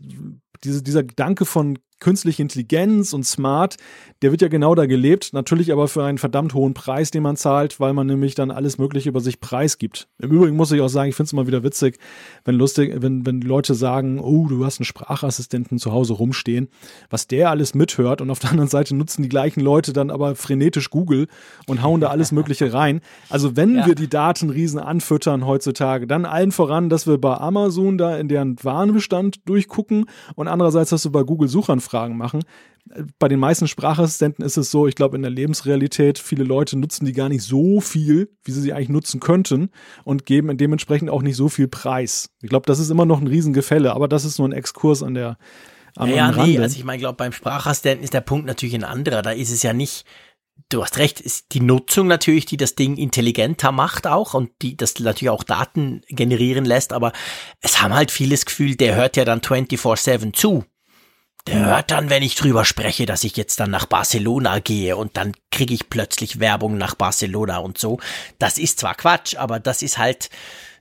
diese, 0.63 0.83
dieser 0.83 1.03
Gedanke 1.03 1.45
von 1.45 1.77
künstliche 1.99 2.41
Intelligenz 2.41 3.13
und 3.13 3.25
Smart, 3.25 3.77
der 4.21 4.31
wird 4.31 4.41
ja 4.41 4.47
genau 4.47 4.75
da 4.75 4.85
gelebt, 4.85 5.33
natürlich 5.33 5.71
aber 5.71 5.87
für 5.87 6.03
einen 6.03 6.17
verdammt 6.17 6.53
hohen 6.53 6.73
Preis, 6.73 7.11
den 7.11 7.23
man 7.23 7.35
zahlt, 7.35 7.79
weil 7.79 7.93
man 7.93 8.07
nämlich 8.07 8.35
dann 8.35 8.51
alles 8.51 8.77
Mögliche 8.77 9.09
über 9.09 9.21
sich 9.21 9.39
preisgibt. 9.39 10.07
Im 10.19 10.31
Übrigen 10.31 10.55
muss 10.55 10.71
ich 10.71 10.81
auch 10.81 10.87
sagen, 10.87 11.09
ich 11.09 11.15
finde 11.15 11.27
es 11.27 11.33
immer 11.33 11.47
wieder 11.47 11.63
witzig, 11.63 11.99
wenn 12.43 12.55
lustig, 12.55 12.93
wenn, 13.01 13.25
wenn 13.25 13.41
Leute 13.41 13.75
sagen, 13.75 14.19
oh, 14.19 14.47
du 14.47 14.65
hast 14.65 14.79
einen 14.79 14.85
Sprachassistenten 14.85 15.77
zu 15.79 15.91
Hause 15.91 16.13
rumstehen, 16.13 16.69
was 17.09 17.27
der 17.27 17.49
alles 17.49 17.75
mithört 17.75 18.21
und 18.21 18.29
auf 18.29 18.39
der 18.39 18.51
anderen 18.51 18.69
Seite 18.69 18.95
nutzen 18.95 19.23
die 19.23 19.29
gleichen 19.29 19.61
Leute 19.61 19.93
dann 19.93 20.09
aber 20.09 20.35
frenetisch 20.35 20.89
Google 20.89 21.27
und 21.67 21.81
hauen 21.81 22.01
da 22.01 22.07
alles 22.07 22.31
Mögliche 22.35 22.73
rein. 22.73 23.01
Also 23.29 23.55
wenn 23.55 23.75
ja. 23.75 23.85
wir 23.85 23.95
die 23.95 24.09
Datenriesen 24.09 24.79
anfüttern 24.79 25.45
heutzutage, 25.45 26.07
dann 26.07 26.25
allen 26.25 26.51
voran, 26.51 26.89
dass 26.89 27.07
wir 27.07 27.17
bei 27.17 27.37
Amazon 27.37 27.97
da 27.97 28.17
in 28.17 28.27
deren 28.27 28.55
Warenbestand 28.63 29.47
durchgucken 29.47 30.05
und 30.35 30.47
andererseits, 30.47 30.89
dass 30.89 31.05
wir 31.05 31.11
bei 31.11 31.23
Google 31.23 31.47
Suchern 31.47 31.79
Fragen 31.95 32.17
machen. 32.17 32.43
Bei 33.17 33.27
den 33.27 33.39
meisten 33.39 33.67
Sprachassistenten 33.67 34.45
ist 34.45 34.57
es 34.57 34.69
so, 34.69 34.85
ich 34.85 34.95
glaube, 34.95 35.15
in 35.15 35.23
der 35.23 35.31
Lebensrealität, 35.31 36.19
viele 36.19 36.43
Leute 36.43 36.77
nutzen 36.77 37.05
die 37.05 37.13
gar 37.13 37.29
nicht 37.29 37.41
so 37.41 37.79
viel, 37.79 38.29
wie 38.43 38.51
sie 38.51 38.61
sie 38.61 38.73
eigentlich 38.73 38.89
nutzen 38.89 39.19
könnten 39.19 39.69
und 40.03 40.25
geben 40.25 40.55
dementsprechend 40.57 41.09
auch 41.09 41.23
nicht 41.23 41.35
so 41.35 41.49
viel 41.49 41.67
Preis. 41.67 42.29
Ich 42.41 42.49
glaube, 42.49 42.67
das 42.67 42.79
ist 42.79 42.91
immer 42.91 43.05
noch 43.05 43.21
ein 43.21 43.27
Riesengefälle, 43.27 43.93
aber 43.93 44.07
das 44.07 44.25
ist 44.25 44.37
nur 44.37 44.47
ein 44.47 44.53
Exkurs 44.53 45.01
an 45.01 45.15
der 45.15 45.37
am, 45.95 46.09
ja, 46.09 46.27
am 46.27 46.35
nee, 46.45 46.59
also 46.59 46.77
ich 46.77 46.83
meine, 46.83 46.99
glaube, 46.99 47.15
beim 47.15 47.31
Sprachassistenten 47.31 48.03
ist 48.03 48.13
der 48.13 48.21
Punkt 48.21 48.45
natürlich 48.45 48.75
ein 48.75 48.83
anderer. 48.83 49.21
Da 49.21 49.31
ist 49.31 49.49
es 49.49 49.63
ja 49.63 49.71
nicht, 49.71 50.05
du 50.69 50.83
hast 50.83 50.97
recht, 50.97 51.21
ist 51.21 51.53
die 51.53 51.61
Nutzung 51.61 52.07
natürlich, 52.07 52.45
die 52.45 52.57
das 52.57 52.75
Ding 52.75 52.97
intelligenter 52.97 53.71
macht 53.71 54.05
auch 54.05 54.33
und 54.33 54.51
die 54.61 54.75
das 54.75 54.99
natürlich 54.99 55.29
auch 55.29 55.43
Daten 55.43 56.01
generieren 56.09 56.65
lässt, 56.65 56.91
aber 56.91 57.13
es 57.61 57.81
haben 57.81 57.93
halt 57.93 58.11
vieles 58.11 58.45
Gefühl, 58.45 58.75
der 58.75 58.95
hört 58.95 59.15
ja 59.15 59.23
dann 59.23 59.39
24-7 59.39 60.33
zu. 60.33 60.65
Der 61.47 61.63
hört 61.63 61.91
dann, 61.91 62.09
wenn 62.09 62.23
ich 62.23 62.35
drüber 62.35 62.65
spreche, 62.65 63.05
dass 63.05 63.23
ich 63.23 63.37
jetzt 63.37 63.59
dann 63.59 63.69
nach 63.69 63.85
Barcelona 63.85 64.59
gehe 64.59 64.97
und 64.97 65.15
dann 65.15 65.33
kriege 65.51 65.75
ich 65.75 65.89
plötzlich 65.89 66.39
Werbung 66.39 66.77
nach 66.77 66.95
Barcelona 66.95 67.57
und 67.57 67.77
so. 67.77 67.99
Das 68.39 68.57
ist 68.57 68.79
zwar 68.79 68.95
Quatsch, 68.95 69.35
aber 69.35 69.59
das 69.59 69.83
ist 69.83 69.99
halt, 69.99 70.31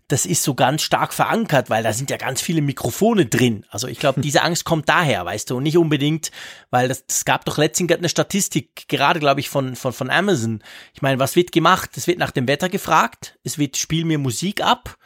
das 0.08 0.24
ist 0.24 0.42
so 0.42 0.54
ganz 0.54 0.80
stark 0.80 1.12
verankert, 1.12 1.68
weil 1.68 1.82
da 1.82 1.92
sind 1.92 2.08
ja 2.08 2.16
ganz 2.16 2.40
viele 2.40 2.62
Mikrofone 2.62 3.26
drin. 3.26 3.66
Also 3.68 3.88
ich 3.88 3.98
glaube, 3.98 4.20
diese 4.22 4.40
Angst 4.40 4.64
kommt 4.64 4.88
daher, 4.88 5.26
weißt 5.26 5.50
du, 5.50 5.56
und 5.58 5.64
nicht 5.64 5.76
unbedingt, 5.76 6.30
weil 6.70 6.88
das, 6.88 7.06
das 7.06 7.26
gab 7.26 7.44
doch 7.44 7.58
letztens 7.58 7.92
eine 7.92 8.08
Statistik, 8.08 8.88
gerade 8.88 9.20
glaube 9.20 9.40
ich 9.40 9.50
von, 9.50 9.76
von, 9.76 9.92
von 9.92 10.08
Amazon. 10.08 10.62
Ich 10.94 11.02
meine, 11.02 11.18
was 11.18 11.36
wird 11.36 11.52
gemacht? 11.52 11.90
Es 11.96 12.06
wird 12.06 12.18
nach 12.18 12.30
dem 12.30 12.48
Wetter 12.48 12.70
gefragt, 12.70 13.38
es 13.44 13.58
wird 13.58 13.76
Spiel 13.76 14.06
mir 14.06 14.18
Musik 14.18 14.62
ab 14.62 14.96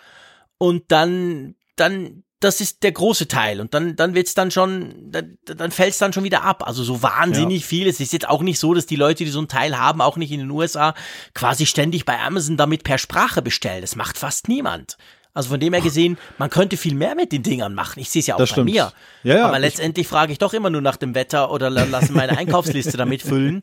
und 0.56 0.84
dann, 0.92 1.56
dann 1.74 2.22
das 2.40 2.60
ist 2.60 2.82
der 2.84 2.92
große 2.92 3.26
Teil 3.26 3.60
und 3.60 3.74
dann 3.74 3.96
dann 3.96 4.14
wird's 4.14 4.34
dann 4.34 4.50
schon 4.50 5.10
dann, 5.10 5.38
dann 5.44 5.70
fällt's 5.70 5.98
dann 5.98 6.12
schon 6.12 6.24
wieder 6.24 6.44
ab. 6.44 6.66
Also 6.66 6.84
so 6.84 7.02
wahnsinnig 7.02 7.62
ja. 7.62 7.66
viel. 7.66 7.88
Es 7.88 8.00
ist 8.00 8.12
jetzt 8.12 8.28
auch 8.28 8.42
nicht 8.42 8.58
so, 8.58 8.74
dass 8.74 8.86
die 8.86 8.96
Leute, 8.96 9.24
die 9.24 9.30
so 9.30 9.38
einen 9.38 9.48
Teil 9.48 9.78
haben, 9.78 10.00
auch 10.00 10.16
nicht 10.16 10.30
in 10.30 10.40
den 10.40 10.50
USA 10.50 10.94
quasi 11.34 11.66
ständig 11.66 12.04
bei 12.04 12.18
Amazon 12.18 12.56
damit 12.56 12.84
per 12.84 12.98
Sprache 12.98 13.42
bestellen. 13.42 13.80
Das 13.80 13.96
macht 13.96 14.18
fast 14.18 14.48
niemand. 14.48 14.96
Also 15.34 15.50
von 15.50 15.60
dem 15.60 15.72
her 15.72 15.82
gesehen, 15.82 16.18
man 16.38 16.50
könnte 16.50 16.76
viel 16.76 16.94
mehr 16.94 17.14
mit 17.14 17.32
den 17.32 17.42
Dingern 17.42 17.74
machen. 17.74 18.00
Ich 18.00 18.10
sehe 18.10 18.20
es 18.20 18.26
ja 18.26 18.34
auch 18.34 18.38
das 18.38 18.50
bei 18.50 18.54
stimmt. 18.54 18.70
mir. 18.70 18.92
Ja, 19.22 19.36
ja, 19.36 19.46
Aber 19.46 19.58
letztendlich 19.58 20.08
frage 20.08 20.32
ich 20.32 20.38
doch 20.38 20.52
immer 20.52 20.70
nur 20.70 20.80
nach 20.80 20.96
dem 20.96 21.14
Wetter 21.14 21.52
oder 21.52 21.70
lasse 21.70 22.12
meine 22.12 22.36
Einkaufsliste 22.38 22.96
damit 22.96 23.22
füllen 23.22 23.60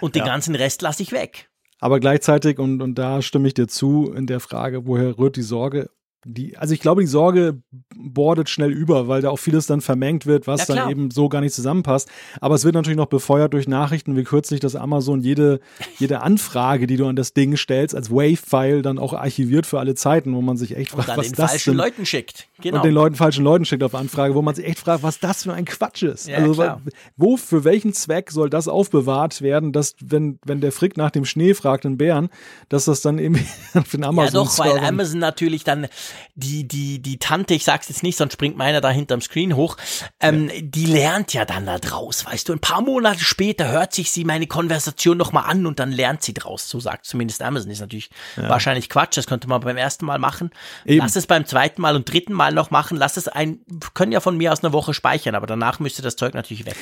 und 0.00 0.14
den 0.14 0.24
ganzen 0.24 0.54
Rest 0.54 0.82
lasse 0.82 1.02
ich 1.02 1.12
weg. 1.12 1.48
Aber 1.78 2.00
gleichzeitig, 2.00 2.58
und, 2.58 2.80
und 2.80 2.96
da 2.96 3.22
stimme 3.22 3.48
ich 3.48 3.54
dir 3.54 3.66
zu, 3.68 4.12
in 4.12 4.26
der 4.26 4.40
Frage, 4.40 4.86
woher 4.86 5.18
rührt 5.18 5.36
die 5.36 5.42
Sorge, 5.42 5.90
die, 6.24 6.56
also 6.56 6.74
ich 6.74 6.80
glaube, 6.80 7.00
die 7.00 7.08
Sorge 7.08 7.62
bordet 8.02 8.48
schnell 8.48 8.72
über, 8.72 9.08
weil 9.08 9.22
da 9.22 9.30
auch 9.30 9.38
vieles 9.38 9.66
dann 9.66 9.80
vermengt 9.80 10.26
wird, 10.26 10.46
was 10.46 10.68
ja, 10.68 10.74
dann 10.74 10.90
eben 10.90 11.10
so 11.10 11.28
gar 11.28 11.40
nicht 11.40 11.54
zusammenpasst. 11.54 12.08
Aber 12.40 12.54
es 12.54 12.64
wird 12.64 12.74
natürlich 12.74 12.96
noch 12.96 13.06
befeuert 13.06 13.52
durch 13.52 13.68
Nachrichten, 13.68 14.16
wie 14.16 14.24
kürzlich, 14.24 14.60
dass 14.60 14.76
Amazon 14.76 15.20
jede, 15.20 15.60
jede 15.98 16.20
Anfrage, 16.20 16.86
die 16.86 16.96
du 16.96 17.06
an 17.06 17.16
das 17.16 17.32
Ding 17.34 17.56
stellst, 17.56 17.94
als 17.94 18.10
Wave-File 18.10 18.82
dann 18.82 18.98
auch 18.98 19.12
archiviert 19.12 19.66
für 19.66 19.78
alle 19.78 19.94
Zeiten, 19.94 20.34
wo 20.34 20.40
man 20.40 20.56
sich 20.56 20.76
echt 20.76 20.90
fragt, 20.90 21.16
was 21.16 21.28
den 21.28 21.36
das 21.36 21.50
falschen 21.50 21.74
Leuten 21.74 22.06
schickt. 22.06 22.48
Genau. 22.60 22.76
Und 22.76 22.84
den 22.84 22.94
Leuten 22.94 23.16
falschen 23.16 23.44
Leuten 23.44 23.64
schickt 23.64 23.82
auf 23.82 23.94
Anfrage, 23.94 24.34
wo 24.34 24.42
man 24.42 24.54
sich 24.54 24.66
echt 24.66 24.78
fragt, 24.78 25.02
was 25.02 25.18
das 25.18 25.42
für 25.44 25.52
ein 25.52 25.64
Quatsch 25.64 26.02
ist. 26.02 26.28
Ja, 26.28 26.38
also 26.38 26.54
klar. 26.54 26.80
wo, 27.16 27.36
für 27.36 27.64
welchen 27.64 27.92
Zweck 27.92 28.30
soll 28.30 28.50
das 28.50 28.68
aufbewahrt 28.68 29.42
werden, 29.42 29.72
dass 29.72 29.94
wenn, 30.00 30.38
wenn 30.44 30.60
der 30.60 30.72
Frick 30.72 30.96
nach 30.96 31.10
dem 31.10 31.24
Schnee 31.24 31.54
fragt, 31.54 31.84
den 31.84 31.98
Bären, 31.98 32.28
dass 32.68 32.84
das 32.84 33.00
dann 33.02 33.18
eben 33.18 33.36
für 33.84 33.96
den 33.96 34.04
Amazon 34.04 34.34
Ja 34.34 34.44
doch, 34.44 34.58
weil 34.58 34.78
Amazon 34.78 35.18
natürlich 35.18 35.64
dann 35.64 35.88
die, 36.34 36.66
die, 36.66 37.00
die 37.00 37.18
Tante, 37.18 37.54
ich 37.54 37.64
sag's 37.64 37.88
jetzt 37.92 38.02
nicht, 38.02 38.16
sonst 38.16 38.34
springt 38.34 38.56
meiner 38.56 38.80
da 38.80 38.90
hinterm 38.90 39.20
Screen 39.20 39.56
hoch, 39.56 39.76
ähm, 40.20 40.48
ja. 40.48 40.60
die 40.62 40.86
lernt 40.86 41.32
ja 41.32 41.44
dann 41.44 41.66
da 41.66 41.78
draus, 41.78 42.26
weißt 42.26 42.48
du. 42.48 42.52
Ein 42.52 42.60
paar 42.60 42.82
Monate 42.82 43.20
später 43.20 43.70
hört 43.70 43.92
sich 43.92 44.10
sie 44.10 44.24
meine 44.24 44.46
Konversation 44.46 45.16
nochmal 45.16 45.44
an 45.46 45.66
und 45.66 45.78
dann 45.78 45.92
lernt 45.92 46.22
sie 46.22 46.34
draus, 46.34 46.68
so 46.68 46.80
sagt 46.80 47.06
zumindest 47.06 47.42
Amazon. 47.42 47.70
Ist 47.70 47.80
natürlich 47.80 48.10
ja. 48.36 48.48
wahrscheinlich 48.48 48.88
Quatsch, 48.88 49.16
das 49.16 49.26
könnte 49.26 49.48
man 49.48 49.60
beim 49.60 49.76
ersten 49.76 50.06
Mal 50.06 50.18
machen. 50.18 50.50
Eben. 50.84 51.00
Lass 51.00 51.16
es 51.16 51.26
beim 51.26 51.46
zweiten 51.46 51.80
Mal 51.82 51.96
und 51.96 52.10
dritten 52.10 52.32
Mal 52.32 52.52
noch 52.52 52.70
machen, 52.70 52.96
lass 52.96 53.16
es 53.16 53.28
ein, 53.28 53.60
können 53.94 54.12
ja 54.12 54.20
von 54.20 54.36
mir 54.36 54.52
aus 54.52 54.64
eine 54.64 54.72
Woche 54.72 54.94
speichern, 54.94 55.34
aber 55.34 55.46
danach 55.46 55.78
müsste 55.78 56.02
das 56.02 56.16
Zeug 56.16 56.34
natürlich 56.34 56.66
weg. 56.66 56.76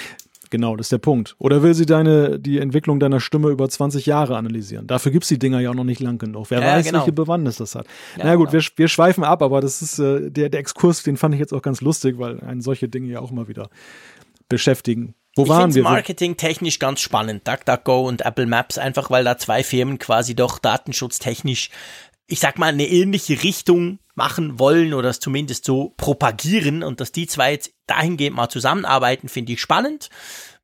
Genau, 0.50 0.74
das 0.74 0.86
ist 0.86 0.92
der 0.92 0.98
Punkt. 0.98 1.36
Oder 1.38 1.62
will 1.62 1.74
sie 1.74 1.86
deine, 1.86 2.40
die 2.40 2.58
Entwicklung 2.58 2.98
deiner 2.98 3.20
Stimme 3.20 3.50
über 3.50 3.68
20 3.68 4.04
Jahre 4.06 4.36
analysieren? 4.36 4.88
Dafür 4.88 5.12
gibt's 5.12 5.28
die 5.28 5.38
Dinger 5.38 5.60
ja 5.60 5.70
auch 5.70 5.74
noch 5.74 5.84
nicht 5.84 6.00
lang 6.00 6.18
genug. 6.18 6.50
Wer 6.50 6.60
ja, 6.60 6.66
weiß, 6.66 6.86
genau. 6.86 6.98
welche 6.98 7.12
Bewandtnis 7.12 7.56
das 7.56 7.76
hat. 7.76 7.86
Ja, 8.16 8.24
Na 8.24 8.34
gut, 8.34 8.50
genau. 8.50 8.64
wir, 8.64 8.70
wir 8.76 8.88
schweifen 8.88 9.22
ab, 9.22 9.42
aber 9.42 9.60
das 9.60 9.80
ist 9.80 10.00
äh, 10.00 10.28
der, 10.30 10.48
der 10.48 10.58
Exkurs, 10.58 11.04
den 11.04 11.16
fand 11.16 11.34
ich 11.34 11.40
jetzt 11.40 11.54
auch 11.54 11.62
ganz 11.62 11.80
lustig, 11.80 12.18
weil 12.18 12.40
einen 12.40 12.60
solche 12.60 12.88
Dinge 12.88 13.08
ja 13.08 13.20
auch 13.20 13.30
immer 13.30 13.46
wieder 13.46 13.70
beschäftigen. 14.48 15.14
Wo 15.36 15.44
ich 15.44 15.48
waren 15.48 15.74
wir? 15.74 15.84
Marketing 15.84 16.36
technisch 16.36 16.80
ganz 16.80 17.00
spannend. 17.00 17.46
DuckDuckGo 17.46 18.08
und 18.08 18.22
Apple 18.22 18.46
Maps, 18.46 18.78
einfach 18.78 19.10
weil 19.10 19.22
da 19.22 19.38
zwei 19.38 19.62
Firmen 19.62 19.98
quasi 19.98 20.34
doch 20.34 20.58
datenschutztechnisch 20.58 21.70
ich 22.30 22.40
sag 22.40 22.58
mal, 22.58 22.68
eine 22.68 22.86
ähnliche 22.86 23.42
Richtung 23.42 23.98
machen 24.14 24.58
wollen 24.58 24.94
oder 24.94 25.08
es 25.08 25.18
zumindest 25.18 25.64
so 25.64 25.94
propagieren 25.96 26.82
und 26.82 27.00
dass 27.00 27.10
die 27.10 27.26
zwei 27.26 27.52
jetzt 27.52 27.72
dahingehend 27.86 28.36
mal 28.36 28.48
zusammenarbeiten, 28.48 29.28
finde 29.28 29.52
ich 29.52 29.60
spannend. 29.60 30.10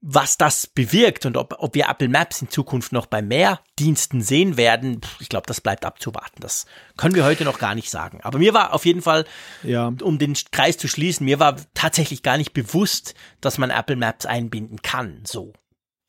Was 0.00 0.36
das 0.36 0.68
bewirkt 0.68 1.26
und 1.26 1.36
ob, 1.36 1.56
ob 1.58 1.74
wir 1.74 1.88
Apple 1.88 2.08
Maps 2.08 2.40
in 2.40 2.50
Zukunft 2.50 2.92
noch 2.92 3.06
bei 3.06 3.22
mehr 3.22 3.60
Diensten 3.78 4.20
sehen 4.20 4.56
werden, 4.56 5.00
ich 5.18 5.28
glaube, 5.28 5.46
das 5.46 5.60
bleibt 5.60 5.84
abzuwarten. 5.84 6.40
Das 6.40 6.66
können 6.96 7.14
wir 7.16 7.24
heute 7.24 7.44
noch 7.44 7.58
gar 7.58 7.74
nicht 7.74 7.90
sagen. 7.90 8.20
Aber 8.22 8.38
mir 8.38 8.54
war 8.54 8.72
auf 8.72 8.84
jeden 8.84 9.02
Fall, 9.02 9.24
ja. 9.64 9.92
um 10.02 10.18
den 10.18 10.36
Kreis 10.52 10.76
zu 10.76 10.86
schließen, 10.86 11.24
mir 11.24 11.40
war 11.40 11.56
tatsächlich 11.74 12.22
gar 12.22 12.36
nicht 12.36 12.52
bewusst, 12.52 13.14
dass 13.40 13.58
man 13.58 13.70
Apple 13.70 13.96
Maps 13.96 14.26
einbinden 14.26 14.82
kann. 14.82 15.22
So. 15.26 15.52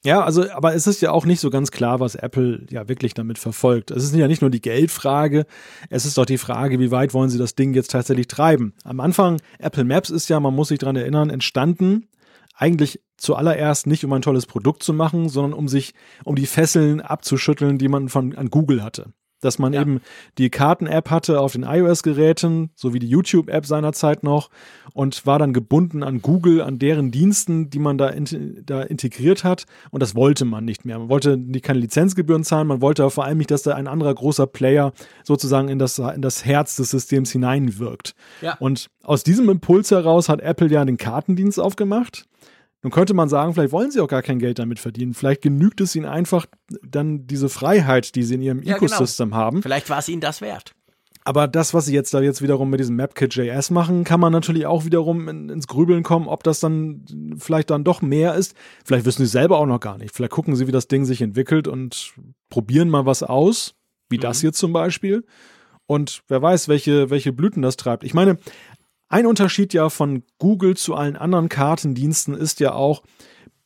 Ja, 0.07 0.23
also, 0.23 0.49
aber 0.51 0.73
es 0.73 0.87
ist 0.87 1.01
ja 1.01 1.11
auch 1.11 1.25
nicht 1.25 1.41
so 1.41 1.49
ganz 1.49 1.69
klar, 1.69 1.99
was 1.99 2.15
Apple 2.15 2.65
ja 2.69 2.87
wirklich 2.87 3.13
damit 3.13 3.37
verfolgt. 3.37 3.91
Es 3.91 4.05
ist 4.05 4.15
ja 4.15 4.29
nicht 4.29 4.39
nur 4.39 4.49
die 4.49 4.61
Geldfrage, 4.61 5.45
es 5.89 6.05
ist 6.05 6.17
doch 6.17 6.23
die 6.25 6.37
Frage, 6.37 6.79
wie 6.79 6.91
weit 6.91 7.13
wollen 7.13 7.29
sie 7.29 7.37
das 7.37 7.55
Ding 7.55 7.73
jetzt 7.73 7.91
tatsächlich 7.91 8.29
treiben. 8.29 8.73
Am 8.85 9.01
Anfang, 9.01 9.41
Apple 9.59 9.83
Maps 9.83 10.09
ist 10.09 10.29
ja, 10.29 10.39
man 10.39 10.55
muss 10.55 10.69
sich 10.69 10.79
dran 10.79 10.95
erinnern, 10.95 11.29
entstanden, 11.29 12.07
eigentlich 12.55 13.01
zuallererst 13.17 13.85
nicht, 13.85 14.05
um 14.05 14.13
ein 14.13 14.21
tolles 14.21 14.45
Produkt 14.45 14.81
zu 14.81 14.93
machen, 14.93 15.27
sondern 15.27 15.51
um 15.51 15.67
sich, 15.67 15.93
um 16.23 16.37
die 16.37 16.45
Fesseln 16.45 17.01
abzuschütteln, 17.01 17.77
die 17.77 17.89
man 17.89 18.07
von, 18.07 18.33
an 18.33 18.49
Google 18.49 18.83
hatte 18.83 19.11
dass 19.41 19.59
man 19.59 19.73
ja. 19.73 19.81
eben 19.81 20.01
die 20.37 20.49
Karten-App 20.49 21.09
hatte 21.09 21.39
auf 21.39 21.53
den 21.53 21.63
iOS-Geräten, 21.63 22.71
so 22.75 22.93
wie 22.93 22.99
die 22.99 23.09
YouTube-App 23.09 23.65
seinerzeit 23.65 24.23
noch 24.23 24.49
und 24.93 25.25
war 25.25 25.39
dann 25.39 25.53
gebunden 25.53 26.03
an 26.03 26.21
Google, 26.21 26.61
an 26.61 26.79
deren 26.79 27.11
Diensten, 27.11 27.69
die 27.69 27.79
man 27.79 27.97
da, 27.97 28.09
in, 28.09 28.63
da 28.65 28.81
integriert 28.81 29.43
hat 29.43 29.65
und 29.91 30.01
das 30.01 30.15
wollte 30.15 30.45
man 30.45 30.65
nicht 30.65 30.85
mehr. 30.85 30.97
Man 30.99 31.09
wollte 31.09 31.37
die, 31.37 31.61
keine 31.61 31.79
Lizenzgebühren 31.79 32.43
zahlen, 32.43 32.67
man 32.67 32.81
wollte 32.81 33.03
aber 33.03 33.11
vor 33.11 33.25
allem 33.25 33.37
nicht, 33.37 33.51
dass 33.51 33.63
da 33.63 33.75
ein 33.75 33.87
anderer 33.87 34.13
großer 34.13 34.47
Player 34.47 34.93
sozusagen 35.23 35.69
in 35.69 35.79
das, 35.79 35.99
in 35.99 36.21
das 36.21 36.45
Herz 36.45 36.75
des 36.75 36.89
Systems 36.89 37.31
hineinwirkt. 37.31 38.15
Ja. 38.41 38.55
Und 38.59 38.89
aus 39.03 39.23
diesem 39.23 39.49
Impuls 39.49 39.91
heraus 39.91 40.29
hat 40.29 40.41
Apple 40.41 40.69
ja 40.69 40.83
den 40.85 40.97
Kartendienst 40.97 41.59
aufgemacht 41.59 42.27
nun 42.83 42.91
könnte 42.91 43.13
man 43.13 43.27
sagen, 43.27 43.53
vielleicht 43.53 43.71
wollen 43.71 43.91
sie 43.91 43.99
auch 44.01 44.07
gar 44.07 44.21
kein 44.21 44.39
Geld 44.39 44.59
damit 44.59 44.79
verdienen. 44.79 45.13
Vielleicht 45.13 45.41
genügt 45.41 45.81
es 45.81 45.95
ihnen 45.95 46.05
einfach 46.05 46.45
dann 46.83 47.25
diese 47.25 47.49
Freiheit, 47.49 48.15
die 48.15 48.23
sie 48.23 48.35
in 48.35 48.41
ihrem 48.41 48.63
ja, 48.63 48.77
genau. 48.77 48.93
Ecosystem 48.93 49.29
genau. 49.29 49.37
haben. 49.37 49.63
Vielleicht 49.63 49.89
war 49.89 49.99
es 49.99 50.09
ihnen 50.09 50.21
das 50.21 50.41
wert. 50.41 50.73
Aber 51.27 51.49
das, 51.49 51.73
was 51.73 51.87
sie 51.87 51.93
jetzt 51.93 52.13
da 52.13 52.21
jetzt 52.21 52.41
wiederum 52.41 52.69
mit 52.69 52.79
diesem 52.79 52.95
MapKit.js 52.95 53.69
machen, 53.71 54.05
kann 54.05 54.21
man 54.21 54.31
natürlich 54.31 54.65
auch 54.65 54.85
wiederum 54.85 55.27
in, 55.27 55.49
ins 55.49 55.67
Grübeln 55.67 56.01
kommen, 56.01 56.29
ob 56.29 56.41
das 56.43 56.61
dann 56.61 57.03
vielleicht 57.37 57.69
dann 57.69 57.83
doch 57.83 58.01
mehr 58.01 58.35
ist. 58.35 58.55
Vielleicht 58.85 59.05
wissen 59.05 59.25
sie 59.25 59.31
selber 59.31 59.57
auch 59.57 59.65
noch 59.65 59.81
gar 59.81 59.97
nicht. 59.97 60.15
Vielleicht 60.15 60.31
gucken 60.31 60.55
sie, 60.55 60.67
wie 60.67 60.71
das 60.71 60.87
Ding 60.87 61.03
sich 61.03 61.21
entwickelt 61.21 61.67
und 61.67 62.13
probieren 62.49 62.89
mal 62.89 63.05
was 63.05 63.23
aus, 63.23 63.75
wie 64.07 64.15
mhm. 64.15 64.21
das 64.21 64.39
hier 64.39 64.53
zum 64.53 64.71
Beispiel. 64.71 65.25
Und 65.85 66.21
wer 66.29 66.41
weiß, 66.41 66.69
welche, 66.69 67.09
welche 67.09 67.33
Blüten 67.33 67.61
das 67.61 67.75
treibt. 67.75 68.05
Ich 68.05 68.13
meine, 68.13 68.37
ein 69.09 69.25
Unterschied 69.25 69.73
ja 69.73 69.89
von 69.89 70.23
Google 70.39 70.75
zu 70.75 70.95
allen 70.95 71.15
anderen 71.15 71.49
Kartendiensten 71.49 72.33
ist 72.33 72.59
ja 72.59 72.73
auch, 72.73 73.03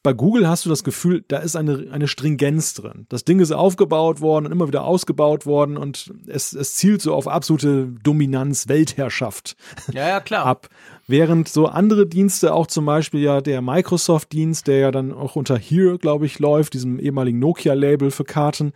bei 0.03 0.13
Google 0.13 0.47
hast 0.47 0.65
du 0.65 0.69
das 0.69 0.83
Gefühl, 0.83 1.23
da 1.27 1.37
ist 1.37 1.55
eine, 1.55 1.87
eine 1.91 2.07
Stringenz 2.07 2.73
drin. 2.73 3.05
Das 3.09 3.23
Ding 3.23 3.39
ist 3.39 3.51
aufgebaut 3.51 4.19
worden 4.19 4.47
und 4.47 4.51
immer 4.51 4.67
wieder 4.67 4.83
ausgebaut 4.83 5.45
worden 5.45 5.77
und 5.77 6.11
es, 6.25 6.53
es 6.53 6.73
zielt 6.73 7.03
so 7.03 7.13
auf 7.13 7.27
absolute 7.27 7.87
Dominanz, 8.03 8.67
Weltherrschaft 8.67 9.55
ja, 9.93 10.07
ja, 10.07 10.19
klar. 10.19 10.45
ab. 10.45 10.69
Während 11.07 11.49
so 11.49 11.67
andere 11.67 12.07
Dienste, 12.07 12.53
auch 12.53 12.65
zum 12.65 12.85
Beispiel 12.85 13.21
ja 13.21 13.41
der 13.41 13.61
Microsoft-Dienst, 13.61 14.65
der 14.65 14.77
ja 14.79 14.91
dann 14.91 15.11
auch 15.11 15.35
unter 15.35 15.57
Here, 15.57 15.99
glaube 15.99 16.25
ich, 16.25 16.39
läuft, 16.39 16.73
diesem 16.73 16.97
ehemaligen 16.97 17.37
Nokia-Label 17.37 18.09
für 18.09 18.23
Karten, 18.23 18.73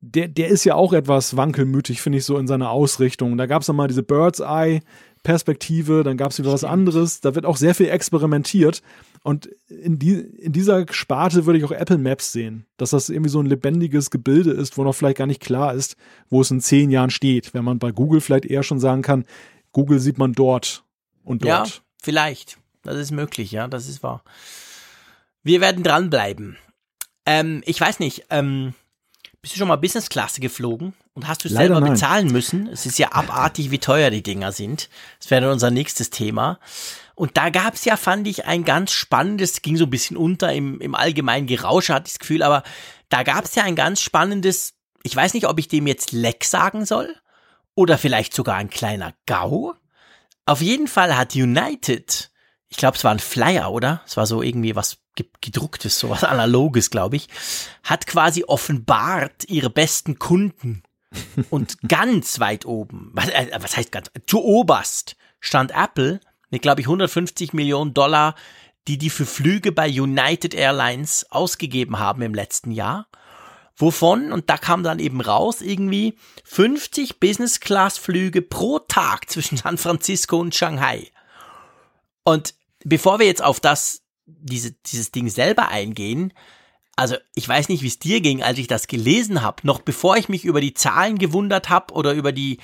der, 0.00 0.28
der 0.28 0.48
ist 0.48 0.64
ja 0.64 0.76
auch 0.76 0.92
etwas 0.92 1.36
wankelmütig, 1.36 2.00
finde 2.00 2.18
ich, 2.18 2.24
so 2.24 2.38
in 2.38 2.46
seiner 2.46 2.70
Ausrichtung. 2.70 3.36
Da 3.36 3.46
gab 3.46 3.62
es 3.62 3.68
mal 3.68 3.88
diese 3.88 4.02
Bird's 4.02 4.40
Eye 4.40 4.80
Perspektive, 5.28 6.04
dann 6.04 6.16
gab 6.16 6.30
es 6.30 6.38
wieder 6.38 6.50
was 6.50 6.64
anderes. 6.64 7.20
Da 7.20 7.34
wird 7.34 7.44
auch 7.44 7.58
sehr 7.58 7.74
viel 7.74 7.90
experimentiert. 7.90 8.80
Und 9.22 9.44
in, 9.68 9.98
die, 9.98 10.14
in 10.14 10.54
dieser 10.54 10.86
Sparte 10.90 11.44
würde 11.44 11.58
ich 11.58 11.66
auch 11.66 11.70
Apple 11.70 11.98
Maps 11.98 12.32
sehen, 12.32 12.64
dass 12.78 12.90
das 12.90 13.10
irgendwie 13.10 13.28
so 13.28 13.38
ein 13.38 13.44
lebendiges 13.44 14.10
Gebilde 14.10 14.52
ist, 14.52 14.78
wo 14.78 14.84
noch 14.84 14.94
vielleicht 14.94 15.18
gar 15.18 15.26
nicht 15.26 15.42
klar 15.42 15.74
ist, 15.74 15.98
wo 16.30 16.40
es 16.40 16.50
in 16.50 16.62
zehn 16.62 16.90
Jahren 16.90 17.10
steht. 17.10 17.52
Wenn 17.52 17.62
man 17.62 17.78
bei 17.78 17.92
Google 17.92 18.22
vielleicht 18.22 18.46
eher 18.46 18.62
schon 18.62 18.80
sagen 18.80 19.02
kann, 19.02 19.26
Google 19.72 19.98
sieht 19.98 20.16
man 20.16 20.32
dort 20.32 20.82
und 21.24 21.44
dort. 21.44 21.68
Ja, 21.68 21.74
vielleicht. 22.02 22.56
Das 22.82 22.96
ist 22.96 23.10
möglich, 23.10 23.52
ja, 23.52 23.68
das 23.68 23.86
ist 23.86 24.02
wahr. 24.02 24.24
Wir 25.42 25.60
werden 25.60 25.82
dranbleiben. 25.82 26.56
Ähm, 27.26 27.62
ich 27.66 27.78
weiß 27.78 28.00
nicht, 28.00 28.24
ähm, 28.30 28.72
bist 29.48 29.56
du 29.56 29.60
schon 29.60 29.68
mal 29.68 29.76
Business-Klasse 29.76 30.42
geflogen 30.42 30.92
und 31.14 31.26
hast 31.26 31.42
du 31.42 31.48
es 31.48 31.54
selber 31.54 31.80
nein. 31.80 31.92
bezahlen 31.92 32.30
müssen? 32.30 32.68
Es 32.68 32.84
ist 32.84 32.98
ja 32.98 33.12
abartig, 33.12 33.70
wie 33.70 33.78
teuer 33.78 34.10
die 34.10 34.22
Dinger 34.22 34.52
sind. 34.52 34.90
Das 35.18 35.30
wäre 35.30 35.40
dann 35.40 35.52
unser 35.52 35.70
nächstes 35.70 36.10
Thema. 36.10 36.58
Und 37.14 37.38
da 37.38 37.48
gab 37.48 37.72
es 37.72 37.86
ja, 37.86 37.96
fand 37.96 38.28
ich, 38.28 38.44
ein 38.44 38.64
ganz 38.64 38.92
spannendes, 38.92 39.62
ging 39.62 39.78
so 39.78 39.84
ein 39.84 39.90
bisschen 39.90 40.18
unter 40.18 40.52
im, 40.52 40.82
im 40.82 40.94
allgemeinen 40.94 41.46
Gerausch, 41.46 41.88
hatte 41.88 42.08
ich 42.08 42.12
das 42.12 42.18
Gefühl, 42.18 42.42
aber 42.42 42.62
da 43.08 43.22
gab 43.22 43.46
es 43.46 43.54
ja 43.54 43.62
ein 43.62 43.74
ganz 43.74 44.02
spannendes, 44.02 44.74
ich 45.02 45.16
weiß 45.16 45.32
nicht, 45.32 45.46
ob 45.46 45.58
ich 45.58 45.68
dem 45.68 45.86
jetzt 45.86 46.12
Leck 46.12 46.44
sagen 46.44 46.84
soll 46.84 47.16
oder 47.74 47.96
vielleicht 47.96 48.34
sogar 48.34 48.56
ein 48.56 48.68
kleiner 48.68 49.14
GAU. 49.24 49.72
Auf 50.44 50.60
jeden 50.60 50.88
Fall 50.88 51.16
hat 51.16 51.34
United, 51.34 52.30
ich 52.68 52.76
glaube, 52.76 52.96
es 52.96 53.04
war 53.04 53.12
ein 53.12 53.18
Flyer, 53.18 53.70
oder? 53.72 54.02
Es 54.06 54.16
war 54.16 54.26
so 54.26 54.42
irgendwie 54.42 54.76
was 54.76 54.98
gedrucktes, 55.40 55.98
sowas 55.98 56.22
analoges, 56.24 56.90
glaube 56.90 57.16
ich, 57.16 57.28
hat 57.82 58.06
quasi 58.06 58.44
offenbart 58.44 59.44
ihre 59.48 59.70
besten 59.70 60.18
Kunden. 60.18 60.82
Und 61.50 61.78
ganz 61.88 62.38
weit 62.40 62.66
oben, 62.66 63.10
was, 63.14 63.28
äh, 63.30 63.50
was 63.58 63.76
heißt 63.76 63.90
ganz, 63.90 64.10
zu 64.26 64.44
oberst 64.44 65.16
stand 65.40 65.72
Apple 65.72 66.20
mit, 66.50 66.62
glaube 66.62 66.80
ich, 66.80 66.86
150 66.86 67.52
Millionen 67.52 67.94
Dollar, 67.94 68.34
die 68.86 68.98
die 68.98 69.10
für 69.10 69.26
Flüge 69.26 69.72
bei 69.72 69.88
United 69.88 70.54
Airlines 70.54 71.26
ausgegeben 71.30 71.98
haben 71.98 72.22
im 72.22 72.34
letzten 72.34 72.70
Jahr. 72.70 73.06
Wovon, 73.76 74.32
und 74.32 74.50
da 74.50 74.58
kam 74.58 74.82
dann 74.82 74.98
eben 74.98 75.20
raus, 75.20 75.60
irgendwie 75.60 76.18
50 76.44 77.20
Business-Class-Flüge 77.20 78.42
pro 78.42 78.80
Tag 78.80 79.30
zwischen 79.30 79.56
San 79.56 79.78
Francisco 79.78 80.38
und 80.38 80.54
Shanghai. 80.54 81.12
Und 82.24 82.54
bevor 82.84 83.18
wir 83.18 83.26
jetzt 83.26 83.42
auf 83.42 83.60
das 83.60 84.02
diese, 84.28 84.72
dieses 84.72 85.10
Ding 85.10 85.28
selber 85.28 85.68
eingehen. 85.68 86.32
Also 86.96 87.16
ich 87.34 87.48
weiß 87.48 87.68
nicht, 87.68 87.82
wie 87.82 87.88
es 87.88 87.98
dir 87.98 88.20
ging, 88.20 88.42
als 88.42 88.58
ich 88.58 88.66
das 88.66 88.86
gelesen 88.86 89.42
habe. 89.42 89.66
Noch 89.66 89.80
bevor 89.80 90.16
ich 90.16 90.28
mich 90.28 90.44
über 90.44 90.60
die 90.60 90.74
Zahlen 90.74 91.18
gewundert 91.18 91.68
habe 91.68 91.94
oder 91.94 92.12
über 92.12 92.32
die, 92.32 92.58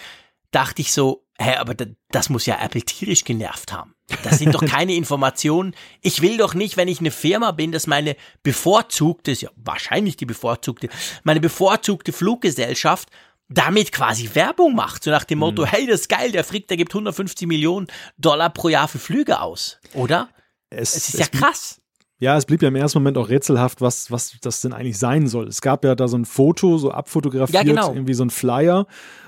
dachte 0.51 0.83
ich 0.83 0.93
so, 0.93 1.25
hä, 1.39 1.57
aber 1.57 1.75
das 2.11 2.29
muss 2.29 2.47
ja 2.47 2.61
Apple 2.61 2.83
tierisch 2.83 3.25
genervt 3.25 3.73
haben. 3.73 3.95
Das 4.23 4.39
sind 4.39 4.55
doch 4.55 4.65
keine 4.67 4.95
Informationen. 4.95 5.75
Ich 6.01 6.21
will 6.21 6.37
doch 6.37 6.55
nicht, 6.55 6.77
wenn 6.77 6.89
ich 6.89 7.01
eine 7.01 7.11
Firma 7.11 7.53
bin, 7.53 7.73
dass 7.73 7.87
meine 7.87 8.17
bevorzugte, 8.43 9.31
ist 9.31 9.43
ja 9.43 9.51
wahrscheinlich 9.57 10.17
die 10.17 10.27
bevorzugte, 10.27 10.89
meine 11.23 11.41
bevorzugte 11.41 12.13
Fluggesellschaft 12.13 13.09
damit 13.49 13.93
quasi 13.93 14.31
Werbung 14.35 14.75
macht, 14.75 15.05
so 15.05 15.11
nach 15.11 15.25
dem 15.25 15.39
Motto, 15.39 15.63
mhm. 15.63 15.67
hey, 15.67 15.87
das 15.87 16.03
ist 16.03 16.09
geil, 16.09 16.33
der 16.33 16.45
Frick, 16.45 16.69
der 16.69 16.77
gibt 16.77 16.93
150 16.93 17.47
Millionen 17.47 17.87
Dollar 18.19 18.51
pro 18.51 18.69
Jahr 18.69 18.89
für 18.89 18.99
Flüge 18.99 19.41
aus, 19.41 19.79
oder? 19.93 20.29
Es, 20.71 20.97
es 20.97 21.09
ist 21.09 21.15
es 21.15 21.21
ja 21.21 21.27
krass. 21.27 21.81
Ja, 22.19 22.37
es 22.37 22.47
blieb 22.47 22.63
ja 22.63 22.69
im 22.69 22.77
ersten 22.77 22.99
Moment 22.99 23.19
auch 23.19 23.29
rätselhaft, 23.29 23.81
was, 23.81 24.11
was 24.11 24.37
das 24.41 24.61
denn 24.61 24.73
eigentlich 24.73 24.99
sein 24.99 25.27
soll. 25.27 25.49
Es 25.49 25.61
gab 25.61 25.85
ja 25.85 25.95
da 25.95 26.09
so 26.09 26.17
ein 26.17 26.25
Foto, 26.25 26.79
so 26.79 26.91
abfotografiert, 26.91 27.55
ja, 27.55 27.63
genau. 27.63 27.93
irgendwie 27.93 28.15
so 28.15 28.25
ein 28.25 28.31
Flyer. 28.31 28.87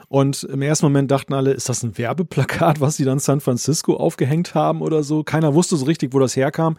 Und 0.09 0.45
im 0.45 0.63
ersten 0.63 0.87
Moment 0.87 1.11
dachten 1.11 1.35
alle, 1.35 1.53
ist 1.53 1.69
das 1.69 1.83
ein 1.83 1.99
Werbeplakat, 1.99 2.81
was 2.81 2.97
sie 2.97 3.05
dann 3.05 3.19
San 3.19 3.41
Francisco 3.41 3.97
aufgehängt 3.97 4.55
haben 4.55 4.81
oder 4.81 5.03
so? 5.03 5.25
Keiner 5.25 5.55
wusste 5.55 5.77
so 5.77 5.85
richtig, 5.87 6.15
wo 6.15 6.21
das 6.21 6.37
herkam. 6.37 6.77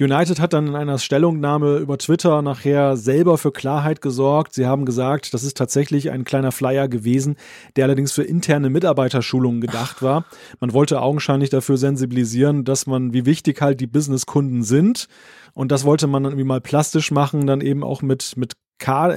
United 0.00 0.40
hat 0.40 0.52
dann 0.52 0.66
in 0.66 0.74
einer 0.74 0.98
Stellungnahme 0.98 1.76
über 1.76 1.96
Twitter 1.98 2.42
nachher 2.42 2.96
selber 2.96 3.38
für 3.38 3.52
Klarheit 3.52 4.00
gesorgt. 4.00 4.52
Sie 4.52 4.66
haben 4.66 4.86
gesagt, 4.86 5.32
das 5.34 5.44
ist 5.44 5.56
tatsächlich 5.56 6.10
ein 6.10 6.24
kleiner 6.24 6.50
Flyer 6.50 6.88
gewesen, 6.88 7.36
der 7.76 7.84
allerdings 7.84 8.10
für 8.10 8.24
interne 8.24 8.70
Mitarbeiterschulungen 8.70 9.60
gedacht 9.60 10.02
war. 10.02 10.24
Man 10.58 10.72
wollte 10.72 11.00
augenscheinlich 11.00 11.50
dafür 11.50 11.76
sensibilisieren, 11.76 12.64
dass 12.64 12.88
man, 12.88 13.12
wie 13.12 13.24
wichtig 13.24 13.62
halt 13.62 13.80
die 13.80 13.86
Businesskunden 13.86 14.64
sind. 14.64 15.06
Und 15.52 15.70
das 15.70 15.84
wollte 15.84 16.08
man 16.08 16.24
dann 16.24 16.32
irgendwie 16.32 16.48
mal 16.48 16.60
plastisch 16.60 17.12
machen, 17.12 17.46
dann 17.46 17.60
eben 17.60 17.84
auch 17.84 18.02
mit, 18.02 18.36
mit 18.36 18.54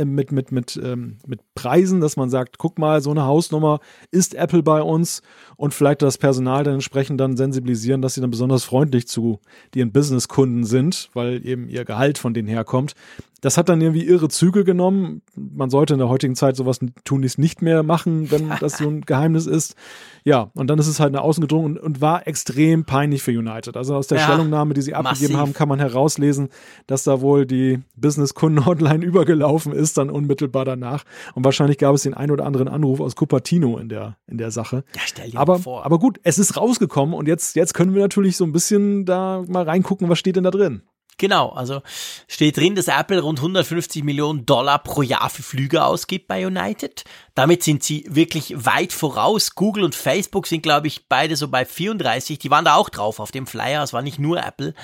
mit, 0.05 0.31
mit, 0.31 0.51
mit, 0.51 0.79
ähm, 0.81 1.17
mit 1.25 1.41
Preisen, 1.55 1.99
dass 1.99 2.15
man 2.15 2.29
sagt, 2.29 2.57
guck 2.57 2.79
mal, 2.79 3.01
so 3.01 3.11
eine 3.11 3.25
Hausnummer 3.25 3.79
ist 4.11 4.33
Apple 4.33 4.63
bei 4.63 4.81
uns 4.81 5.21
und 5.57 5.73
vielleicht 5.73 6.01
das 6.01 6.17
Personal 6.17 6.63
dann 6.63 6.75
entsprechend 6.75 7.19
dann 7.19 7.35
sensibilisieren, 7.35 8.01
dass 8.01 8.13
sie 8.13 8.21
dann 8.21 8.31
besonders 8.31 8.63
freundlich 8.63 9.07
zu 9.07 9.39
ihren 9.75 9.91
Businesskunden 9.91 10.63
sind, 10.63 11.09
weil 11.13 11.45
eben 11.45 11.67
ihr 11.67 11.85
Gehalt 11.85 12.17
von 12.17 12.33
denen 12.33 12.47
herkommt. 12.47 12.93
Das 13.41 13.57
hat 13.57 13.69
dann 13.69 13.81
irgendwie 13.81 14.05
irre 14.05 14.29
Züge 14.29 14.63
genommen. 14.63 15.21
Man 15.35 15.69
sollte 15.69 15.93
in 15.93 15.99
der 15.99 16.09
heutigen 16.09 16.35
Zeit 16.35 16.55
sowas 16.55 16.79
tun, 17.03 17.21
dies 17.21 17.37
nicht 17.37 17.61
mehr 17.61 17.83
machen, 17.83 18.31
wenn 18.31 18.49
das 18.59 18.77
so 18.77 18.87
ein 18.87 19.01
Geheimnis 19.01 19.45
ist. 19.45 19.75
Ja, 20.23 20.49
und 20.55 20.67
dann 20.67 20.79
ist 20.79 20.87
es 20.87 20.99
halt 20.99 21.13
nach 21.13 21.21
außen 21.21 21.41
gedrungen 21.41 21.77
und, 21.77 21.79
und 21.79 22.01
war 22.01 22.27
extrem 22.27 22.85
peinlich 22.85 23.23
für 23.23 23.31
United. 23.31 23.77
Also 23.77 23.95
aus 23.95 24.07
der 24.07 24.17
ja, 24.17 24.23
Stellungnahme, 24.25 24.73
die 24.73 24.81
sie 24.81 24.93
abgegeben 24.93 25.33
massiv. 25.33 25.37
haben, 25.37 25.53
kann 25.53 25.69
man 25.69 25.79
herauslesen, 25.79 26.49
dass 26.87 27.03
da 27.03 27.21
wohl 27.21 27.45
die 27.45 27.79
Business-Kunden-Hotline 27.95 29.05
übergelaufen 29.05 29.71
ist, 29.71 29.97
dann 29.97 30.09
unmittelbar 30.09 30.65
danach. 30.65 31.03
Und 31.35 31.45
wahrscheinlich 31.45 31.77
gab 31.77 31.95
es 31.95 32.03
den 32.03 32.13
ein 32.13 32.31
oder 32.31 32.45
anderen 32.45 32.67
Anruf 32.67 32.99
aus 32.99 33.15
Cupertino 33.15 33.77
in 33.77 33.89
der, 33.89 34.17
in 34.27 34.37
der 34.37 34.51
Sache. 34.51 34.83
Ja, 34.95 35.01
stell 35.05 35.31
dir 35.31 35.39
aber, 35.39 35.59
vor. 35.59 35.85
Aber 35.85 35.99
gut, 35.99 36.19
es 36.23 36.39
ist 36.39 36.57
rausgekommen 36.57 37.13
und 37.13 37.27
jetzt, 37.27 37.55
jetzt 37.55 37.73
können 37.73 37.93
wir 37.93 38.01
natürlich 38.01 38.35
so 38.35 38.43
ein 38.45 38.51
bisschen 38.51 39.05
da 39.05 39.43
mal 39.47 39.63
reingucken, 39.63 40.09
was 40.09 40.19
steht 40.19 40.35
denn 40.35 40.43
da 40.43 40.51
drin. 40.51 40.81
Genau, 41.19 41.49
also 41.49 41.81
steht 42.27 42.57
drin, 42.57 42.75
dass 42.75 42.87
Apple 42.87 43.19
rund 43.21 43.39
150 43.39 44.03
Millionen 44.03 44.45
Dollar 44.45 44.77
pro 44.77 45.01
Jahr 45.01 45.31
für 45.31 45.41
Flüge 45.41 45.83
ausgibt 45.83 46.27
bei 46.27 46.45
United. 46.45 47.05
Damit 47.33 47.63
sind 47.63 47.81
sie 47.81 48.05
wirklich 48.07 48.53
weit 48.55 48.93
voraus. 48.93 49.55
Google 49.55 49.83
und 49.83 49.95
Facebook 49.95 50.45
sind, 50.45 50.61
glaube 50.61 50.85
ich, 50.85 51.07
beide 51.07 51.35
so 51.35 51.47
bei 51.47 51.65
34. 51.65 52.37
Die 52.37 52.51
waren 52.51 52.65
da 52.65 52.75
auch 52.75 52.89
drauf 52.89 53.19
auf 53.19 53.31
dem 53.31 53.47
Flyer. 53.47 53.81
Es 53.81 53.93
war 53.93 54.03
nicht 54.03 54.19
nur 54.19 54.43
Apple. 54.43 54.75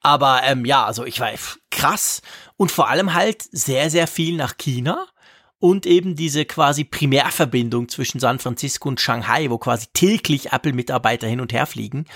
Aber 0.00 0.42
ähm, 0.44 0.64
ja, 0.64 0.84
also 0.84 1.04
ich 1.04 1.20
war 1.20 1.30
krass. 1.70 2.22
Und 2.56 2.72
vor 2.72 2.88
allem 2.88 3.14
halt 3.14 3.42
sehr, 3.52 3.88
sehr 3.88 4.08
viel 4.08 4.36
nach 4.36 4.56
China. 4.56 5.06
Und 5.60 5.86
eben 5.86 6.16
diese 6.16 6.44
quasi 6.44 6.84
Primärverbindung 6.84 7.88
zwischen 7.88 8.20
San 8.20 8.40
Francisco 8.40 8.88
und 8.88 9.00
Shanghai, 9.00 9.48
wo 9.50 9.58
quasi 9.58 9.86
täglich 9.92 10.52
Apple-Mitarbeiter 10.52 11.28
hin 11.28 11.40
und 11.40 11.52
her 11.52 11.66
fliegen 11.66 12.06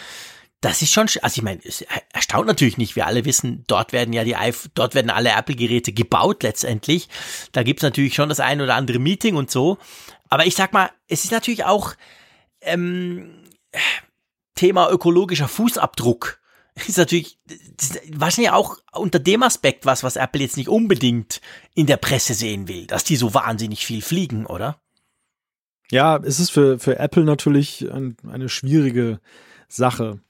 das 0.63 0.81
ist 0.81 0.93
schon, 0.93 1.09
also 1.23 1.39
ich 1.39 1.43
meine, 1.43 1.61
es 1.65 1.85
erstaunt 2.13 2.47
natürlich 2.47 2.79
nicht. 2.79 2.95
Wir 2.95 3.07
alle 3.07 3.25
wissen, 3.25 3.65
dort 3.67 3.93
werden 3.93 4.15
ja 4.15 4.23
die, 4.25 4.37
dort 4.75 4.95
werden 4.95 5.11
alle 5.11 5.31
Apple-Geräte 5.31 5.93
gebaut 5.93 6.45
letztendlich. 6.45 7.09
Da 7.51 7.65
gibt's 7.65 7.83
natürlich 7.83 8.15
schon 8.15 8.29
das 8.29 8.39
ein 8.41 8.61
oder 8.61 8.77
andere 8.77 9.01
Meeting 9.01 9.35
und 9.35 9.51
so. 9.51 9.79
Aber 10.29 10.47
ich 10.47 10.55
sag 10.55 10.73
mal, 10.73 10.91
es 11.09 11.25
ist 11.25 11.33
natürlich 11.33 11.65
auch 11.65 11.95
ähm, 12.61 13.43
Thema 14.55 14.89
ökologischer 14.89 15.49
Fußabdruck. 15.49 16.39
Ist 16.89 16.97
natürlich 16.97 17.39
ist 17.79 18.01
wahrscheinlich 18.19 18.53
auch 18.53 18.79
unter 18.93 19.19
dem 19.19 19.43
Aspekt 19.43 19.85
was, 19.85 20.03
was 20.05 20.17
Apple 20.17 20.41
jetzt 20.41 20.57
nicht 20.57 20.71
unbedingt 20.71 21.43
in 21.75 21.85
der 21.87 21.99
Presse 21.99 22.33
sehen 22.33 22.67
will, 22.67 22.87
dass 22.87 23.05
die 23.05 23.17
so 23.17 23.35
wahnsinnig 23.35 23.85
viel 23.85 24.01
fliegen, 24.01 24.47
oder? 24.47 24.81
Ja, 25.91 26.17
es 26.17 26.41
ist 26.41 26.49
für, 26.49 26.79
für 26.79 26.99
Apple 26.99 27.25
natürlich 27.25 27.93
ein, 27.93 28.17
eine 28.27 28.49
schwierige 28.49 29.21
Sache. 29.69 30.23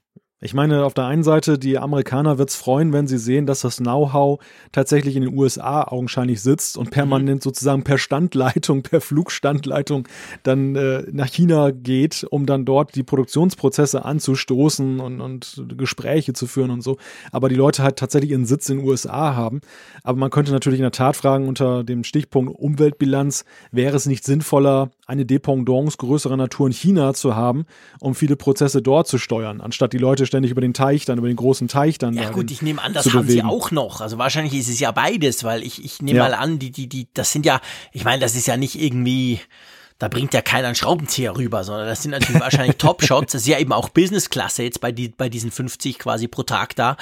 Ich 0.43 0.53
meine, 0.53 0.83
auf 0.83 0.93
der 0.93 1.05
einen 1.05 1.23
Seite, 1.23 1.57
die 1.57 1.77
Amerikaner 1.77 2.37
wird 2.37 2.49
es 2.49 2.57
freuen, 2.57 2.91
wenn 2.91 3.07
sie 3.07 3.17
sehen, 3.17 3.45
dass 3.45 3.61
das 3.61 3.77
Know-how 3.77 4.39
tatsächlich 4.73 5.15
in 5.15 5.21
den 5.21 5.33
USA 5.33 5.83
augenscheinlich 5.83 6.41
sitzt 6.41 6.77
und 6.77 6.91
permanent 6.91 7.39
mhm. 7.39 7.41
sozusagen 7.41 7.85
per 7.85 7.97
Standleitung, 7.97 8.81
per 8.83 8.99
Flugstandleitung 8.99 10.05
dann 10.43 10.75
äh, 10.75 11.05
nach 11.13 11.27
China 11.27 11.71
geht, 11.71 12.27
um 12.29 12.45
dann 12.45 12.65
dort 12.65 12.95
die 12.95 13.03
Produktionsprozesse 13.03 14.03
anzustoßen 14.03 14.99
und, 14.99 15.21
und 15.21 15.63
Gespräche 15.77 16.33
zu 16.33 16.45
führen 16.45 16.71
und 16.71 16.81
so. 16.81 16.97
Aber 17.31 17.47
die 17.47 17.55
Leute 17.55 17.81
halt 17.81 17.95
tatsächlich 17.95 18.31
ihren 18.31 18.45
Sitz 18.45 18.67
in 18.67 18.79
den 18.79 18.87
USA 18.87 19.35
haben. 19.35 19.61
Aber 20.03 20.17
man 20.17 20.29
könnte 20.29 20.51
natürlich 20.51 20.79
in 20.79 20.83
der 20.83 20.91
Tat 20.91 21.15
fragen, 21.15 21.47
unter 21.47 21.85
dem 21.85 22.03
Stichpunkt 22.03 22.59
Umweltbilanz, 22.59 23.45
wäre 23.71 23.95
es 23.95 24.07
nicht 24.07 24.25
sinnvoller, 24.25 24.91
eine 25.05 25.25
Dependance 25.25 25.97
größerer 25.97 26.37
Natur 26.37 26.67
in 26.67 26.73
China 26.73 27.13
zu 27.13 27.35
haben, 27.35 27.65
um 27.99 28.15
viele 28.15 28.35
Prozesse 28.35 28.81
dort 28.81 29.07
zu 29.07 29.17
steuern, 29.17 29.59
anstatt 29.59 29.93
die 29.93 29.97
Leute 29.97 30.25
ständig 30.25 30.51
über 30.51 30.61
den 30.61 30.73
Teich, 30.73 31.05
dann 31.05 31.17
über 31.17 31.27
den 31.27 31.35
großen 31.35 31.67
Teich 31.67 31.97
dann. 31.97 32.13
Ja 32.13 32.29
gut, 32.29 32.51
ich 32.51 32.61
nehme 32.61 32.81
an, 32.81 32.93
das 32.93 33.13
haben 33.13 33.27
sie 33.27 33.43
auch 33.43 33.71
noch. 33.71 34.01
Also 34.01 34.17
wahrscheinlich 34.17 34.53
ist 34.53 34.69
es 34.69 34.79
ja 34.79 34.91
beides, 34.91 35.43
weil 35.43 35.63
ich, 35.63 35.83
ich 35.83 36.01
nehme 36.01 36.19
ja. 36.19 36.23
mal 36.23 36.33
an, 36.33 36.59
die, 36.59 36.71
die, 36.71 36.87
die, 36.87 37.07
das 37.13 37.31
sind 37.31 37.45
ja, 37.45 37.59
ich 37.91 38.05
meine, 38.05 38.21
das 38.21 38.35
ist 38.35 38.47
ja 38.47 38.55
nicht 38.55 38.79
irgendwie, 38.79 39.41
da 39.99 40.07
bringt 40.07 40.33
ja 40.33 40.41
keiner 40.41 40.67
einen 40.67 40.75
Schraubenzieher 40.75 41.35
rüber, 41.35 41.65
sondern 41.65 41.87
das 41.87 42.01
sind 42.01 42.11
natürlich 42.11 42.41
wahrscheinlich 42.41 42.75
Top-Shots. 42.77 43.33
Das 43.33 43.41
ist 43.41 43.47
ja 43.47 43.59
eben 43.59 43.73
auch 43.73 43.89
Business-Klasse 43.89 44.63
jetzt 44.63 44.79
bei, 44.79 44.91
die, 44.93 45.09
bei 45.09 45.27
diesen 45.27 45.51
50 45.51 45.99
quasi 45.99 46.29
pro 46.29 46.43
Tag 46.43 46.75
da. 46.75 46.95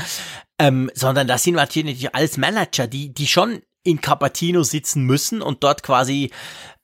Ähm, 0.57 0.89
sondern 0.95 1.27
das 1.27 1.43
sind 1.43 1.55
natürlich 1.55 2.13
alles 2.15 2.37
Manager, 2.37 2.87
die, 2.87 3.13
die 3.13 3.27
schon 3.27 3.61
in 3.83 4.01
Capatino 4.01 4.63
sitzen 4.63 5.03
müssen 5.03 5.41
und 5.41 5.63
dort 5.63 5.83
quasi 5.83 6.31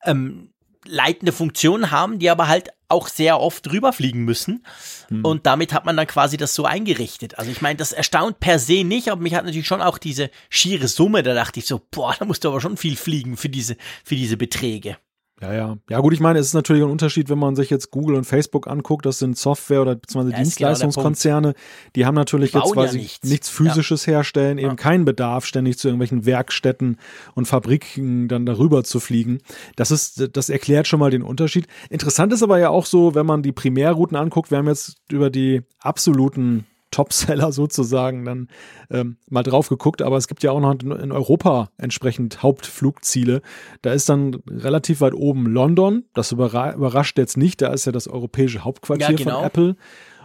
ähm, 0.04 0.50
leitende 0.88 1.32
Funktionen 1.32 1.92
haben, 1.92 2.20
die 2.20 2.30
aber 2.30 2.48
halt 2.48 2.70
auch 2.90 3.08
sehr 3.08 3.40
oft 3.40 3.70
rüberfliegen 3.72 4.24
müssen. 4.24 4.66
Hm. 5.10 5.26
Und 5.26 5.46
damit 5.46 5.74
hat 5.74 5.86
man 5.86 5.98
dann 5.98 6.08
quasi 6.08 6.38
das 6.38 6.56
so 6.56 6.66
eingerichtet. 6.66 7.38
Also 7.38 7.52
ich 7.52 7.62
meine, 7.62 7.78
das 7.78 7.92
erstaunt 7.92 8.40
per 8.40 8.60
se 8.60 8.84
nicht, 8.84 9.10
aber 9.10 9.22
mich 9.22 9.36
hat 9.36 9.46
natürlich 9.46 9.68
schon 9.68 9.82
auch 9.82 9.98
diese 9.98 10.30
schiere 10.50 10.88
Summe, 10.88 11.24
da 11.24 11.34
dachte 11.34 11.60
ich 11.60 11.66
so, 11.66 11.82
boah, 11.92 12.16
da 12.18 12.26
musst 12.26 12.44
du 12.44 12.50
aber 12.50 12.62
schon 12.62 12.78
viel 12.78 12.96
fliegen 12.96 13.38
für 13.38 13.50
diese, 13.50 13.78
für 14.04 14.16
diese 14.16 14.38
Beträge. 14.38 14.98
Ja, 15.40 15.54
ja. 15.54 15.78
Ja, 15.88 16.00
gut, 16.00 16.14
ich 16.14 16.20
meine, 16.20 16.40
es 16.40 16.48
ist 16.48 16.54
natürlich 16.56 16.82
ein 16.82 16.90
Unterschied, 16.90 17.30
wenn 17.30 17.38
man 17.38 17.56
sich 17.56 17.70
jetzt 17.70 17.92
Google 17.92 18.16
und 18.16 18.24
Facebook 18.24 18.68
anguckt. 18.68 19.06
Das 19.06 19.20
sind 19.20 19.38
Software- 19.38 19.84
oder 19.84 19.96
beziehungsweise 19.96 20.36
ja, 20.36 20.42
Dienstleistungskonzerne. 20.42 21.54
Die 21.96 22.08
haben 22.08 22.16
natürlich 22.16 22.54
jetzt 22.54 22.74
quasi 22.74 22.98
ja 22.98 23.04
nichts. 23.04 23.30
nichts. 23.30 23.50
Physisches 23.50 24.08
ja. 24.08 24.14
herstellen, 24.14 24.58
eben 24.58 24.76
keinen 24.76 25.06
Bedarf, 25.06 25.46
ständig 25.46 25.78
zu 25.78 25.90
irgendwelchen 25.90 26.26
Werkstätten 26.26 26.98
und 27.36 27.48
Fabriken 27.48 28.28
dann 28.28 28.48
darüber 28.48 28.84
zu 28.84 29.00
fliegen. 29.00 29.40
Das 29.76 29.92
ist, 29.92 30.36
das 30.36 30.50
erklärt 30.50 30.88
schon 30.88 31.00
mal 31.00 31.12
den 31.12 31.22
Unterschied. 31.22 31.68
Interessant 31.92 32.34
ist 32.34 32.42
aber 32.42 32.58
ja 32.58 32.70
auch 32.70 32.88
so, 32.88 33.14
wenn 33.14 33.28
man 33.28 33.44
die 33.44 33.52
Primärrouten 33.52 34.18
anguckt. 34.18 34.50
Wir 34.50 34.58
haben 34.58 34.68
jetzt 34.68 34.96
über 35.12 35.30
die 35.30 35.62
absoluten 35.80 36.66
Topseller 36.92 37.52
sozusagen 37.52 38.26
dann 38.26 38.48
ähm, 38.90 39.18
mal 39.30 39.44
drauf 39.44 39.70
geguckt, 39.70 40.02
aber 40.02 40.18
es 40.18 40.28
gibt 40.28 40.44
ja 40.44 40.52
auch 40.52 40.60
noch 40.60 40.74
in 40.74 41.12
Europa 41.12 41.70
entsprechend 41.78 42.44
Hauptflugziele. 42.44 43.42
Da 43.82 43.94
ist 43.94 44.10
dann 44.10 44.42
relativ 44.50 45.02
weit 45.02 45.14
oben 45.14 45.46
London, 45.46 46.06
das 46.14 46.32
überra 46.32 46.74
überrascht 46.74 47.18
jetzt 47.18 47.38
nicht, 47.38 47.62
da 47.62 47.74
ist 47.74 47.86
ja 47.86 47.92
das 47.92 48.08
europäische 48.08 48.64
Hauptquartier 48.64 49.12
ja, 49.12 49.16
genau. 49.16 49.38
von 49.38 49.46
Apple. 49.46 49.76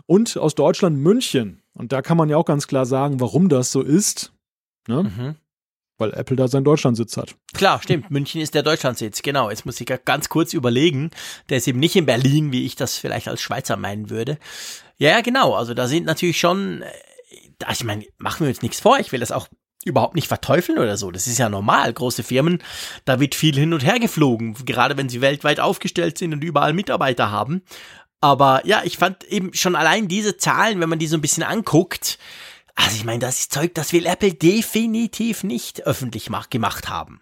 Und 0.07 0.37
aus 0.37 0.55
Deutschland 0.55 0.99
München. 0.99 1.63
Und 1.75 1.93
da 1.93 2.03
kann 2.03 2.17
man 2.17 2.29
ja 2.29 2.37
auch 2.37 2.45
ganz 2.45 2.67
klar 2.67 2.87
sagen, 2.87 3.21
warum 3.21 3.49
das 3.49 3.73
so 3.73 3.83
ist. 3.83 4.33
Ne? 4.89 5.05
Mhm 5.05 5.37
weil 6.03 6.13
Apple 6.15 6.37
da 6.37 6.49
seinen 6.49 6.65
Deutschlandsitz 6.65 7.17
hat. 7.17 7.37
Klar, 7.55 7.81
stimmt. 7.81 8.11
München 8.11 8.41
ist 8.41 8.55
der 8.55 8.65
Deutschlandsitz. 8.65 9.23
Genau. 9.23 9.51
Jetzt 9.51 9.65
muss 9.65 9.81
ich 9.81 9.87
ganz 10.05 10.29
kurz 10.29 10.53
überlegen. 10.53 11.11
Der 11.49 11.59
ist 11.59 11.69
eben 11.69 11.79
nicht 11.79 11.95
in 11.97 12.07
Berlin, 12.07 12.51
wie 12.51 12.67
ich 12.67 12.75
das 12.77 12.99
vielleicht 12.99 13.29
als 13.29 13.41
Schweizer 13.41 13.77
meinen 13.77 14.11
würde. 14.11 14.39
Ja, 15.03 15.21
genau. 15.21 15.55
Also 15.55 15.75
da 15.75 15.89
sind 15.89 16.07
natürlich 16.07 16.39
schon, 16.39 16.83
äh, 16.83 17.73
ich 17.73 17.83
meine, 17.83 18.05
machen 18.19 18.47
wir 18.47 18.51
uns 18.51 18.63
nichts 18.63 18.79
vor. 18.79 19.01
Ich 19.01 19.11
will 19.11 19.19
das 19.19 19.33
auch 19.33 19.49
überhaupt 19.85 20.15
nicht 20.15 20.29
verteufeln 20.29 20.79
oder 20.79 20.97
so. 20.97 21.11
Das 21.11 21.27
ist 21.27 21.39
ja 21.39 21.49
normal. 21.49 21.93
Große 21.93 22.23
Firmen, 22.23 22.63
da 23.05 23.19
wird 23.19 23.35
viel 23.35 23.57
hin 23.57 23.75
und 23.75 23.85
her 23.85 23.99
geflogen, 23.99 24.55
gerade 24.65 24.97
wenn 24.97 25.09
sie 25.09 25.21
weltweit 25.21 25.59
aufgestellt 25.59 26.19
sind 26.19 26.33
und 26.33 26.45
überall 26.45 26.73
Mitarbeiter 26.73 27.33
haben. 27.33 27.63
Aber 28.21 28.65
ja, 28.65 28.83
ich 28.85 28.97
fand 28.97 29.25
eben 29.25 29.53
schon 29.55 29.75
allein 29.75 30.07
diese 30.07 30.37
Zahlen, 30.37 30.81
wenn 30.81 30.89
man 30.89 31.01
die 31.01 31.09
so 31.09 31.17
ein 31.17 31.21
bisschen 31.21 31.43
anguckt, 31.43 32.21
also 32.77 32.95
ich 32.95 33.05
meine, 33.05 33.19
das 33.19 33.41
ist 33.41 33.53
Zeug, 33.53 33.75
das 33.75 33.93
will 33.93 34.07
Apple 34.07 34.35
definitiv 34.35 35.43
nicht 35.43 35.83
öffentlich 35.85 36.31
gemacht 36.49 36.89
haben. 36.89 37.21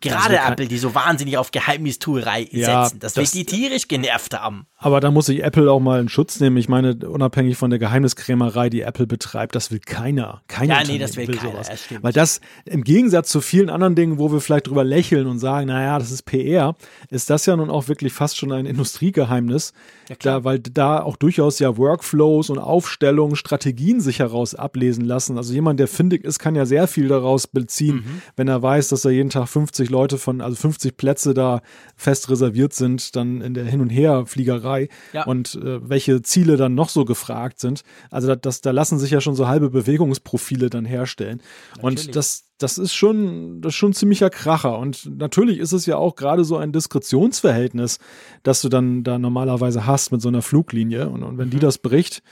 Gerade 0.00 0.38
Apple, 0.38 0.68
die 0.68 0.78
so 0.78 0.94
wahnsinnig 0.94 1.36
auf 1.36 1.50
Geheimnistuerei 1.50 2.48
ja, 2.50 2.84
setzen. 2.84 2.98
Das, 2.98 3.12
das 3.12 3.34
wird 3.34 3.34
die 3.34 3.44
tierisch 3.44 3.88
genervt 3.88 4.32
haben. 4.32 4.66
Aber 4.82 5.00
da 5.00 5.10
muss 5.10 5.26
sich 5.26 5.42
Apple 5.42 5.70
auch 5.70 5.78
mal 5.78 6.00
in 6.00 6.08
Schutz 6.08 6.40
nehmen. 6.40 6.56
Ich 6.56 6.66
meine, 6.70 6.96
unabhängig 7.06 7.58
von 7.58 7.68
der 7.68 7.78
Geheimniskrämerei, 7.78 8.70
die 8.70 8.80
Apple 8.80 9.06
betreibt, 9.06 9.54
das 9.54 9.70
will 9.70 9.78
keiner. 9.78 10.40
Keiner 10.48 10.80
ja, 10.80 10.86
nee, 10.86 10.98
das 10.98 11.18
will, 11.18 11.28
will 11.28 11.36
keiner, 11.36 11.52
sowas. 11.52 11.68
Das 11.68 12.02
Weil 12.02 12.12
das 12.14 12.40
im 12.64 12.82
Gegensatz 12.82 13.28
zu 13.28 13.42
vielen 13.42 13.68
anderen 13.68 13.94
Dingen, 13.94 14.18
wo 14.18 14.32
wir 14.32 14.40
vielleicht 14.40 14.68
drüber 14.68 14.82
lächeln 14.82 15.26
und 15.26 15.38
sagen, 15.38 15.66
naja, 15.66 15.98
das 15.98 16.10
ist 16.10 16.22
PR, 16.22 16.76
ist 17.10 17.28
das 17.28 17.44
ja 17.44 17.56
nun 17.56 17.68
auch 17.68 17.88
wirklich 17.88 18.14
fast 18.14 18.38
schon 18.38 18.52
ein 18.52 18.64
Industriegeheimnis. 18.64 19.74
Ja, 20.08 20.16
da, 20.18 20.44
weil 20.44 20.60
da 20.60 21.02
auch 21.02 21.16
durchaus 21.16 21.58
ja 21.58 21.76
Workflows 21.76 22.48
und 22.48 22.58
Aufstellungen, 22.58 23.36
Strategien 23.36 24.00
sich 24.00 24.18
heraus 24.18 24.54
ablesen 24.54 25.04
lassen. 25.04 25.36
Also 25.36 25.52
jemand, 25.52 25.78
der 25.78 25.88
findig 25.88 26.24
ist, 26.24 26.38
kann 26.38 26.54
ja 26.54 26.64
sehr 26.64 26.88
viel 26.88 27.08
daraus 27.08 27.46
beziehen, 27.46 27.96
mhm. 27.96 28.22
wenn 28.34 28.48
er 28.48 28.62
weiß, 28.62 28.88
dass 28.88 29.04
er 29.04 29.10
jeden 29.10 29.28
Tag 29.28 29.46
50 29.46 29.90
Leute 29.90 30.16
von, 30.16 30.40
also 30.40 30.56
50 30.56 30.96
Plätze 30.96 31.34
da 31.34 31.60
fest 31.96 32.30
reserviert 32.30 32.72
sind, 32.72 33.14
dann 33.14 33.42
in 33.42 33.52
der 33.52 33.66
Hin- 33.66 33.82
und 33.82 33.90
Herfliegerei 33.90 34.69
Reiterei 34.70 34.88
ja. 35.12 35.24
und 35.24 35.54
äh, 35.54 35.88
welche 35.88 36.22
Ziele 36.22 36.56
dann 36.56 36.74
noch 36.74 36.88
so 36.88 37.04
gefragt 37.04 37.60
sind. 37.60 37.82
Also 38.10 38.28
das, 38.28 38.38
das, 38.40 38.60
da 38.60 38.70
lassen 38.70 38.98
sich 38.98 39.10
ja 39.10 39.20
schon 39.20 39.34
so 39.34 39.48
halbe 39.48 39.70
Bewegungsprofile 39.70 40.70
dann 40.70 40.84
herstellen. 40.84 41.42
Natürlich. 41.76 42.06
Und 42.06 42.16
das, 42.16 42.44
das 42.58 42.78
ist 42.78 42.94
schon, 42.94 43.60
das 43.60 43.70
ist 43.70 43.76
schon 43.76 43.90
ein 43.90 43.94
ziemlicher 43.94 44.30
Kracher. 44.30 44.78
Und 44.78 45.18
natürlich 45.18 45.58
ist 45.58 45.72
es 45.72 45.86
ja 45.86 45.96
auch 45.96 46.16
gerade 46.16 46.44
so 46.44 46.56
ein 46.56 46.72
Diskretionsverhältnis, 46.72 47.98
das 48.42 48.62
du 48.62 48.68
dann 48.68 49.02
da 49.02 49.18
normalerweise 49.18 49.86
hast 49.86 50.12
mit 50.12 50.22
so 50.22 50.28
einer 50.28 50.42
Fluglinie. 50.42 51.08
Und, 51.08 51.22
und 51.22 51.38
wenn 51.38 51.48
mhm. 51.48 51.52
die 51.52 51.58
das 51.58 51.78
bricht, 51.78 52.22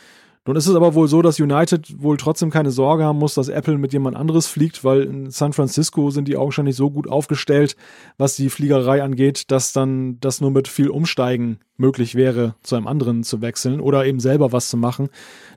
nun 0.46 0.56
ist 0.56 0.66
es 0.66 0.74
aber 0.74 0.94
wohl 0.94 1.08
so, 1.08 1.22
dass 1.22 1.40
United 1.40 2.02
wohl 2.02 2.16
trotzdem 2.16 2.50
keine 2.50 2.70
Sorge 2.70 3.04
haben 3.04 3.18
muss, 3.18 3.34
dass 3.34 3.48
Apple 3.48 3.78
mit 3.78 3.92
jemand 3.92 4.16
anderes 4.16 4.46
fliegt, 4.46 4.84
weil 4.84 5.02
in 5.02 5.30
San 5.30 5.52
Francisco 5.52 6.10
sind 6.10 6.28
die 6.28 6.36
augenscheinlich 6.36 6.76
so 6.76 6.90
gut 6.90 7.08
aufgestellt, 7.08 7.76
was 8.16 8.36
die 8.36 8.48
Fliegerei 8.48 9.02
angeht, 9.02 9.50
dass 9.50 9.72
dann 9.72 10.18
das 10.20 10.40
nur 10.40 10.50
mit 10.50 10.68
viel 10.68 10.88
Umsteigen 10.88 11.58
möglich 11.76 12.14
wäre, 12.14 12.54
zu 12.62 12.76
einem 12.76 12.86
anderen 12.86 13.24
zu 13.24 13.40
wechseln 13.40 13.80
oder 13.80 14.06
eben 14.06 14.20
selber 14.20 14.52
was 14.52 14.68
zu 14.68 14.76
machen. 14.76 15.08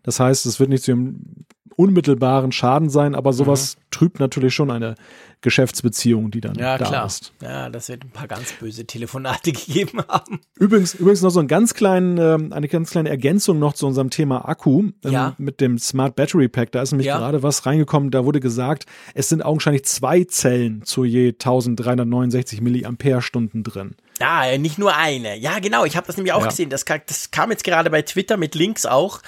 Das 0.03 0.19
heißt, 0.19 0.45
es 0.45 0.59
wird 0.59 0.69
nicht 0.69 0.83
zu 0.83 0.91
einem 0.91 1.45
unmittelbaren 1.75 2.51
Schaden 2.51 2.89
sein, 2.89 3.15
aber 3.15 3.33
sowas 3.33 3.75
mhm. 3.75 3.81
trübt 3.91 4.19
natürlich 4.19 4.53
schon 4.53 4.71
eine 4.71 4.95
Geschäftsbeziehung, 5.41 6.29
die 6.29 6.39
dann 6.39 6.55
ja, 6.55 6.77
da 6.77 6.85
klar. 6.85 7.05
ist. 7.07 7.33
Ja, 7.41 7.69
das 7.69 7.89
wird 7.89 8.03
ein 8.03 8.11
paar 8.11 8.27
ganz 8.27 8.53
böse 8.53 8.85
Telefonate 8.85 9.51
gegeben 9.51 10.01
haben. 10.07 10.39
Übrigens, 10.59 10.93
übrigens 10.93 11.21
noch 11.21 11.31
so 11.31 11.39
ein 11.39 11.47
ganz 11.47 11.73
kleinen, 11.73 12.17
äh, 12.17 12.53
eine 12.53 12.67
ganz 12.67 12.91
kleine 12.91 13.09
Ergänzung 13.09 13.57
noch 13.57 13.73
zu 13.73 13.87
unserem 13.87 14.11
Thema 14.11 14.47
Akku 14.47 14.91
ähm, 15.03 15.11
ja. 15.11 15.35
mit 15.37 15.59
dem 15.59 15.79
Smart 15.79 16.15
Battery 16.15 16.47
Pack. 16.47 16.71
Da 16.71 16.81
ist 16.81 16.91
nämlich 16.91 17.07
ja. 17.07 17.17
gerade 17.17 17.41
was 17.41 17.65
reingekommen. 17.65 18.11
Da 18.11 18.23
wurde 18.23 18.39
gesagt, 18.39 18.85
es 19.15 19.29
sind 19.29 19.43
augenscheinlich 19.43 19.85
zwei 19.85 20.23
Zellen 20.25 20.83
zu 20.83 21.03
je 21.03 21.29
1369 21.29 22.61
Milliampere-Stunden 22.61 23.63
drin. 23.63 23.95
Ja, 24.21 24.57
nicht 24.57 24.77
nur 24.77 24.95
eine. 24.95 25.35
Ja, 25.37 25.59
genau. 25.59 25.83
Ich 25.85 25.97
habe 25.97 26.07
das 26.07 26.17
nämlich 26.17 26.33
auch 26.33 26.41
ja. 26.41 26.47
gesehen. 26.47 26.69
Das, 26.69 26.85
das 26.85 27.31
kam 27.31 27.51
jetzt 27.51 27.63
gerade 27.63 27.89
bei 27.89 28.01
Twitter 28.01 28.37
mit 28.37 28.55
Links 28.55 28.85
auch. 28.85 29.21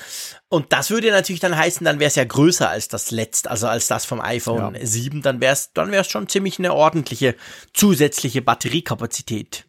Und 0.49 0.71
das 0.71 0.91
würde 0.91 1.11
natürlich 1.11 1.39
dann 1.39 1.57
heißen, 1.57 1.83
dann 1.83 1.99
wäre 1.99 2.07
es 2.07 2.15
ja 2.15 2.23
größer 2.23 2.69
als 2.69 2.87
das 2.87 3.11
letzte, 3.11 3.49
also 3.49 3.67
als 3.67 3.87
das 3.87 4.05
vom 4.05 4.21
iPhone 4.21 4.75
ja. 4.75 4.85
7. 4.85 5.21
Dann 5.21 5.41
wäre 5.41 5.53
es 5.53 5.73
dann 5.73 5.91
wär's 5.91 6.07
schon 6.07 6.27
ziemlich 6.27 6.59
eine 6.59 6.73
ordentliche 6.73 7.35
zusätzliche 7.73 8.41
Batteriekapazität. 8.41 9.65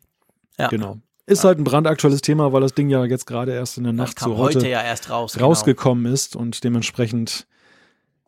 Ja. 0.59 0.69
Genau. 0.69 0.99
Ist 1.27 1.43
ja. 1.43 1.49
halt 1.49 1.59
ein 1.59 1.65
brandaktuelles 1.65 2.21
Thema, 2.21 2.53
weil 2.53 2.61
das 2.61 2.75
Ding 2.75 2.91
ja 2.91 3.05
jetzt 3.07 3.27
gerade 3.27 3.53
erst 3.53 3.79
in 3.79 3.85
der 3.85 3.95
Nacht 3.95 4.19
zu 4.19 4.37
heute, 4.37 4.59
heute 4.59 4.69
ja 4.69 4.83
erst 4.83 5.09
raus, 5.09 5.33
genau. 5.33 5.47
rausgekommen 5.47 6.05
genau. 6.05 6.15
ist 6.15 6.37
und 6.37 6.63
dementsprechend 6.65 7.47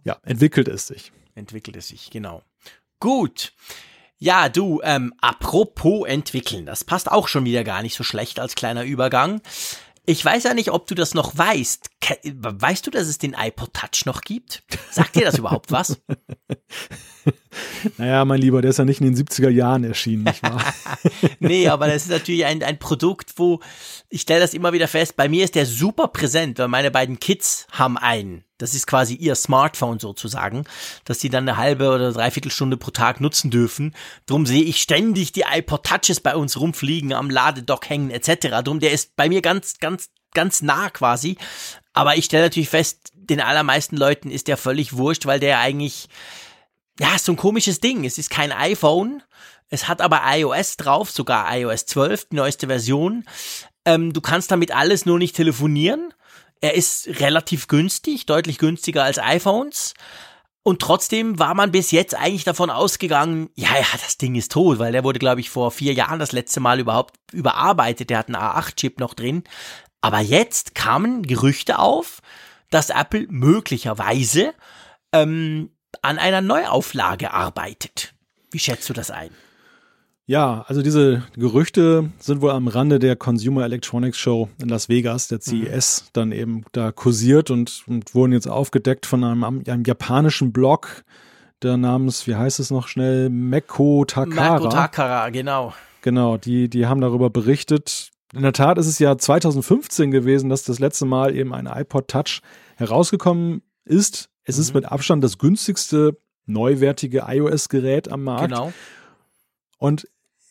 ja, 0.02 0.16
entwickelt 0.22 0.68
es 0.68 0.86
sich. 0.86 1.12
Entwickelt 1.34 1.76
es 1.76 1.88
sich, 1.88 2.10
genau. 2.10 2.42
Gut. 3.00 3.52
Ja, 4.18 4.48
du, 4.48 4.80
ähm, 4.82 5.12
apropos 5.20 6.08
entwickeln, 6.08 6.64
das 6.64 6.84
passt 6.84 7.10
auch 7.10 7.28
schon 7.28 7.44
wieder 7.44 7.64
gar 7.64 7.82
nicht 7.82 7.96
so 7.96 8.04
schlecht 8.04 8.40
als 8.40 8.54
kleiner 8.54 8.84
Übergang. 8.84 9.42
Ich 10.08 10.24
weiß 10.24 10.44
ja 10.44 10.54
nicht, 10.54 10.70
ob 10.70 10.86
du 10.86 10.94
das 10.94 11.14
noch 11.14 11.36
weißt. 11.36 11.90
Weißt 12.24 12.86
du, 12.86 12.92
dass 12.92 13.08
es 13.08 13.18
den 13.18 13.34
iPod 13.34 13.74
Touch 13.74 14.06
noch 14.06 14.20
gibt? 14.20 14.62
Sagt 14.90 15.16
dir 15.16 15.24
das 15.24 15.36
überhaupt 15.36 15.72
was? 15.72 16.00
naja, 17.98 18.24
mein 18.24 18.40
Lieber, 18.40 18.62
der 18.62 18.70
ist 18.70 18.78
ja 18.78 18.84
nicht 18.84 19.00
in 19.00 19.12
den 19.12 19.26
70er 19.26 19.48
Jahren 19.48 19.82
erschienen, 19.82 20.22
nicht 20.22 20.44
wahr? 20.44 20.62
nee, 21.40 21.68
aber 21.68 21.88
das 21.88 22.04
ist 22.04 22.10
natürlich 22.10 22.44
ein, 22.44 22.62
ein 22.62 22.78
Produkt, 22.78 23.32
wo 23.36 23.60
ich 24.08 24.20
stelle 24.22 24.40
das 24.40 24.54
immer 24.54 24.72
wieder 24.72 24.86
fest, 24.86 25.16
bei 25.16 25.28
mir 25.28 25.44
ist 25.44 25.56
der 25.56 25.66
super 25.66 26.08
präsent, 26.08 26.60
weil 26.60 26.68
meine 26.68 26.92
beiden 26.92 27.18
Kids 27.18 27.66
haben 27.72 27.98
einen. 27.98 28.44
Das 28.58 28.74
ist 28.74 28.86
quasi 28.86 29.14
ihr 29.14 29.34
Smartphone 29.34 29.98
sozusagen, 29.98 30.64
dass 31.04 31.18
die 31.18 31.28
dann 31.28 31.48
eine 31.48 31.58
halbe 31.58 31.90
oder 31.90 32.12
dreiviertel 32.12 32.50
Stunde 32.50 32.76
pro 32.76 32.90
Tag 32.90 33.20
nutzen 33.20 33.50
dürfen. 33.50 33.94
Drum 34.26 34.46
sehe 34.46 34.62
ich 34.62 34.80
ständig 34.80 35.32
die 35.32 35.44
iPod 35.50 35.84
Touches 35.84 36.20
bei 36.20 36.34
uns 36.34 36.58
rumfliegen, 36.58 37.12
am 37.12 37.30
Ladedock 37.30 37.88
hängen 37.88 38.10
etc. 38.10 38.62
Drum 38.64 38.80
der 38.80 38.92
ist 38.92 39.16
bei 39.16 39.28
mir 39.28 39.42
ganz, 39.42 39.78
ganz, 39.78 40.08
ganz 40.32 40.62
nah 40.62 40.90
quasi. 40.90 41.36
Aber 41.92 42.16
ich 42.16 42.26
stelle 42.26 42.44
natürlich 42.44 42.68
fest, 42.68 43.12
den 43.14 43.40
allermeisten 43.40 43.96
Leuten 43.96 44.30
ist 44.30 44.48
der 44.48 44.56
völlig 44.56 44.96
wurscht, 44.96 45.26
weil 45.26 45.40
der 45.40 45.58
eigentlich, 45.58 46.08
ja, 46.98 47.14
ist 47.14 47.24
so 47.24 47.32
ein 47.32 47.36
komisches 47.36 47.80
Ding. 47.80 48.04
Es 48.04 48.18
ist 48.18 48.30
kein 48.30 48.52
iPhone. 48.52 49.22
Es 49.68 49.88
hat 49.88 50.00
aber 50.00 50.22
iOS 50.24 50.76
drauf, 50.76 51.10
sogar 51.10 51.54
iOS 51.56 51.86
12, 51.86 52.28
die 52.30 52.36
neueste 52.36 52.68
Version. 52.68 53.24
Ähm, 53.84 54.12
du 54.12 54.20
kannst 54.20 54.50
damit 54.50 54.74
alles 54.74 55.06
nur 55.06 55.18
nicht 55.18 55.34
telefonieren. 55.34 56.14
Er 56.66 56.74
ist 56.74 57.20
relativ 57.20 57.68
günstig, 57.68 58.26
deutlich 58.26 58.58
günstiger 58.58 59.04
als 59.04 59.20
iPhones. 59.20 59.94
Und 60.64 60.82
trotzdem 60.82 61.38
war 61.38 61.54
man 61.54 61.70
bis 61.70 61.92
jetzt 61.92 62.16
eigentlich 62.16 62.42
davon 62.42 62.70
ausgegangen, 62.70 63.50
ja, 63.54 63.68
ja, 63.76 63.86
das 63.92 64.18
Ding 64.18 64.34
ist 64.34 64.50
tot, 64.50 64.80
weil 64.80 64.90
der 64.90 65.04
wurde, 65.04 65.20
glaube 65.20 65.40
ich, 65.40 65.48
vor 65.48 65.70
vier 65.70 65.92
Jahren 65.92 66.18
das 66.18 66.32
letzte 66.32 66.58
Mal 66.58 66.80
überhaupt 66.80 67.14
überarbeitet. 67.30 68.10
Der 68.10 68.18
hat 68.18 68.26
einen 68.26 68.34
A8-Chip 68.34 68.98
noch 68.98 69.14
drin. 69.14 69.44
Aber 70.00 70.18
jetzt 70.18 70.74
kamen 70.74 71.22
Gerüchte 71.22 71.78
auf, 71.78 72.20
dass 72.70 72.90
Apple 72.90 73.26
möglicherweise 73.28 74.52
ähm, 75.12 75.70
an 76.02 76.18
einer 76.18 76.40
Neuauflage 76.40 77.32
arbeitet. 77.32 78.12
Wie 78.50 78.58
schätzt 78.58 78.88
du 78.88 78.92
das 78.92 79.12
ein? 79.12 79.30
Ja, 80.28 80.64
also 80.66 80.82
diese 80.82 81.22
Gerüchte 81.36 82.10
sind 82.18 82.40
wohl 82.40 82.50
am 82.50 82.66
Rande 82.66 82.98
der 82.98 83.14
Consumer 83.14 83.64
Electronics 83.64 84.18
Show 84.18 84.48
in 84.60 84.68
Las 84.68 84.88
Vegas, 84.88 85.28
der 85.28 85.40
CES, 85.40 86.02
mhm. 86.02 86.08
dann 86.14 86.32
eben 86.32 86.64
da 86.72 86.90
kursiert 86.90 87.50
und, 87.50 87.84
und, 87.86 88.12
wurden 88.12 88.32
jetzt 88.32 88.48
aufgedeckt 88.48 89.06
von 89.06 89.22
einem, 89.22 89.44
einem 89.44 89.84
japanischen 89.84 90.52
Blog, 90.52 91.04
der 91.62 91.76
namens, 91.76 92.26
wie 92.26 92.34
heißt 92.34 92.58
es 92.58 92.72
noch 92.72 92.88
schnell, 92.88 93.30
Meko 93.30 94.04
Takara. 94.04 94.54
Meko 94.54 94.68
Takara, 94.68 95.30
genau. 95.30 95.72
Genau, 96.02 96.36
die, 96.36 96.68
die 96.68 96.86
haben 96.86 97.00
darüber 97.00 97.30
berichtet. 97.30 98.10
In 98.34 98.42
der 98.42 98.52
Tat 98.52 98.78
ist 98.78 98.88
es 98.88 98.98
ja 98.98 99.16
2015 99.16 100.10
gewesen, 100.10 100.50
dass 100.50 100.64
das 100.64 100.80
letzte 100.80 101.06
Mal 101.06 101.36
eben 101.36 101.54
ein 101.54 101.66
iPod 101.66 102.08
Touch 102.08 102.40
herausgekommen 102.74 103.62
ist. 103.84 104.28
Es 104.42 104.56
mhm. 104.56 104.62
ist 104.62 104.74
mit 104.74 104.84
Abstand 104.86 105.22
das 105.22 105.38
günstigste 105.38 106.18
neuwertige 106.46 107.24
iOS-Gerät 107.28 108.10
am 108.10 108.24
Markt. 108.24 108.48
Genau. 108.48 108.72
Und 109.78 110.08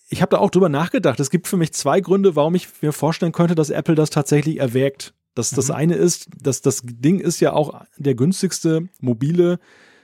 ich 0.07 0.21
habe 0.21 0.31
da 0.31 0.37
auch 0.37 0.51
drüber 0.51 0.69
nachgedacht. 0.69 1.19
Es 1.19 1.29
gibt 1.29 1.47
für 1.47 1.57
mich 1.57 1.73
zwei 1.73 1.99
Gründe, 1.99 2.35
warum 2.35 2.55
ich 2.55 2.67
mir 2.81 2.93
vorstellen 2.93 3.31
könnte, 3.31 3.55
dass 3.55 3.69
Apple 3.69 3.95
das 3.95 4.09
tatsächlich 4.09 4.59
erwägt. 4.59 5.13
Das, 5.33 5.51
mhm. 5.51 5.55
das 5.57 5.71
eine 5.71 5.95
ist, 5.95 6.27
dass 6.41 6.61
das 6.61 6.81
Ding 6.83 7.19
ist 7.19 7.39
ja 7.39 7.53
auch 7.53 7.81
der 7.97 8.15
günstigste 8.15 8.87
mobile 9.01 9.59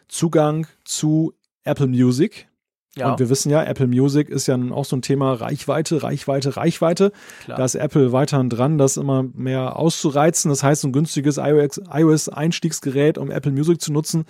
Zugang 0.07 0.67
zu 0.83 1.33
Apple 1.63 1.87
Music. 1.87 2.47
Ja. 2.95 3.11
Und 3.11 3.19
wir 3.19 3.29
wissen 3.29 3.49
ja, 3.49 3.63
Apple 3.63 3.87
Music 3.87 4.27
ist 4.29 4.47
ja 4.47 4.59
auch 4.71 4.83
so 4.83 4.97
ein 4.97 5.01
Thema 5.01 5.31
Reichweite, 5.33 6.03
Reichweite, 6.03 6.57
Reichweite. 6.57 7.13
Klar. 7.45 7.57
Da 7.57 7.63
ist 7.63 7.75
Apple 7.75 8.11
weiterhin 8.11 8.49
dran, 8.49 8.77
das 8.77 8.97
immer 8.97 9.23
mehr 9.23 9.77
auszureizen. 9.77 10.49
Das 10.49 10.61
heißt, 10.61 10.83
ein 10.83 10.91
günstiges 10.91 11.37
iOS-Einstiegsgerät, 11.37 13.17
um 13.17 13.31
Apple 13.31 13.53
Music 13.53 13.79
zu 13.79 13.93
nutzen, 13.93 14.25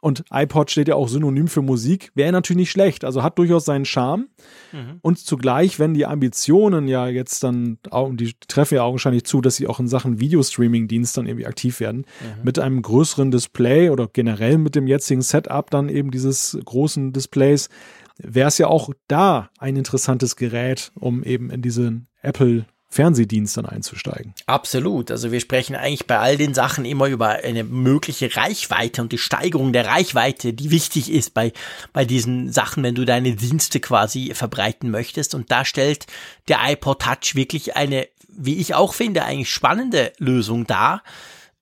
und 0.00 0.24
iPod 0.32 0.70
steht 0.70 0.88
ja 0.88 0.94
auch 0.94 1.08
synonym 1.08 1.48
für 1.48 1.62
Musik, 1.62 2.10
wäre 2.14 2.32
natürlich 2.32 2.60
nicht 2.60 2.70
schlecht. 2.70 3.04
Also 3.04 3.22
hat 3.22 3.38
durchaus 3.38 3.64
seinen 3.64 3.84
Charme. 3.84 4.28
Mhm. 4.72 4.98
Und 5.02 5.18
zugleich, 5.18 5.78
wenn 5.78 5.94
die 5.94 6.06
Ambitionen 6.06 6.88
ja 6.88 7.06
jetzt 7.08 7.44
dann, 7.44 7.78
die 8.12 8.34
treffen 8.48 8.76
ja 8.76 8.82
augenscheinlich 8.82 9.24
zu, 9.24 9.40
dass 9.40 9.56
sie 9.56 9.66
auch 9.66 9.80
in 9.80 9.88
Sachen 9.88 10.20
Videostreaming-Dienst 10.20 11.16
dann 11.16 11.26
irgendwie 11.26 11.46
aktiv 11.46 11.80
werden, 11.80 11.98
mhm. 12.20 12.44
mit 12.44 12.58
einem 12.58 12.80
größeren 12.82 13.30
Display 13.30 13.90
oder 13.90 14.08
generell 14.10 14.58
mit 14.58 14.74
dem 14.74 14.86
jetzigen 14.86 15.22
Setup 15.22 15.70
dann 15.70 15.88
eben 15.88 16.10
dieses 16.10 16.58
großen 16.64 17.12
Displays, 17.12 17.68
wäre 18.16 18.48
es 18.48 18.58
ja 18.58 18.68
auch 18.68 18.90
da 19.08 19.50
ein 19.58 19.76
interessantes 19.76 20.36
Gerät, 20.36 20.92
um 20.94 21.22
eben 21.22 21.50
in 21.50 21.62
diesen 21.62 22.08
Apple 22.22 22.66
Fernsehdienst 22.92 23.56
dann 23.56 23.66
einzusteigen. 23.66 24.34
Absolut. 24.46 25.12
Also 25.12 25.30
wir 25.30 25.38
sprechen 25.38 25.76
eigentlich 25.76 26.08
bei 26.08 26.18
all 26.18 26.36
den 26.36 26.54
Sachen 26.54 26.84
immer 26.84 27.06
über 27.06 27.28
eine 27.28 27.62
mögliche 27.62 28.34
Reichweite 28.36 29.00
und 29.00 29.12
die 29.12 29.18
Steigerung 29.18 29.72
der 29.72 29.86
Reichweite, 29.86 30.52
die 30.52 30.72
wichtig 30.72 31.10
ist 31.10 31.32
bei, 31.32 31.52
bei 31.92 32.04
diesen 32.04 32.52
Sachen, 32.52 32.82
wenn 32.82 32.96
du 32.96 33.04
deine 33.04 33.36
Dienste 33.36 33.78
quasi 33.78 34.32
verbreiten 34.34 34.90
möchtest. 34.90 35.36
Und 35.36 35.52
da 35.52 35.64
stellt 35.64 36.06
der 36.48 36.58
iPod 36.64 37.02
Touch 37.02 37.36
wirklich 37.36 37.76
eine, 37.76 38.08
wie 38.28 38.56
ich 38.56 38.74
auch 38.74 38.92
finde, 38.92 39.24
eigentlich 39.24 39.52
spannende 39.52 40.12
Lösung 40.18 40.66
dar. 40.66 41.04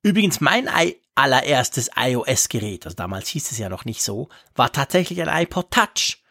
Übrigens, 0.03 0.41
mein 0.41 0.67
allererstes 1.15 1.91
iOS-Gerät, 1.95 2.87
also 2.87 2.97
damals 2.97 3.29
hieß 3.29 3.53
es 3.53 3.59
ja 3.59 3.69
noch 3.69 3.85
nicht 3.85 4.03
so, 4.03 4.31
war 4.55 4.73
tatsächlich 4.73 5.21
ein 5.21 5.43
iPod 5.43 5.71
Touch 5.71 6.23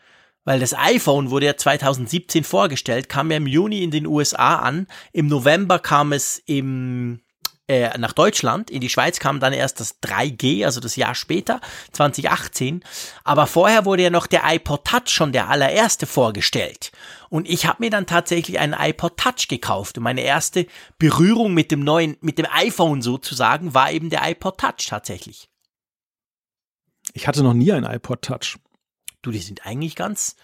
Weil 0.48 0.62
das 0.62 0.74
iPhone 0.74 1.30
wurde 1.30 1.48
ja 1.48 1.58
2017 1.58 2.46
vorgestellt, 2.46 3.10
kam 3.10 3.32
ja 3.32 3.36
im 3.36 3.48
Juni 3.48 3.84
in 3.84 3.92
den 3.92 4.08
USA 4.08 4.56
an. 4.56 4.88
Im 5.12 5.28
November 5.28 5.78
kam 5.78 6.14
es 6.14 6.42
im 6.46 7.20
äh, 7.68 7.98
nach 7.98 8.14
Deutschland. 8.14 8.72
In 8.72 8.80
die 8.80 8.88
Schweiz 8.88 9.20
kam 9.20 9.42
dann 9.42 9.52
erst 9.52 9.82
das 9.82 10.02
3G, 10.02 10.64
also 10.64 10.80
das 10.80 10.96
Jahr 10.96 11.16
später, 11.16 11.60
2018. 11.92 12.82
Aber 13.26 13.46
vorher 13.46 13.84
wurde 13.84 14.04
ja 14.04 14.10
noch 14.10 14.26
der 14.26 14.44
iPod 14.46 14.86
Touch 14.86 15.10
schon 15.10 15.34
der 15.34 15.50
allererste 15.50 16.06
vorgestellt. 16.06 16.94
Und 17.28 17.50
ich 17.50 17.66
habe 17.66 17.84
mir 17.84 17.90
dann 17.90 18.06
tatsächlich 18.06 18.58
einen 18.58 18.72
iPod 18.72 19.18
Touch 19.18 19.50
gekauft. 19.50 19.98
Und 19.98 20.06
meine 20.06 20.22
erste 20.22 20.66
Berührung 20.98 21.54
mit 21.54 21.72
dem 21.72 21.82
neuen, 21.82 22.16
mit 22.22 22.38
dem 22.38 22.48
iPhone 22.50 23.02
sozusagen, 23.02 23.74
war 23.74 23.92
eben 23.92 24.10
der 24.10 24.22
iPod 24.32 24.58
Touch 24.60 24.88
tatsächlich. 24.88 25.50
Ich 27.12 27.28
hatte 27.28 27.44
noch 27.44 27.54
nie 27.54 27.74
einen 27.74 27.86
iPod 27.86 28.22
Touch. 28.22 28.58
Du, 29.28 29.32
die 29.34 29.40
sind 29.40 29.66
eigentlich 29.66 29.98
ganz. 29.98 30.38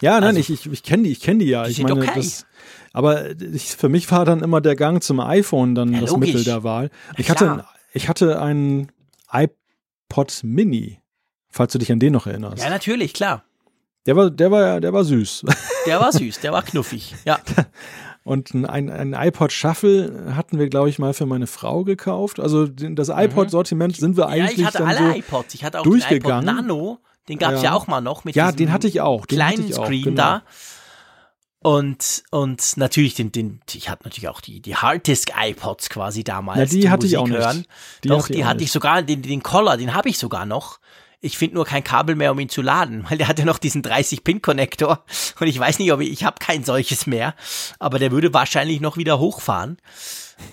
Ja, 0.00 0.14
nein, 0.14 0.36
also, 0.36 0.40
ich, 0.40 0.48
ich, 0.50 0.66
ich 0.66 0.82
kenne 0.82 1.02
die, 1.02 1.10
ich 1.10 1.20
kenne 1.20 1.44
die 1.44 1.50
ja. 1.50 1.64
Die 1.64 1.72
ich 1.72 1.82
meine, 1.82 2.00
okay. 2.00 2.12
das, 2.14 2.46
aber 2.94 3.38
ich, 3.38 3.76
für 3.76 3.90
mich 3.90 4.10
war 4.10 4.24
dann 4.24 4.42
immer 4.42 4.62
der 4.62 4.76
Gang 4.76 5.02
zum 5.02 5.20
iPhone 5.20 5.74
dann 5.74 5.92
ja, 5.92 6.00
das 6.00 6.10
logisch. 6.10 6.28
Mittel 6.28 6.44
der 6.44 6.64
Wahl. 6.64 6.90
Ich 7.18 7.28
ja, 7.28 7.34
hatte, 7.34 7.66
ich 7.92 8.08
hatte 8.08 8.40
einen 8.40 8.90
iPod 9.30 10.40
Mini, 10.42 11.00
falls 11.50 11.72
du 11.72 11.78
dich 11.78 11.92
an 11.92 12.00
den 12.00 12.14
noch 12.14 12.26
erinnerst. 12.26 12.62
Ja, 12.62 12.70
natürlich, 12.70 13.12
klar. 13.12 13.44
Der 14.06 14.16
war, 14.16 14.30
der 14.30 14.50
war, 14.50 14.80
der 14.80 14.92
war 14.94 15.04
süß. 15.04 15.44
Der 15.86 15.98
war 15.98 16.12
süß, 16.12 16.40
der 16.40 16.52
war 16.52 16.62
knuffig, 16.62 17.14
ja. 17.24 17.38
Und 18.22 18.54
ein, 18.54 18.90
ein 18.90 19.14
iPod 19.14 19.50
Shuffle 19.50 20.34
hatten 20.36 20.58
wir, 20.58 20.68
glaube 20.68 20.90
ich, 20.90 20.98
mal 20.98 21.14
für 21.14 21.24
meine 21.24 21.46
Frau 21.46 21.84
gekauft. 21.84 22.38
Also 22.38 22.66
das 22.66 23.08
mhm. 23.08 23.18
iPod-Sortiment 23.18 23.96
sind 23.96 24.18
wir 24.18 24.28
eigentlich 24.28 24.58
ja, 24.58 24.68
ich 24.68 24.74
hatte 24.74 24.84
alle 24.84 25.12
so 25.12 25.18
iPods. 25.18 25.54
Ich 25.54 25.64
hatte 25.64 25.80
auch 25.80 25.84
durchgegangen. 25.84 26.46
iPod 26.46 26.56
Nano, 26.56 26.98
den 27.30 27.38
gab 27.38 27.52
es 27.52 27.62
ja. 27.62 27.70
ja. 27.70 27.76
auch 27.76 27.86
mal 27.86 28.00
noch 28.00 28.24
mit 28.24 28.34
Ja, 28.34 28.50
den 28.50 28.72
hatte 28.72 28.88
ich 28.88 29.00
auch. 29.00 29.24
Den 29.24 29.36
kleinen 29.36 29.68
ich 29.68 29.74
Screen 29.76 30.00
auch, 30.00 30.04
genau. 30.04 30.16
da. 30.16 30.42
Und, 31.62 32.24
und 32.30 32.76
natürlich 32.76 33.14
den, 33.14 33.30
den, 33.32 33.60
ich 33.72 33.88
hatte 33.88 34.04
natürlich 34.04 34.28
auch 34.28 34.40
die, 34.40 34.60
die 34.60 34.76
Harddisk 34.76 35.30
iPods 35.38 35.90
quasi 35.90 36.24
damals. 36.24 36.72
Ja, 36.72 36.80
die 36.80 36.90
hatte 36.90 37.04
Musik 37.04 37.12
ich 37.12 37.18
auch 37.18 37.28
nicht. 37.28 37.68
Die 38.02 38.08
Doch, 38.08 38.24
hatte 38.24 38.32
die 38.32 38.44
hatte 38.44 38.64
ich 38.64 38.72
sogar, 38.72 39.02
den, 39.02 39.22
den 39.22 39.42
Collar, 39.42 39.76
den 39.76 39.94
habe 39.94 40.08
ich 40.08 40.18
sogar 40.18 40.44
noch. 40.44 40.80
Ich 41.20 41.36
finde 41.36 41.56
nur 41.56 41.66
kein 41.66 41.84
Kabel 41.84 42.16
mehr, 42.16 42.32
um 42.32 42.38
ihn 42.38 42.48
zu 42.48 42.62
laden, 42.62 43.04
weil 43.08 43.18
der 43.18 43.28
hat 43.28 43.38
ja 43.38 43.44
noch 43.44 43.58
diesen 43.58 43.82
30-Pin-Connector 43.82 45.04
und 45.40 45.46
ich 45.46 45.58
weiß 45.58 45.78
nicht, 45.78 45.92
ob 45.92 46.00
ich, 46.00 46.10
ich 46.10 46.24
habe 46.24 46.36
kein 46.38 46.64
solches 46.64 47.06
mehr, 47.06 47.34
aber 47.78 47.98
der 47.98 48.10
würde 48.10 48.32
wahrscheinlich 48.32 48.80
noch 48.80 48.96
wieder 48.96 49.18
hochfahren. 49.18 49.78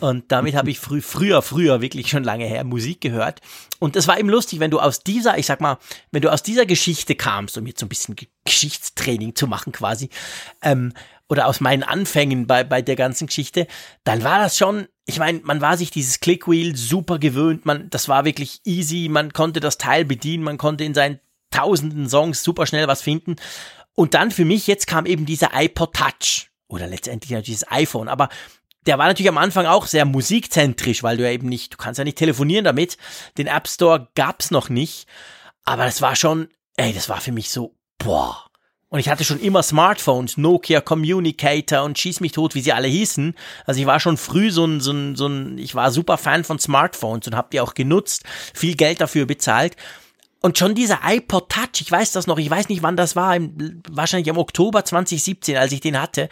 Und 0.02 0.32
damit 0.34 0.56
habe 0.56 0.70
ich 0.70 0.80
früh, 0.80 1.02
früher, 1.02 1.42
früher, 1.42 1.82
wirklich 1.82 2.10
schon 2.10 2.24
lange 2.24 2.46
her 2.46 2.66
Musik 2.66 3.00
gehört. 3.00 3.40
Und 3.80 3.96
das 3.96 4.08
war 4.08 4.20
eben 4.20 4.30
lustig, 4.30 4.60
wenn 4.60 4.72
du 4.72 4.80
aus 4.80 5.00
dieser, 5.00 5.38
ich 5.38 5.46
sag 5.46 5.62
mal, 5.62 5.78
wenn 6.12 6.22
du 6.22 6.32
aus 6.32 6.44
dieser 6.44 6.66
Geschichte 6.66 7.16
kamst, 7.16 7.58
um 7.58 7.66
jetzt 7.66 7.80
so 7.80 7.86
ein 7.86 7.90
bisschen 7.90 8.16
Geschichtstraining 8.44 9.36
zu 9.36 9.48
machen 9.48 9.72
quasi, 9.72 10.10
ähm, 10.62 10.94
oder 11.30 11.48
aus 11.48 11.60
meinen 11.60 11.84
Anfängen 11.84 12.48
bei, 12.48 12.64
bei 12.64 12.82
der 12.82 12.96
ganzen 12.96 13.28
Geschichte, 13.28 13.68
dann 14.04 14.24
war 14.24 14.40
das 14.40 14.58
schon, 14.58 14.88
ich 15.08 15.20
meine, 15.20 15.40
man 15.44 15.62
war 15.62 15.78
sich 15.78 15.90
dieses 15.90 16.20
Clickwheel 16.20 16.76
super 16.76 17.18
gewöhnt, 17.18 17.66
man, 17.66 17.90
das 17.90 18.10
war 18.10 18.26
wirklich 18.26 18.60
easy, 18.66 19.08
man 19.10 19.32
konnte 19.32 19.62
das 19.62 19.78
Teil 19.78 20.04
bedienen, 20.04 20.44
man 20.44 20.58
konnte 20.58 20.84
in 20.84 20.94
seinen 20.94 21.20
tausenden 21.50 22.10
Songs 22.10 22.44
super 22.44 22.68
schnell 22.68 22.88
was 22.90 23.02
finden. 23.02 23.38
Und 23.96 24.14
dann 24.14 24.32
für 24.32 24.44
mich, 24.44 24.68
jetzt 24.68 24.86
kam 24.86 25.06
eben 25.06 25.26
dieser 25.26 25.52
iPod 25.54 25.96
Touch. 25.96 26.52
Oder 26.68 26.88
letztendlich 26.88 27.32
natürlich 27.32 27.62
das 27.62 27.72
iPhone. 27.72 28.10
Aber 28.10 28.28
der 28.86 28.98
war 28.98 29.08
natürlich 29.08 29.30
am 29.30 29.38
Anfang 29.38 29.66
auch 29.66 29.88
sehr 29.88 30.04
musikzentrisch, 30.04 31.04
weil 31.04 31.16
du 31.16 31.24
ja 31.24 31.32
eben 31.32 31.48
nicht, 31.48 31.74
du 31.74 31.78
kannst 31.78 31.98
ja 31.98 32.04
nicht 32.04 32.18
telefonieren 32.18 32.66
damit. 32.66 32.98
Den 33.38 33.48
App 33.48 33.70
Store 33.70 34.10
gab's 34.14 34.52
noch 34.52 34.68
nicht. 34.68 35.08
Aber 35.64 35.86
das 35.86 36.02
war 36.02 36.18
schon, 36.18 36.50
ey, 36.76 36.94
das 36.94 37.08
war 37.08 37.22
für 37.22 37.32
mich 37.32 37.50
so, 37.50 37.76
boah. 37.98 38.47
Und 38.90 39.00
ich 39.00 39.10
hatte 39.10 39.26
schon 39.26 39.42
immer 39.42 39.64
Smartphones, 39.64 40.38
Nokia 40.38 40.80
Communicator 40.80 41.84
und 41.84 42.00
schieß 42.00 42.22
mich 42.22 42.32
tot, 42.32 42.56
wie 42.56 42.62
sie 42.62 42.72
alle 42.72 42.88
hießen. 42.88 43.36
Also 43.66 43.82
ich 43.82 43.86
war 43.86 44.00
schon 44.00 44.16
früh 44.16 44.50
so 44.50 44.64
ein, 44.66 44.80
so 44.80 44.92
ein, 44.92 45.16
so 45.18 45.28
ein 45.28 45.58
ich 45.58 45.76
war 45.76 45.92
super 45.92 46.18
Fan 46.18 46.46
von 46.46 46.58
Smartphones 46.58 47.28
und 47.28 47.36
hab 47.36 47.52
die 47.52 47.60
auch 47.60 47.74
genutzt, 47.74 48.24
viel 48.54 48.76
Geld 48.76 49.02
dafür 49.02 49.26
bezahlt. 49.26 49.76
Und 50.40 50.58
schon 50.58 50.76
dieser 50.76 51.00
iPod 51.04 51.50
Touch, 51.50 51.82
ich 51.82 51.92
weiß 51.92 52.14
das 52.14 52.28
noch, 52.28 52.38
ich 52.38 52.50
weiß 52.50 52.70
nicht, 52.70 52.82
wann 52.82 52.96
das 52.96 53.18
war, 53.18 53.36
im, 53.36 53.82
wahrscheinlich 53.90 54.28
im 54.28 54.38
Oktober 54.38 54.86
2017, 54.86 55.58
als 55.58 55.74
ich 55.74 55.82
den 55.82 56.00
hatte. 56.00 56.30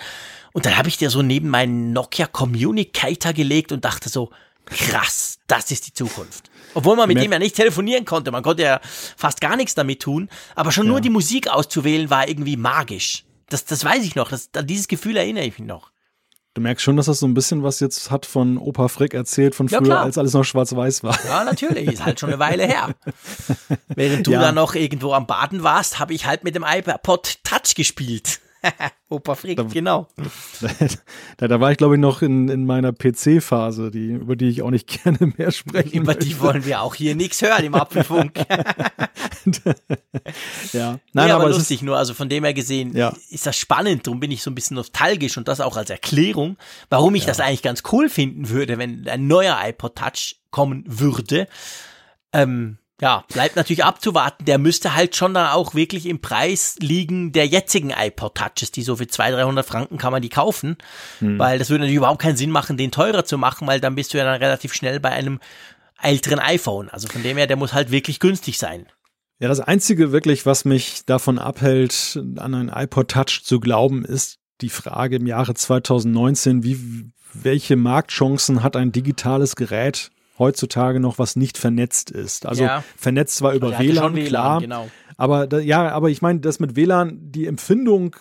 Und 0.54 0.66
dann 0.66 0.78
habe 0.78 0.88
ich 0.88 0.98
dir 0.98 1.10
so 1.10 1.22
neben 1.22 1.50
meinen 1.50 1.92
Nokia 1.92 2.28
Communicator 2.28 3.34
gelegt 3.34 3.74
und 3.74 3.84
dachte 3.84 4.08
so, 4.08 4.30
krass, 4.66 5.40
das 5.48 5.72
ist 5.72 5.88
die 5.88 5.94
Zukunft. 5.94 6.50
Obwohl 6.76 6.96
man 6.96 7.08
mit 7.08 7.22
dem 7.22 7.32
ja 7.32 7.40
nicht 7.40 7.56
telefonieren 7.56 8.06
konnte, 8.06 8.32
man 8.32 8.44
konnte 8.44 8.64
ja 8.64 8.80
fast 9.18 9.42
gar 9.42 9.56
nichts 9.56 9.74
damit 9.74 10.02
tun, 10.02 10.30
aber 10.56 10.72
schon 10.72 10.86
ja. 10.86 10.92
nur 10.92 11.02
die 11.02 11.10
Musik 11.10 11.48
auszuwählen 11.48 12.10
war 12.10 12.28
irgendwie 12.28 12.58
magisch. 12.58 13.26
Das, 13.50 13.66
das 13.66 13.84
weiß 13.84 14.04
ich 14.04 14.16
noch, 14.16 14.30
das, 14.30 14.50
dieses 14.64 14.88
Gefühl 14.88 15.18
erinnere 15.18 15.46
ich 15.46 15.58
mich 15.58 15.68
noch. 15.68 15.92
Du 16.54 16.62
merkst 16.62 16.84
schon, 16.84 16.96
dass 16.96 17.08
das 17.08 17.20
so 17.20 17.28
ein 17.28 17.34
bisschen 17.34 17.64
was 17.64 17.82
jetzt 17.82 18.12
hat 18.12 18.26
von 18.26 18.58
Opa 18.58 18.88
Frick 18.88 19.14
erzählt 19.14 19.56
von 19.56 19.68
früher, 19.68 19.88
ja, 19.88 20.02
als 20.04 20.18
alles 20.18 20.34
noch 20.34 20.46
schwarz-weiß 20.46 21.04
war. 21.04 21.18
Ja, 21.28 21.44
natürlich, 21.44 21.92
ist 21.92 22.06
halt 22.06 22.20
schon 22.20 22.30
eine 22.30 22.40
Weile 22.40 22.66
her. 22.66 22.96
Während 23.90 24.26
du 24.26 24.32
ja. 24.32 24.40
da 24.40 24.52
noch 24.54 24.74
irgendwo 24.74 25.12
am 25.12 25.28
Baden 25.28 25.64
warst, 25.64 26.00
habe 26.00 26.14
ich 26.14 26.26
halt 26.26 26.46
mit 26.46 26.56
dem 26.56 26.64
iPod 26.66 27.44
Touch 27.44 27.76
gespielt. 27.76 28.40
Opa 29.10 29.36
Frick, 29.36 29.58
da, 29.58 29.64
genau. 29.64 30.08
Da, 31.38 31.48
da, 31.48 31.60
war 31.60 31.72
ich, 31.72 31.78
glaube 31.78 31.96
ich, 31.96 32.02
noch 32.02 32.22
in, 32.22 32.48
in 32.48 32.66
meiner 32.66 32.94
PC-Phase, 32.94 33.92
die, 33.92 34.14
über 34.14 34.36
die 34.36 34.48
ich 34.48 34.62
auch 34.62 34.72
nicht 34.72 34.88
gerne 35.04 35.34
mehr 35.38 35.52
sprechen 35.52 36.02
Über 36.02 36.16
die 36.16 36.40
wollen 36.40 36.66
wir 36.66 36.82
auch 36.82 36.96
hier 36.96 37.16
nichts 37.16 37.42
hören 37.42 37.64
im 37.66 37.76
Apfelfunk. 37.76 38.38
ja, 40.74 40.92
nein, 40.92 41.00
nee, 41.14 41.22
aber, 41.22 41.44
aber 41.44 41.50
lustig, 41.50 41.82
nur 41.82 41.98
also 41.98 42.14
von 42.14 42.30
dem 42.30 42.44
her 42.44 42.54
gesehen 42.54 42.96
ja. 42.96 43.14
ist 43.30 43.46
das 43.46 43.58
spannend, 43.58 44.08
darum 44.08 44.20
bin 44.20 44.32
ich 44.32 44.42
so 44.42 44.50
ein 44.50 44.56
bisschen 44.56 44.76
nostalgisch 44.76 45.38
und 45.38 45.48
das 45.48 45.62
auch 45.62 45.78
als 45.78 45.90
Erklärung, 45.90 46.58
warum 46.90 47.16
ich 47.16 47.24
ja. 47.24 47.28
das 47.28 47.40
eigentlich 47.40 47.64
ganz 47.64 47.84
cool 47.92 48.10
finden 48.10 48.50
würde, 48.50 48.78
wenn 48.78 49.08
ein 49.08 49.28
neuer 49.28 49.58
iPod 49.62 49.96
Touch 49.96 50.38
kommen 50.52 50.84
würde. 50.88 51.48
Ähm, 52.34 52.78
ja, 53.02 53.26
bleibt 53.34 53.56
natürlich 53.56 53.84
abzuwarten. 53.84 54.46
Der 54.46 54.58
müsste 54.58 54.96
halt 54.96 55.16
schon 55.16 55.34
dann 55.34 55.48
auch 55.48 55.76
wirklich 55.76 56.06
im 56.06 56.22
Preis 56.22 56.76
liegen 56.80 57.34
der 57.34 57.46
jetzigen 57.46 57.92
iPod 57.92 58.36
Touches, 58.36 58.72
die 58.72 58.84
so 58.84 58.96
für 58.96 59.08
200, 59.08 59.44
300 59.44 59.66
Franken 59.66 59.98
kann 59.98 60.14
man 60.14 60.22
die 60.22 60.30
kaufen, 60.30 60.78
hm. 61.20 61.38
weil 61.38 61.60
das 61.60 61.70
würde 61.70 61.82
natürlich 61.82 61.98
überhaupt 61.98 62.22
keinen 62.22 62.38
Sinn 62.38 62.52
machen, 62.52 62.78
den 62.78 62.92
teurer 62.92 63.26
zu 63.26 63.38
machen, 63.38 63.68
weil 63.68 63.82
dann 63.82 63.96
bist 63.96 64.14
du 64.14 64.18
ja 64.18 64.24
dann 64.24 64.42
relativ 64.42 64.74
schnell 64.74 65.00
bei 65.00 65.10
einem 65.10 65.40
älteren 66.02 66.40
iPhone. 66.40 66.90
Also 66.90 67.08
von 67.08 67.24
dem 67.24 67.38
her, 67.38 67.48
der 67.48 67.58
muss 67.58 67.74
halt 67.74 67.92
wirklich 67.92 68.20
günstig 68.20 68.58
sein. 68.58 68.88
Ja, 69.40 69.50
das 69.50 69.60
einzige 69.60 70.14
wirklich, 70.14 70.46
was 70.46 70.64
mich 70.64 71.06
davon 71.06 71.40
abhält, 71.40 72.18
an 72.38 72.54
einen 72.54 72.70
iPod 72.70 73.12
Touch 73.12 73.42
zu 73.44 73.60
glauben, 73.60 74.06
ist 74.06 74.38
die 74.62 74.70
Frage 74.70 75.18
im 75.18 75.28
Jahre 75.28 75.54
2019, 75.54 76.64
wie, 76.64 77.12
welche 77.34 77.76
Marktchancen 77.76 78.64
hat 78.64 78.78
ein 78.78 78.94
digitales 78.94 79.58
Gerät 79.58 80.12
heutzutage 80.38 81.00
noch, 81.00 81.20
was 81.20 81.36
nicht 81.36 81.58
vernetzt 81.58 82.12
ist. 82.12 82.46
Also 82.46 82.64
ja. 82.64 82.84
vernetzt 82.98 83.36
zwar 83.36 83.54
über 83.54 83.80
WLAN, 83.80 84.16
WLAN, 84.16 84.26
klar, 84.26 84.62
genau. 84.62 84.88
aber 85.18 85.48
da, 85.48 85.60
ja, 85.60 85.90
aber 85.90 86.10
ich 86.10 86.22
meine, 86.22 86.40
das 86.40 86.60
mit 86.60 86.76
WLAN, 86.76 87.18
die 87.20 87.46
Empfindung 87.46 88.16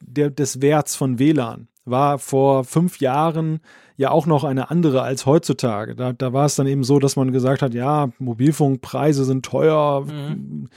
der, 0.00 0.30
des 0.30 0.60
Werts 0.60 0.96
von 0.96 1.18
WLAN 1.18 1.68
war 1.84 2.18
vor 2.18 2.64
fünf 2.64 3.00
Jahren 3.00 3.60
ja 3.96 4.10
auch 4.10 4.26
noch 4.26 4.42
eine 4.42 4.70
andere 4.70 5.02
als 5.02 5.26
heutzutage. 5.26 5.94
Da, 5.94 6.12
da 6.12 6.32
war 6.32 6.46
es 6.46 6.56
dann 6.56 6.66
eben 6.66 6.82
so, 6.82 6.98
dass 6.98 7.14
man 7.16 7.30
gesagt 7.30 7.62
hat, 7.62 7.74
ja, 7.74 8.08
Mobilfunkpreise 8.18 9.24
sind 9.24 9.44
teuer. 9.44 10.04
Mhm 10.04 10.68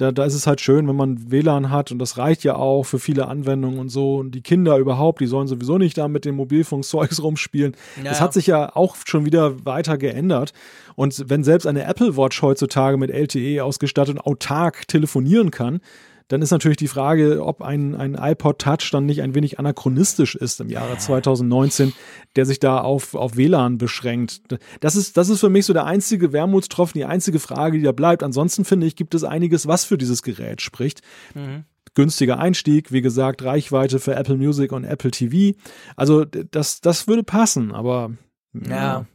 da, 0.00 0.12
da 0.12 0.24
ist 0.24 0.32
es 0.32 0.46
halt 0.46 0.62
schön, 0.62 0.88
wenn 0.88 0.96
man 0.96 1.30
WLAN 1.30 1.70
hat 1.70 1.92
und 1.92 1.98
das 1.98 2.16
reicht 2.16 2.42
ja 2.42 2.56
auch 2.56 2.84
für 2.84 2.98
viele 2.98 3.28
Anwendungen 3.28 3.78
und 3.78 3.90
so. 3.90 4.16
Und 4.16 4.30
die 4.30 4.40
Kinder 4.40 4.78
überhaupt, 4.78 5.20
die 5.20 5.26
sollen 5.26 5.46
sowieso 5.46 5.76
nicht 5.76 5.98
da 5.98 6.08
mit 6.08 6.24
dem 6.24 6.36
Mobilfunkzeugs 6.36 7.22
rumspielen. 7.22 7.76
Naja. 7.96 8.08
Das 8.08 8.22
hat 8.22 8.32
sich 8.32 8.46
ja 8.46 8.74
auch 8.74 8.96
schon 9.04 9.26
wieder 9.26 9.66
weiter 9.66 9.98
geändert. 9.98 10.54
Und 10.96 11.28
wenn 11.28 11.44
selbst 11.44 11.66
eine 11.66 11.84
Apple 11.84 12.16
Watch 12.16 12.40
heutzutage 12.40 12.96
mit 12.96 13.10
LTE 13.10 13.62
ausgestattet 13.62 14.16
und 14.16 14.20
autark 14.22 14.88
telefonieren 14.88 15.50
kann, 15.50 15.80
dann 16.30 16.42
ist 16.42 16.52
natürlich 16.52 16.76
die 16.76 16.86
Frage, 16.86 17.44
ob 17.44 17.60
ein, 17.60 17.96
ein 17.96 18.14
iPod 18.14 18.60
Touch 18.60 18.88
dann 18.92 19.04
nicht 19.04 19.20
ein 19.20 19.34
wenig 19.34 19.58
anachronistisch 19.58 20.36
ist 20.36 20.60
im 20.60 20.68
Jahre 20.68 20.96
2019, 20.96 21.92
der 22.36 22.46
sich 22.46 22.60
da 22.60 22.80
auf, 22.80 23.16
auf 23.16 23.36
WLAN 23.36 23.78
beschränkt. 23.78 24.42
Das 24.78 24.94
ist, 24.94 25.16
das 25.16 25.28
ist 25.28 25.40
für 25.40 25.48
mich 25.48 25.66
so 25.66 25.72
der 25.72 25.86
einzige 25.86 26.32
Wermutstropfen, 26.32 27.00
die 27.00 27.04
einzige 27.04 27.40
Frage, 27.40 27.78
die 27.78 27.84
da 27.84 27.90
bleibt. 27.90 28.22
Ansonsten 28.22 28.64
finde 28.64 28.86
ich, 28.86 28.94
gibt 28.94 29.16
es 29.16 29.24
einiges, 29.24 29.66
was 29.66 29.84
für 29.84 29.98
dieses 29.98 30.22
Gerät 30.22 30.62
spricht. 30.62 31.02
Mhm 31.34 31.64
günstiger 31.94 32.38
Einstieg, 32.38 32.92
wie 32.92 33.02
gesagt, 33.02 33.42
Reichweite 33.42 33.98
für 33.98 34.14
Apple 34.14 34.36
Music 34.36 34.70
und 34.70 34.84
Apple 34.84 35.10
TV. 35.10 35.58
Also 35.96 36.24
das, 36.24 36.80
das 36.80 37.08
würde 37.08 37.24
passen, 37.24 37.72
aber 37.72 38.12
ja. 38.52 38.70
ja. 38.70 39.06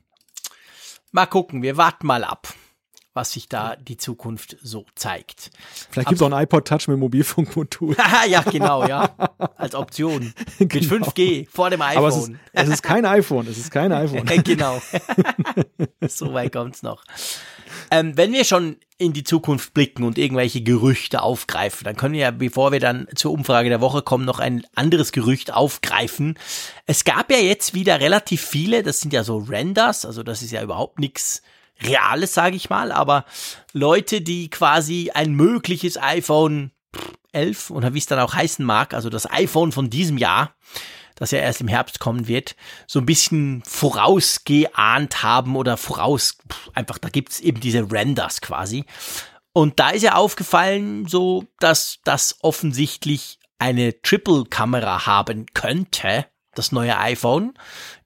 Mal 1.14 1.26
gucken, 1.26 1.62
wir 1.62 1.78
warten 1.78 2.06
mal 2.06 2.26
ab 2.26 2.54
was 3.16 3.32
sich 3.32 3.48
da 3.48 3.78
die 3.78 3.96
Zukunft 3.98 4.58
so 4.62 4.86
zeigt. 4.94 5.50
Vielleicht 5.90 6.10
gibt 6.10 6.22
es 6.22 6.28
auch 6.28 6.32
ein 6.32 6.44
iPod 6.44 6.68
Touch 6.68 6.88
mit 6.88 7.00
Mobilfunkmodul. 7.00 7.96
ja, 8.30 8.42
genau, 8.42 8.86
ja. 8.86 9.16
Als 9.58 9.74
Option. 9.74 10.34
Mit 10.60 10.70
genau. 10.70 10.96
5G 10.96 11.48
vor 11.50 11.70
dem 11.70 11.82
iPhone. 11.82 11.98
Aber 11.98 12.10
es 12.10 12.18
ist, 12.18 12.32
es 12.52 12.70
ist 12.70 12.84
kein 12.84 13.06
iPhone, 13.06 13.48
es 13.48 13.58
ist 13.58 13.72
kein 13.72 13.92
iPhone. 13.94 14.26
genau. 14.44 14.82
so 16.08 16.34
weit 16.34 16.52
kommt 16.52 16.76
es 16.76 16.84
noch. 16.84 17.04
Ähm, 17.90 18.18
wenn 18.18 18.34
wir 18.34 18.44
schon 18.44 18.78
in 18.98 19.14
die 19.14 19.24
Zukunft 19.24 19.74
blicken 19.74 20.04
und 20.04 20.18
irgendwelche 20.18 20.62
Gerüchte 20.62 21.22
aufgreifen, 21.22 21.86
dann 21.86 21.96
können 21.96 22.14
wir 22.14 22.22
ja, 22.22 22.32
bevor 22.32 22.74
wir 22.74 22.80
dann 22.80 23.08
zur 23.16 23.32
Umfrage 23.32 23.70
der 23.70 23.82
Woche 23.82 24.02
kommen, 24.02 24.26
noch 24.26 24.40
ein 24.40 24.66
anderes 24.76 25.12
Gerücht 25.14 25.54
aufgreifen. 25.54 26.38
Es 26.86 27.06
gab 27.06 27.32
ja 27.32 27.38
jetzt 27.38 27.74
wieder 27.74 28.00
relativ 28.02 28.42
viele, 28.42 28.84
das 28.84 29.00
sind 29.00 29.14
ja 29.14 29.24
so 29.24 29.38
Renders, 29.38 30.06
also 30.06 30.24
das 30.24 30.42
ist 30.42 30.52
ja 30.52 30.62
überhaupt 30.62 31.00
nichts 31.00 31.42
Reales, 31.82 32.34
sage 32.34 32.56
ich 32.56 32.70
mal, 32.70 32.92
aber 32.92 33.26
Leute, 33.74 34.22
die 34.22 34.50
quasi 34.50 35.12
ein 35.14 35.34
mögliches 35.34 36.02
iPhone 36.02 36.72
11 37.34 37.70
oder 37.70 37.94
wie 37.94 38.00
es 38.00 38.06
dann 38.06 38.20
auch 38.20 38.34
heißen 38.34 38.66
mag, 38.66 38.94
also 38.94 39.10
das 39.10 39.30
iPhone 39.30 39.72
von 39.72 39.90
diesem 39.90 40.18
Jahr, 40.18 40.56
das 41.16 41.32
ja 41.32 41.40
erst 41.40 41.62
im 41.62 41.68
Herbst 41.68 42.00
kommen 42.00 42.28
wird, 42.28 42.56
so 42.88 43.00
ein 43.00 43.06
bisschen 43.06 43.64
vorausgeahnt 43.66 45.24
haben 45.24 45.56
oder 45.56 45.78
voraus, 45.78 46.38
einfach, 46.74 46.98
da 46.98 47.10
gibt's 47.10 47.40
eben 47.40 47.60
diese 47.60 47.92
Renders 47.92 48.42
quasi. 48.42 48.86
Und 49.54 49.80
da 49.80 49.92
ist 49.92 50.04
ja 50.04 50.16
aufgefallen, 50.16 51.08
so, 51.08 51.46
dass 51.60 52.00
das 52.04 52.38
offensichtlich 52.42 53.40
eine 53.58 54.02
Triple-Kamera 54.02 55.06
haben 55.06 55.46
könnte, 55.54 56.26
das 56.54 56.72
neue 56.74 56.98
iPhone. 56.98 57.54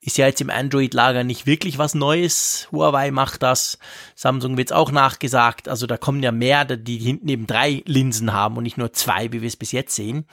Ist 0.10 0.18
ja 0.18 0.26
jetzt 0.26 0.41
im 0.41 0.49
Android-Lager 0.49 1.23
nicht 1.23 1.45
wirklich 1.45 1.77
was 1.77 1.94
Neues. 1.94 2.68
Huawei 2.72 3.11
macht 3.11 3.44
das. 3.44 3.77
Samsung 4.15 4.57
wird's 4.57 4.72
auch 4.72 4.91
nachgesagt. 4.91 5.69
Also 5.69 5.86
da 5.86 5.98
kommen 5.98 6.23
ja 6.23 6.31
mehr, 6.31 6.65
die 6.65 6.98
hinten 6.98 7.30
eben 7.30 7.45
drei 7.45 7.84
Linsen 7.86 8.34
haben 8.34 8.57
und 8.57 8.64
nicht 8.64 8.80
nur 8.80 8.91
zwei, 8.91 9.31
wie 9.31 9.41
wir 9.41 9.48
es 9.48 9.56
bis 9.56 9.72
jetzt 9.72 9.94
sehen. 9.94 10.26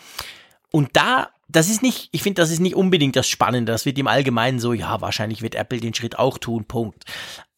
Und 0.70 0.96
da 0.96 1.28
das 1.48 1.68
ist 1.68 1.82
nicht, 1.82 2.08
ich 2.10 2.22
finde, 2.22 2.40
das 2.40 2.50
ist 2.50 2.60
nicht 2.60 2.74
unbedingt 2.74 3.16
das 3.16 3.28
Spannende. 3.28 3.70
Das 3.70 3.84
wird 3.84 3.98
im 3.98 4.06
Allgemeinen 4.06 4.60
so, 4.60 4.72
ja, 4.72 5.02
wahrscheinlich 5.02 5.42
wird 5.42 5.54
Apple 5.54 5.78
den 5.78 5.92
Schritt 5.92 6.18
auch 6.18 6.38
tun, 6.38 6.64
Punkt. 6.64 7.04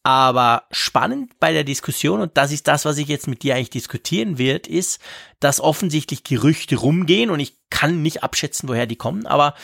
Aber 0.03 0.63
spannend 0.71 1.39
bei 1.39 1.53
der 1.53 1.63
Diskussion, 1.63 2.19
und 2.19 2.35
das 2.35 2.51
ist 2.51 2.67
das, 2.67 2.83
was 2.83 2.97
ich 2.97 3.07
jetzt 3.07 3.29
mit 3.29 3.43
dir 3.43 3.55
eigentlich 3.55 3.69
diskutieren 3.69 4.37
wird, 4.37 4.67
ist, 4.67 4.99
dass 5.39 5.61
offensichtlich 5.61 6.25
Gerüchte 6.25 6.75
rumgehen 6.75 7.29
und 7.29 7.39
ich 7.39 7.55
kann 7.69 8.01
nicht 8.01 8.23
abschätzen, 8.23 8.67
woher 8.67 8.87
die 8.87 8.97
kommen, 8.97 9.25
aber 9.25 9.55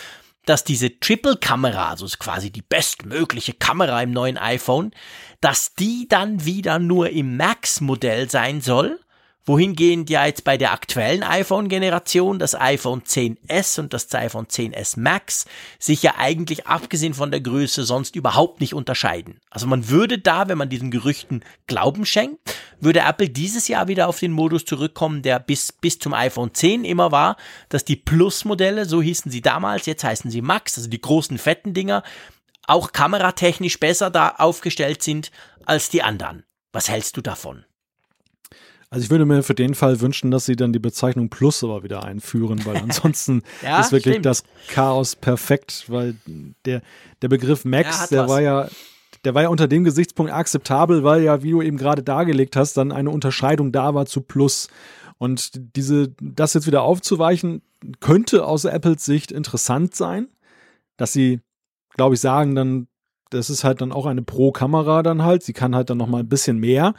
dass 0.45 0.63
diese 0.63 0.99
Triple-Kamera, 0.99 1.89
also 1.89 2.07
quasi 2.19 2.51
die 2.51 2.61
bestmögliche 2.61 3.53
Kamera 3.53 4.01
im 4.01 4.11
neuen 4.11 4.37
iPhone, 4.37 4.91
dass 5.41 5.73
die 5.75 6.07
dann 6.07 6.45
wieder 6.45 6.79
nur 6.79 7.09
im 7.09 7.37
Max-Modell 7.37 8.29
sein 8.29 8.61
soll 8.61 8.99
wohingehend 9.45 10.09
ja 10.09 10.25
jetzt 10.25 10.43
bei 10.43 10.57
der 10.57 10.71
aktuellen 10.71 11.23
iPhone-Generation 11.23 12.39
das 12.39 12.59
iPhone 12.59 13.03
10s 13.03 13.79
und 13.79 13.93
das 13.93 14.13
iPhone 14.13 14.47
10s 14.47 14.99
Max 14.99 15.45
sich 15.79 16.01
ja 16.03 16.15
eigentlich 16.17 16.67
abgesehen 16.67 17.13
von 17.13 17.31
der 17.31 17.41
Größe 17.41 17.83
sonst 17.83 18.15
überhaupt 18.15 18.59
nicht 18.59 18.73
unterscheiden. 18.73 19.39
Also 19.49 19.67
man 19.67 19.89
würde 19.89 20.17
da, 20.17 20.47
wenn 20.47 20.57
man 20.57 20.69
diesen 20.69 20.91
Gerüchten 20.91 21.43
Glauben 21.67 22.05
schenkt, 22.05 22.39
würde 22.79 23.01
Apple 23.01 23.29
dieses 23.29 23.67
Jahr 23.67 23.87
wieder 23.87 24.07
auf 24.07 24.19
den 24.19 24.31
Modus 24.31 24.65
zurückkommen, 24.65 25.21
der 25.21 25.39
bis, 25.39 25.71
bis 25.71 25.99
zum 25.99 26.13
iPhone 26.13 26.53
10 26.53 26.83
immer 26.83 27.11
war, 27.11 27.37
dass 27.69 27.85
die 27.85 27.95
Plus-Modelle, 27.95 28.85
so 28.85 29.01
hießen 29.01 29.31
sie 29.31 29.41
damals, 29.41 29.85
jetzt 29.85 30.03
heißen 30.03 30.31
sie 30.31 30.41
Max, 30.41 30.77
also 30.77 30.89
die 30.89 31.01
großen 31.01 31.37
fetten 31.37 31.73
Dinger, 31.73 32.03
auch 32.67 32.91
kameratechnisch 32.91 33.79
besser 33.79 34.09
da 34.09 34.29
aufgestellt 34.29 35.03
sind 35.03 35.31
als 35.65 35.89
die 35.89 36.01
anderen. 36.01 36.43
Was 36.71 36.89
hältst 36.89 37.15
du 37.15 37.21
davon? 37.21 37.63
Also 38.89 39.03
ich 39.03 39.09
würde 39.09 39.25
mir 39.25 39.43
für 39.43 39.55
den 39.55 39.75
Fall 39.75 39.99
wünschen, 40.01 40.31
dass 40.31 40.45
sie 40.45 40.55
dann 40.55 40.71
die 40.71 40.79
Bezeichnung 40.79 41.29
Plus 41.29 41.63
aber 41.63 41.83
wieder 41.83 42.03
einführen, 42.03 42.65
weil 42.65 42.77
ansonsten 42.83 43.43
ja, 43.61 43.79
ist 43.79 43.91
wirklich 43.91 44.13
stimmt. 44.13 44.25
das 44.25 44.43
Chaos 44.67 45.15
perfekt, 45.15 45.85
weil 45.87 46.15
der, 46.65 46.81
der 47.21 47.27
Begriff 47.27 47.65
Max, 47.65 48.09
der 48.09 48.23
was. 48.23 48.29
war 48.29 48.41
ja, 48.41 48.69
der 49.23 49.33
war 49.33 49.41
ja 49.41 49.49
unter 49.49 49.67
dem 49.67 49.83
Gesichtspunkt 49.83 50.31
akzeptabel, 50.31 51.03
weil 51.03 51.23
ja, 51.23 51.41
wie 51.43 51.51
du 51.51 51.61
eben 51.61 51.77
gerade 51.77 52.03
dargelegt 52.03 52.55
hast, 52.55 52.77
dann 52.77 52.91
eine 52.91 53.09
Unterscheidung 53.09 53.71
da 53.71 53.95
war 53.95 54.05
zu 54.05 54.21
Plus. 54.21 54.69
Und 55.17 55.75
diese, 55.75 56.13
das 56.21 56.53
jetzt 56.53 56.67
wieder 56.67 56.83
aufzuweichen, 56.83 57.61
könnte 57.99 58.45
aus 58.45 58.65
Apples 58.65 59.05
Sicht 59.05 59.31
interessant 59.31 59.95
sein, 59.95 60.27
dass 60.97 61.13
sie, 61.13 61.39
glaube 61.95 62.15
ich, 62.15 62.21
sagen 62.21 62.55
dann, 62.55 62.87
das 63.31 63.49
ist 63.49 63.63
halt 63.63 63.81
dann 63.81 63.91
auch 63.91 64.05
eine 64.05 64.21
Pro-Kamera 64.21 65.03
dann 65.03 65.23
halt. 65.23 65.43
Sie 65.43 65.53
kann 65.53 65.75
halt 65.75 65.89
dann 65.89 65.97
noch 65.97 66.07
mal 66.07 66.19
ein 66.19 66.29
bisschen 66.29 66.57
mehr 66.57 66.93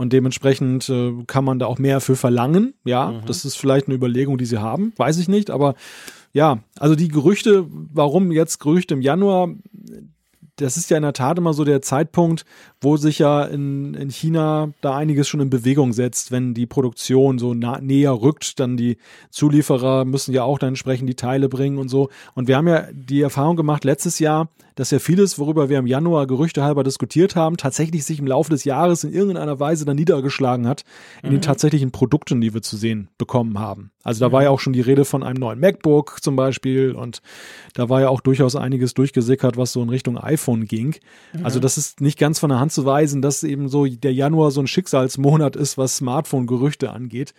und 0.00 0.14
dementsprechend 0.14 0.88
äh, 0.88 1.12
kann 1.26 1.44
man 1.44 1.58
da 1.58 1.66
auch 1.66 1.78
mehr 1.78 2.00
für 2.00 2.16
verlangen. 2.16 2.72
Ja, 2.86 3.10
mhm. 3.10 3.26
das 3.26 3.44
ist 3.44 3.56
vielleicht 3.56 3.86
eine 3.86 3.96
Überlegung, 3.96 4.38
die 4.38 4.46
sie 4.46 4.56
haben. 4.56 4.94
Weiß 4.96 5.18
ich 5.18 5.28
nicht, 5.28 5.50
aber 5.50 5.74
ja, 6.32 6.60
also 6.78 6.94
die 6.94 7.08
Gerüchte, 7.08 7.66
warum 7.68 8.32
jetzt 8.32 8.60
Gerüchte 8.60 8.94
im 8.94 9.02
Januar, 9.02 9.50
das 10.56 10.78
ist 10.78 10.88
ja 10.88 10.96
in 10.96 11.02
der 11.02 11.12
Tat 11.12 11.36
immer 11.36 11.52
so 11.52 11.64
der 11.64 11.82
Zeitpunkt, 11.82 12.46
wo 12.80 12.96
sich 12.96 13.18
ja 13.18 13.44
in, 13.44 13.92
in 13.92 14.08
China 14.08 14.72
da 14.80 14.96
einiges 14.96 15.28
schon 15.28 15.40
in 15.40 15.50
Bewegung 15.50 15.92
setzt, 15.92 16.32
wenn 16.32 16.54
die 16.54 16.66
Produktion 16.66 17.38
so 17.38 17.52
nah, 17.52 17.78
näher 17.78 18.22
rückt, 18.22 18.58
dann 18.58 18.78
die 18.78 18.96
Zulieferer 19.28 20.06
müssen 20.06 20.32
ja 20.32 20.44
auch 20.44 20.58
dann 20.58 20.70
entsprechend 20.70 21.10
die 21.10 21.14
Teile 21.14 21.50
bringen 21.50 21.76
und 21.76 21.90
so. 21.90 22.08
Und 22.34 22.48
wir 22.48 22.56
haben 22.56 22.68
ja 22.68 22.86
die 22.90 23.20
Erfahrung 23.20 23.56
gemacht 23.56 23.84
letztes 23.84 24.18
Jahr, 24.18 24.48
dass 24.80 24.90
ja 24.90 24.98
vieles, 24.98 25.38
worüber 25.38 25.68
wir 25.68 25.78
im 25.78 25.86
Januar 25.86 26.26
Gerüchte 26.26 26.62
halber 26.62 26.82
diskutiert 26.84 27.36
haben, 27.36 27.58
tatsächlich 27.58 28.06
sich 28.06 28.18
im 28.18 28.26
Laufe 28.26 28.48
des 28.48 28.64
Jahres 28.64 29.04
in 29.04 29.12
irgendeiner 29.12 29.60
Weise 29.60 29.84
dann 29.84 29.96
niedergeschlagen 29.96 30.66
hat 30.66 30.84
in 31.22 31.28
mhm. 31.28 31.34
den 31.34 31.42
tatsächlichen 31.42 31.90
Produkten, 31.90 32.40
die 32.40 32.54
wir 32.54 32.62
zu 32.62 32.78
sehen 32.78 33.10
bekommen 33.18 33.58
haben. 33.58 33.90
Also 34.04 34.20
da 34.20 34.30
mhm. 34.30 34.32
war 34.32 34.42
ja 34.44 34.48
auch 34.48 34.58
schon 34.58 34.72
die 34.72 34.80
Rede 34.80 35.04
von 35.04 35.22
einem 35.22 35.38
neuen 35.38 35.60
MacBook 35.60 36.22
zum 36.22 36.34
Beispiel 36.34 36.92
und 36.92 37.20
da 37.74 37.90
war 37.90 38.00
ja 38.00 38.08
auch 38.08 38.22
durchaus 38.22 38.56
einiges 38.56 38.94
durchgesickert, 38.94 39.58
was 39.58 39.72
so 39.72 39.82
in 39.82 39.90
Richtung 39.90 40.16
iPhone 40.16 40.64
ging. 40.64 40.94
Mhm. 41.34 41.44
Also 41.44 41.60
das 41.60 41.76
ist 41.76 42.00
nicht 42.00 42.18
ganz 42.18 42.38
von 42.38 42.48
der 42.48 42.58
Hand 42.58 42.72
zu 42.72 42.86
weisen, 42.86 43.20
dass 43.20 43.42
eben 43.42 43.68
so 43.68 43.84
der 43.84 44.14
Januar 44.14 44.50
so 44.50 44.62
ein 44.62 44.66
Schicksalsmonat 44.66 45.56
ist, 45.56 45.76
was 45.76 45.98
Smartphone-Gerüchte 45.98 46.90
angeht. 46.90 47.34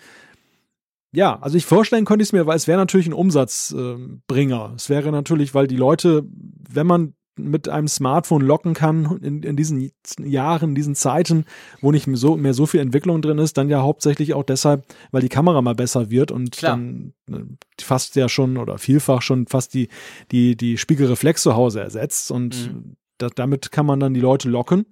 Ja, 1.12 1.40
also 1.42 1.58
ich 1.58 1.66
vorstellen 1.66 2.06
könnte 2.06 2.22
ich 2.22 2.30
es 2.30 2.34
mir, 2.34 2.46
weil 2.46 2.56
es 2.56 2.68
wäre 2.68 2.78
natürlich 2.78 3.08
ein 3.08 3.14
Umsatzbringer. 3.14 4.70
Äh, 4.72 4.76
es 4.76 4.90
wäre 4.90 5.12
natürlich, 5.12 5.56
weil 5.56 5.66
die 5.66 5.76
Leute, 5.76 6.24
wenn 6.70 6.86
man 6.86 7.16
mit 7.38 7.70
einem 7.70 7.88
Smartphone 7.88 8.42
locken 8.42 8.74
kann 8.74 9.20
in, 9.22 9.44
in 9.44 9.56
diesen 9.56 9.92
Jahren, 10.20 10.70
in 10.70 10.76
diesen 10.76 10.96
Zeiten, 10.96 11.46
wo 11.82 11.92
nicht 11.92 12.08
mehr 12.08 12.18
so, 12.18 12.36
mehr 12.38 12.54
so 12.54 12.66
viel 12.66 12.80
Entwicklung 12.80 13.22
drin 13.22 13.38
ist, 13.38 13.58
dann 13.58 13.70
ja 13.70 13.82
hauptsächlich 13.82 14.34
auch 14.34 14.44
deshalb, 14.44 14.86
weil 15.12 15.22
die 15.22 15.30
Kamera 15.30 15.62
mal 15.62 15.76
besser 15.76 16.10
wird 16.10 16.32
und 16.32 16.52
Klar. 16.52 16.74
dann 16.74 17.14
äh, 17.32 17.44
fast 17.82 18.16
ja 18.16 18.30
schon 18.30 18.58
oder 18.58 18.78
vielfach 18.78 19.22
schon 19.22 19.48
fast 19.48 19.74
die, 19.74 19.88
die, 20.32 20.56
die 20.56 20.78
Spiegelreflex 20.78 21.42
zu 21.44 21.56
Hause 21.56 21.82
ersetzt 21.82 22.32
und 22.32 22.74
mhm. 22.74 22.96
da, 23.18 23.30
damit 23.34 23.72
kann 23.72 23.86
man 23.86 24.00
dann 24.00 24.14
die 24.14 24.20
Leute 24.20 24.50
locken. 24.50 24.86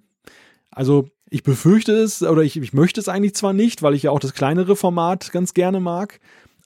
Also 0.70 1.08
ich 1.30 1.42
befürchte 1.42 1.92
es 1.92 2.22
oder 2.22 2.42
ich, 2.42 2.56
ich 2.56 2.72
möchte 2.72 3.00
es 3.00 3.08
eigentlich 3.08 3.34
zwar 3.34 3.52
nicht, 3.52 3.82
weil 3.82 3.94
ich 3.94 4.04
ja 4.04 4.10
auch 4.10 4.18
das 4.18 4.34
kleinere 4.34 4.76
Format 4.76 5.30
ganz 5.32 5.54
gerne 5.54 5.80
mag, 5.80 6.20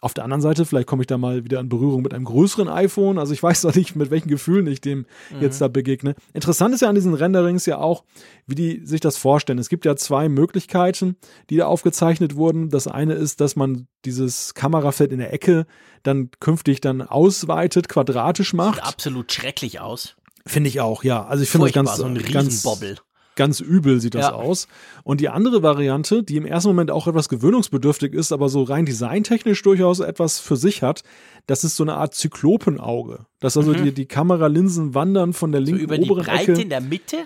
auf 0.05 0.13
der 0.13 0.25
anderen 0.25 0.43
Seite, 0.43 0.67
vielleicht 0.67 0.87
komme 0.87 1.03
ich 1.03 1.07
da 1.07 1.17
mal 1.17 1.45
wieder 1.45 1.61
in 1.61 1.71
Berührung 1.71 2.03
mit 2.03 2.13
einem 2.13 2.27
größeren 2.27 2.69
iPhone. 2.69 3.19
Also 3.19 3.33
ich 3.33 3.43
weiß 3.43 3.65
noch 3.65 3.75
nicht, 3.75 3.97
mit 3.97 4.11
welchen 4.11 4.29
Gefühlen 4.29 4.67
ich 4.67 4.83
dem 4.83 5.07
mhm. 5.31 5.41
jetzt 5.41 5.61
da 5.61 5.69
begegne. 5.69 6.15
Interessant 6.35 6.75
ist 6.75 6.83
ja 6.83 6.91
an 6.91 6.95
diesen 6.95 7.15
Renderings 7.15 7.65
ja 7.65 7.79
auch, 7.79 8.05
wie 8.47 8.55
die 8.55 8.83
sich 8.85 9.01
das 9.01 9.17
vorstellen. 9.17 9.59
Es 9.59 9.71
gibt 9.71 9.87
ja 9.87 9.97
zwei 9.97 10.29
Möglichkeiten, 10.29 11.17
die 11.49 11.57
da 11.57 11.67
aufgezeichnet 11.67 12.37
wurden. 12.37 12.69
Das 12.69 12.87
eine 12.87 13.15
ist, 13.15 13.41
dass 13.41 13.57
man 13.57 13.87
dieses 14.05 14.53
Kamerafeld 14.53 15.11
in 15.11 15.19
der 15.21 15.33
Ecke 15.33 15.67
dann 16.03 16.31
künftig 16.39 16.83
dann 16.83 17.01
ausweitet, 17.01 17.89
quadratisch 17.89 18.53
macht. 18.53 18.75
Sieht 18.75 18.85
absolut 18.85 19.33
schrecklich 19.33 19.81
aus. 19.81 20.17
Finde 20.47 20.69
ich 20.69 20.81
auch, 20.81 21.03
ja. 21.03 21.25
Also 21.25 21.43
ich 21.43 21.49
finde 21.49 21.69
das 21.69 21.75
ganz, 21.75 21.97
so 21.97 22.05
ein 22.05 22.19
ganz, 22.31 22.63
ganz 23.37 23.61
übel 23.61 24.01
sieht 24.01 24.15
das 24.15 24.27
ja. 24.27 24.33
aus. 24.33 24.69
Und 25.03 25.21
die 25.21 25.29
andere 25.29 25.63
Variante, 25.63 26.23
die 26.23 26.37
im 26.37 26.47
ersten 26.47 26.69
Moment 26.69 26.91
auch 26.91 27.07
etwas 27.07 27.29
gewöhnungsbedürftig 27.29 28.13
ist, 28.13 28.33
aber 28.33 28.49
so 28.49 28.63
rein 28.63 28.87
designtechnisch 28.87 29.63
durchaus 29.63 30.01
etwas 30.01 30.39
für 30.39 30.57
sich 30.57 30.83
hat, 30.83 31.03
das 31.47 31.65
ist 31.65 31.77
so 31.77 31.85
eine 31.85 31.95
Art 31.95 32.15
Zyklopenauge. 32.15 33.27
Dass 33.41 33.57
also 33.57 33.73
mhm. 33.73 33.85
die, 33.85 33.93
die 33.93 34.07
Kameralinsen 34.07 34.95
wandern 34.95 35.33
von 35.33 35.53
der 35.53 35.61
linken 35.61 35.81
so 35.81 35.85
über 35.85 35.99
oberen 35.99 36.25
die 36.25 36.31
Breite 36.31 36.53
Ecke. 36.53 36.63
in 36.63 36.69
der 36.69 36.81
Mitte? 36.81 37.17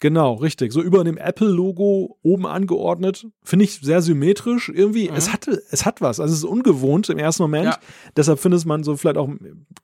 Genau, 0.00 0.34
richtig. 0.34 0.72
So 0.72 0.80
über 0.80 1.04
dem 1.04 1.18
Apple-Logo 1.18 2.18
oben 2.22 2.46
angeordnet. 2.46 3.26
Finde 3.42 3.66
ich 3.66 3.80
sehr 3.80 4.00
symmetrisch. 4.00 4.70
Irgendwie, 4.74 5.10
mhm. 5.10 5.16
es 5.16 5.30
hatte, 5.30 5.62
es 5.70 5.84
hat 5.84 6.00
was. 6.00 6.20
Also 6.20 6.32
es 6.32 6.38
ist 6.38 6.44
ungewohnt 6.44 7.10
im 7.10 7.18
ersten 7.18 7.42
Moment. 7.42 7.66
Ja. 7.66 7.78
Deshalb 8.16 8.40
findet 8.40 8.64
man 8.64 8.82
so 8.82 8.96
vielleicht 8.96 9.18
auch 9.18 9.28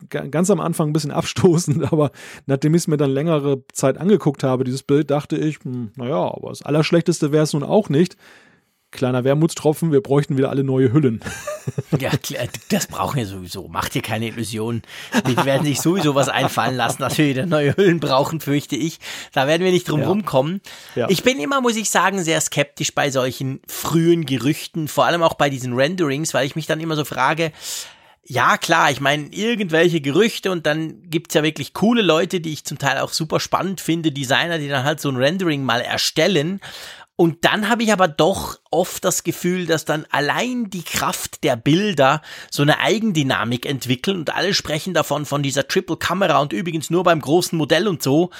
ganz 0.08 0.50
am 0.50 0.58
Anfang 0.60 0.88
ein 0.88 0.92
bisschen 0.94 1.10
abstoßend, 1.10 1.92
aber 1.92 2.10
nachdem 2.46 2.74
ich 2.74 2.82
es 2.82 2.88
mir 2.88 2.96
dann 2.96 3.10
längere 3.10 3.62
Zeit 3.72 3.98
angeguckt 3.98 4.42
habe, 4.42 4.64
dieses 4.64 4.82
Bild, 4.82 5.10
dachte 5.10 5.36
ich, 5.36 5.62
hm, 5.62 5.90
naja, 5.96 6.32
aber 6.32 6.48
das 6.48 6.62
Allerschlechteste 6.62 7.30
wäre 7.30 7.44
es 7.44 7.52
nun 7.52 7.62
auch 7.62 7.90
nicht 7.90 8.16
kleiner 8.90 9.24
Wermutstropfen, 9.24 9.92
wir 9.92 10.00
bräuchten 10.00 10.36
wieder 10.36 10.50
alle 10.50 10.64
neue 10.64 10.92
Hüllen. 10.92 11.20
Ja, 11.98 12.12
das 12.68 12.86
brauchen 12.86 13.16
wir 13.16 13.26
sowieso. 13.26 13.66
Macht 13.66 13.94
dir 13.94 14.02
keine 14.02 14.28
Illusionen. 14.28 14.82
Wir 15.24 15.44
werden 15.44 15.66
sich 15.66 15.80
sowieso 15.80 16.14
was 16.14 16.28
einfallen 16.28 16.76
lassen, 16.76 17.02
dass 17.02 17.18
wir 17.18 17.26
wieder 17.26 17.44
neue 17.44 17.76
Hüllen 17.76 17.98
brauchen, 17.98 18.40
fürchte 18.40 18.76
ich. 18.76 19.00
Da 19.32 19.48
werden 19.48 19.64
wir 19.64 19.72
nicht 19.72 19.88
drum 19.88 20.00
ja. 20.00 20.06
rumkommen. 20.06 20.60
Ja. 20.94 21.08
Ich 21.08 21.24
bin 21.24 21.40
immer, 21.40 21.60
muss 21.60 21.74
ich 21.74 21.90
sagen, 21.90 22.22
sehr 22.22 22.40
skeptisch 22.40 22.94
bei 22.94 23.10
solchen 23.10 23.60
frühen 23.66 24.26
Gerüchten, 24.26 24.86
vor 24.86 25.06
allem 25.06 25.24
auch 25.24 25.34
bei 25.34 25.50
diesen 25.50 25.72
Renderings, 25.72 26.34
weil 26.34 26.46
ich 26.46 26.54
mich 26.54 26.66
dann 26.66 26.78
immer 26.78 26.94
so 26.94 27.04
frage, 27.04 27.50
ja, 28.28 28.58
klar, 28.58 28.90
ich 28.90 29.00
meine, 29.00 29.26
irgendwelche 29.32 30.00
Gerüchte 30.00 30.52
und 30.52 30.66
dann 30.66 31.02
gibt's 31.10 31.34
ja 31.34 31.42
wirklich 31.42 31.74
coole 31.74 32.02
Leute, 32.02 32.40
die 32.40 32.52
ich 32.52 32.64
zum 32.64 32.78
Teil 32.78 32.98
auch 32.98 33.12
super 33.12 33.40
spannend 33.40 33.80
finde, 33.80 34.12
Designer, 34.12 34.58
die 34.58 34.68
dann 34.68 34.84
halt 34.84 35.00
so 35.00 35.08
ein 35.08 35.16
Rendering 35.16 35.64
mal 35.64 35.80
erstellen 35.80 36.60
Und 37.18 37.46
dann 37.46 37.70
habe 37.70 37.82
ich 37.82 37.92
aber 37.92 38.08
doch 38.08 38.60
oft 38.70 39.02
das 39.02 39.24
Gefühl, 39.24 39.64
dass 39.66 39.86
dann 39.86 40.04
allein 40.10 40.68
die 40.68 40.82
Kraft 40.82 41.44
der 41.44 41.56
Bilder 41.56 42.20
so 42.50 42.62
eine 42.62 42.78
Eigendynamik 42.78 43.64
entwickeln 43.64 44.18
und 44.18 44.34
alle 44.34 44.52
sprechen 44.52 44.92
davon, 44.92 45.24
von 45.24 45.42
dieser 45.42 45.66
Triple-Kamera 45.66 46.38
und 46.40 46.52
übrigens 46.52 46.90
nur 46.90 47.04
beim 47.04 47.22
großen 47.22 47.56
Modell 47.56 47.88
und 47.88 48.02
so. 48.02 48.30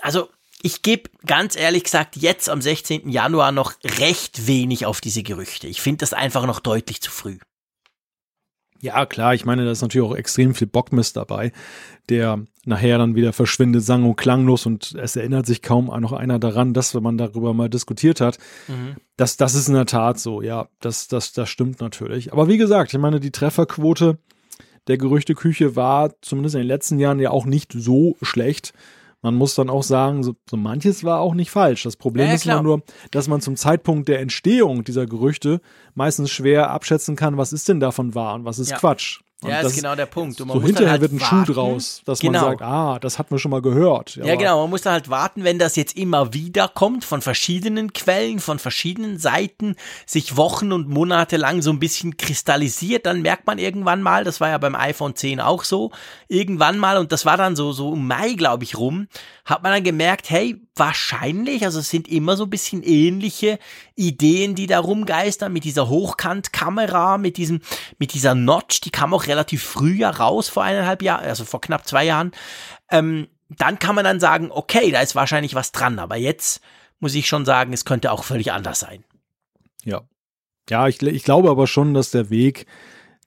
Also 0.00 0.30
ich 0.62 0.80
gebe 0.80 1.10
ganz 1.26 1.56
ehrlich 1.56 1.84
gesagt 1.84 2.16
jetzt 2.16 2.48
am 2.48 2.62
16. 2.62 3.10
Januar 3.10 3.52
noch 3.52 3.74
recht 3.84 4.46
wenig 4.46 4.86
auf 4.86 5.02
diese 5.02 5.22
Gerüchte. 5.22 5.66
Ich 5.66 5.82
finde 5.82 5.98
das 5.98 6.14
einfach 6.14 6.46
noch 6.46 6.60
deutlich 6.60 7.02
zu 7.02 7.10
früh. 7.10 7.38
Ja, 8.80 9.04
klar, 9.04 9.34
ich 9.34 9.44
meine, 9.44 9.66
da 9.66 9.70
ist 9.70 9.82
natürlich 9.82 10.08
auch 10.08 10.16
extrem 10.16 10.54
viel 10.54 10.66
Bockmist 10.66 11.16
dabei, 11.16 11.52
der 12.08 12.44
nachher 12.66 12.98
dann 12.98 13.14
wieder 13.14 13.32
verschwindet, 13.32 13.82
sang- 13.82 14.04
und 14.04 14.16
klanglos 14.16 14.66
und 14.66 14.94
es 14.94 15.16
erinnert 15.16 15.46
sich 15.46 15.62
kaum 15.62 15.86
noch 15.86 16.12
einer 16.12 16.38
daran, 16.38 16.74
dass 16.74 16.94
wenn 16.94 17.02
man 17.02 17.18
darüber 17.18 17.54
mal 17.54 17.68
diskutiert 17.68 18.20
hat, 18.20 18.38
mhm. 18.68 18.96
das, 19.16 19.36
das 19.36 19.54
ist 19.54 19.68
in 19.68 19.74
der 19.74 19.86
Tat 19.86 20.18
so, 20.18 20.42
ja, 20.42 20.68
das, 20.80 21.08
das, 21.08 21.32
das 21.32 21.48
stimmt 21.48 21.80
natürlich. 21.80 22.32
Aber 22.32 22.48
wie 22.48 22.58
gesagt, 22.58 22.92
ich 22.92 23.00
meine, 23.00 23.20
die 23.20 23.30
Trefferquote 23.30 24.18
der 24.86 24.98
Gerüchteküche 24.98 25.76
war 25.76 26.12
zumindest 26.20 26.54
in 26.54 26.60
den 26.60 26.68
letzten 26.68 26.98
Jahren 26.98 27.18
ja 27.18 27.30
auch 27.30 27.46
nicht 27.46 27.72
so 27.72 28.16
schlecht 28.22 28.72
man 29.24 29.36
muss 29.36 29.54
dann 29.54 29.70
auch 29.70 29.82
sagen, 29.82 30.22
so, 30.22 30.36
so 30.48 30.58
manches 30.58 31.02
war 31.02 31.20
auch 31.20 31.32
nicht 31.32 31.50
falsch. 31.50 31.82
Das 31.82 31.96
Problem 31.96 32.28
ja, 32.28 32.34
ist 32.34 32.44
immer 32.44 32.62
nur, 32.62 32.82
dass 33.10 33.26
man 33.26 33.40
zum 33.40 33.56
Zeitpunkt 33.56 34.06
der 34.06 34.20
Entstehung 34.20 34.84
dieser 34.84 35.06
Gerüchte 35.06 35.62
meistens 35.94 36.30
schwer 36.30 36.70
abschätzen 36.70 37.16
kann, 37.16 37.38
was 37.38 37.54
ist 37.54 37.66
denn 37.70 37.80
davon 37.80 38.14
wahr 38.14 38.34
und 38.34 38.44
was 38.44 38.58
ist 38.58 38.72
ja. 38.72 38.76
Quatsch. 38.76 39.20
Und 39.44 39.50
ja, 39.50 39.62
das 39.62 39.72
ist 39.72 39.76
genau 39.76 39.94
der 39.94 40.06
Punkt. 40.06 40.40
Und 40.40 40.48
so 40.48 40.62
hinterher 40.62 40.92
halt 40.92 41.02
wird 41.02 41.12
ein 41.12 41.20
warten. 41.20 41.44
Schuh 41.44 41.52
draus, 41.52 42.02
dass 42.06 42.18
genau. 42.18 42.40
man 42.40 42.50
sagt, 42.52 42.62
ah, 42.62 42.98
das 42.98 43.18
hat 43.18 43.30
man 43.30 43.38
schon 43.38 43.50
mal 43.50 43.60
gehört. 43.60 44.16
Ja, 44.16 44.24
ja 44.24 44.36
genau. 44.36 44.62
Man 44.62 44.70
muss 44.70 44.82
da 44.82 44.92
halt 44.92 45.10
warten, 45.10 45.44
wenn 45.44 45.58
das 45.58 45.76
jetzt 45.76 45.96
immer 45.98 46.32
wieder 46.32 46.66
kommt, 46.68 47.04
von 47.04 47.20
verschiedenen 47.20 47.92
Quellen, 47.92 48.40
von 48.40 48.58
verschiedenen 48.58 49.18
Seiten, 49.18 49.76
sich 50.06 50.38
Wochen 50.38 50.72
und 50.72 50.88
Monate 50.88 51.36
lang 51.36 51.60
so 51.60 51.70
ein 51.70 51.78
bisschen 51.78 52.16
kristallisiert, 52.16 53.04
dann 53.04 53.20
merkt 53.20 53.46
man 53.46 53.58
irgendwann 53.58 54.00
mal, 54.00 54.24
das 54.24 54.40
war 54.40 54.48
ja 54.48 54.56
beim 54.56 54.74
iPhone 54.74 55.14
10 55.14 55.40
auch 55.40 55.62
so, 55.64 55.90
irgendwann 56.28 56.78
mal, 56.78 56.96
und 56.96 57.12
das 57.12 57.26
war 57.26 57.36
dann 57.36 57.54
so, 57.54 57.72
so 57.72 57.92
im 57.92 58.06
Mai, 58.06 58.32
glaube 58.32 58.64
ich, 58.64 58.78
rum, 58.78 59.08
hat 59.44 59.62
man 59.62 59.72
dann 59.72 59.84
gemerkt, 59.84 60.30
hey, 60.30 60.58
wahrscheinlich, 60.74 61.64
also 61.64 61.80
es 61.80 61.90
sind 61.90 62.08
immer 62.08 62.36
so 62.36 62.44
ein 62.44 62.50
bisschen 62.50 62.82
ähnliche 62.82 63.58
Ideen, 63.94 64.54
die 64.54 64.66
da 64.66 64.80
rumgeistern, 64.80 65.52
mit 65.52 65.64
dieser 65.64 65.88
Hochkantkamera, 65.88 67.18
mit 67.18 67.36
diesem, 67.36 67.60
mit 67.98 68.14
dieser 68.14 68.34
Notch, 68.34 68.80
die 68.80 68.90
kam 68.90 69.14
auch 69.14 69.26
relativ 69.34 69.62
früh 69.62 69.94
ja 69.96 70.10
raus, 70.10 70.48
vor 70.48 70.62
eineinhalb 70.62 71.02
Jahren, 71.02 71.24
also 71.24 71.44
vor 71.44 71.60
knapp 71.60 71.86
zwei 71.86 72.04
Jahren. 72.04 72.32
Ähm, 72.90 73.28
dann 73.48 73.78
kann 73.78 73.94
man 73.94 74.04
dann 74.04 74.20
sagen, 74.20 74.50
okay, 74.50 74.90
da 74.90 75.00
ist 75.00 75.14
wahrscheinlich 75.14 75.54
was 75.54 75.72
dran, 75.72 75.98
aber 75.98 76.16
jetzt 76.16 76.60
muss 77.00 77.14
ich 77.14 77.26
schon 77.26 77.44
sagen, 77.44 77.72
es 77.72 77.84
könnte 77.84 78.12
auch 78.12 78.24
völlig 78.24 78.52
anders 78.52 78.80
sein. 78.80 79.04
Ja. 79.84 80.02
Ja, 80.70 80.88
ich, 80.88 81.02
ich 81.02 81.24
glaube 81.24 81.50
aber 81.50 81.66
schon, 81.66 81.92
dass 81.92 82.10
der 82.10 82.30
Weg 82.30 82.66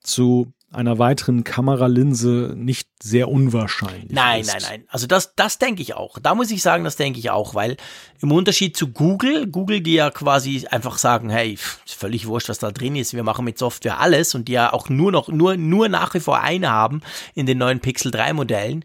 zu 0.01 0.51
einer 0.71 0.99
weiteren 0.99 1.43
Kameralinse 1.45 2.53
nicht 2.55 2.89
sehr 3.01 3.29
unwahrscheinlich 3.29 4.11
nein, 4.11 4.41
ist. 4.41 4.47
Nein, 4.47 4.57
nein, 4.61 4.71
nein. 4.71 4.87
Also 4.89 5.07
das, 5.07 5.33
das 5.35 5.59
denke 5.59 5.81
ich 5.81 5.93
auch. 5.93 6.19
Da 6.19 6.35
muss 6.35 6.51
ich 6.51 6.61
sagen, 6.61 6.83
das 6.83 6.97
denke 6.97 7.19
ich 7.19 7.29
auch, 7.29 7.55
weil 7.55 7.77
im 8.21 8.31
Unterschied 8.31 8.75
zu 8.75 8.89
Google, 8.89 9.47
Google, 9.47 9.79
die 9.81 9.93
ja 9.93 10.09
quasi 10.09 10.67
einfach 10.69 10.97
sagen, 10.97 11.29
hey, 11.29 11.53
ist 11.53 11.77
völlig 11.85 12.27
wurscht, 12.27 12.49
was 12.49 12.59
da 12.59 12.71
drin 12.71 12.97
ist, 12.97 13.13
wir 13.13 13.23
machen 13.23 13.45
mit 13.45 13.57
Software 13.57 13.99
alles 13.99 14.35
und 14.35 14.49
die 14.49 14.53
ja 14.53 14.73
auch 14.73 14.89
nur 14.89 15.11
noch, 15.11 15.29
nur, 15.29 15.55
nur 15.55 15.87
nach 15.87 16.13
wie 16.13 16.19
vor 16.19 16.41
eine 16.41 16.69
haben 16.69 17.01
in 17.33 17.45
den 17.45 17.57
neuen 17.57 17.79
Pixel 17.79 18.11
3 18.11 18.33
Modellen 18.33 18.83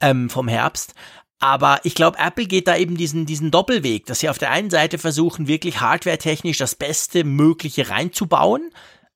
ähm, 0.00 0.28
vom 0.28 0.48
Herbst. 0.48 0.94
Aber 1.38 1.80
ich 1.84 1.94
glaube, 1.94 2.18
Apple 2.18 2.46
geht 2.46 2.68
da 2.68 2.76
eben 2.76 2.96
diesen, 2.96 3.26
diesen 3.26 3.50
Doppelweg, 3.50 4.06
dass 4.06 4.20
sie 4.20 4.28
auf 4.28 4.38
der 4.38 4.50
einen 4.50 4.70
Seite 4.70 4.98
versuchen, 4.98 5.48
wirklich 5.48 5.80
hardwaretechnisch 5.80 6.58
das 6.58 6.74
Beste 6.74 7.24
Mögliche 7.24 7.90
reinzubauen, 7.90 8.70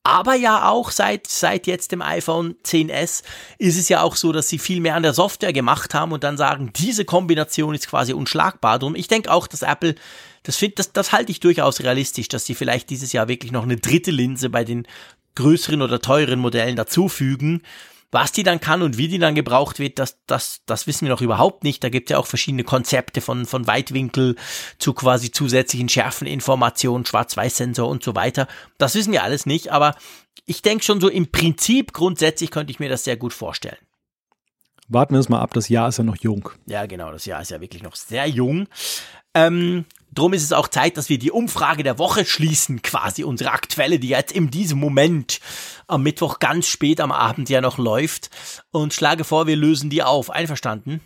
aber 0.07 0.37
ja 0.37 0.69
auch 0.69 0.93
seit, 0.93 1.27
seit 1.27 1.66
jetzt 1.66 1.91
dem 1.91 2.01
iPhone 2.01 2.55
10s 2.65 3.24
ist 3.59 3.77
es 3.77 3.89
ja 3.89 4.03
auch 4.03 4.15
so, 4.15 4.31
dass 4.31 4.49
sie 4.49 4.61
viel 4.61 4.81
mehr 4.81 4.95
an 4.95 5.03
der 5.03 5.12
Software 5.12 5.53
gemacht 5.53 5.95
haben 5.95 6.12
und 6.12 6.23
dann 6.23 6.37
sagen, 6.37 6.70
diese 6.77 7.05
Kombination 7.05 7.74
ist 7.74 7.89
quasi 7.89 8.12
unschlagbar. 8.12 8.78
Drum, 8.78 8.95
ich 8.95 9.09
denke 9.09 9.33
auch, 9.33 9.49
dass 9.49 9.62
Apple, 9.62 9.97
das, 10.45 10.57
find, 10.57 10.78
das, 10.78 10.93
das 10.93 11.11
halte 11.11 11.33
ich 11.33 11.41
durchaus 11.41 11.81
realistisch, 11.81 12.28
dass 12.28 12.45
sie 12.45 12.55
vielleicht 12.55 12.89
dieses 12.91 13.12
Jahr 13.12 13.27
wirklich 13.27 13.51
noch 13.51 13.65
eine 13.65 13.78
dritte 13.78 14.12
Linse 14.12 14.49
bei 14.49 14.62
den 14.62 14.87
größeren 15.35 15.83
oder 15.83 16.01
teuren 16.01 16.39
Modellen 16.39 16.77
dazufügen 16.77 17.62
was 18.11 18.33
die 18.33 18.43
dann 18.43 18.61
kann 18.61 18.83
und 18.83 18.99
wie 18.99 19.09
die 19.09 19.19
dann 19.19 19.35
gebraucht 19.35 19.78
wird, 19.78 19.99
das, 19.99 20.19
das, 20.27 20.62
das 20.66 20.87
wissen 20.87 21.07
wir 21.07 21.12
noch 21.12 21.20
überhaupt 21.20 21.65
nicht. 21.65 21.83
Da 21.83 21.89
gibt 21.89 22.09
es 22.09 22.12
ja 22.12 22.19
auch 22.19 22.27
verschiedene 22.27 22.65
Konzepte 22.65 23.20
von, 23.20 23.47
von 23.47 23.66
Weitwinkel 23.66 24.37
zu 24.78 24.95
quasi 24.95 25.31
zusätzlichen 25.31 25.89
Schärfeninformationen, 25.89 27.05
Schwarz-Weiß-Sensor 27.05 27.89
und 27.89 28.03
so 28.03 28.15
weiter. 28.15 28.47
Das 28.78 28.95
wissen 28.95 29.12
wir 29.12 29.23
alles 29.23 29.47
nicht, 29.47 29.73
aber 29.73 29.95
ich 30.45 30.62
denke 30.62 30.85
schon 30.85 31.01
so 31.01 31.09
im 31.09 31.31
Prinzip 31.31 31.93
grundsätzlich 31.93 32.51
könnte 32.51 32.70
ich 32.70 32.78
mir 32.78 32.89
das 32.89 33.05
sehr 33.05 33.16
gut 33.16 33.33
vorstellen. 33.33 33.78
Warten 34.89 35.15
wir 35.15 35.20
es 35.20 35.28
mal 35.28 35.41
ab, 35.41 35.53
das 35.53 35.69
Jahr 35.69 35.89
ist 35.89 35.99
ja 35.99 36.05
noch 36.05 36.16
jung. 36.16 36.49
Ja, 36.66 36.87
genau, 36.87 37.11
das 37.11 37.27
Jahr 37.27 37.43
ist 37.43 37.51
ja 37.51 37.61
wirklich 37.61 37.83
noch 37.83 37.97
sehr 37.97 38.27
jung. 38.28 38.69
Ähm, 39.35 39.85
Drum 40.16 40.32
ist 40.32 40.43
es 40.43 40.52
auch 40.52 40.68
Zeit, 40.68 40.97
dass 40.97 41.09
wir 41.09 41.18
die 41.18 41.30
Umfrage 41.30 41.82
der 41.82 41.98
Woche 41.98 42.24
schließen, 42.24 42.82
quasi 42.82 43.22
unsere 43.22 43.52
aktuelle, 43.52 43.98
die 43.98 44.09
jetzt 44.09 44.32
in 44.32 44.51
diesem 44.51 44.80
Moment 44.80 45.40
am 45.86 46.02
Mittwoch 46.02 46.38
ganz 46.38 46.66
spät 46.66 47.01
am 47.01 47.12
Abend 47.12 47.51
ja 47.51 47.60
noch 47.60 47.78
läuft. 47.78 48.30
Und 48.70 48.94
schlage 48.94 49.24
vor, 49.24 49.47
wir 49.47 49.56
lösen 49.56 49.90
die 49.90 50.02
auf. 50.02 50.30
Einverstanden? 50.30 51.01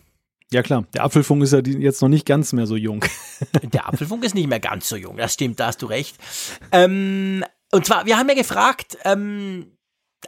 Ja 0.52 0.62
klar, 0.62 0.84
der 0.94 1.04
Apfelfunk 1.04 1.42
ist 1.42 1.52
ja 1.52 1.60
jetzt 1.60 2.02
noch 2.02 2.08
nicht 2.08 2.26
ganz 2.26 2.52
mehr 2.52 2.66
so 2.66 2.76
jung. 2.76 3.04
der 3.62 3.88
Apfelfunk 3.88 4.24
ist 4.24 4.34
nicht 4.34 4.48
mehr 4.48 4.60
ganz 4.60 4.88
so 4.88 4.96
jung, 4.96 5.16
das 5.16 5.34
stimmt, 5.34 5.60
da 5.60 5.66
hast 5.66 5.82
du 5.82 5.86
recht. 5.86 6.16
Ähm, 6.72 7.44
und 7.72 7.86
zwar, 7.86 8.06
wir 8.06 8.16
haben 8.18 8.28
ja 8.28 8.34
gefragt, 8.34 8.98
ähm, 9.04 9.76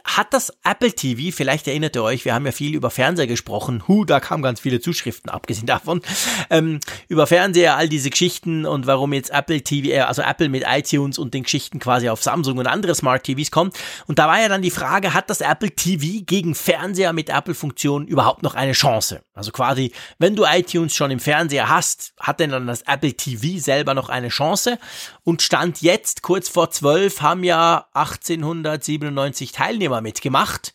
hat 0.03 0.33
das 0.33 0.51
Apple 0.63 0.91
TV, 0.91 1.35
vielleicht 1.35 1.67
erinnert 1.67 1.95
ihr 1.95 2.03
euch, 2.03 2.25
wir 2.25 2.33
haben 2.33 2.45
ja 2.45 2.51
viel 2.51 2.75
über 2.75 2.89
Fernseher 2.89 3.27
gesprochen, 3.27 3.87
hu, 3.87 4.05
da 4.05 4.19
kamen 4.19 4.43
ganz 4.43 4.59
viele 4.59 4.79
Zuschriften, 4.79 5.29
abgesehen 5.29 5.65
davon, 5.65 6.01
ähm, 6.49 6.79
über 7.07 7.25
Fernseher, 7.25 7.77
all 7.77 7.87
diese 7.87 8.09
Geschichten 8.09 8.65
und 8.65 8.85
warum 8.85 9.13
jetzt 9.13 9.31
Apple 9.31 9.61
TV, 9.61 9.89
äh, 9.89 9.99
also 10.01 10.21
Apple 10.21 10.49
mit 10.49 10.63
iTunes 10.67 11.17
und 11.17 11.33
den 11.33 11.43
Geschichten 11.43 11.79
quasi 11.79 12.09
auf 12.09 12.21
Samsung 12.21 12.57
und 12.57 12.67
andere 12.67 12.95
Smart 12.95 13.23
TVs 13.23 13.51
kommt. 13.51 13.77
Und 14.07 14.19
da 14.19 14.27
war 14.27 14.41
ja 14.41 14.49
dann 14.49 14.61
die 14.61 14.71
Frage, 14.71 15.13
hat 15.13 15.29
das 15.29 15.41
Apple 15.41 15.71
TV 15.71 16.23
gegen 16.25 16.53
Fernseher 16.53 17.13
mit 17.13 17.29
Apple-Funktion 17.29 18.07
überhaupt 18.07 18.43
noch 18.43 18.55
eine 18.55 18.73
Chance? 18.73 19.21
Also 19.33 19.51
quasi, 19.51 19.91
wenn 20.19 20.35
du 20.35 20.43
iTunes 20.45 20.95
schon 20.95 21.11
im 21.11 21.19
Fernseher 21.19 21.69
hast, 21.69 22.13
hat 22.19 22.39
denn 22.39 22.49
dann 22.49 22.67
das 22.67 22.81
Apple 22.83 23.13
TV 23.13 23.59
selber 23.59 23.93
noch 23.93 24.09
eine 24.09 24.29
Chance? 24.29 24.77
Und 25.23 25.41
Stand 25.41 25.81
jetzt, 25.81 26.21
kurz 26.21 26.49
vor 26.49 26.71
zwölf, 26.71 27.21
haben 27.21 27.43
ja 27.43 27.87
1897 27.93 29.53
Teilnehmer 29.53 29.82
Teilnehmer 29.83 30.01
mitgemacht. 30.01 30.73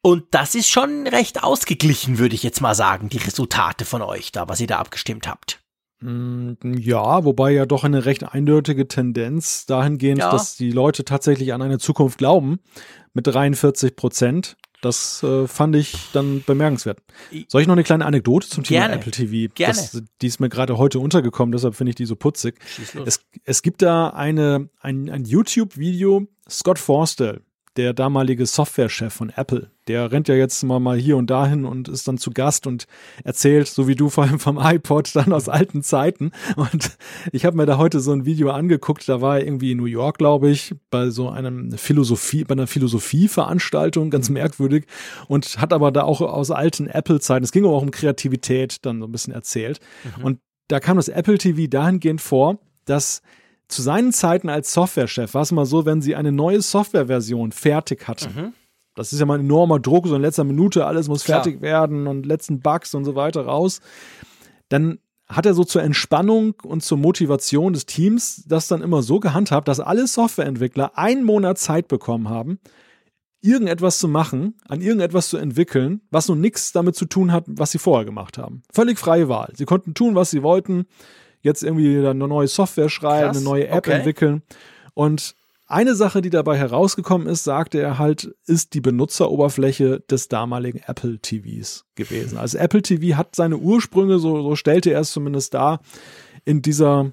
Und 0.00 0.24
das 0.32 0.54
ist 0.54 0.68
schon 0.68 1.06
recht 1.06 1.44
ausgeglichen, 1.44 2.18
würde 2.18 2.34
ich 2.34 2.42
jetzt 2.42 2.60
mal 2.60 2.74
sagen, 2.74 3.08
die 3.08 3.18
Resultate 3.18 3.84
von 3.84 4.02
euch 4.02 4.32
da, 4.32 4.48
was 4.48 4.60
ihr 4.60 4.66
da 4.66 4.78
abgestimmt 4.78 5.28
habt. 5.28 5.60
Mm, 6.00 6.54
ja, 6.76 7.24
wobei 7.24 7.52
ja 7.52 7.66
doch 7.66 7.84
eine 7.84 8.04
recht 8.04 8.24
eindeutige 8.24 8.88
Tendenz 8.88 9.66
dahingehend, 9.66 10.18
ja. 10.18 10.30
dass 10.32 10.56
die 10.56 10.72
Leute 10.72 11.04
tatsächlich 11.04 11.52
an 11.52 11.62
eine 11.62 11.78
Zukunft 11.78 12.18
glauben, 12.18 12.58
mit 13.12 13.28
43 13.28 13.94
Prozent. 13.94 14.56
Das 14.80 15.22
äh, 15.22 15.46
fand 15.46 15.76
ich 15.76 15.94
dann 16.12 16.42
bemerkenswert. 16.44 16.98
Soll 17.46 17.60
ich 17.60 17.68
noch 17.68 17.74
eine 17.74 17.84
kleine 17.84 18.04
Anekdote 18.04 18.48
zum 18.48 18.64
Thema 18.64 18.80
Gerne. 18.80 18.94
Apple 18.96 19.12
TV? 19.12 19.52
Gerne. 19.54 19.74
Das, 19.74 20.02
die 20.20 20.26
ist 20.26 20.40
mir 20.40 20.48
gerade 20.48 20.76
heute 20.76 20.98
untergekommen, 20.98 21.52
deshalb 21.52 21.76
finde 21.76 21.90
ich 21.90 21.96
die 21.96 22.06
so 22.06 22.16
putzig. 22.16 22.58
Es, 23.06 23.24
es 23.44 23.62
gibt 23.62 23.82
da 23.82 24.08
eine, 24.08 24.68
ein, 24.80 25.08
ein 25.08 25.24
YouTube-Video, 25.24 26.26
Scott 26.50 26.80
Forstall, 26.80 27.42
der 27.76 27.94
damalige 27.94 28.46
Softwarechef 28.46 29.12
von 29.12 29.30
Apple. 29.30 29.70
Der 29.88 30.12
rennt 30.12 30.28
ja 30.28 30.34
jetzt 30.34 30.62
mal, 30.62 30.78
mal 30.78 30.98
hier 30.98 31.16
und 31.16 31.28
dahin 31.30 31.64
und 31.64 31.88
ist 31.88 32.06
dann 32.06 32.18
zu 32.18 32.30
Gast 32.30 32.66
und 32.66 32.86
erzählt, 33.24 33.68
so 33.68 33.88
wie 33.88 33.94
du 33.94 34.08
vor 34.10 34.24
allem 34.24 34.38
vom 34.38 34.58
iPod, 34.60 35.14
dann 35.14 35.32
aus 35.32 35.48
alten 35.48 35.82
Zeiten. 35.82 36.32
Und 36.56 36.96
ich 37.32 37.44
habe 37.44 37.56
mir 37.56 37.66
da 37.66 37.78
heute 37.78 38.00
so 38.00 38.12
ein 38.12 38.24
Video 38.26 38.50
angeguckt, 38.50 39.08
da 39.08 39.20
war 39.20 39.38
er 39.38 39.46
irgendwie 39.46 39.72
in 39.72 39.78
New 39.78 39.86
York, 39.86 40.18
glaube 40.18 40.50
ich, 40.50 40.74
bei 40.90 41.10
so 41.10 41.30
einem 41.30 41.72
Philosophie, 41.72 42.44
bei 42.44 42.52
einer 42.52 42.66
Philosophieveranstaltung, 42.66 44.10
ganz 44.10 44.28
merkwürdig, 44.28 44.86
und 45.28 45.60
hat 45.60 45.72
aber 45.72 45.90
da 45.90 46.02
auch 46.02 46.20
aus 46.20 46.50
alten 46.50 46.86
Apple-Zeiten, 46.86 47.44
es 47.44 47.52
ging 47.52 47.64
aber 47.64 47.74
auch 47.74 47.82
um 47.82 47.90
Kreativität, 47.90 48.84
dann 48.84 49.00
so 49.00 49.06
ein 49.06 49.12
bisschen 49.12 49.32
erzählt. 49.32 49.80
Mhm. 50.18 50.24
Und 50.24 50.38
da 50.68 50.80
kam 50.80 50.96
das 50.96 51.08
Apple 51.08 51.38
TV 51.38 51.66
dahingehend 51.68 52.20
vor, 52.20 52.58
dass 52.84 53.22
zu 53.72 53.82
seinen 53.82 54.12
Zeiten 54.12 54.48
als 54.48 54.72
Softwarechef 54.72 55.34
war 55.34 55.42
es 55.42 55.50
immer 55.50 55.66
so, 55.66 55.84
wenn 55.84 56.02
sie 56.02 56.14
eine 56.14 56.32
neue 56.32 56.62
Softwareversion 56.62 57.52
fertig 57.52 58.06
hatten. 58.06 58.34
Mhm. 58.34 58.52
Das 58.94 59.12
ist 59.12 59.20
ja 59.20 59.26
mal 59.26 59.38
ein 59.38 59.44
enormer 59.44 59.80
Druck, 59.80 60.06
so 60.06 60.14
in 60.14 60.22
letzter 60.22 60.44
Minute, 60.44 60.86
alles 60.86 61.08
muss 61.08 61.24
Klar. 61.24 61.42
fertig 61.42 61.62
werden 61.62 62.06
und 62.06 62.26
letzten 62.26 62.60
Bugs 62.60 62.94
und 62.94 63.04
so 63.04 63.14
weiter 63.14 63.46
raus. 63.46 63.80
Dann 64.68 64.98
hat 65.26 65.46
er 65.46 65.54
so 65.54 65.64
zur 65.64 65.82
Entspannung 65.82 66.54
und 66.62 66.82
zur 66.82 66.98
Motivation 66.98 67.72
des 67.72 67.86
Teams 67.86 68.44
das 68.46 68.68
dann 68.68 68.82
immer 68.82 69.02
so 69.02 69.18
gehandhabt, 69.18 69.66
dass 69.68 69.80
alle 69.80 70.06
Softwareentwickler 70.06 70.98
einen 70.98 71.24
Monat 71.24 71.58
Zeit 71.58 71.88
bekommen 71.88 72.28
haben, 72.28 72.58
irgendetwas 73.40 73.98
zu 73.98 74.08
machen, 74.08 74.54
an 74.68 74.82
irgendetwas 74.82 75.28
zu 75.28 75.38
entwickeln, 75.38 76.02
was 76.10 76.28
nun 76.28 76.40
nichts 76.40 76.72
damit 76.72 76.94
zu 76.94 77.06
tun 77.06 77.32
hat, 77.32 77.44
was 77.48 77.70
sie 77.72 77.78
vorher 77.78 78.04
gemacht 78.04 78.36
haben. 78.36 78.62
Völlig 78.72 78.98
freie 78.98 79.28
Wahl. 79.28 79.52
Sie 79.56 79.64
konnten 79.64 79.94
tun, 79.94 80.14
was 80.14 80.30
sie 80.30 80.42
wollten 80.42 80.86
jetzt 81.42 81.62
irgendwie 81.62 81.98
eine 81.98 82.14
neue 82.14 82.48
Software 82.48 82.88
schreiben, 82.88 83.26
Krass. 83.26 83.36
eine 83.36 83.44
neue 83.44 83.68
App 83.68 83.86
okay. 83.86 83.92
entwickeln. 83.92 84.42
Und 84.94 85.34
eine 85.66 85.94
Sache, 85.94 86.20
die 86.20 86.30
dabei 86.30 86.58
herausgekommen 86.58 87.26
ist, 87.26 87.44
sagte 87.44 87.80
er 87.80 87.98
halt, 87.98 88.34
ist 88.46 88.74
die 88.74 88.82
Benutzeroberfläche 88.82 90.00
des 90.00 90.28
damaligen 90.28 90.80
Apple 90.86 91.18
TVs 91.18 91.86
gewesen. 91.94 92.36
Also 92.36 92.58
Apple 92.58 92.82
TV 92.82 93.16
hat 93.16 93.34
seine 93.34 93.56
Ursprünge, 93.56 94.18
so, 94.18 94.42
so 94.42 94.54
stellte 94.54 94.90
er 94.90 95.00
es 95.00 95.12
zumindest 95.12 95.54
dar, 95.54 95.80
in 96.44 96.60
dieser 96.60 97.12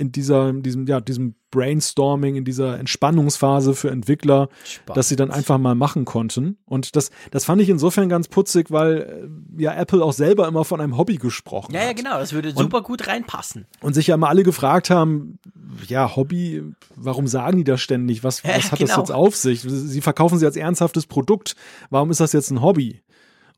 in 0.00 0.12
dieser, 0.12 0.48
in 0.48 0.62
diesem, 0.62 0.86
ja, 0.86 0.98
diesem 0.98 1.34
Brainstorming, 1.50 2.36
in 2.36 2.44
dieser 2.46 2.78
Entspannungsphase 2.78 3.74
für 3.74 3.90
Entwickler, 3.90 4.48
Spannend. 4.64 4.96
dass 4.96 5.08
sie 5.10 5.16
dann 5.16 5.30
einfach 5.30 5.58
mal 5.58 5.74
machen 5.74 6.06
konnten. 6.06 6.56
Und 6.64 6.96
das, 6.96 7.10
das 7.30 7.44
fand 7.44 7.60
ich 7.60 7.68
insofern 7.68 8.08
ganz 8.08 8.28
putzig, 8.28 8.70
weil 8.70 9.28
äh, 9.58 9.62
ja 9.62 9.74
Apple 9.74 10.02
auch 10.02 10.14
selber 10.14 10.48
immer 10.48 10.64
von 10.64 10.80
einem 10.80 10.96
Hobby 10.96 11.16
gesprochen 11.16 11.74
ja, 11.74 11.80
hat. 11.80 11.86
Ja, 11.88 11.92
genau, 11.92 12.18
das 12.18 12.32
würde 12.32 12.52
super 12.52 12.78
und, 12.78 12.84
gut 12.84 13.08
reinpassen. 13.08 13.66
Und 13.82 13.92
sich 13.92 14.06
ja 14.06 14.14
immer 14.14 14.30
alle 14.30 14.42
gefragt 14.42 14.88
haben, 14.88 15.38
ja, 15.86 16.16
Hobby, 16.16 16.62
warum 16.96 17.26
sagen 17.26 17.58
die 17.58 17.64
das 17.64 17.82
ständig? 17.82 18.24
Was, 18.24 18.42
was 18.44 18.50
ja, 18.50 18.70
hat 18.70 18.78
genau. 18.78 18.88
das 18.88 18.96
jetzt 18.96 19.12
auf 19.12 19.36
sich? 19.36 19.60
Sie 19.60 20.00
verkaufen 20.00 20.38
sie 20.38 20.46
als 20.46 20.56
ernsthaftes 20.56 21.06
Produkt. 21.06 21.56
Warum 21.90 22.10
ist 22.10 22.20
das 22.20 22.32
jetzt 22.32 22.50
ein 22.50 22.62
Hobby? 22.62 23.02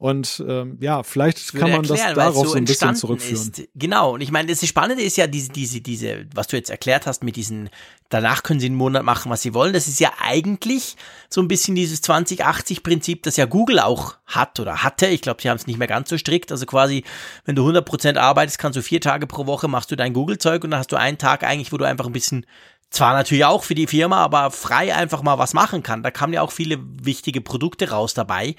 Und 0.02 0.42
ähm, 0.48 0.78
ja, 0.80 1.04
vielleicht 1.04 1.52
kann 1.52 1.70
man 1.70 1.84
erklären, 1.84 2.16
das 2.16 2.24
darauf 2.24 2.46
so, 2.46 2.52
so 2.54 2.56
ein 2.56 2.64
bisschen 2.64 2.96
zurückführen. 2.96 3.52
Ist. 3.52 3.68
Genau, 3.76 4.14
und 4.14 4.20
ich 4.20 4.32
meine, 4.32 4.48
das 4.48 4.66
Spannende 4.66 5.00
ist 5.00 5.16
ja 5.16 5.28
diese, 5.28 5.50
diese, 5.50 5.80
diese, 5.80 6.26
was 6.34 6.48
du 6.48 6.56
jetzt 6.56 6.70
erklärt 6.70 7.06
hast 7.06 7.22
mit 7.22 7.36
diesen, 7.36 7.70
danach 8.08 8.42
können 8.42 8.58
sie 8.58 8.66
einen 8.66 8.74
Monat 8.74 9.04
machen, 9.04 9.30
was 9.30 9.42
sie 9.42 9.54
wollen. 9.54 9.72
Das 9.72 9.86
ist 9.86 10.00
ja 10.00 10.10
eigentlich 10.20 10.96
so 11.28 11.40
ein 11.40 11.46
bisschen 11.46 11.76
dieses 11.76 12.02
2080-Prinzip, 12.02 13.22
das 13.22 13.36
ja 13.36 13.44
Google 13.44 13.78
auch 13.78 14.16
hat 14.26 14.58
oder 14.58 14.82
hatte. 14.82 15.06
Ich 15.06 15.22
glaube, 15.22 15.40
sie 15.40 15.48
haben 15.48 15.58
es 15.58 15.68
nicht 15.68 15.78
mehr 15.78 15.86
ganz 15.86 16.08
so 16.08 16.18
strikt. 16.18 16.50
Also 16.50 16.66
quasi, 16.66 17.04
wenn 17.44 17.54
du 17.54 17.64
100% 17.64 18.18
arbeitest, 18.18 18.58
kannst 18.58 18.76
du 18.76 18.82
vier 18.82 19.00
Tage 19.00 19.28
pro 19.28 19.46
Woche 19.46 19.68
machst 19.68 19.92
du 19.92 19.94
dein 19.94 20.14
Google-Zeug 20.14 20.64
und 20.64 20.72
dann 20.72 20.80
hast 20.80 20.90
du 20.90 20.96
einen 20.96 21.18
Tag 21.18 21.44
eigentlich, 21.44 21.70
wo 21.70 21.76
du 21.76 21.84
einfach 21.84 22.06
ein 22.06 22.12
bisschen 22.12 22.44
zwar 22.90 23.14
natürlich 23.14 23.44
auch 23.44 23.62
für 23.62 23.74
die 23.74 23.86
Firma, 23.86 24.18
aber 24.18 24.50
frei 24.50 24.94
einfach 24.94 25.22
mal 25.22 25.38
was 25.38 25.54
machen 25.54 25.82
kann. 25.82 26.02
Da 26.02 26.10
kamen 26.10 26.32
ja 26.32 26.42
auch 26.42 26.52
viele 26.52 26.78
wichtige 26.80 27.40
Produkte 27.40 27.90
raus 27.90 28.14
dabei. 28.14 28.54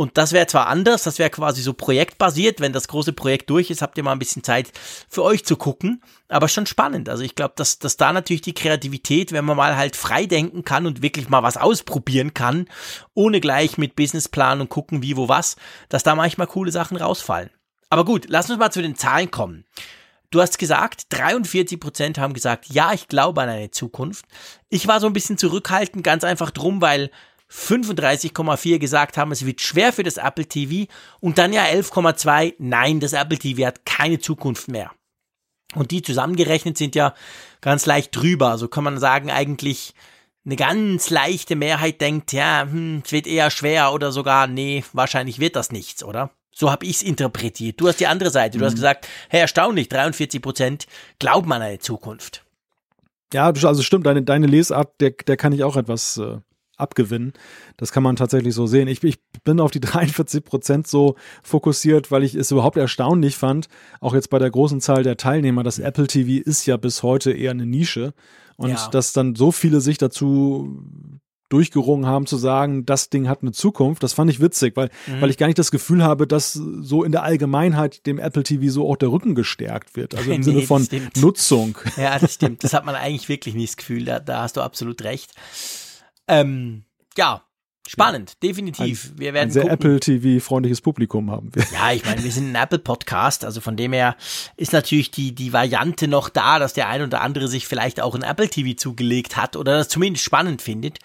Und 0.00 0.16
das 0.16 0.32
wäre 0.32 0.46
zwar 0.46 0.66
anders, 0.68 1.02
das 1.02 1.18
wäre 1.18 1.28
quasi 1.28 1.60
so 1.60 1.74
projektbasiert. 1.74 2.58
Wenn 2.58 2.72
das 2.72 2.88
große 2.88 3.12
Projekt 3.12 3.50
durch 3.50 3.70
ist, 3.70 3.82
habt 3.82 3.98
ihr 3.98 4.02
mal 4.02 4.12
ein 4.12 4.18
bisschen 4.18 4.42
Zeit 4.42 4.72
für 5.10 5.22
euch 5.22 5.44
zu 5.44 5.58
gucken. 5.58 6.02
Aber 6.30 6.48
schon 6.48 6.64
spannend. 6.64 7.10
Also 7.10 7.22
ich 7.22 7.34
glaube, 7.34 7.52
dass, 7.54 7.80
dass 7.80 7.98
da 7.98 8.10
natürlich 8.10 8.40
die 8.40 8.54
Kreativität, 8.54 9.30
wenn 9.32 9.44
man 9.44 9.58
mal 9.58 9.76
halt 9.76 9.96
frei 9.96 10.24
denken 10.24 10.64
kann 10.64 10.86
und 10.86 11.02
wirklich 11.02 11.28
mal 11.28 11.42
was 11.42 11.58
ausprobieren 11.58 12.32
kann, 12.32 12.66
ohne 13.12 13.42
gleich 13.42 13.76
mit 13.76 13.94
Businessplan 13.94 14.62
und 14.62 14.70
gucken, 14.70 15.02
wie, 15.02 15.18
wo, 15.18 15.28
was, 15.28 15.56
dass 15.90 16.02
da 16.02 16.14
manchmal 16.14 16.46
coole 16.46 16.72
Sachen 16.72 16.96
rausfallen. 16.96 17.50
Aber 17.90 18.06
gut, 18.06 18.24
lass 18.30 18.48
uns 18.48 18.58
mal 18.58 18.70
zu 18.70 18.80
den 18.80 18.96
Zahlen 18.96 19.30
kommen. 19.30 19.66
Du 20.30 20.40
hast 20.40 20.58
gesagt, 20.58 21.08
43 21.10 21.78
Prozent 21.78 22.16
haben 22.16 22.32
gesagt, 22.32 22.66
ja, 22.70 22.94
ich 22.94 23.08
glaube 23.08 23.42
an 23.42 23.50
eine 23.50 23.70
Zukunft. 23.70 24.24
Ich 24.70 24.86
war 24.88 24.98
so 24.98 25.08
ein 25.08 25.12
bisschen 25.12 25.36
zurückhaltend, 25.36 26.04
ganz 26.04 26.24
einfach 26.24 26.52
drum, 26.52 26.80
weil 26.80 27.10
35,4 27.50 28.78
gesagt 28.78 29.16
haben, 29.16 29.32
es 29.32 29.44
wird 29.44 29.60
schwer 29.60 29.92
für 29.92 30.04
das 30.04 30.16
Apple 30.16 30.46
TV 30.46 30.90
und 31.20 31.38
dann 31.38 31.52
ja 31.52 31.64
11,2, 31.64 32.54
nein, 32.58 33.00
das 33.00 33.12
Apple 33.12 33.38
TV 33.38 33.66
hat 33.66 33.84
keine 33.84 34.20
Zukunft 34.20 34.68
mehr. 34.68 34.92
Und 35.74 35.90
die 35.90 36.02
zusammengerechnet 36.02 36.78
sind 36.78 36.94
ja 36.94 37.14
ganz 37.60 37.86
leicht 37.86 38.14
drüber. 38.14 38.58
So 38.58 38.68
kann 38.68 38.84
man 38.84 38.98
sagen, 38.98 39.30
eigentlich 39.30 39.94
eine 40.44 40.56
ganz 40.56 41.10
leichte 41.10 41.54
Mehrheit 41.54 42.00
denkt, 42.00 42.32
ja, 42.32 42.62
hm, 42.62 43.02
es 43.04 43.12
wird 43.12 43.26
eher 43.26 43.50
schwer 43.50 43.92
oder 43.92 44.10
sogar, 44.10 44.46
nee, 44.46 44.84
wahrscheinlich 44.92 45.38
wird 45.38 45.56
das 45.56 45.70
nichts, 45.70 46.02
oder? 46.02 46.30
So 46.52 46.70
habe 46.70 46.84
ich 46.86 46.96
es 46.96 47.02
interpretiert. 47.02 47.80
Du 47.80 47.88
hast 47.88 48.00
die 48.00 48.06
andere 48.06 48.30
Seite. 48.30 48.58
Du 48.58 48.64
mhm. 48.64 48.66
hast 48.66 48.74
gesagt, 48.74 49.06
hey, 49.28 49.40
erstaunlich, 49.40 49.88
43 49.88 50.42
Prozent 50.42 50.86
glauben 51.18 51.52
an 51.52 51.62
eine 51.62 51.78
Zukunft. 51.78 52.44
Ja, 53.32 53.46
also 53.46 53.82
stimmt, 53.82 54.06
deine, 54.06 54.22
deine 54.22 54.46
Lesart, 54.48 55.00
der, 55.00 55.10
der 55.10 55.36
kann 55.36 55.52
ich 55.52 55.62
auch 55.62 55.76
etwas 55.76 56.16
äh, 56.16 56.38
abgewinnen. 56.80 57.32
Das 57.76 57.92
kann 57.92 58.02
man 58.02 58.16
tatsächlich 58.16 58.54
so 58.54 58.66
sehen. 58.66 58.88
Ich, 58.88 59.02
ich 59.04 59.18
bin 59.44 59.60
auf 59.60 59.70
die 59.70 59.80
43 59.80 60.44
Prozent 60.44 60.86
so 60.86 61.16
fokussiert, 61.42 62.10
weil 62.10 62.24
ich 62.24 62.34
es 62.34 62.50
überhaupt 62.50 62.76
erstaunlich 62.76 63.36
fand, 63.36 63.68
auch 64.00 64.14
jetzt 64.14 64.30
bei 64.30 64.38
der 64.38 64.50
großen 64.50 64.80
Zahl 64.80 65.02
der 65.02 65.16
Teilnehmer, 65.16 65.62
das 65.62 65.78
Apple 65.78 66.06
TV 66.06 66.42
ist 66.42 66.66
ja 66.66 66.76
bis 66.76 67.02
heute 67.02 67.32
eher 67.32 67.52
eine 67.52 67.66
Nische 67.66 68.14
und 68.56 68.70
ja. 68.70 68.88
dass 68.88 69.12
dann 69.12 69.34
so 69.34 69.52
viele 69.52 69.80
sich 69.80 69.98
dazu 69.98 70.82
durchgerungen 71.50 72.06
haben 72.06 72.26
zu 72.26 72.36
sagen, 72.36 72.86
das 72.86 73.10
Ding 73.10 73.28
hat 73.28 73.42
eine 73.42 73.52
Zukunft. 73.52 74.02
Das 74.02 74.12
fand 74.12 74.30
ich 74.30 74.40
witzig, 74.40 74.76
weil, 74.76 74.88
mhm. 75.06 75.20
weil 75.20 75.30
ich 75.30 75.36
gar 75.36 75.48
nicht 75.48 75.58
das 75.58 75.70
Gefühl 75.70 76.02
habe, 76.02 76.26
dass 76.26 76.52
so 76.52 77.04
in 77.04 77.12
der 77.12 77.24
Allgemeinheit 77.24 78.06
dem 78.06 78.18
Apple 78.18 78.44
TV 78.44 78.70
so 78.70 78.88
auch 78.88 78.96
der 78.96 79.10
Rücken 79.10 79.34
gestärkt 79.34 79.96
wird. 79.96 80.14
Also 80.14 80.30
im 80.30 80.36
nee, 80.40 80.44
Sinne 80.44 80.62
von 80.62 80.86
Nutzung. 81.16 81.76
Ja, 81.96 82.18
das 82.18 82.34
stimmt. 82.34 82.64
Das 82.64 82.72
hat 82.72 82.86
man 82.86 82.94
eigentlich 82.94 83.28
wirklich 83.28 83.54
nicht 83.54 83.70
das 83.70 83.76
Gefühl. 83.76 84.04
Da, 84.04 84.20
da 84.20 84.42
hast 84.42 84.56
du 84.56 84.60
absolut 84.60 85.02
recht. 85.02 85.32
Ähm, 86.30 86.84
ja, 87.16 87.44
Spannend, 87.90 88.30
ja. 88.30 88.48
definitiv. 88.48 89.06
Ein, 89.06 89.18
wir 89.18 89.34
werden 89.34 89.48
ein 89.48 89.52
sehr 89.52 89.68
Apple 89.68 89.98
TV-freundliches 89.98 90.80
Publikum 90.80 91.28
haben 91.28 91.50
wir. 91.52 91.64
Ja, 91.72 91.90
ich 91.90 92.04
meine, 92.04 92.22
wir 92.22 92.30
sind 92.30 92.52
ein 92.52 92.54
Apple-Podcast, 92.54 93.44
also 93.44 93.60
von 93.60 93.76
dem 93.76 93.92
her 93.92 94.16
ist 94.56 94.72
natürlich 94.72 95.10
die, 95.10 95.34
die 95.34 95.52
Variante 95.52 96.06
noch 96.06 96.28
da, 96.28 96.60
dass 96.60 96.72
der 96.72 96.88
ein 96.88 97.02
oder 97.02 97.20
andere 97.20 97.48
sich 97.48 97.66
vielleicht 97.66 98.00
auch 98.00 98.14
ein 98.14 98.22
Apple 98.22 98.48
TV 98.48 98.76
zugelegt 98.76 99.36
hat 99.36 99.56
oder 99.56 99.76
das 99.76 99.88
zumindest 99.88 100.24
spannend 100.24 100.62
findet. 100.62 100.98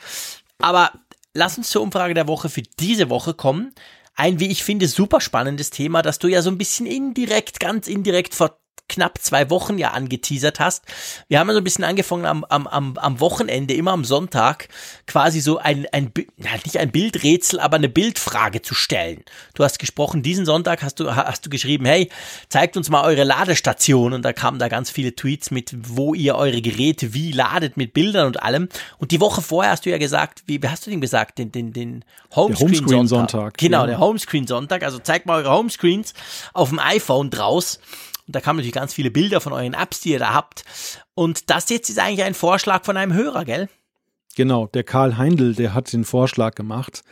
Aber 0.59 0.91
lass 1.33 1.57
uns 1.57 1.71
zur 1.71 1.81
Umfrage 1.81 2.13
der 2.13 2.27
Woche 2.27 2.49
für 2.49 2.61
diese 2.61 3.09
Woche 3.09 3.33
kommen. 3.33 3.73
Ein, 4.13 4.39
wie 4.39 4.51
ich 4.51 4.63
finde, 4.63 4.87
super 4.87 5.21
spannendes 5.21 5.71
Thema, 5.71 6.03
das 6.03 6.19
du 6.19 6.27
ja 6.27 6.43
so 6.43 6.51
ein 6.51 6.59
bisschen 6.59 6.85
indirekt, 6.85 7.59
ganz 7.59 7.87
indirekt 7.87 8.35
vor 8.35 8.59
knapp 8.87 9.17
zwei 9.19 9.49
Wochen 9.49 9.77
ja 9.77 9.91
angeteasert 9.91 10.59
hast. 10.59 10.83
Wir 11.27 11.39
haben 11.39 11.47
ja 11.47 11.53
so 11.53 11.59
ein 11.59 11.63
bisschen 11.63 11.83
angefangen 11.83 12.25
am, 12.25 12.43
am, 12.45 12.67
am, 12.67 12.97
am 12.97 13.19
Wochenende, 13.19 13.73
immer 13.73 13.91
am 13.91 14.05
Sonntag, 14.05 14.69
quasi 15.07 15.41
so 15.41 15.57
ein, 15.57 15.87
ein, 15.91 16.11
nicht 16.63 16.77
ein 16.77 16.91
Bildrätsel, 16.91 17.59
aber 17.59 17.77
eine 17.77 17.89
Bildfrage 17.89 18.61
zu 18.61 18.75
stellen. 18.75 19.23
Du 19.53 19.63
hast 19.63 19.79
gesprochen, 19.79 20.21
diesen 20.21 20.45
Sonntag 20.45 20.83
hast 20.83 20.99
du, 20.99 21.15
hast 21.15 21.45
du 21.45 21.49
geschrieben, 21.49 21.85
hey, 21.85 22.09
zeigt 22.49 22.77
uns 22.77 22.89
mal 22.89 23.03
eure 23.03 23.23
Ladestation 23.23 24.13
und 24.13 24.23
da 24.23 24.33
kamen 24.33 24.59
da 24.59 24.67
ganz 24.67 24.91
viele 24.91 25.15
Tweets 25.15 25.51
mit, 25.51 25.75
wo 25.77 26.13
ihr 26.13 26.35
eure 26.35 26.61
Geräte 26.61 27.13
wie 27.13 27.31
ladet 27.31 27.77
mit 27.77 27.93
Bildern 27.93 28.27
und 28.27 28.43
allem. 28.43 28.69
Und 28.97 29.11
die 29.11 29.19
Woche 29.19 29.41
vorher 29.41 29.71
hast 29.71 29.85
du 29.85 29.89
ja 29.89 29.97
gesagt, 29.97 30.43
wie, 30.45 30.61
wie 30.61 30.67
hast 30.67 30.85
du 30.85 30.91
den 30.91 31.01
gesagt, 31.01 31.39
den, 31.39 31.51
den, 31.51 31.73
den 31.73 32.05
Homescreen-Sonntag. 32.35 33.33
Homescreen 33.33 33.51
genau, 33.57 33.81
ja. 33.81 33.87
der 33.87 33.99
Homescreen-Sonntag. 33.99 34.83
Also 34.83 34.99
zeigt 34.99 35.25
mal 35.25 35.43
eure 35.43 35.51
Homescreens 35.51 36.13
auf 36.53 36.69
dem 36.69 36.79
iPhone 36.79 37.29
draus. 37.29 37.79
Und 38.27 38.35
da 38.35 38.41
kamen 38.41 38.57
natürlich 38.57 38.73
ganz 38.73 38.93
viele 38.93 39.11
Bilder 39.11 39.41
von 39.41 39.53
euren 39.53 39.73
Apps, 39.73 40.01
die 40.01 40.11
ihr 40.11 40.19
da 40.19 40.33
habt. 40.33 40.65
Und 41.13 41.49
das 41.49 41.69
jetzt 41.69 41.89
ist 41.89 41.99
eigentlich 41.99 42.23
ein 42.23 42.33
Vorschlag 42.33 42.83
von 42.83 42.97
einem 42.97 43.13
Hörer, 43.13 43.45
gell? 43.45 43.69
Genau, 44.35 44.67
der 44.67 44.83
Karl 44.83 45.17
Heindl, 45.17 45.55
der 45.55 45.73
hat 45.73 45.93
den 45.93 46.03
Vorschlag 46.03 46.55
gemacht. 46.55 47.03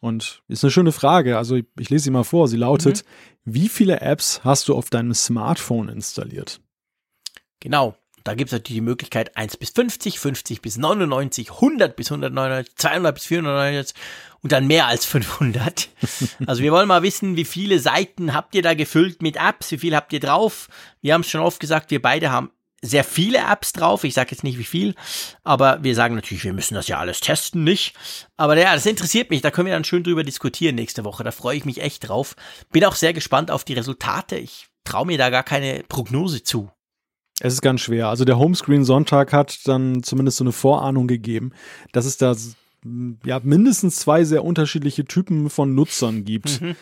Und 0.00 0.42
ist 0.46 0.62
eine 0.62 0.70
schöne 0.70 0.92
Frage. 0.92 1.36
Also 1.38 1.56
ich, 1.56 1.64
ich 1.78 1.90
lese 1.90 2.04
sie 2.04 2.10
mal 2.10 2.24
vor. 2.24 2.48
Sie 2.48 2.56
lautet, 2.56 3.04
mhm. 3.44 3.54
wie 3.54 3.68
viele 3.68 4.00
Apps 4.00 4.42
hast 4.44 4.68
du 4.68 4.76
auf 4.76 4.90
deinem 4.90 5.14
Smartphone 5.14 5.88
installiert? 5.88 6.60
Genau. 7.60 7.96
Da 8.24 8.34
gibt 8.34 8.48
es 8.48 8.52
natürlich 8.52 8.76
die 8.76 8.82
Möglichkeit 8.82 9.36
1 9.36 9.56
bis 9.56 9.70
50, 9.70 10.18
50 10.18 10.60
bis 10.60 10.76
99, 10.76 11.50
100 11.50 11.96
bis 11.96 12.12
199, 12.12 12.76
200 12.76 13.14
bis 13.14 13.24
499 13.24 13.94
und 14.42 14.52
dann 14.52 14.66
mehr 14.66 14.86
als 14.86 15.04
500. 15.04 15.88
Also 16.46 16.62
wir 16.62 16.72
wollen 16.72 16.88
mal 16.88 17.02
wissen, 17.02 17.36
wie 17.36 17.44
viele 17.44 17.78
Seiten 17.80 18.34
habt 18.34 18.54
ihr 18.54 18.62
da 18.62 18.74
gefüllt 18.74 19.22
mit 19.22 19.36
Apps, 19.36 19.70
wie 19.72 19.78
viel 19.78 19.96
habt 19.96 20.12
ihr 20.12 20.20
drauf? 20.20 20.68
Wir 21.00 21.14
haben 21.14 21.22
es 21.22 21.30
schon 21.30 21.40
oft 21.40 21.60
gesagt, 21.60 21.90
wir 21.90 22.02
beide 22.02 22.30
haben 22.30 22.50
sehr 22.80 23.04
viele 23.04 23.38
Apps 23.38 23.72
drauf. 23.72 24.04
Ich 24.04 24.14
sage 24.14 24.30
jetzt 24.30 24.44
nicht 24.44 24.58
wie 24.58 24.64
viel, 24.64 24.94
aber 25.42 25.82
wir 25.82 25.94
sagen 25.94 26.14
natürlich, 26.14 26.44
wir 26.44 26.52
müssen 26.52 26.74
das 26.74 26.86
ja 26.88 26.98
alles 26.98 27.20
testen, 27.20 27.64
nicht? 27.64 27.94
Aber 28.36 28.56
ja, 28.56 28.74
das 28.74 28.86
interessiert 28.86 29.30
mich. 29.30 29.40
Da 29.40 29.50
können 29.50 29.66
wir 29.66 29.74
dann 29.74 29.84
schön 29.84 30.04
drüber 30.04 30.22
diskutieren 30.22 30.76
nächste 30.76 31.04
Woche. 31.04 31.24
Da 31.24 31.32
freue 31.32 31.56
ich 31.56 31.64
mich 31.64 31.82
echt 31.82 32.08
drauf. 32.08 32.36
Bin 32.70 32.84
auch 32.84 32.94
sehr 32.94 33.12
gespannt 33.12 33.50
auf 33.50 33.64
die 33.64 33.74
Resultate. 33.74 34.36
Ich 34.36 34.68
traue 34.84 35.06
mir 35.06 35.18
da 35.18 35.30
gar 35.30 35.42
keine 35.42 35.82
Prognose 35.88 36.42
zu. 36.42 36.70
Es 37.40 37.52
ist 37.52 37.62
ganz 37.62 37.80
schwer. 37.80 38.08
Also 38.08 38.24
der 38.24 38.38
Homescreen 38.38 38.84
Sonntag 38.84 39.32
hat 39.32 39.60
dann 39.66 40.02
zumindest 40.02 40.38
so 40.38 40.44
eine 40.44 40.52
Vorahnung 40.52 41.06
gegeben, 41.06 41.52
dass 41.92 42.04
es 42.04 42.16
da 42.16 42.34
ja, 43.24 43.40
mindestens 43.42 43.96
zwei 43.96 44.24
sehr 44.24 44.44
unterschiedliche 44.44 45.04
Typen 45.04 45.50
von 45.50 45.74
Nutzern 45.74 46.24
gibt. 46.24 46.60
Mhm. 46.60 46.76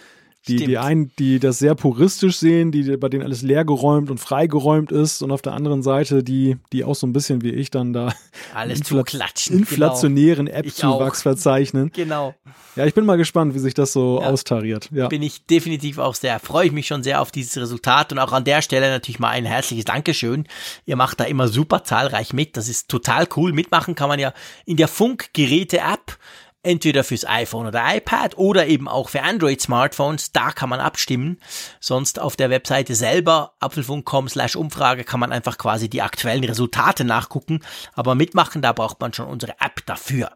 Die, 0.48 0.56
die 0.56 0.78
einen, 0.78 1.10
die 1.18 1.40
das 1.40 1.58
sehr 1.58 1.74
puristisch 1.74 2.36
sehen, 2.36 2.70
die, 2.70 2.96
bei 2.96 3.08
denen 3.08 3.24
alles 3.24 3.42
leergeräumt 3.42 4.10
und 4.10 4.18
freigeräumt 4.18 4.92
ist 4.92 5.22
und 5.22 5.32
auf 5.32 5.42
der 5.42 5.54
anderen 5.54 5.82
Seite 5.82 6.22
die, 6.22 6.56
die 6.72 6.84
auch 6.84 6.94
so 6.94 7.06
ein 7.06 7.12
bisschen 7.12 7.42
wie 7.42 7.50
ich 7.50 7.70
dann 7.70 7.92
da 7.92 8.14
alles 8.54 8.78
infla 8.78 9.02
klatschen, 9.02 9.58
inflationären 9.58 10.46
genau. 10.46 10.58
App-Zuwachs 10.58 11.22
verzeichnen. 11.22 11.90
Genau. 11.94 12.34
Ja, 12.76 12.84
ich 12.84 12.94
bin 12.94 13.06
mal 13.06 13.16
gespannt, 13.16 13.54
wie 13.54 13.58
sich 13.58 13.74
das 13.74 13.92
so 13.92 14.20
ja. 14.20 14.28
austariert. 14.28 14.88
Ja. 14.92 15.08
Bin 15.08 15.22
ich 15.22 15.46
definitiv 15.46 15.98
auch 15.98 16.14
sehr, 16.14 16.38
freue 16.38 16.66
ich 16.66 16.72
mich 16.72 16.86
schon 16.86 17.02
sehr 17.02 17.22
auf 17.22 17.30
dieses 17.30 17.56
Resultat 17.56 18.12
und 18.12 18.18
auch 18.18 18.32
an 18.32 18.44
der 18.44 18.60
Stelle 18.60 18.90
natürlich 18.90 19.18
mal 19.18 19.30
ein 19.30 19.46
herzliches 19.46 19.86
Dankeschön. 19.86 20.46
Ihr 20.84 20.96
macht 20.96 21.18
da 21.18 21.24
immer 21.24 21.48
super 21.48 21.84
zahlreich 21.84 22.32
mit. 22.34 22.56
Das 22.56 22.68
ist 22.68 22.88
total 22.88 23.26
cool. 23.36 23.52
Mitmachen 23.52 23.94
kann 23.94 24.08
man 24.08 24.18
ja 24.18 24.32
in 24.66 24.76
der 24.76 24.88
Funkgeräte-App 24.88 26.18
entweder 26.66 27.04
fürs 27.04 27.26
iPhone 27.26 27.66
oder 27.66 27.82
iPad 27.96 28.36
oder 28.36 28.66
eben 28.66 28.88
auch 28.88 29.08
für 29.08 29.22
Android-Smartphones. 29.22 30.32
Da 30.32 30.50
kann 30.50 30.68
man 30.68 30.80
abstimmen. 30.80 31.38
Sonst 31.80 32.18
auf 32.20 32.36
der 32.36 32.50
Webseite 32.50 32.94
selber 32.94 33.54
apfelfunk.com 33.60 34.28
slash 34.28 34.56
Umfrage 34.56 35.04
kann 35.04 35.20
man 35.20 35.32
einfach 35.32 35.56
quasi 35.56 35.88
die 35.88 36.02
aktuellen 36.02 36.44
Resultate 36.44 37.04
nachgucken. 37.04 37.60
Aber 37.94 38.14
mitmachen, 38.14 38.62
da 38.62 38.72
braucht 38.72 39.00
man 39.00 39.12
schon 39.12 39.26
unsere 39.26 39.52
App 39.60 39.86
dafür. 39.86 40.32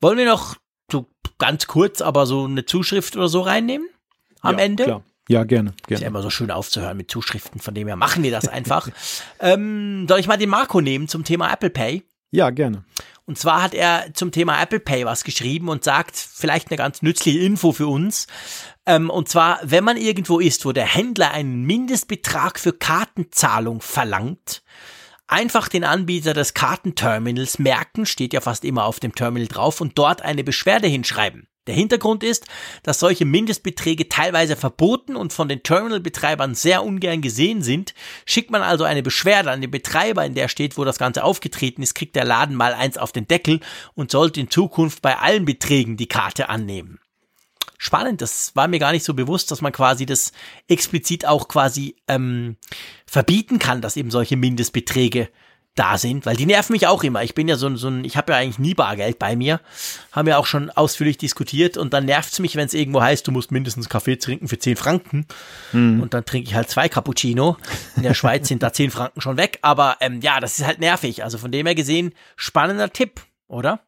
Wollen 0.00 0.18
wir 0.18 0.26
noch 0.26 0.56
so 0.90 1.10
ganz 1.38 1.66
kurz, 1.66 2.00
aber 2.00 2.26
so 2.26 2.44
eine 2.44 2.64
Zuschrift 2.64 3.16
oder 3.16 3.28
so 3.28 3.40
reinnehmen? 3.40 3.88
Am 4.40 4.58
ja, 4.58 4.64
Ende? 4.64 4.84
Klar. 4.84 5.02
Ja, 5.28 5.42
gerne, 5.42 5.74
gerne. 5.88 5.94
Ist 5.94 6.00
ja 6.02 6.06
immer 6.06 6.22
so 6.22 6.30
schön 6.30 6.52
aufzuhören 6.52 6.96
mit 6.96 7.10
Zuschriften, 7.10 7.60
von 7.60 7.74
dem 7.74 7.88
her 7.88 7.96
machen 7.96 8.22
wir 8.22 8.30
das 8.30 8.46
einfach. 8.46 8.88
ähm, 9.40 10.06
soll 10.08 10.20
ich 10.20 10.28
mal 10.28 10.36
den 10.36 10.50
Marco 10.50 10.80
nehmen 10.80 11.08
zum 11.08 11.24
Thema 11.24 11.52
Apple 11.52 11.70
Pay? 11.70 12.04
Ja, 12.30 12.50
gerne. 12.50 12.84
Und 13.26 13.38
zwar 13.38 13.62
hat 13.62 13.74
er 13.74 14.14
zum 14.14 14.30
Thema 14.30 14.60
Apple 14.62 14.78
Pay 14.78 15.04
was 15.04 15.24
geschrieben 15.24 15.68
und 15.68 15.82
sagt, 15.82 16.16
vielleicht 16.16 16.70
eine 16.70 16.78
ganz 16.78 17.02
nützliche 17.02 17.40
Info 17.40 17.72
für 17.72 17.88
uns. 17.88 18.28
Ähm, 18.86 19.10
und 19.10 19.28
zwar, 19.28 19.58
wenn 19.64 19.82
man 19.82 19.96
irgendwo 19.96 20.38
ist, 20.38 20.64
wo 20.64 20.70
der 20.70 20.86
Händler 20.86 21.32
einen 21.32 21.64
Mindestbetrag 21.64 22.60
für 22.60 22.72
Kartenzahlung 22.72 23.80
verlangt, 23.80 24.62
einfach 25.26 25.68
den 25.68 25.82
Anbieter 25.82 26.34
des 26.34 26.54
Kartenterminals 26.54 27.58
merken, 27.58 28.06
steht 28.06 28.32
ja 28.32 28.40
fast 28.40 28.64
immer 28.64 28.84
auf 28.84 29.00
dem 29.00 29.12
Terminal 29.12 29.48
drauf, 29.48 29.80
und 29.80 29.98
dort 29.98 30.22
eine 30.22 30.44
Beschwerde 30.44 30.86
hinschreiben. 30.86 31.48
Der 31.66 31.74
Hintergrund 31.74 32.22
ist, 32.22 32.46
dass 32.82 33.00
solche 33.00 33.24
Mindestbeträge 33.24 34.08
teilweise 34.08 34.54
verboten 34.56 35.16
und 35.16 35.32
von 35.32 35.48
den 35.48 35.62
Terminalbetreibern 35.62 36.54
sehr 36.54 36.84
ungern 36.84 37.22
gesehen 37.22 37.62
sind. 37.62 37.94
Schickt 38.24 38.50
man 38.50 38.62
also 38.62 38.84
eine 38.84 39.02
Beschwerde 39.02 39.50
an 39.50 39.60
den 39.60 39.70
Betreiber, 39.70 40.24
in 40.24 40.34
der 40.34 40.48
steht, 40.48 40.78
wo 40.78 40.84
das 40.84 40.98
Ganze 40.98 41.24
aufgetreten 41.24 41.82
ist, 41.82 41.94
kriegt 41.94 42.14
der 42.14 42.24
Laden 42.24 42.54
mal 42.54 42.74
eins 42.74 42.98
auf 42.98 43.10
den 43.10 43.26
Deckel 43.26 43.60
und 43.94 44.10
sollte 44.10 44.40
in 44.40 44.50
Zukunft 44.50 45.02
bei 45.02 45.18
allen 45.18 45.44
Beträgen 45.44 45.96
die 45.96 46.08
Karte 46.08 46.48
annehmen. 46.48 47.00
Spannend, 47.78 48.22
das 48.22 48.54
war 48.54 48.68
mir 48.68 48.78
gar 48.78 48.92
nicht 48.92 49.04
so 49.04 49.12
bewusst, 49.12 49.50
dass 49.50 49.60
man 49.60 49.72
quasi 49.72 50.06
das 50.06 50.32
explizit 50.66 51.26
auch 51.26 51.48
quasi 51.48 51.96
ähm, 52.08 52.56
verbieten 53.06 53.58
kann, 53.58 53.82
dass 53.82 53.96
eben 53.96 54.10
solche 54.10 54.36
Mindestbeträge 54.36 55.28
da 55.76 55.98
sind, 55.98 56.26
weil 56.26 56.36
die 56.36 56.46
nerven 56.46 56.72
mich 56.72 56.86
auch 56.86 57.04
immer. 57.04 57.22
Ich 57.22 57.34
bin 57.34 57.46
ja 57.46 57.56
so, 57.56 57.66
ein, 57.66 57.76
so 57.76 57.88
ein, 57.88 58.04
ich 58.04 58.16
habe 58.16 58.32
ja 58.32 58.38
eigentlich 58.38 58.58
nie 58.58 58.74
Bargeld 58.74 59.18
bei 59.18 59.36
mir, 59.36 59.60
haben 60.10 60.26
ja 60.26 60.38
auch 60.38 60.46
schon 60.46 60.70
ausführlich 60.70 61.18
diskutiert 61.18 61.76
und 61.76 61.92
dann 61.92 62.06
nervt's 62.06 62.40
mich, 62.40 62.56
wenn 62.56 62.66
es 62.66 62.74
irgendwo 62.74 63.00
heißt, 63.00 63.26
du 63.26 63.32
musst 63.32 63.52
mindestens 63.52 63.88
Kaffee 63.88 64.16
trinken 64.16 64.48
für 64.48 64.58
10 64.58 64.76
Franken 64.76 65.26
hm. 65.70 66.00
und 66.00 66.14
dann 66.14 66.24
trinke 66.24 66.48
ich 66.48 66.54
halt 66.54 66.68
zwei 66.68 66.88
Cappuccino. 66.88 67.56
In 67.96 68.02
der 68.02 68.14
Schweiz 68.14 68.48
sind 68.48 68.62
da 68.62 68.72
10 68.72 68.90
Franken 68.90 69.20
schon 69.20 69.36
weg, 69.36 69.58
aber 69.62 69.96
ähm, 70.00 70.20
ja, 70.22 70.40
das 70.40 70.58
ist 70.58 70.66
halt 70.66 70.80
nervig. 70.80 71.22
Also 71.22 71.38
von 71.38 71.52
dem 71.52 71.66
her 71.66 71.74
gesehen, 71.74 72.12
spannender 72.36 72.90
Tipp, 72.90 73.20
oder? 73.46 73.80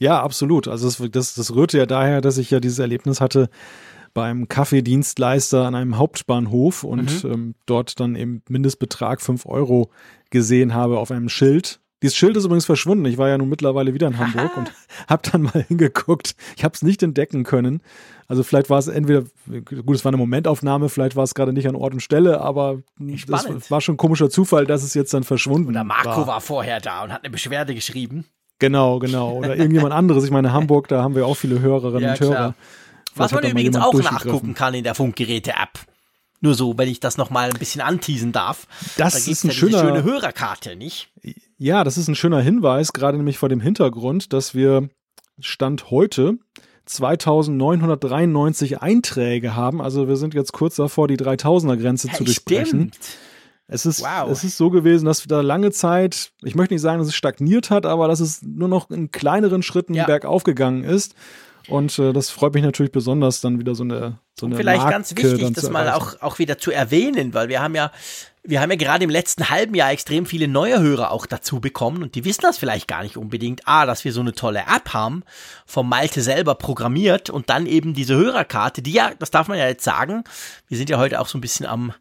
Ja, 0.00 0.22
absolut. 0.22 0.66
Also 0.66 0.86
das, 0.86 1.10
das, 1.12 1.34
das 1.34 1.54
rührte 1.54 1.78
ja 1.78 1.86
daher, 1.86 2.20
dass 2.20 2.38
ich 2.38 2.50
ja 2.50 2.58
dieses 2.58 2.78
Erlebnis 2.78 3.20
hatte, 3.20 3.50
beim 4.14 4.48
Kaffeedienstleister 4.48 5.66
an 5.66 5.74
einem 5.74 5.98
Hauptbahnhof 5.98 6.84
und 6.84 7.24
mhm. 7.24 7.32
ähm, 7.32 7.54
dort 7.66 8.00
dann 8.00 8.16
eben 8.16 8.42
Mindestbetrag 8.48 9.20
5 9.20 9.46
Euro 9.46 9.90
gesehen 10.30 10.74
habe 10.74 10.98
auf 10.98 11.10
einem 11.10 11.28
Schild. 11.28 11.80
Dieses 12.02 12.16
Schild 12.16 12.36
ist 12.36 12.46
übrigens 12.46 12.64
verschwunden. 12.64 13.04
Ich 13.04 13.18
war 13.18 13.28
ja 13.28 13.36
nun 13.36 13.50
mittlerweile 13.50 13.92
wieder 13.92 14.06
in 14.06 14.18
Hamburg 14.18 14.56
und 14.56 14.72
habe 15.08 15.22
dann 15.30 15.42
mal 15.42 15.64
hingeguckt. 15.68 16.34
Ich 16.56 16.64
habe 16.64 16.74
es 16.74 16.82
nicht 16.82 17.02
entdecken 17.02 17.44
können. 17.44 17.82
Also 18.26 18.42
vielleicht 18.42 18.70
war 18.70 18.78
es 18.78 18.88
entweder, 18.88 19.24
gut, 19.64 19.96
es 19.96 20.04
war 20.04 20.10
eine 20.10 20.16
Momentaufnahme, 20.16 20.88
vielleicht 20.88 21.14
war 21.14 21.24
es 21.24 21.34
gerade 21.34 21.52
nicht 21.52 21.68
an 21.68 21.74
Ort 21.74 21.92
und 21.92 22.00
Stelle, 22.00 22.40
aber 22.40 22.78
es 23.12 23.70
war 23.70 23.80
schon 23.80 23.94
ein 23.94 23.98
komischer 23.98 24.30
Zufall, 24.30 24.66
dass 24.66 24.82
es 24.82 24.94
jetzt 24.94 25.12
dann 25.12 25.24
verschwunden 25.24 25.66
war. 25.66 25.82
Oder 25.82 25.84
Marco 25.84 26.20
war. 26.20 26.26
war 26.26 26.40
vorher 26.40 26.80
da 26.80 27.04
und 27.04 27.12
hat 27.12 27.22
eine 27.22 27.30
Beschwerde 27.30 27.74
geschrieben. 27.74 28.24
Genau, 28.60 28.98
genau. 28.98 29.32
Oder 29.32 29.56
irgendjemand 29.56 29.92
anderes. 29.94 30.24
Ich 30.24 30.30
meine, 30.30 30.52
Hamburg, 30.52 30.88
da 30.88 31.02
haben 31.02 31.14
wir 31.14 31.26
auch 31.26 31.36
viele 31.36 31.60
Hörerinnen 31.60 32.02
ja, 32.02 32.12
und 32.12 32.20
Hörer. 32.20 32.34
Klar. 32.34 32.54
Was 33.14 33.32
man 33.32 33.44
übrigens 33.44 33.76
auch 33.76 33.94
nachgucken 33.94 34.54
kann 34.54 34.74
in 34.74 34.84
der 34.84 34.94
Funkgeräte-App. 34.94 35.80
Nur 36.42 36.54
so, 36.54 36.78
wenn 36.78 36.88
ich 36.88 37.00
das 37.00 37.18
nochmal 37.18 37.50
ein 37.50 37.58
bisschen 37.58 37.82
anteasen 37.82 38.32
darf. 38.32 38.66
Das 38.96 39.12
da 39.12 39.30
ist 39.30 39.44
ein 39.44 39.48
ja 39.48 39.54
schöner, 39.54 39.80
schöne 39.80 40.02
Hörerkarte, 40.04 40.74
nicht? 40.74 41.10
Ja, 41.58 41.84
das 41.84 41.98
ist 41.98 42.08
ein 42.08 42.14
schöner 42.14 42.40
Hinweis, 42.40 42.94
gerade 42.94 43.18
nämlich 43.18 43.36
vor 43.36 43.50
dem 43.50 43.60
Hintergrund, 43.60 44.32
dass 44.32 44.54
wir 44.54 44.88
Stand 45.38 45.90
heute 45.90 46.38
2993 46.86 48.80
Einträge 48.80 49.54
haben. 49.54 49.82
Also 49.82 50.08
wir 50.08 50.16
sind 50.16 50.32
jetzt 50.34 50.52
kurz 50.52 50.76
davor, 50.76 51.08
die 51.08 51.18
3000er 51.18 51.76
Grenze 51.76 52.08
ja, 52.08 52.14
zu 52.14 52.24
durchbrechen. 52.24 52.92
Stimmt. 52.94 52.98
Es 53.72 53.86
ist, 53.86 54.02
wow. 54.02 54.28
es 54.28 54.42
ist 54.42 54.56
so 54.56 54.70
gewesen, 54.70 55.04
dass 55.04 55.24
da 55.28 55.42
lange 55.42 55.70
Zeit, 55.70 56.32
ich 56.42 56.56
möchte 56.56 56.74
nicht 56.74 56.80
sagen, 56.80 56.98
dass 56.98 57.06
es 57.06 57.14
stagniert 57.14 57.70
hat, 57.70 57.86
aber 57.86 58.08
dass 58.08 58.18
es 58.18 58.42
nur 58.42 58.66
noch 58.66 58.90
in 58.90 59.12
kleineren 59.12 59.62
Schritten 59.62 59.94
ja. 59.94 60.06
bergauf 60.06 60.42
gegangen 60.42 60.82
ist. 60.82 61.14
Und 61.68 61.98
äh, 61.98 62.12
das 62.12 62.30
freut 62.30 62.54
mich 62.54 62.62
natürlich 62.62 62.92
besonders, 62.92 63.40
dann 63.40 63.58
wieder 63.58 63.74
so 63.74 63.84
eine 63.84 64.18
so 64.40 64.46
eine 64.46 64.56
Vielleicht 64.56 64.80
Marke 64.80 64.92
ganz 64.92 65.14
wichtig, 65.14 65.52
das 65.52 65.70
mal 65.70 65.90
auch, 65.90 66.20
auch 66.22 66.38
wieder 66.38 66.58
zu 66.58 66.70
erwähnen, 66.70 67.34
weil 67.34 67.48
wir 67.48 67.60
haben 67.60 67.74
ja, 67.74 67.92
wir 68.42 68.62
haben 68.62 68.70
ja 68.70 68.76
gerade 68.76 69.04
im 69.04 69.10
letzten 69.10 69.50
halben 69.50 69.74
Jahr 69.74 69.92
extrem 69.92 70.24
viele 70.24 70.48
neue 70.48 70.80
Hörer 70.80 71.10
auch 71.10 71.26
dazu 71.26 71.60
bekommen 71.60 72.02
und 72.02 72.14
die 72.14 72.24
wissen 72.24 72.40
das 72.42 72.56
vielleicht 72.56 72.88
gar 72.88 73.02
nicht 73.02 73.18
unbedingt. 73.18 73.68
A, 73.68 73.84
dass 73.84 74.04
wir 74.04 74.14
so 74.14 74.22
eine 74.22 74.32
tolle 74.32 74.60
App 74.60 74.94
haben, 74.94 75.24
vom 75.66 75.88
Malte 75.88 76.22
selber 76.22 76.54
programmiert 76.54 77.28
und 77.28 77.50
dann 77.50 77.66
eben 77.66 77.92
diese 77.92 78.16
Hörerkarte, 78.16 78.80
die 78.80 78.92
ja, 78.92 79.10
das 79.18 79.30
darf 79.30 79.48
man 79.48 79.58
ja 79.58 79.68
jetzt 79.68 79.84
sagen, 79.84 80.24
wir 80.68 80.78
sind 80.78 80.88
ja 80.88 80.98
heute 80.98 81.20
auch 81.20 81.28
so 81.28 81.36
ein 81.36 81.42
bisschen 81.42 81.66
am 81.66 81.92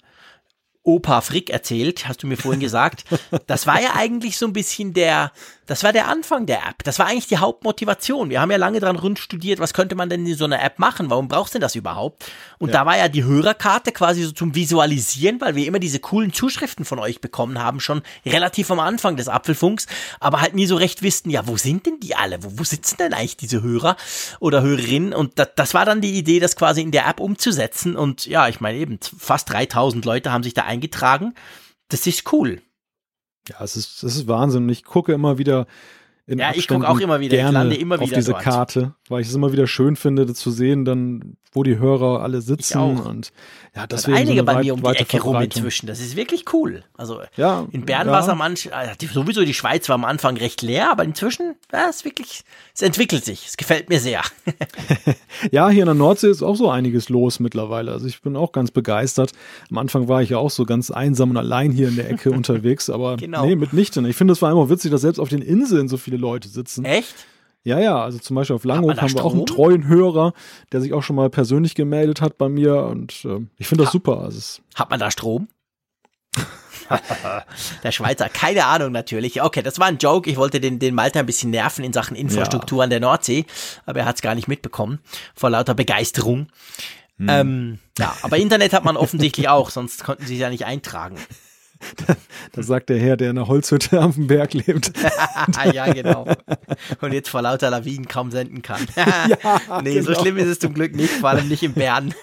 Opa 0.90 1.22
Frick 1.22 1.50
erzählt, 1.50 2.08
hast 2.08 2.24
du 2.24 2.28
mir 2.28 2.38
vorhin 2.38 2.60
gesagt. 2.60 3.06
Das 3.48 3.68
war 3.68 3.82
ja 3.82 3.96
eigentlich 3.96 4.38
so 4.38 4.46
ein 4.48 4.54
bisschen 4.54 4.94
der, 4.94 5.32
das 5.70 5.84
war 5.84 5.94
der 5.94 6.08
Anfang 6.08 6.48
der 6.48 6.68
App. 6.68 6.84
Das 6.84 6.98
war 6.98 7.06
eigentlich 7.06 7.28
die 7.28 7.38
Hauptmotivation. 7.38 8.32
Wir 8.32 8.42
haben 8.42 8.50
ja 8.50 8.58
lange 8.58 8.80
dran 8.80 8.96
rund 8.96 9.20
studiert, 9.20 9.60
was 9.60 9.74
könnte 9.74 9.94
man 9.94 10.10
denn 10.10 10.26
in 10.26 10.36
so 10.36 10.46
einer 10.46 10.64
App 10.64 10.80
machen? 10.80 11.12
Warum 11.12 11.28
brauchst 11.28 11.54
du 11.54 11.58
denn 11.58 11.62
das 11.62 11.76
überhaupt? 11.76 12.26
Und 12.58 12.70
ja. 12.70 12.80
da 12.80 12.86
war 12.88 12.98
ja 12.98 13.08
die 13.08 13.24
Hörerkarte 13.24 13.92
quasi 13.92 14.24
so 14.24 14.32
zum 14.32 14.56
Visualisieren, 14.56 15.40
weil 15.42 15.54
wir 15.54 15.68
immer 15.68 15.78
diese 15.78 16.00
coolen 16.00 16.34
Zuschriften 16.34 16.86
von 16.86 16.98
euch 16.98 17.22
bekommen 17.22 17.60
haben, 17.60 17.80
schon 17.80 18.02
relativ 18.26 18.72
am 18.72 18.80
Anfang 18.80 19.16
des 19.16 19.28
Apfelfunks, 19.28 19.86
aber 20.20 20.42
halt 20.42 20.56
nie 20.56 20.66
so 20.66 20.76
recht 20.76 21.04
wussten, 21.04 21.30
ja, 21.30 21.48
wo 21.48 21.56
sind 21.56 21.86
denn 21.86 22.00
die 22.00 22.16
alle? 22.16 22.44
Wo, 22.44 22.52
wo 22.56 22.64
sitzen 22.64 22.98
denn 22.98 23.14
eigentlich 23.14 23.38
diese 23.38 23.62
Hörer 23.62 23.96
oder 24.40 24.64
Hörerinnen? 24.64 25.14
Und 25.14 25.38
das, 25.38 25.50
das 25.56 25.74
war 25.76 25.86
dann 25.86 26.02
die 26.02 26.18
Idee, 26.18 26.40
das 26.40 26.56
quasi 26.56 26.82
in 26.82 26.92
der 26.92 27.08
App 27.08 27.20
umzusetzen. 27.20 27.96
Und 27.96 28.26
ja, 28.26 28.48
ich 28.48 28.60
meine 28.60 28.80
eben, 28.80 28.98
fast 29.20 29.52
3000 29.52 30.04
Leute 30.04 30.32
haben 30.32 30.44
sich 30.44 30.56
da 30.56 30.64
eingetragen. 30.80 31.34
Das 31.90 32.08
ist 32.08 32.32
cool. 32.34 32.62
Ja, 33.48 33.58
es 33.62 33.76
ist, 33.76 34.04
es 34.04 34.16
ist 34.16 34.28
Wahnsinn. 34.28 34.70
Ich 34.70 34.84
gucke 34.84 35.14
immer 35.14 35.38
wieder 35.38 35.68
in 36.30 36.38
ja, 36.38 36.52
ich 36.54 36.68
gucke 36.68 36.88
auch 36.88 37.00
immer 37.00 37.20
wieder, 37.20 37.36
gerne 37.36 37.50
ich 37.50 37.54
lande 37.54 37.76
immer 37.76 37.96
wieder 37.96 38.04
auf 38.04 38.12
diese 38.12 38.32
dort. 38.34 38.44
Karte, 38.44 38.96
weil 39.08 39.22
ich 39.22 39.30
es 39.30 39.34
immer 39.34 39.52
wieder 39.52 39.66
schön 39.66 39.96
finde, 39.96 40.32
zu 40.36 40.52
sehen, 40.52 40.86
dann, 40.86 41.38
wo 41.52 41.64
die 41.64 41.80
Hörer 41.80 42.22
alle 42.22 42.42
sitzen 42.42 42.80
und 42.80 43.32
ja, 43.76 43.88
das 43.88 44.04
sind 44.04 44.14
einige 44.14 44.40
so 44.40 44.46
bei 44.46 44.62
mir 44.62 44.74
um 44.74 44.82
die 44.82 44.90
Ecke 44.90 45.22
rum 45.22 45.42
inzwischen. 45.42 45.88
Das 45.88 46.00
ist 46.00 46.16
wirklich 46.16 46.46
cool. 46.54 46.84
Also 46.98 47.22
ja, 47.38 47.66
in 47.72 47.86
Bern 47.86 48.08
ja. 48.08 48.14
war 48.14 48.22
es 48.22 48.30
am 48.30 48.42
Anfang, 48.42 48.72
also 48.72 48.94
sowieso 49.12 49.44
die 49.46 49.54
Schweiz 49.54 49.88
war 49.90 49.96
am 49.96 50.06
Anfang 50.06 50.38
recht 50.38 50.62
leer, 50.62 50.92
aber 50.92 51.04
inzwischen, 51.04 51.56
ja, 51.72 51.88
es 51.90 52.06
wirklich, 52.06 52.42
es 52.74 52.82
entwickelt 52.82 53.26
sich. 53.26 53.48
Es 53.48 53.58
gefällt 53.58 53.90
mir 53.90 54.00
sehr. 54.00 54.22
ja, 55.52 55.70
hier 55.70 55.84
in 55.84 55.88
der 55.88 55.96
Nordsee 55.96 56.30
ist 56.30 56.44
auch 56.44 56.56
so 56.56 56.70
einiges 56.70 57.10
los 57.10 57.40
mittlerweile. 57.40 57.92
Also 57.92 58.08
ich 58.08 58.22
bin 58.22 58.36
auch 58.36 58.52
ganz 58.52 58.72
begeistert. 58.72 59.32
Am 59.70 59.78
Anfang 59.78 60.08
war 60.08 60.22
ich 60.22 60.30
ja 60.30 60.38
auch 60.38 60.52
so 60.52 60.66
ganz 60.66 60.92
einsam 60.92 61.32
und 61.32 61.38
allein 61.38 61.72
hier 61.72 61.88
in 61.88 61.96
der 61.96 62.10
Ecke 62.10 62.32
unterwegs, 62.32 62.90
aber 62.90 63.18
genau. 63.18 63.46
nee, 63.46 63.56
mitnichten. 63.56 64.06
Ich 64.06 64.16
finde 64.16 64.34
es 64.34 64.42
war 64.42 64.52
immer 64.52 64.70
witzig, 64.70 64.92
dass 64.92 65.02
selbst 65.02 65.20
auf 65.20 65.30
den 65.30 65.42
Inseln 65.42 65.88
so 65.88 65.98
viele 65.98 66.18
Leute 66.18 66.48
sitzen. 66.48 66.86
Echt? 66.86 67.16
Ja, 67.64 67.80
ja, 67.80 68.02
also 68.02 68.20
zum 68.20 68.36
Beispiel 68.36 68.56
auf 68.56 68.64
Langhof 68.64 69.02
haben 69.02 69.14
wir 69.14 69.26
auch 69.26 69.34
einen 69.34 69.46
treuen 69.46 69.88
Hörer, 69.88 70.34
der 70.72 70.82
sich 70.82 70.94
auch 70.94 71.04
schon 71.04 71.16
mal 71.16 71.30
persönlich 71.30 71.76
gemeldet 71.76 72.22
hat 72.22 72.38
bei 72.38 72.48
mir 72.48 72.84
und 72.86 73.26
äh, 73.26 73.46
ich 73.58 73.68
finde 73.68 73.84
das 73.84 73.90
ha 73.90 73.92
super. 73.92 74.22
Also 74.22 74.62
hat 74.76 74.90
man 74.90 75.00
da 75.00 75.12
Strom? 75.12 75.50
der 77.84 77.92
Schweizer, 77.92 78.30
keine 78.30 78.66
Ahnung 78.66 78.92
natürlich. 78.92 79.42
Okay, 79.42 79.62
das 79.62 79.78
war 79.78 79.88
ein 79.88 79.98
Joke. 79.98 80.30
Ich 80.30 80.38
wollte 80.38 80.60
den, 80.60 80.80
den 80.80 80.96
Malta 80.96 81.20
ein 81.20 81.26
bisschen 81.26 81.52
nerven 81.52 81.84
in 81.84 81.94
Sachen 81.94 82.16
Infrastruktur 82.16 82.80
ja. 82.80 82.84
an 82.86 82.90
der 82.90 83.00
Nordsee, 83.00 83.46
aber 83.86 84.00
er 84.00 84.06
hat 84.06 84.16
es 84.16 84.22
gar 84.22 84.36
nicht 84.36 84.48
mitbekommen, 84.48 85.00
vor 85.36 85.50
lauter 85.50 85.76
Begeisterung. 85.76 86.48
Hm. 87.18 87.28
Ähm, 87.30 87.80
ja, 87.98 88.16
aber 88.22 88.38
Internet 88.38 88.74
hat 88.74 88.86
man 88.86 88.98
offensichtlich 88.98 89.50
auch, 89.50 89.70
sonst 89.70 90.04
konnten 90.04 90.26
sie 90.26 90.36
es 90.36 90.40
ja 90.40 90.50
nicht 90.50 90.66
eintragen. 90.66 91.18
Das 92.54 92.68
sagt 92.68 92.90
der 92.90 93.00
Herr, 93.00 93.16
der 93.16 93.30
in 93.30 93.38
einer 93.38 93.48
Holzhütte 93.48 94.00
am 94.00 94.28
Berg 94.28 94.54
lebt. 94.54 94.92
ja, 95.74 95.92
genau. 95.94 96.26
Und 97.00 97.14
jetzt 97.14 97.30
vor 97.30 97.42
lauter 97.42 97.70
Lawinen 97.70 98.08
kaum 98.08 98.32
senden 98.32 98.62
kann. 98.62 98.88
ja, 98.96 99.82
nee, 99.84 99.96
genau. 99.96 100.14
so 100.14 100.20
schlimm 100.20 100.38
ist 100.38 100.48
es 100.48 100.60
zum 100.60 100.74
Glück 100.74 100.96
nicht, 100.96 101.12
vor 101.12 101.30
allem 101.30 101.48
nicht 101.48 101.64
in 101.64 101.74
Bern. 101.74 102.14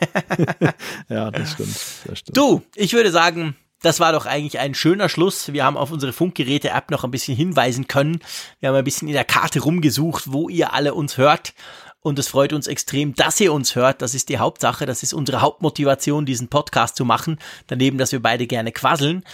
ja, 1.09 1.31
das 1.31 1.53
stimmt, 1.53 1.77
das 2.07 2.19
stimmt. 2.19 2.37
Du, 2.37 2.63
ich 2.75 2.93
würde 2.93 3.13
sagen, 3.13 3.57
das 3.83 4.01
war 4.01 4.13
doch 4.13 4.27
eigentlich 4.27 4.59
ein 4.59 4.75
schöner 4.75 5.09
Schluss. 5.09 5.53
Wir 5.53 5.65
haben 5.65 5.77
auf 5.77 5.93
unsere 5.93 6.13
Funkgeräte-App 6.13 6.91
noch 6.91 7.05
ein 7.05 7.11
bisschen 7.11 7.37
hinweisen 7.37 7.87
können. 7.87 8.21
Wir 8.59 8.71
haben 8.71 8.77
ein 8.77 8.85
bisschen 8.85 9.09
in 9.09 9.15
der 9.15 9.25
Karte 9.25 9.61
rumgesucht, 9.61 10.33
wo 10.33 10.49
ihr 10.49 10.73
alle 10.73 10.95
uns 10.95 11.19
hört. 11.19 11.55
Und 12.07 12.21
es 12.21 12.29
freut 12.29 12.53
uns 12.53 12.69
extrem, 12.69 13.17
dass 13.17 13.41
ihr 13.41 13.53
uns 13.53 13.75
hört. 13.75 14.01
Das 14.01 14.15
ist 14.15 14.29
die 14.29 14.39
Hauptsache. 14.39 14.87
Das 14.87 15.03
ist 15.03 15.13
unsere 15.13 15.41
Hauptmotivation, 15.41 16.25
diesen 16.25 16.47
Podcast 16.47 16.95
zu 16.95 17.05
machen. 17.05 17.41
Daneben, 17.67 17.99
dass 17.99 18.13
wir 18.13 18.23
beide 18.23 18.47
gerne 18.47 18.71
quasseln. 18.71 19.25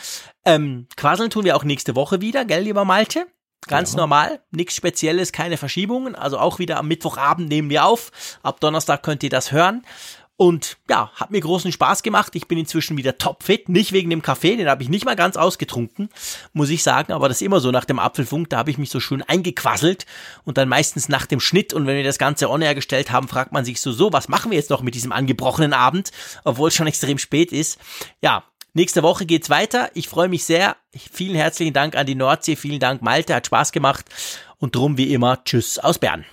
Ähm, 0.47 0.87
quasseln 0.97 1.29
tun 1.29 1.45
wir 1.45 1.55
auch 1.55 1.65
nächste 1.65 1.95
Woche 1.97 2.23
wieder, 2.23 2.47
gell, 2.47 2.63
lieber 2.63 2.87
Malte? 2.87 3.27
Ganz 3.69 3.93
ja. 3.93 3.99
normal, 3.99 4.41
nichts 4.53 4.75
Spezielles, 4.75 5.33
keine 5.33 5.59
Verschiebungen. 5.59 6.15
Also 6.15 6.39
auch 6.39 6.61
wieder 6.61 6.79
am 6.79 6.89
Mittwochabend 6.89 7.51
nehmen 7.51 7.69
wir 7.69 7.85
auf. 7.85 8.11
Ab 8.43 8.59
Donnerstag 8.61 9.03
könnt 9.03 9.23
ihr 9.23 9.29
das 9.29 9.53
hören. 9.53 9.85
Und 10.43 10.77
ja, 10.91 11.09
hat 11.15 11.31
mir 11.31 11.41
großen 11.41 11.71
Spaß 11.71 12.03
gemacht. 12.03 12.35
Ich 12.35 12.49
bin 12.49 12.59
inzwischen 12.59 12.97
wieder 12.97 13.17
topfit. 13.17 13.69
Nicht 13.69 13.93
wegen 13.93 14.11
dem 14.11 14.23
Kaffee, 14.23 14.57
den 14.57 14.69
habe 14.69 14.83
ich 14.83 14.89
nicht 14.89 15.05
mal 15.05 15.15
ganz 15.15 15.37
ausgetrunken, 15.37 16.09
muss 16.53 16.69
ich 16.69 16.83
sagen. 16.83 17.13
Aber 17.13 17.29
das 17.29 17.37
ist 17.37 17.47
immer 17.47 17.61
so 17.61 17.71
nach 17.71 17.85
dem 17.85 18.01
Apfelfunk. 18.01 18.51
Da 18.51 18.57
habe 18.57 18.73
ich 18.73 18.77
mich 18.77 18.91
so 18.91 18.99
schön 18.99 19.23
eingequasselt. 19.23 20.05
Und 20.43 20.59
dann 20.59 20.69
meistens 20.69 21.09
nach 21.09 21.27
dem 21.27 21.39
Schnitt. 21.39 21.73
Und 21.73 21.87
wenn 21.87 21.95
wir 21.95 22.03
das 22.03 22.19
Ganze 22.19 22.51
on 22.51 22.61
air 22.61 22.75
gestellt 22.75 23.13
haben, 23.13 23.29
fragt 23.29 23.53
man 23.53 23.65
sich 23.65 23.81
so, 23.81 23.93
so, 23.93 24.13
was 24.13 24.29
machen 24.29 24.51
wir 24.51 24.59
jetzt 24.59 24.71
noch 24.71 24.83
mit 24.83 24.97
diesem 24.97 25.13
angebrochenen 25.13 25.75
Abend? 25.75 26.11
Obwohl 26.43 26.71
es 26.71 26.75
schon 26.75 26.89
extrem 26.89 27.19
spät 27.19 27.53
ist. 27.53 27.79
Ja, 28.21 28.43
Nächste 28.75 29.05
Woche 29.05 29.27
geht's 29.27 29.49
weiter. 29.49 29.91
Ich 29.93 30.09
freue 30.09 30.29
mich 30.29 30.45
sehr. 30.45 30.77
Vielen 30.97 31.37
herzlichen 31.37 31.75
Dank 31.75 31.95
an 31.95 32.07
die 32.07 32.15
Nordsee. 32.15 32.57
Vielen 32.57 32.81
Dank, 32.81 33.03
Malte. 33.03 33.35
Hat 33.35 33.47
Spaß 33.47 33.71
gemacht. 33.71 34.07
Und 34.59 34.75
drum 34.75 34.97
wie 34.97 35.13
immer, 35.13 35.45
tschüss 35.45 35.79
aus 35.79 35.99
Bern. 35.99 36.25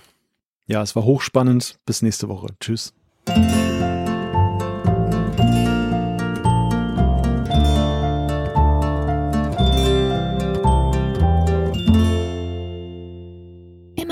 Ja, 0.66 0.82
es 0.82 0.96
war 0.96 1.04
hochspannend. 1.04 1.78
Bis 1.84 2.00
nächste 2.00 2.28
Woche. 2.28 2.48
Tschüss. 2.58 2.94